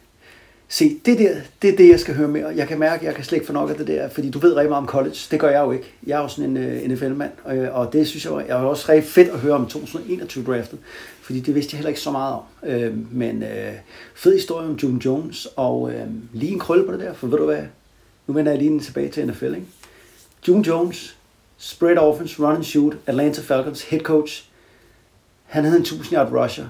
Se, 0.71 1.01
det 1.05 1.19
der, 1.19 1.37
det 1.63 1.73
er 1.73 1.77
det, 1.77 1.89
jeg 1.89 2.01
skal 2.01 2.15
høre 2.15 2.29
mere. 2.29 2.49
Jeg 2.49 2.69
kan 2.69 2.79
mærke, 2.79 3.01
at 3.01 3.07
jeg 3.07 3.15
kan 3.15 3.25
slet 3.25 3.37
ikke 3.37 3.47
få 3.47 3.53
nok 3.53 3.71
af 3.71 3.77
det 3.77 3.87
der, 3.87 4.09
fordi 4.09 4.31
du 4.31 4.39
ved 4.39 4.57
rigtig 4.57 4.69
meget 4.69 4.83
om 4.83 4.89
college. 4.89 5.17
Det 5.31 5.41
gør 5.41 5.51
jeg 5.51 5.61
jo 5.61 5.73
ikke. 5.73 5.93
Jeg 6.07 6.19
er 6.19 6.23
jo 6.23 6.29
sådan 6.29 6.51
en 6.51 6.57
øh, 6.57 6.83
uh, 6.83 6.91
NFL-mand, 6.91 7.31
og, 7.45 7.57
og 7.57 7.93
det 7.93 8.09
synes 8.09 8.25
jeg, 8.25 8.33
jeg 8.49 8.61
er 8.61 8.63
også 8.63 8.93
rigtig 8.93 9.11
fedt 9.11 9.29
at 9.29 9.39
høre 9.39 9.55
om 9.55 9.65
2021-draftet, 9.65 10.79
fordi 11.23 11.41
det 11.41 11.55
vidste 11.55 11.75
jeg 11.75 11.79
heller 11.79 11.89
ikke 11.89 12.01
så 12.01 12.11
meget 12.11 12.35
om. 12.35 12.43
Uh, 12.63 13.17
men 13.17 13.43
uh, 13.43 13.49
fed 14.15 14.35
historie 14.35 14.69
om 14.69 14.75
June 14.75 15.01
Jones, 15.05 15.49
og 15.57 15.81
uh, 15.83 15.93
lige 16.33 16.53
en 16.53 16.59
krølle 16.59 16.87
på 16.87 16.93
det 16.93 17.01
der, 17.01 17.15
for 17.15 17.27
ved 17.27 17.39
du 17.39 17.45
hvad? 17.45 17.63
Nu 18.27 18.35
vender 18.35 18.53
jeg 18.53 18.61
lige 18.63 18.81
tilbage 18.81 19.09
til 19.09 19.27
NFL, 19.27 19.45
ikke? 19.45 19.67
June 20.49 20.67
Jones, 20.67 21.17
spread 21.59 21.99
offense, 21.99 22.43
run 22.43 22.57
and 22.57 22.65
shoot, 22.65 22.97
Atlanta 23.07 23.41
Falcons 23.43 23.83
head 23.83 24.01
coach. 24.01 24.45
Han 25.45 25.65
havde 25.65 25.77
en 25.77 25.83
1000 25.83 26.13
yard 26.13 26.33
rusher, 26.33 26.65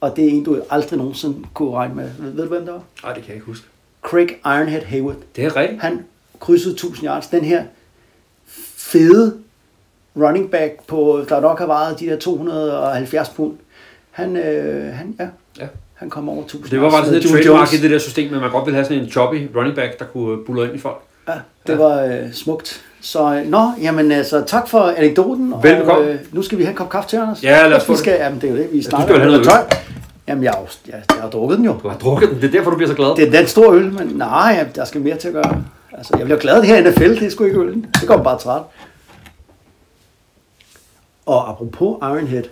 og 0.00 0.16
det 0.16 0.24
er 0.24 0.28
en, 0.28 0.44
du 0.44 0.60
aldrig 0.70 0.98
nogensinde 0.98 1.36
kunne 1.54 1.70
regne 1.74 1.94
med. 1.94 2.08
Ved, 2.18 2.30
ved 2.32 2.42
du, 2.42 2.48
hvem 2.48 2.64
det 2.64 2.72
var? 2.74 2.82
ej, 3.04 3.12
det 3.12 3.22
kan 3.22 3.28
jeg 3.28 3.34
ikke 3.34 3.46
huske. 3.46 3.66
Craig 4.02 4.28
Ironhead 4.46 4.82
Hayward. 4.84 5.16
Det 5.36 5.44
er 5.44 5.56
rigtigt. 5.56 5.80
Han 5.82 6.04
krydsede 6.40 6.72
1000 6.74 7.06
yards. 7.06 7.26
Den 7.26 7.44
her 7.44 7.62
fede 8.76 9.34
running 10.16 10.50
back, 10.50 10.72
på, 10.86 11.24
der 11.28 11.40
nok 11.40 11.58
har 11.58 11.66
vejet 11.66 12.00
de 12.00 12.06
der 12.06 12.16
270 12.16 13.28
pund. 13.28 13.52
Han, 14.10 14.36
øh, 14.36 14.94
han, 14.94 15.16
ja, 15.20 15.26
Ja. 15.60 15.66
han 15.94 16.10
kom 16.10 16.28
over 16.28 16.42
1000 16.42 16.70
Det 16.70 16.80
var 16.80 16.90
bare 16.90 17.04
sådan 17.04 17.18
et 17.20 17.26
trademark 17.30 17.72
i 17.72 17.76
det 17.76 17.90
der 17.90 17.98
system, 17.98 18.30
men 18.32 18.40
man 18.40 18.50
godt 18.50 18.66
ville 18.66 18.74
have 18.74 18.84
sådan 18.84 19.02
en 19.02 19.10
choppy 19.10 19.48
running 19.56 19.76
back, 19.76 19.98
der 19.98 20.04
kunne 20.04 20.44
bulle 20.44 20.64
ind 20.64 20.74
i 20.74 20.78
folk. 20.78 20.96
Ja, 21.28 21.34
det 21.66 21.78
var 21.78 22.02
øh, 22.04 22.32
smukt. 22.32 22.84
Så 23.00 23.34
øh, 23.34 23.46
nå, 23.50 23.70
jamen 23.82 24.12
altså, 24.12 24.44
tak 24.46 24.68
for 24.68 24.80
anekdoten. 24.96 25.54
Velbekomme. 25.62 26.04
Og, 26.04 26.10
øh, 26.10 26.18
nu 26.32 26.42
skal 26.42 26.58
vi 26.58 26.62
have 26.62 26.70
en 26.70 26.76
kop 26.76 26.90
kaffe 26.90 27.08
til, 27.10 27.16
Anders. 27.16 27.42
Ja, 27.42 27.68
lad 27.68 27.76
os 27.76 27.84
få 27.84 27.92
det. 27.92 28.00
skal, 28.00 28.12
Jamen, 28.20 28.40
det 28.40 28.46
er 28.48 28.52
jo 28.52 28.58
det, 28.58 28.68
vi 28.72 28.82
snakker 28.82 29.06
skal 29.06 29.14
vel 29.14 29.22
have 29.22 29.34
om. 29.38 29.44
noget 29.46 29.68
tøj. 29.68 29.78
Jamen, 30.30 30.44
jeg 30.44 30.52
har, 30.52 30.74
jeg, 30.86 31.02
jeg 31.08 31.22
har 31.22 31.30
drukket 31.30 31.58
den 31.58 31.64
jo. 31.66 31.78
Du 31.82 31.88
har 31.88 31.98
drukket 31.98 32.28
den, 32.28 32.36
det 32.36 32.44
er 32.44 32.50
derfor, 32.50 32.70
du 32.70 32.76
bliver 32.76 32.88
så 32.88 32.96
glad. 32.96 33.16
Det 33.16 33.26
er 33.34 33.40
den 33.40 33.46
store 33.48 33.76
øl, 33.76 33.92
men 33.92 34.06
nej, 34.06 34.68
der 34.74 34.84
skal 34.84 35.00
mere 35.00 35.16
til 35.16 35.28
at 35.28 35.34
gøre. 35.34 35.64
Altså, 35.92 36.14
jeg 36.18 36.26
bliver 36.26 36.40
glad 36.40 36.56
det 36.56 36.66
her 36.66 36.76
i 36.76 36.90
NFL, 36.90 37.08
det 37.08 37.22
er 37.22 37.30
sgu 37.30 37.44
ikke 37.44 37.58
øllen. 37.58 37.86
Det 38.00 38.08
kommer 38.08 38.24
bare 38.24 38.38
træt. 38.38 38.62
Og 41.26 41.50
apropos 41.50 41.98
Ironhead 42.02 42.44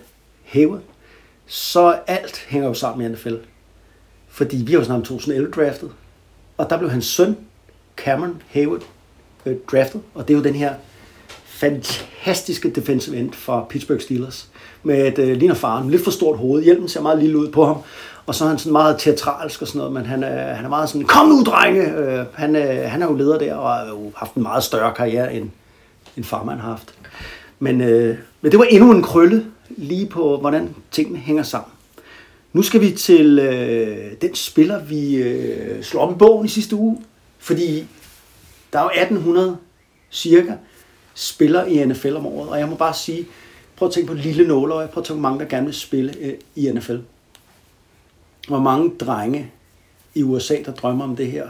Hayward, 0.43 0.81
så 1.45 1.99
alt 2.07 2.45
hænger 2.47 2.67
jo 2.67 2.73
sammen 2.73 3.05
i 3.05 3.13
NFL. 3.13 3.35
Fordi 4.27 4.57
vi 4.57 4.71
har 4.71 4.79
jo 4.79 4.85
snart 4.85 4.99
2011 4.99 5.51
draftet, 5.51 5.91
og 6.57 6.69
der 6.69 6.77
blev 6.77 6.89
hans 6.89 7.05
søn, 7.05 7.37
Cameron 7.97 8.41
Hayward, 8.49 8.81
øh, 9.45 9.55
draftet. 9.71 10.01
Og 10.13 10.27
det 10.27 10.33
er 10.33 10.37
jo 10.37 10.43
den 10.43 10.55
her 10.55 10.73
fantastiske 11.45 12.69
defensive 12.69 13.17
end 13.17 13.33
fra 13.33 13.65
Pittsburgh 13.69 14.01
Steelers. 14.01 14.49
Med 14.83 15.07
et 15.07 15.19
øh, 15.19 15.37
ligner 15.37 15.55
faren, 15.55 15.89
lidt 15.89 16.03
for 16.03 16.11
stort 16.11 16.37
hoved. 16.37 16.63
Hjelmen 16.63 16.89
ser 16.89 17.01
meget 17.01 17.19
lille 17.19 17.37
ud 17.37 17.51
på 17.51 17.65
ham. 17.65 17.77
Og 18.25 18.35
så 18.35 18.43
er 18.43 18.49
han 18.49 18.57
sådan 18.57 18.71
meget 18.71 18.95
teatralsk 18.99 19.61
og 19.61 19.67
sådan 19.67 19.79
noget, 19.79 19.93
men 19.93 20.05
han 20.05 20.23
er, 20.23 20.53
han 20.53 20.65
er 20.65 20.69
meget 20.69 20.89
sådan, 20.89 21.07
kom 21.07 21.27
nu 21.27 21.43
drenge! 21.43 21.93
Øh, 21.93 22.25
han, 22.33 22.55
øh, 22.55 22.91
han 22.91 23.01
er 23.01 23.05
jo 23.05 23.15
leder 23.15 23.39
der 23.39 23.55
og 23.55 23.69
har 23.69 23.87
jo 23.87 24.11
haft 24.15 24.35
en 24.35 24.41
meget 24.41 24.63
større 24.63 24.93
karriere, 24.93 25.33
end, 25.33 25.49
end 26.17 26.25
farmand 26.25 26.59
har 26.59 26.69
haft. 26.69 26.93
Men, 27.59 27.81
øh, 27.81 28.17
men 28.41 28.51
det 28.51 28.59
var 28.59 28.65
endnu 28.65 28.91
en 28.91 29.03
krølle 29.03 29.45
lige 29.69 30.05
på, 30.05 30.37
hvordan 30.37 30.75
tingene 30.91 31.19
hænger 31.19 31.43
sammen. 31.43 31.71
Nu 32.53 32.61
skal 32.61 32.81
vi 32.81 32.91
til 32.91 33.39
øh, 33.39 34.11
den 34.21 34.35
spiller, 34.35 34.83
vi 34.83 35.15
øh, 35.15 35.83
slår 35.83 36.01
op 36.01 36.11
i 36.15 36.17
bogen 36.17 36.45
i 36.45 36.49
sidste 36.49 36.75
uge. 36.75 37.01
Fordi 37.39 37.87
der 38.73 38.79
er 38.79 38.83
jo 38.83 38.89
1800 38.89 39.57
cirka 40.11 40.53
spillere 41.13 41.71
i 41.71 41.85
NFL 41.85 42.15
om 42.15 42.25
året. 42.25 42.49
Og 42.49 42.59
jeg 42.59 42.67
må 42.67 42.75
bare 42.75 42.93
sige, 42.93 43.27
prøv 43.79 43.87
at 43.87 43.93
tænke 43.93 44.07
på 44.07 44.13
lille 44.13 44.47
nåløje. 44.47 44.87
Prøv 44.87 45.01
at 45.01 45.05
tænke 45.05 45.17
på 45.17 45.21
mange, 45.21 45.39
der 45.39 45.45
gerne 45.45 45.65
vil 45.65 45.75
spille 45.75 46.13
øh, 46.21 46.33
i 46.55 46.71
NFL. 46.71 46.97
Hvor 48.47 48.59
mange 48.59 48.91
drenge 48.99 49.51
i 50.15 50.23
USA, 50.23 50.55
der 50.65 50.71
drømmer 50.71 51.03
om 51.03 51.15
det 51.15 51.31
her. 51.31 51.47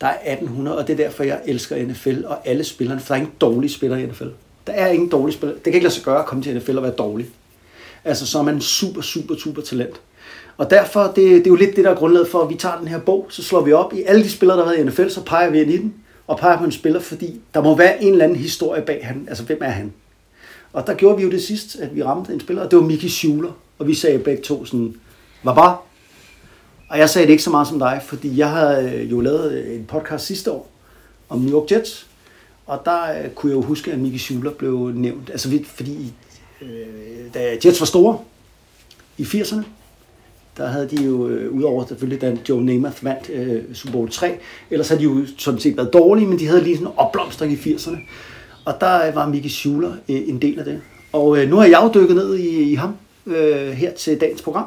Der 0.00 0.06
er 0.06 0.32
1800, 0.32 0.78
og 0.78 0.86
det 0.86 0.92
er 0.92 0.96
derfor, 0.96 1.24
jeg 1.24 1.40
elsker 1.46 1.86
NFL 1.86 2.24
og 2.26 2.48
alle 2.48 2.64
spillerne. 2.64 3.00
For 3.00 3.14
der 3.14 3.14
er 3.14 3.22
ingen 3.22 3.34
dårlige 3.40 3.72
spillere 3.72 4.02
i 4.02 4.06
NFL. 4.06 4.28
Der 4.66 4.72
er 4.72 4.88
ingen 4.88 5.08
dårlige 5.08 5.34
spillere. 5.34 5.54
Det 5.54 5.64
kan 5.64 5.74
ikke 5.74 5.84
lade 5.84 5.94
sig 5.94 6.04
gøre 6.04 6.18
at 6.18 6.26
komme 6.26 6.44
til 6.44 6.56
NFL 6.56 6.76
og 6.76 6.82
være 6.82 6.92
dårlig. 6.92 7.26
Altså, 8.04 8.26
så 8.26 8.38
er 8.38 8.42
man 8.42 8.60
super, 8.60 9.00
super, 9.00 9.36
super 9.36 9.62
talent. 9.62 10.00
Og 10.56 10.70
derfor, 10.70 11.02
det, 11.02 11.16
det 11.16 11.46
er 11.46 11.50
jo 11.50 11.56
lidt 11.56 11.76
det, 11.76 11.84
der 11.84 11.90
er 11.90 11.94
grundlaget 11.96 12.28
for, 12.28 12.40
at 12.42 12.48
vi 12.48 12.54
tager 12.54 12.78
den 12.78 12.88
her 12.88 13.00
bog, 13.00 13.26
så 13.30 13.42
slår 13.42 13.60
vi 13.60 13.72
op 13.72 13.94
i 13.94 14.02
alle 14.02 14.24
de 14.24 14.30
spillere, 14.30 14.58
der 14.58 14.64
har 14.64 14.72
været 14.72 14.84
i 14.84 14.88
NFL, 14.88 15.08
så 15.08 15.24
peger 15.24 15.50
vi 15.50 15.60
ind 15.60 15.70
i 15.70 15.78
den, 15.78 15.94
og 16.26 16.38
peger 16.38 16.58
på 16.58 16.64
en 16.64 16.72
spiller, 16.72 17.00
fordi 17.00 17.40
der 17.54 17.62
må 17.62 17.76
være 17.76 18.02
en 18.02 18.12
eller 18.12 18.24
anden 18.24 18.38
historie 18.38 18.82
bag 18.82 19.06
han. 19.06 19.24
Altså, 19.28 19.44
hvem 19.44 19.58
er 19.62 19.70
han? 19.70 19.92
Og 20.74 20.86
der 20.86 20.94
gjorde 20.94 21.16
vi 21.16 21.22
jo 21.22 21.30
det 21.30 21.42
sidst, 21.42 21.76
at 21.76 21.96
vi 21.96 22.02
ramte 22.02 22.32
en 22.32 22.40
spiller, 22.40 22.62
og 22.64 22.70
det 22.70 22.78
var 22.78 22.84
Miki 22.84 23.08
Schuler, 23.08 23.52
og 23.78 23.86
vi 23.86 23.94
sagde 23.94 24.18
begge 24.18 24.42
to 24.42 24.64
sådan, 24.64 24.94
var 25.42 25.54
bare. 25.54 25.76
Og 26.90 26.98
jeg 26.98 27.10
sagde 27.10 27.26
det 27.26 27.32
ikke 27.32 27.42
så 27.42 27.50
meget 27.50 27.68
som 27.68 27.78
dig, 27.78 28.00
fordi 28.06 28.38
jeg 28.38 28.50
havde 28.50 28.92
øh, 28.94 29.10
jo 29.10 29.20
lavet 29.20 29.52
øh, 29.52 29.76
en 29.76 29.84
podcast 29.84 30.26
sidste 30.26 30.50
år 30.52 30.70
om 31.28 31.40
New 31.40 31.60
York 31.60 31.70
Jets, 31.72 32.06
og 32.66 32.80
der 32.84 33.02
øh, 33.24 33.30
kunne 33.30 33.50
jeg 33.52 33.56
jo 33.56 33.62
huske, 33.62 33.92
at 33.92 33.98
Miki 33.98 34.18
Schuler 34.18 34.50
blev 34.50 34.90
nævnt. 34.94 35.30
Altså 35.30 35.48
vi- 35.48 35.64
fordi, 35.74 36.12
øh, 36.62 37.34
da 37.34 37.56
Jets 37.64 37.80
var 37.80 37.86
store 37.86 38.18
i 39.18 39.22
80'erne, 39.22 39.62
der 40.56 40.66
havde 40.66 40.88
de 40.88 41.04
jo, 41.04 41.28
øh, 41.28 41.52
udover 41.52 41.86
selvfølgelig, 41.86 42.20
da 42.20 42.36
Joe 42.48 42.62
Namath 42.64 43.04
vandt 43.04 43.30
øh, 43.30 43.62
Super 43.74 43.92
Bowl 43.92 44.10
3, 44.10 44.38
ellers 44.70 44.88
havde 44.88 44.98
de 45.00 45.04
jo 45.04 45.26
sådan 45.38 45.60
set 45.60 45.76
været 45.76 45.92
dårlige, 45.92 46.26
men 46.26 46.38
de 46.38 46.46
havde 46.46 46.62
lige 46.62 46.76
sådan 46.76 46.86
en 46.92 46.94
opblomstring 46.96 47.52
i 47.52 47.56
80'erne. 47.56 47.96
Og 48.64 48.74
der 48.80 49.08
øh, 49.08 49.14
var 49.14 49.28
Mickey 49.28 49.48
Schuler 49.48 49.92
øh, 50.08 50.28
en 50.28 50.42
del 50.42 50.58
af 50.58 50.64
det. 50.64 50.80
Og 51.12 51.38
øh, 51.38 51.50
nu 51.50 51.56
har 51.56 51.64
jeg 51.64 51.80
jo 51.82 52.00
dykket 52.00 52.16
ned 52.16 52.34
i, 52.34 52.72
i 52.72 52.74
ham 52.74 52.96
øh, 53.26 53.68
her 53.68 53.92
til 53.92 54.20
dagens 54.20 54.42
program. 54.42 54.66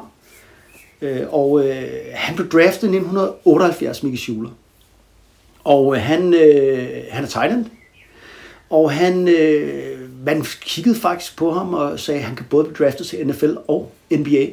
Øh, 1.02 1.22
og 1.30 1.68
øh, 1.68 1.84
han 2.14 2.36
blev 2.36 2.48
draftet 2.48 2.82
i 2.82 2.96
1978, 2.96 4.02
Mickey 4.02 4.18
Schuler. 4.18 4.50
Og 5.64 5.96
øh, 5.96 6.02
han, 6.02 6.34
øh, 6.34 6.88
han 7.10 7.24
er 7.24 7.28
Thailand. 7.28 7.66
Og 8.70 8.90
han, 8.90 9.28
øh, 9.28 9.98
man 10.26 10.44
kiggede 10.60 10.94
faktisk 10.94 11.36
på 11.36 11.50
ham 11.52 11.74
og 11.74 12.00
sagde, 12.00 12.20
at 12.20 12.26
han 12.26 12.36
kan 12.36 12.46
både 12.50 12.64
blive 12.64 12.86
draftet 12.86 13.06
til 13.06 13.26
NFL 13.26 13.54
og 13.68 13.92
NBA. 14.10 14.46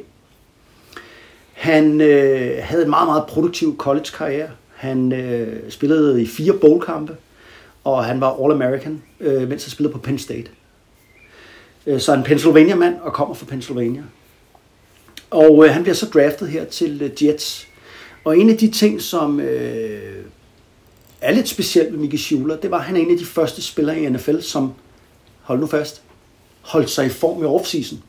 Han 1.52 2.00
øh, 2.00 2.58
havde 2.60 2.82
en 2.82 2.90
meget, 2.90 3.06
meget 3.06 3.24
produktiv 3.26 3.76
college-karriere. 3.76 4.48
Han 4.74 5.12
øh, 5.12 5.70
spillede 5.70 6.22
i 6.22 6.26
fire 6.26 6.52
bowlkampe, 6.52 7.16
og 7.86 8.04
han 8.04 8.20
var 8.20 8.32
All-American, 8.32 8.90
øh, 9.20 9.48
mens 9.48 9.64
han 9.64 9.70
spillede 9.70 9.92
på 9.92 9.98
Penn 9.98 10.18
State. 10.18 10.50
Øh, 11.86 12.00
så 12.00 12.12
er 12.12 12.16
en 12.16 12.22
Pennsylvania-mand 12.22 13.00
og 13.00 13.12
kommer 13.12 13.34
fra 13.34 13.46
Pennsylvania. 13.46 14.02
Og 15.30 15.64
øh, 15.64 15.72
han 15.72 15.82
bliver 15.82 15.94
så 15.94 16.06
draftet 16.06 16.48
her 16.48 16.64
til 16.64 17.02
øh, 17.02 17.24
Jets. 17.24 17.68
Og 18.24 18.38
en 18.38 18.50
af 18.50 18.56
de 18.56 18.70
ting, 18.70 19.02
som 19.02 19.40
øh, 19.40 20.24
er 21.20 21.32
lidt 21.32 21.48
specielt 21.48 21.90
med 21.90 21.98
Mickey 21.98 22.18
Schuler, 22.18 22.56
det 22.56 22.70
var, 22.70 22.78
at 22.78 22.84
han 22.84 22.96
er 22.96 23.00
en 23.00 23.10
af 23.10 23.18
de 23.18 23.24
første 23.24 23.62
spillere 23.62 24.00
i 24.00 24.08
NFL, 24.08 24.40
som, 24.40 24.72
hold 25.42 25.60
nu 25.60 25.66
fast, 25.66 26.02
holdt 26.62 26.90
sig 26.90 27.06
i 27.06 27.08
form 27.08 27.42
i 27.42 27.46
offseason. 27.46 28.02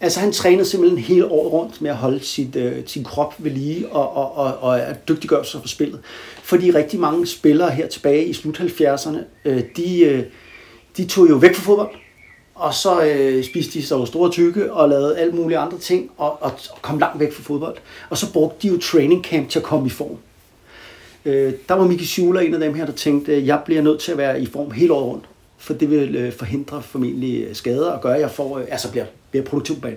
Altså 0.00 0.20
han 0.20 0.32
trænede 0.32 0.64
simpelthen 0.64 0.98
hele 0.98 1.26
året 1.26 1.52
rundt 1.52 1.82
med 1.82 1.90
at 1.90 1.96
holde 1.96 2.20
sit, 2.20 2.56
øh, 2.56 2.76
sin 2.86 3.04
krop 3.04 3.34
ved 3.38 3.50
lige 3.50 3.88
og, 3.88 4.16
og, 4.16 4.36
og, 4.36 4.58
og 4.58 4.82
at 4.82 5.08
dygtiggøre 5.08 5.44
sig 5.44 5.60
for 5.60 5.68
spillet. 5.68 6.00
Fordi 6.42 6.70
rigtig 6.70 7.00
mange 7.00 7.26
spillere 7.26 7.70
her 7.70 7.86
tilbage 7.86 8.24
i 8.24 8.32
slut 8.32 8.60
70'erne, 8.60 9.18
øh, 9.44 9.62
de, 9.76 10.00
øh, 10.00 10.24
de 10.96 11.06
tog 11.06 11.30
jo 11.30 11.36
væk 11.36 11.54
fra 11.54 11.62
fodbold, 11.62 11.90
og 12.54 12.74
så 12.74 13.02
øh, 13.04 13.44
spiste 13.44 13.78
de 13.78 13.86
sig 13.86 13.96
jo 13.96 14.06
store 14.06 14.30
tykke 14.30 14.72
og 14.72 14.88
lavede 14.88 15.18
alle 15.18 15.32
mulige 15.32 15.58
andre 15.58 15.78
ting 15.78 16.10
og, 16.16 16.42
og, 16.42 16.52
og 16.70 16.82
kom 16.82 16.98
langt 16.98 17.20
væk 17.20 17.32
fra 17.32 17.42
fodbold. 17.42 17.76
Og 18.10 18.18
så 18.18 18.32
brugte 18.32 18.68
de 18.68 18.74
jo 18.74 18.80
training 18.80 19.24
camp 19.24 19.48
til 19.48 19.58
at 19.58 19.64
komme 19.64 19.86
i 19.86 19.90
form. 19.90 20.16
Øh, 21.24 21.52
der 21.68 21.74
var 21.74 21.86
Miki 21.86 22.04
Schuler 22.04 22.40
en 22.40 22.54
af 22.54 22.60
dem 22.60 22.74
her, 22.74 22.86
der 22.86 22.92
tænkte, 22.92 23.46
jeg 23.46 23.62
bliver 23.64 23.82
nødt 23.82 24.00
til 24.00 24.12
at 24.12 24.18
være 24.18 24.42
i 24.42 24.46
form 24.46 24.70
hele 24.70 24.92
året 24.92 25.06
rundt, 25.06 25.24
for 25.58 25.74
det 25.74 25.90
vil 25.90 26.16
øh, 26.16 26.32
forhindre 26.32 26.82
formentlig 26.82 27.42
øh, 27.44 27.54
skader 27.54 27.90
og 27.90 28.00
gøre, 28.00 28.14
at 28.14 28.20
jeg 28.20 28.30
får, 28.30 28.58
øh, 28.58 28.64
altså 28.70 28.90
bliver, 28.90 29.06
bliver 29.30 29.44
produktiv 29.44 29.80
på. 29.80 29.88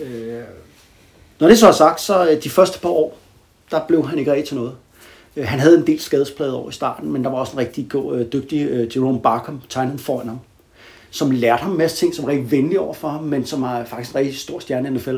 Øh, 0.00 0.42
Når 1.40 1.48
det 1.48 1.58
så 1.58 1.68
er 1.68 1.72
sagt, 1.72 2.00
så 2.00 2.30
øh, 2.30 2.42
de 2.42 2.50
første 2.50 2.80
par 2.80 2.88
år, 2.88 3.18
der 3.70 3.80
blev 3.88 4.08
han 4.08 4.18
ikke 4.18 4.32
rigtig 4.32 4.48
til 4.48 4.56
noget. 4.56 4.72
Øh, 5.36 5.46
Han 5.46 5.58
havde 5.60 5.78
en 5.78 5.86
del 5.86 6.00
skadesplade 6.00 6.54
over 6.54 6.68
i 6.70 6.72
starten, 6.72 7.12
men 7.12 7.24
der 7.24 7.30
var 7.30 7.38
også 7.38 7.52
en 7.52 7.58
rigtig 7.58 7.86
god, 7.90 8.18
øh, 8.18 8.32
dygtig 8.32 8.66
øh, 8.68 8.96
Jerome 8.96 9.20
Barkham, 9.20 9.60
tegnet 9.68 10.00
foran 10.00 10.28
ham, 10.28 10.38
som 11.10 11.30
lærte 11.30 11.62
ham 11.62 11.72
en 11.72 11.78
masse 11.78 11.96
ting, 11.96 12.14
som 12.14 12.26
var 12.26 12.32
rigtig 12.32 12.50
venlig 12.50 12.80
over 12.80 12.94
for 12.94 13.08
ham, 13.08 13.24
men 13.24 13.46
som 13.46 13.62
er 13.62 13.84
faktisk 13.84 14.10
en 14.10 14.16
rigtig 14.16 14.38
stor 14.38 14.58
stjerne 14.58 14.88
i 14.88 14.92
NFL. 14.92 15.16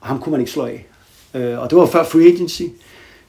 Og 0.00 0.06
ham 0.08 0.20
kunne 0.20 0.30
man 0.30 0.40
ikke 0.40 0.52
slå 0.52 0.64
af. 0.64 0.86
Øh, 1.34 1.58
Og 1.58 1.70
det 1.70 1.78
var 1.78 1.86
før 1.86 2.04
free 2.04 2.26
agency. 2.32 2.62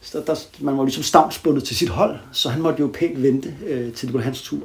Så 0.02 0.24
der, 0.28 0.36
man 0.60 0.78
var 0.78 0.84
ligesom 0.84 1.04
stavnsbundet 1.04 1.64
til 1.64 1.76
sit 1.76 1.90
hold, 1.90 2.16
så 2.32 2.50
han 2.50 2.62
måtte 2.62 2.80
jo 2.82 2.92
pænt 2.94 3.24
vente, 3.24 3.56
øh, 3.68 3.94
til 3.94 4.08
det 4.08 4.10
blev 4.14 4.24
hans 4.24 4.42
tur. 4.42 4.60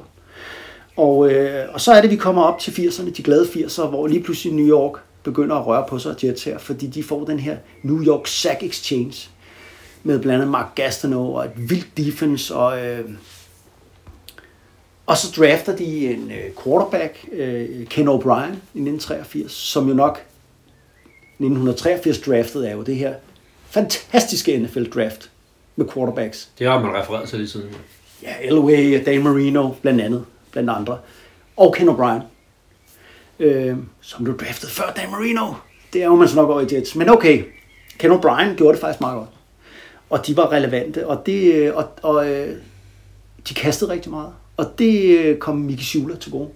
Og, 0.97 1.33
øh, 1.33 1.75
og 1.75 1.81
så 1.81 1.93
er 1.93 2.01
det, 2.01 2.11
vi 2.11 2.17
kommer 2.17 2.43
op 2.43 2.59
til 2.59 2.71
80'erne, 2.71 3.11
de 3.11 3.23
glade 3.23 3.45
80'ere, 3.45 3.87
hvor 3.87 4.07
lige 4.07 4.23
pludselig 4.23 4.55
New 4.55 4.67
York 4.67 5.01
begynder 5.23 5.57
at 5.57 5.67
røre 5.67 5.85
på 5.89 5.99
sig, 5.99 6.25
Jets 6.25 6.45
her, 6.45 6.59
fordi 6.59 6.87
de 6.87 7.03
får 7.03 7.25
den 7.25 7.39
her 7.39 7.57
New 7.83 8.05
York 8.05 8.27
Sack 8.27 8.63
Exchange, 8.63 9.29
med 10.03 10.19
blandt 10.19 10.35
andet 10.35 10.51
Mark 10.51 10.75
Gastineau 10.75 11.37
og 11.37 11.45
et 11.45 11.53
vildt 11.57 11.97
defense, 11.97 12.55
og, 12.55 12.87
øh, 12.87 13.11
og 15.07 15.17
så 15.17 15.41
drafter 15.41 15.77
de 15.77 16.13
en 16.13 16.31
øh, 16.31 16.65
quarterback, 16.65 17.29
øh, 17.33 17.87
Ken 17.87 18.09
O'Brien, 18.09 18.55
i 18.75 18.81
1983, 18.81 19.53
som 19.53 19.89
jo 19.89 19.95
nok 19.95 20.23
1983 21.39 22.19
draftet 22.19 22.69
er 22.69 22.73
jo 22.73 22.83
det 22.83 22.97
her 22.97 23.15
fantastiske 23.71 24.59
NFL-draft 24.59 25.31
med 25.77 25.87
quarterbacks. 25.95 26.49
Det 26.59 26.67
har 26.67 26.81
man 26.81 26.95
refereret 26.95 27.29
til 27.29 27.39
lige 27.39 27.49
siden. 27.49 27.69
Ja, 28.23 28.35
Elway, 28.43 29.03
Dan 29.07 29.23
Marino, 29.23 29.71
blandt 29.83 30.01
andet, 30.01 30.25
blandt 30.53 30.71
andre. 30.71 30.99
Og 31.57 31.75
Ken 31.75 31.89
O'Brien, 31.89 32.23
øh, 33.39 33.77
som 34.01 34.25
du 34.25 34.37
draftet 34.37 34.71
før 34.71 34.93
Dan 34.97 35.11
Marino. 35.11 35.55
Det 35.93 36.03
er 36.03 36.07
jo 36.07 36.15
man 36.15 36.29
så 36.29 36.37
nok 36.37 36.51
over 36.51 36.61
i 36.61 36.75
Jets. 36.75 36.97
Men 36.97 37.09
okay, 37.09 37.45
Ken 37.99 38.11
O'Brien 38.11 38.55
gjorde 38.57 38.73
det 38.73 38.81
faktisk 38.81 39.01
meget 39.01 39.19
godt. 39.19 39.29
Og 40.11 40.27
de 40.27 40.37
var 40.37 40.53
relevante, 40.53 41.07
og, 41.07 41.27
det, 41.27 41.55
øh, 41.55 41.77
og, 41.77 41.89
og 42.03 42.31
øh, 42.31 42.57
de 43.49 43.55
kastede 43.55 43.91
rigtig 43.91 44.11
meget. 44.11 44.33
Og 44.57 44.79
det 44.79 45.19
øh, 45.19 45.39
kom 45.39 45.57
Mickey 45.57 45.85
Schuler 45.85 46.17
til 46.17 46.33
gode. 46.33 46.49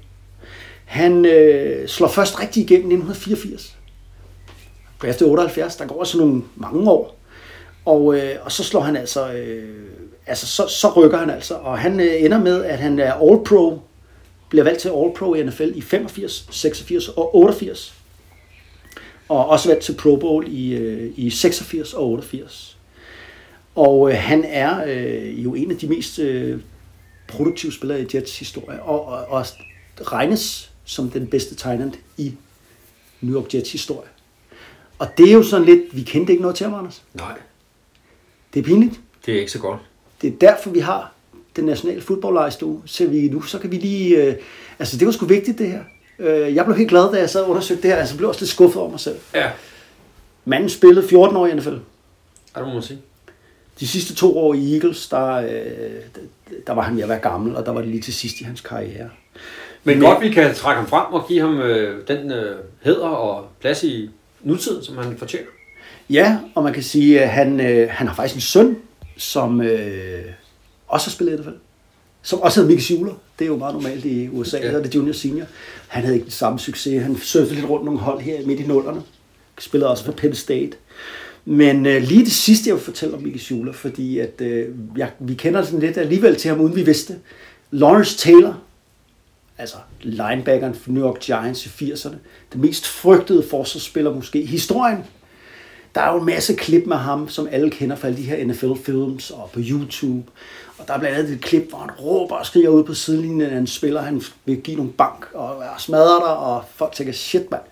Han 0.84 1.24
øh, 1.24 1.88
slår 1.88 2.09
først 2.09 2.40
rigtig 2.40 2.62
igennem 2.62 2.90
i 2.90 2.94
1984. 2.94 3.76
Draftet 5.03 5.28
78, 5.28 5.76
der 5.76 5.86
går 5.86 6.01
også 6.01 6.18
nogle 6.18 6.42
mange 6.57 6.90
år. 6.90 7.18
Og, 7.84 8.18
øh, 8.18 8.36
og 8.42 8.53
så 8.53 8.64
slår 8.64 8.80
han 8.80 8.97
altså, 8.97 9.32
øh, 9.32 9.86
altså 10.27 10.47
så, 10.47 10.68
så 10.68 10.93
rykker 10.97 11.18
han 11.18 11.31
altså, 11.31 11.55
og 11.55 11.79
han 11.79 12.01
øh, 12.01 12.22
ender 12.24 12.39
med, 12.39 12.64
at 12.64 12.79
han 12.79 12.99
er 12.99 13.12
All-Pro, 13.12 13.79
bliver 14.49 14.64
valgt 14.64 14.81
til 14.81 14.89
All-Pro 14.89 15.35
i 15.35 15.43
NFL 15.43 15.70
i 15.74 15.81
85, 15.81 16.47
86 16.51 17.09
og 17.09 17.37
88. 17.37 17.95
Og 19.29 19.49
også 19.49 19.68
valgt 19.68 19.85
til 19.85 19.95
Pro 19.95 20.16
Bowl 20.16 20.45
i, 20.49 20.74
øh, 20.74 21.12
i 21.16 21.31
86 21.31 21.95
og 21.95 22.07
88. 22.11 22.77
Og 23.74 24.11
øh, 24.11 24.16
han 24.18 24.45
er 24.45 24.85
øh, 24.87 25.45
jo 25.45 25.55
en 25.55 25.70
af 25.70 25.77
de 25.77 25.87
mest 25.89 26.18
øh, 26.18 26.61
produktive 27.29 27.72
spillere 27.72 28.03
i 28.03 28.07
Jets 28.14 28.39
historie, 28.39 28.83
og, 28.83 29.07
og, 29.07 29.27
og 29.29 29.47
regnes 30.12 30.70
som 30.85 31.11
den 31.11 31.27
bedste 31.27 31.55
tight 31.55 31.99
i 32.16 32.35
New 33.20 33.41
York 33.43 33.55
Jets 33.55 33.72
historie. 33.72 34.09
Og 34.99 35.09
det 35.18 35.29
er 35.29 35.33
jo 35.33 35.43
sådan 35.43 35.66
lidt, 35.66 35.97
vi 35.97 36.03
kendte 36.03 36.33
ikke 36.33 36.43
noget 36.43 36.57
til 36.57 36.66
ham, 36.66 36.74
Anders. 36.79 37.03
Nej, 37.14 37.39
Det 38.55 38.61
er 38.61 38.64
pinligt. 38.64 39.01
det 39.27 39.35
er 39.35 39.39
ikke 39.39 39.53
så 39.53 39.59
godt. 39.59 39.81
Det 40.23 40.33
er 40.33 40.37
derfor, 40.49 40.71
vi 40.71 40.79
har 40.81 41.12
den 41.57 41.64
nationale 41.64 42.01
fodboldlejstue, 42.03 42.83
så 42.87 43.07
vi 43.07 43.29
nu, 43.29 43.43
så 43.43 43.59
kan 43.59 43.71
vi 43.71 43.77
lige, 43.77 44.17
øh, 44.17 44.35
altså 44.79 44.97
det 44.97 45.07
var 45.07 45.12
sgu 45.12 45.27
vigtigt 45.27 45.59
det 45.59 45.69
her. 45.69 45.81
Øh, 46.19 46.55
jeg 46.55 46.64
blev 46.64 46.77
helt 46.77 46.91
glad, 46.91 47.12
da 47.12 47.19
jeg 47.19 47.31
sad 47.31 47.43
og 47.43 47.51
undersøgte 47.51 47.83
det 47.83 47.91
her, 47.91 47.97
altså 47.97 48.14
jeg 48.14 48.19
blev 48.19 48.29
også 48.29 48.41
lidt 48.41 48.51
skuffet 48.51 48.83
over 48.83 48.91
mig 48.91 49.01
selv. 49.01 49.17
Ja, 49.35 49.51
Manden 50.45 50.69
spillede 50.69 51.09
14 51.09 51.37
år 51.37 51.47
i 51.47 51.55
NFL. 51.55 51.69
ja 51.69 52.61
det 52.61 52.67
må 52.69 52.73
man 52.73 52.83
sige. 52.83 52.99
De 53.81 53.89
sidste 53.89 54.14
to 54.14 54.39
år 54.39 54.55
i 54.55 54.75
Eagles, 54.75 55.09
der, 55.09 55.27
øh, 55.35 55.51
der 56.67 56.73
var 56.73 56.83
han 56.83 56.97
ved 56.97 57.03
at 57.03 57.09
være 57.09 57.19
gammel, 57.19 57.57
og 57.57 57.67
der 57.67 57.73
var 57.73 57.81
det 57.81 57.91
lige 57.91 58.03
til 58.03 58.14
sidst 58.14 58.41
i 58.41 58.45
hans 58.45 58.61
karriere. 58.61 59.09
Men 59.85 60.01
godt, 60.01 60.21
vi 60.21 60.31
kan 60.31 60.55
trække 60.55 60.81
ham 60.81 60.89
frem 60.89 61.12
og 61.12 61.29
give 61.29 61.41
ham 61.41 61.61
øh, 61.61 62.09
den 62.09 62.33
øh, 62.33 62.57
hæder 62.83 63.07
og 63.09 63.49
plads 63.61 63.83
i 63.83 64.11
nutiden, 64.43 64.85
som 64.85 64.97
han 64.97 65.17
fortjener. 65.19 65.47
Ja, 66.11 66.39
og 66.55 66.62
man 66.62 66.73
kan 66.73 66.83
sige, 66.83 67.21
at 67.21 67.29
han, 67.29 67.61
øh, 67.61 67.89
han 67.91 68.07
har 68.09 68.14
faktisk 68.14 68.35
en 68.35 68.41
søn, 68.41 68.77
som 69.17 69.61
øh, 69.61 70.25
også 70.89 71.07
har 71.07 71.11
spillet 71.11 71.41
NFL. 71.41 71.51
Som 72.23 72.41
også 72.41 72.61
hedder 72.61 72.69
Mickey 72.69 72.83
Schuler. 72.85 73.12
Det 73.39 73.45
er 73.45 73.49
jo 73.49 73.57
meget 73.57 73.75
normalt 73.75 74.05
i 74.05 74.29
USA, 74.29 74.59
Ja. 74.59 74.73
ja. 74.73 74.83
det 74.83 74.95
junior 74.95 75.12
senior. 75.12 75.47
Han 75.89 76.03
havde 76.03 76.14
ikke 76.14 76.25
den 76.25 76.33
samme 76.33 76.59
succes. 76.59 77.03
Han 77.03 77.17
surfede 77.19 77.55
lidt 77.55 77.69
rundt 77.69 77.85
nogle 77.85 78.01
hold 78.01 78.21
her 78.21 78.47
midt 78.47 78.61
i 78.61 78.67
nullerne. 78.67 79.03
Spillede 79.59 79.91
også 79.91 80.05
for 80.05 80.12
Penn 80.12 80.35
State. 80.35 80.71
Men 81.45 81.87
øh, 81.87 82.03
lige 82.03 82.25
det 82.25 82.33
sidste, 82.33 82.69
jeg 82.69 82.75
vil 82.77 82.83
fortælle 82.85 83.14
om 83.17 83.23
Mickey 83.23 83.39
Schuler, 83.39 83.73
fordi 83.73 84.19
at, 84.19 84.41
øh, 84.41 84.69
jeg, 84.97 85.11
vi 85.19 85.35
kender 85.35 85.64
sådan 85.64 85.81
lidt 85.81 85.97
alligevel 85.97 86.37
til 86.37 86.49
ham, 86.49 86.61
uden 86.61 86.77
vi 86.77 86.83
vidste. 86.83 87.17
Lawrence 87.71 88.19
Taylor, 88.19 88.61
altså 89.59 89.77
linebackeren 90.03 90.75
for 90.75 90.91
New 90.91 91.05
York 91.05 91.21
Giants 91.21 91.67
i 91.67 91.69
80'erne, 91.69 92.14
den 92.53 92.61
mest 92.61 92.87
frygtede 92.87 93.43
forsvarsspiller 93.51 94.14
måske 94.14 94.41
i 94.41 94.47
historien. 94.47 94.99
Der 95.97 96.03
er 96.03 96.12
jo 96.12 96.18
en 96.18 96.26
masse 96.26 96.55
klip 96.55 96.86
med 96.86 96.97
ham, 96.97 97.28
som 97.28 97.49
alle 97.53 97.70
kender 97.70 97.97
fra 97.97 98.09
alle 98.09 98.18
de 98.18 98.22
her 98.22 98.47
NFL-films 98.47 99.30
og 99.30 99.51
på 99.53 99.61
YouTube. 99.62 100.30
Og 100.78 100.88
der 100.88 100.94
er 100.94 100.99
blandt 100.99 101.18
andet 101.18 101.32
et 101.32 101.40
klip, 101.40 101.68
hvor 101.68 101.78
han 101.78 101.90
råber 101.90 102.36
og 102.36 102.47
skriger 102.47 102.68
ud 102.68 102.84
på 102.84 102.94
sidelinjen, 102.94 103.40
at 103.40 103.51
han 103.51 103.66
spiller, 103.66 104.03
han 104.03 104.22
vil 104.44 104.57
give 104.57 104.76
nogle 104.76 104.92
bank 104.92 105.26
og 105.34 105.62
smadrer 105.78 106.18
dig, 106.18 106.36
og 106.36 106.64
folk 106.74 106.92
tænker, 106.92 107.12
shit 107.12 107.51
mand. 107.51 107.62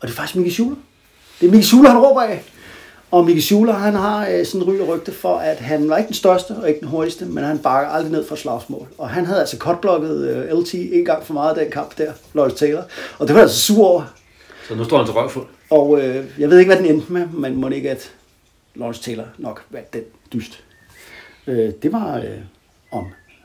Og 0.00 0.08
det 0.08 0.12
er 0.12 0.16
faktisk 0.16 0.36
Mickey 0.36 0.52
Schuler. 0.52 0.76
Det 1.40 1.46
er 1.46 1.50
Mickey 1.50 1.64
Schuler, 1.64 1.90
han 1.90 1.98
råber 1.98 2.22
af. 2.22 2.42
Og 3.10 3.24
Mickey 3.24 3.42
Schuler, 3.42 3.72
han 3.72 3.94
har 3.94 4.28
øh, 4.28 4.46
sådan 4.46 4.68
en 4.68 4.80
og 4.80 4.88
rygte 4.88 5.12
for, 5.12 5.36
at 5.36 5.56
han 5.56 5.88
var 5.88 5.96
ikke 5.96 6.08
den 6.08 6.14
største 6.14 6.50
og 6.50 6.68
ikke 6.68 6.80
den 6.80 6.88
hurtigste, 6.88 7.24
men 7.24 7.44
han 7.44 7.58
bakker 7.58 7.92
aldrig 7.92 8.12
ned 8.12 8.26
for 8.26 8.36
slagsmål. 8.36 8.88
Og 8.98 9.08
han 9.08 9.26
havde 9.26 9.40
altså 9.40 9.56
cutblokket 9.56 10.28
øh, 10.28 10.58
LT 10.58 10.74
en 10.74 11.04
gang 11.04 11.24
for 11.26 11.34
meget 11.34 11.54
af 11.56 11.64
den 11.64 11.72
kamp 11.72 11.98
der, 11.98 12.12
Lawrence 12.34 12.56
Taylor. 12.56 12.82
Og 13.18 13.28
det 13.28 13.36
var 13.36 13.42
altså 13.42 13.60
sur 13.60 13.86
over. 13.86 14.02
Så 14.68 14.74
nu 14.74 14.84
står 14.84 14.96
han 14.96 15.06
til 15.06 15.14
røvfuld. 15.14 15.46
Og 15.70 16.00
øh, 16.00 16.24
jeg 16.38 16.50
ved 16.50 16.58
ikke, 16.58 16.74
hvad 16.74 16.84
den 16.84 16.94
endte 16.94 17.12
med, 17.12 17.26
men 17.26 17.56
må 17.56 17.68
ikke, 17.68 17.90
at 17.90 18.12
Lawrence 18.74 19.02
Taylor 19.02 19.24
nok 19.38 19.62
vandt 19.70 19.92
den 19.92 20.02
dyst. 20.32 20.64
Øh, 21.46 21.70
det 21.82 21.92
var 21.92 22.16
øh, 22.16 22.24
om 22.92 23.04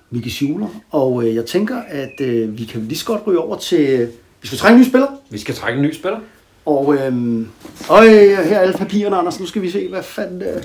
Mickey 0.10 0.30
Schuler, 0.30 0.68
og 0.92 1.24
øh, 1.24 1.36
jeg 1.36 1.46
tænker, 1.46 1.82
at 1.88 2.22
øh, 2.22 2.58
vi 2.58 2.66
kan 2.66 2.82
lige 2.82 2.98
så 2.98 3.06
godt 3.06 3.22
ryge 3.28 3.40
over 3.40 3.58
til... 3.58 4.12
Vi 4.42 4.48
skal 4.48 4.60
trænge 4.60 4.76
en 4.76 4.82
ny 4.82 4.90
spiller, 4.90 5.08
Vi 5.30 5.38
skal 5.38 5.56
trække 5.56 5.78
en 5.78 5.86
ny 5.86 5.94
spiller. 5.94 6.20
og 6.66 6.94
øh, 6.96 7.46
øj, 7.90 8.08
her 8.10 8.56
er 8.56 8.60
alle 8.60 8.74
papirerne, 8.74 9.16
Anders. 9.16 9.40
Nu 9.40 9.46
skal 9.46 9.62
vi 9.62 9.70
se, 9.72 9.88
hvad 9.88 10.04
fanden... 10.04 10.42
Øh, 10.42 10.64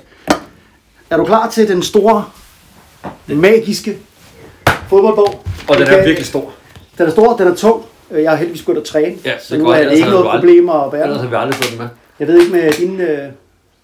er 1.11 1.17
du 1.17 1.25
klar 1.25 1.51
til 1.51 1.69
den 1.69 1.83
store, 1.83 2.25
den 3.29 3.41
magiske 3.41 3.99
fodboldbog? 4.89 5.45
Og 5.69 5.77
den 5.79 5.87
er 5.87 6.05
virkelig 6.05 6.27
stor. 6.27 6.53
Den 6.99 7.07
er 7.07 7.11
stor, 7.11 7.37
den 7.37 7.49
er 7.49 7.55
tung. 7.55 7.85
Øh, 8.15 8.23
Jeg 8.23 8.31
har 8.31 8.37
heldigvis 8.37 8.63
gået 8.63 8.77
at 8.77 8.85
træne, 8.85 9.17
Ja, 9.25 9.33
så 9.41 9.55
er 9.55 9.59
nu 9.59 9.65
godt, 9.65 9.75
er 9.77 9.81
det 9.81 9.85
ellers 9.93 9.99
ikke 9.99 10.11
noget 10.11 10.27
problem 10.31 10.69
at 10.69 10.91
bære 10.91 11.03
Ellers 11.03 11.19
den. 11.19 11.29
har 11.29 11.31
vi 11.39 11.43
aldrig 11.43 11.55
fået 11.55 11.71
den 11.71 11.79
med. 11.79 11.89
Jeg 12.19 12.27
ved 12.29 12.41
ikke 12.41 12.53
med 12.53 12.73
dine 12.73 13.03
øh, 13.11 13.29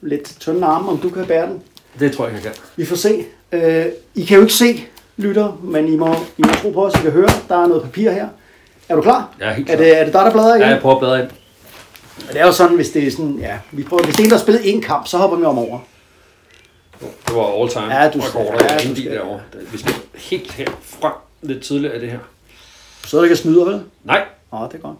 lidt 0.01 0.35
tynde 0.41 0.66
arme, 0.66 0.89
om 0.91 0.99
du 0.99 1.11
kan 1.11 1.24
bære 1.26 1.47
den. 1.47 1.62
Det 2.01 2.12
tror 2.12 2.24
jeg, 2.26 2.35
jeg 2.35 2.43
kan. 2.43 2.53
Vi 2.76 2.85
får 2.85 2.97
se. 2.97 3.24
Øh, 3.53 3.87
I 4.14 4.24
kan 4.24 4.37
jo 4.37 4.41
ikke 4.43 4.55
se, 4.55 4.85
lytter, 5.16 5.59
men 5.62 5.89
I 5.89 5.97
må, 5.97 6.14
I 6.39 6.43
må 6.47 6.53
tro 6.62 6.70
på 6.70 6.87
os, 6.87 6.95
I 6.95 7.03
kan 7.03 7.11
høre. 7.11 7.28
Der 7.49 7.62
er 7.62 7.66
noget 7.66 7.83
papir 7.83 8.11
her. 8.11 8.28
Er 8.89 8.95
du 8.97 9.03
klar? 9.03 9.28
Er 9.41 9.53
helt 9.53 9.70
Er 9.70 9.74
klar. 9.76 9.85
det, 9.85 9.99
er 10.01 10.05
det 10.05 10.12
dig, 10.12 10.24
der 10.24 10.31
bladrer 10.33 10.55
igen? 10.55 10.61
Ja, 10.61 10.68
jeg 10.68 10.81
prøver 10.81 10.95
at 10.95 11.01
bladre 11.01 11.20
ind. 11.22 11.28
Det 12.33 12.41
er 12.41 12.47
jo 12.47 12.53
sådan, 12.53 12.76
hvis 12.76 12.91
det 12.91 13.07
er 13.07 13.11
sådan, 13.11 13.37
ja, 13.41 13.59
vi 13.72 13.83
prøver, 13.83 14.03
hvis 14.05 14.14
det 14.16 14.20
er 14.22 14.24
en, 14.24 14.31
der 14.31 14.37
har 14.37 14.43
spillet 14.43 14.61
én 14.62 14.81
kamp, 14.81 15.07
så 15.07 15.16
hopper 15.16 15.37
vi 15.37 15.45
om 15.45 15.59
over. 15.59 15.78
Det 17.01 17.35
var 17.37 17.61
all 17.61 17.68
time 17.70 17.95
Ja, 17.95 18.11
du 18.11 18.20
skal- 18.20 18.41
ja, 18.41 18.74
Ja, 18.74 18.89
du 18.89 18.97
skal- 18.97 19.12
derovre. 19.12 19.41
Vi 19.72 19.78
skal 19.78 19.93
helt 20.14 20.53
her 20.53 20.66
frem 20.83 21.12
lidt 21.43 21.62
tidligere 21.62 21.97
i 21.97 22.01
det 22.01 22.11
her. 22.11 22.18
Så 23.11 23.16
er 23.16 23.20
der 23.20 23.24
ikke 23.24 23.36
snyder, 23.36 23.64
vel? 23.64 23.82
Nej, 24.04 24.26
Nå, 24.52 24.58
det 24.66 24.74
er 24.74 24.78
godt. 24.78 24.96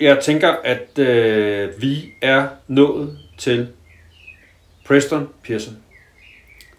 jeg 0.00 0.18
tænker, 0.22 0.48
at 0.64 0.98
øh, 0.98 1.82
vi 1.82 2.12
er 2.22 2.48
nået 2.68 3.18
til 3.38 3.68
Preston 4.86 5.28
Pearson. 5.44 5.76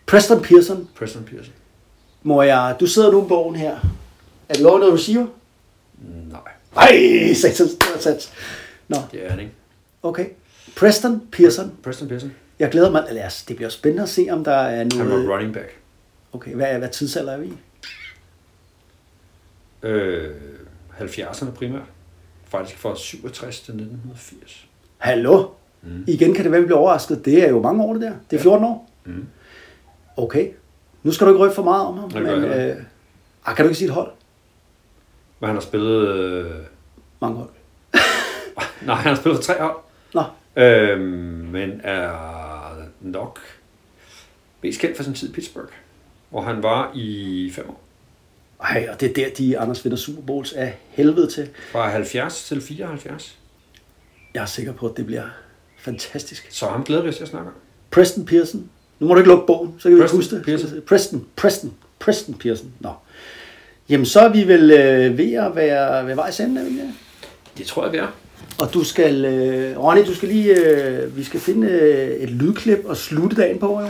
Preston 0.08 0.42
Pearson, 0.42 0.90
Preston 0.96 1.24
Pearson. 1.24 1.54
må 2.24 2.42
jeg, 2.42 2.76
du 2.80 2.86
sidder 2.88 3.12
nu 3.12 3.26
i 3.26 3.28
bogen 3.28 3.56
her. 3.56 3.76
Er 4.50 4.54
det 4.54 4.62
lov, 4.64 4.80
noget 4.80 4.94
receiver? 4.94 5.28
Nej, 6.32 6.42
Ej, 6.76 7.34
satans, 7.34 7.72
det 7.72 8.02
sats. 8.04 8.34
Nå, 8.88 8.98
det 9.12 9.26
er 9.26 9.30
han 9.30 9.40
ikke. 9.40 9.52
okay. 10.04 10.26
Preston 10.76 11.22
Pearson. 11.32 11.72
Preston 11.84 12.08
Pearson. 12.08 12.34
Jeg 12.60 12.70
glæder 12.70 12.92
mig, 12.92 13.10
altså, 13.10 13.46
det 13.48 13.56
bliver 13.56 13.70
spændende 13.70 14.04
at 14.04 14.10
se, 14.10 14.28
om 14.32 14.44
der 14.44 14.52
er 14.56 14.78
Han 14.78 14.92
noget... 14.96 15.28
var 15.28 15.34
running 15.34 15.54
back. 15.54 15.76
Okay, 16.34 16.54
hvad, 16.56 16.78
hvad 16.78 16.90
tidsalder 16.90 17.34
er 17.34 17.38
vi 17.38 17.48
i? 17.48 17.54
Øh, 19.84 20.36
70'erne 21.00 21.52
primært. 21.52 21.82
Faktisk 22.46 22.78
fra 22.78 22.96
67 22.96 23.60
til 23.62 23.72
1980. 23.74 24.68
Hallo? 24.98 25.48
Mm. 25.82 26.04
Igen 26.08 26.34
kan 26.34 26.44
det 26.44 26.52
være, 26.52 26.62
vi 26.62 26.66
bliver 26.66 26.80
overrasket. 26.80 27.26
Det 27.26 27.44
er 27.44 27.50
jo 27.50 27.62
mange 27.62 27.84
år, 27.84 27.94
det 27.94 28.02
der. 28.02 28.14
Det 28.32 28.38
er 28.38 28.42
14 28.42 28.66
år. 28.66 28.90
Mm. 29.06 29.28
Okay. 30.18 30.52
Nu 31.04 31.12
skal 31.12 31.28
du 31.28 31.32
ikke 31.34 31.44
røbe 31.44 31.54
for 31.56 31.64
meget 31.64 31.86
om 31.88 31.98
ham. 31.98 32.12
Det 32.12 32.22
men, 32.22 32.44
øh, 32.44 32.76
ah, 33.46 33.56
kan 33.56 33.66
du 33.66 33.70
ikke 33.70 33.78
sige 33.78 33.88
et 33.88 33.94
hold? 33.94 34.12
Men 35.40 35.48
han 35.48 35.56
har 35.56 35.62
spillet... 35.62 36.08
Øh, 36.08 36.52
Mange 37.22 37.38
hold. 37.38 37.50
nej, 38.86 38.96
han 38.96 39.08
har 39.08 39.16
spillet 39.16 39.38
for 39.38 39.54
tre 39.54 39.62
hold. 39.62 39.76
Nå, 40.14 40.24
Øhm, 40.56 41.02
men 41.52 41.82
er 41.84 42.12
nok 43.02 43.40
mest 44.64 44.80
kendt 44.82 44.98
for 44.98 45.04
sin 45.04 45.14
tid 45.14 45.30
i 45.30 45.34
Pittsburgh, 45.34 45.70
hvor 46.30 46.42
han 46.42 46.64
var 46.64 46.92
i 46.96 47.52
fem 47.56 47.70
år. 47.70 47.82
Ej, 48.64 48.88
og 48.92 49.00
det 49.00 49.10
er 49.10 49.14
der, 49.14 49.30
de 49.38 49.60
Anders 49.60 49.86
vinder 49.86 49.98
Super 49.98 50.22
Bowls 50.22 50.54
er 50.56 50.70
helvede 50.90 51.28
til. 51.28 51.50
Fra 51.72 51.90
70 51.90 52.44
til 52.44 52.62
74. 52.62 53.38
Jeg 54.34 54.42
er 54.42 54.46
sikker 54.46 54.74
på, 54.74 54.88
at 54.88 54.98
det 54.98 55.06
bliver 55.06 55.24
fantastisk. 55.78 56.48
Så 56.50 56.66
ham 56.66 56.84
glæder 56.84 57.04
vi 57.04 57.10
os 57.10 57.16
til 57.16 57.24
at 57.24 57.30
snakke 57.30 57.48
om. 57.48 57.54
Preston 57.92 58.26
Pearson. 58.26 58.70
Nu 59.00 59.08
må 59.08 59.14
du 59.14 59.20
ikke 59.20 59.30
lukke 59.30 59.48
bogen, 59.48 59.74
så 59.78 59.90
kan 59.90 59.96
vi 59.96 60.02
Preston 60.02 60.18
huske 60.20 60.36
det. 60.36 60.46
Pearson. 60.46 60.82
Preston, 60.88 61.26
Preston, 61.36 61.74
Preston 62.00 62.34
Pearson. 62.34 62.74
Nå. 62.80 62.92
Jamen, 63.90 64.06
så 64.06 64.20
er 64.20 64.30
vi 64.30 64.48
vel 64.48 64.72
øh, 64.72 65.18
ved 65.18 65.34
at 65.34 65.56
være 65.56 66.08
ved 66.08 66.16
vejs 66.16 66.40
ende, 66.40 66.62
er 66.62 66.66
vi 66.66 66.70
ikke 66.70 66.94
det? 67.58 67.66
Tror 67.66 67.84
jeg, 67.84 67.94
vi 67.94 67.98
er. 67.98 68.08
Og 68.60 68.74
du 68.74 68.84
skal, 68.84 69.26
øh, 69.26 69.78
Ronny, 69.80 70.06
du 70.08 70.16
skal 70.16 70.30
lige, 70.30 70.56
øh, 70.56 71.18
vi 71.18 71.24
skal 71.24 71.40
finde 71.40 71.68
øh, 71.68 72.10
et 72.10 72.30
lydklip 72.30 72.80
og 72.86 72.98
slutte 72.98 73.36
dagen 73.36 73.60
på, 73.60 73.82
jo. 73.82 73.88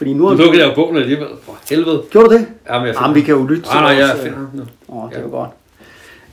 Fordi 0.00 0.12
nu 0.12 0.18
Nu 0.18 0.26
har 0.28 0.34
lukker 0.34 0.58
jeg 0.58 0.68
jo 0.68 0.74
bogen 0.74 0.96
alligevel. 0.96 1.28
For 1.42 1.58
helvede. 1.70 2.02
Gjorde 2.10 2.28
du 2.28 2.34
det? 2.34 2.46
Jamen, 2.70 2.86
jeg 2.88 2.94
Jamen, 3.00 3.14
vi 3.14 3.20
kan 3.20 3.34
jo 3.34 3.46
lytte 3.46 3.62
Nej, 3.62 3.80
nej, 3.80 3.90
jeg 3.90 4.08
vores, 4.08 4.20
finder 4.22 4.38
ham 4.38 4.48
nu. 4.54 4.62
Åh, 4.88 5.10
det 5.10 5.16
Ja. 5.16 5.22
var 5.22 5.28
godt. 5.28 5.50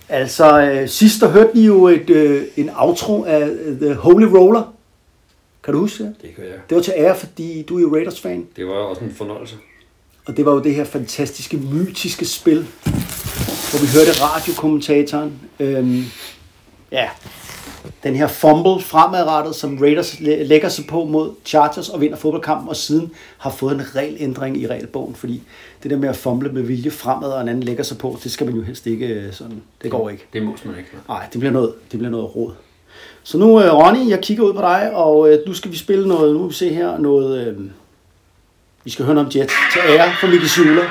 Altså, 0.09 0.61
øh, 0.61 0.89
sidst 0.89 1.21
der 1.21 1.27
hørte 1.29 1.49
vi 1.53 1.61
jo 1.65 1.87
et, 1.87 2.09
øh, 2.09 2.43
en 2.57 2.69
outro 2.77 3.23
af 3.23 3.47
øh, 3.65 3.77
The 3.79 3.93
Holy 3.93 4.23
Roller. 4.23 4.73
Kan 5.63 5.73
du 5.73 5.79
huske 5.79 6.03
det? 6.03 6.15
Det 6.21 6.35
kan 6.35 6.43
jeg. 6.43 6.53
Det 6.69 6.75
var 6.75 6.81
til 6.81 6.93
ære, 6.97 7.15
fordi 7.15 7.61
du 7.69 7.77
er 7.77 7.81
jo 7.81 7.95
Raiders-fan. 7.95 8.45
Det 8.55 8.67
var 8.67 8.73
også 8.73 9.03
en 9.03 9.13
fornøjelse. 9.17 9.55
Og 10.25 10.37
det 10.37 10.45
var 10.45 10.51
jo 10.53 10.59
det 10.59 10.75
her 10.75 10.83
fantastiske, 10.83 11.57
mytiske 11.57 12.25
spil, 12.25 12.67
hvor 12.83 13.79
vi 13.81 13.87
hørte 13.97 14.11
radiokommentatoren. 14.23 15.33
Øhm, 15.59 16.03
ja, 16.91 17.09
den 18.03 18.15
her 18.15 18.27
fumble 18.27 18.81
fremadrettet, 18.81 19.55
som 19.55 19.77
Raiders 19.81 20.19
læ- 20.19 20.43
lægger 20.43 20.69
sig 20.69 20.85
på 20.87 21.05
mod 21.05 21.31
Chargers 21.45 21.89
og 21.89 22.01
vinder 22.01 22.17
fodboldkampen, 22.17 22.69
og 22.69 22.75
siden 22.75 23.11
har 23.37 23.49
fået 23.49 23.73
en 23.75 23.95
regelændring 23.95 24.61
i 24.61 24.67
regelbogen, 24.67 25.15
fordi 25.15 25.41
det 25.83 25.91
der 25.91 25.97
med 25.97 26.09
at 26.09 26.15
fumble 26.15 26.49
med 26.51 26.61
vilje 26.61 26.91
fremad, 26.91 27.29
og 27.31 27.41
en 27.41 27.49
anden 27.49 27.63
lægger 27.63 27.83
sig 27.83 27.97
på, 27.97 28.17
det 28.23 28.31
skal 28.31 28.45
man 28.45 28.55
jo 28.55 28.61
helst 28.61 28.87
ikke 28.87 29.05
øh, 29.07 29.33
sådan. 29.33 29.61
Det 29.83 29.91
går 29.91 30.09
ikke. 30.09 30.25
Det 30.33 30.43
må 30.43 30.55
man 30.65 30.77
ikke. 30.77 30.89
Nej, 31.07 31.25
det 31.33 31.39
bliver 31.39 31.51
noget, 31.53 31.73
det 31.91 31.99
bliver 31.99 32.11
noget 32.11 32.35
råd. 32.35 32.51
Så 33.23 33.37
nu, 33.37 33.61
øh, 33.61 33.73
Ronny, 33.73 34.09
jeg 34.09 34.19
kigger 34.21 34.43
ud 34.43 34.53
på 34.53 34.61
dig, 34.61 34.91
og 34.93 35.29
øh, 35.33 35.39
nu 35.47 35.53
skal 35.53 35.71
vi 35.71 35.77
spille 35.77 36.07
noget, 36.07 36.33
nu 36.33 36.39
må 36.39 36.47
vi 36.47 36.53
se 36.53 36.73
her, 36.73 36.97
noget, 36.97 37.47
øh, 37.47 37.57
vi 38.83 38.89
skal 38.91 39.05
høre 39.05 39.15
noget 39.15 39.35
om 39.35 39.39
Jets 39.41 39.53
til 39.73 39.81
ære 39.89 40.11
for 40.19 40.27
Mickey 40.27 40.47
Schuler. 40.47 40.83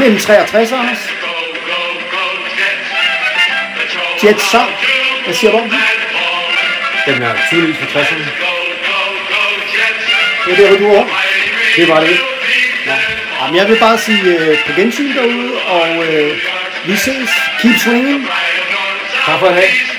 Men 0.00 0.18
63, 0.18 0.72
Anders. 0.72 1.13
Jets 4.24 4.50
sang. 4.50 4.70
Hvad 5.24 5.34
siger 5.34 5.50
du 5.50 5.56
om 5.58 5.70
den? 5.70 5.78
Den 7.06 7.22
er 7.22 7.34
tydeligvis 7.48 7.76
fra 7.76 8.00
60'erne. 8.00 8.24
Det 10.46 10.52
er 10.52 10.56
der, 10.56 10.68
hvor 10.68 10.88
du 10.88 10.94
er. 10.94 11.04
Det 11.76 11.88
var 11.88 12.00
det 12.00 12.08
ikke. 12.08 12.22
Nå. 12.86 12.92
Jamen, 13.40 13.56
jeg 13.56 13.68
vil 13.68 13.78
bare 13.78 13.98
sige 13.98 14.22
øh, 14.22 14.58
på 14.66 14.72
gensyn 14.76 15.14
derude, 15.16 15.52
og 15.66 15.88
øh, 15.88 16.38
vi 16.86 16.96
ses. 16.96 17.30
Keep 17.60 17.76
swinging. 17.76 18.28
Tak 19.26 19.38
for 19.38 19.46
i 19.46 19.54
dag. 19.54 19.93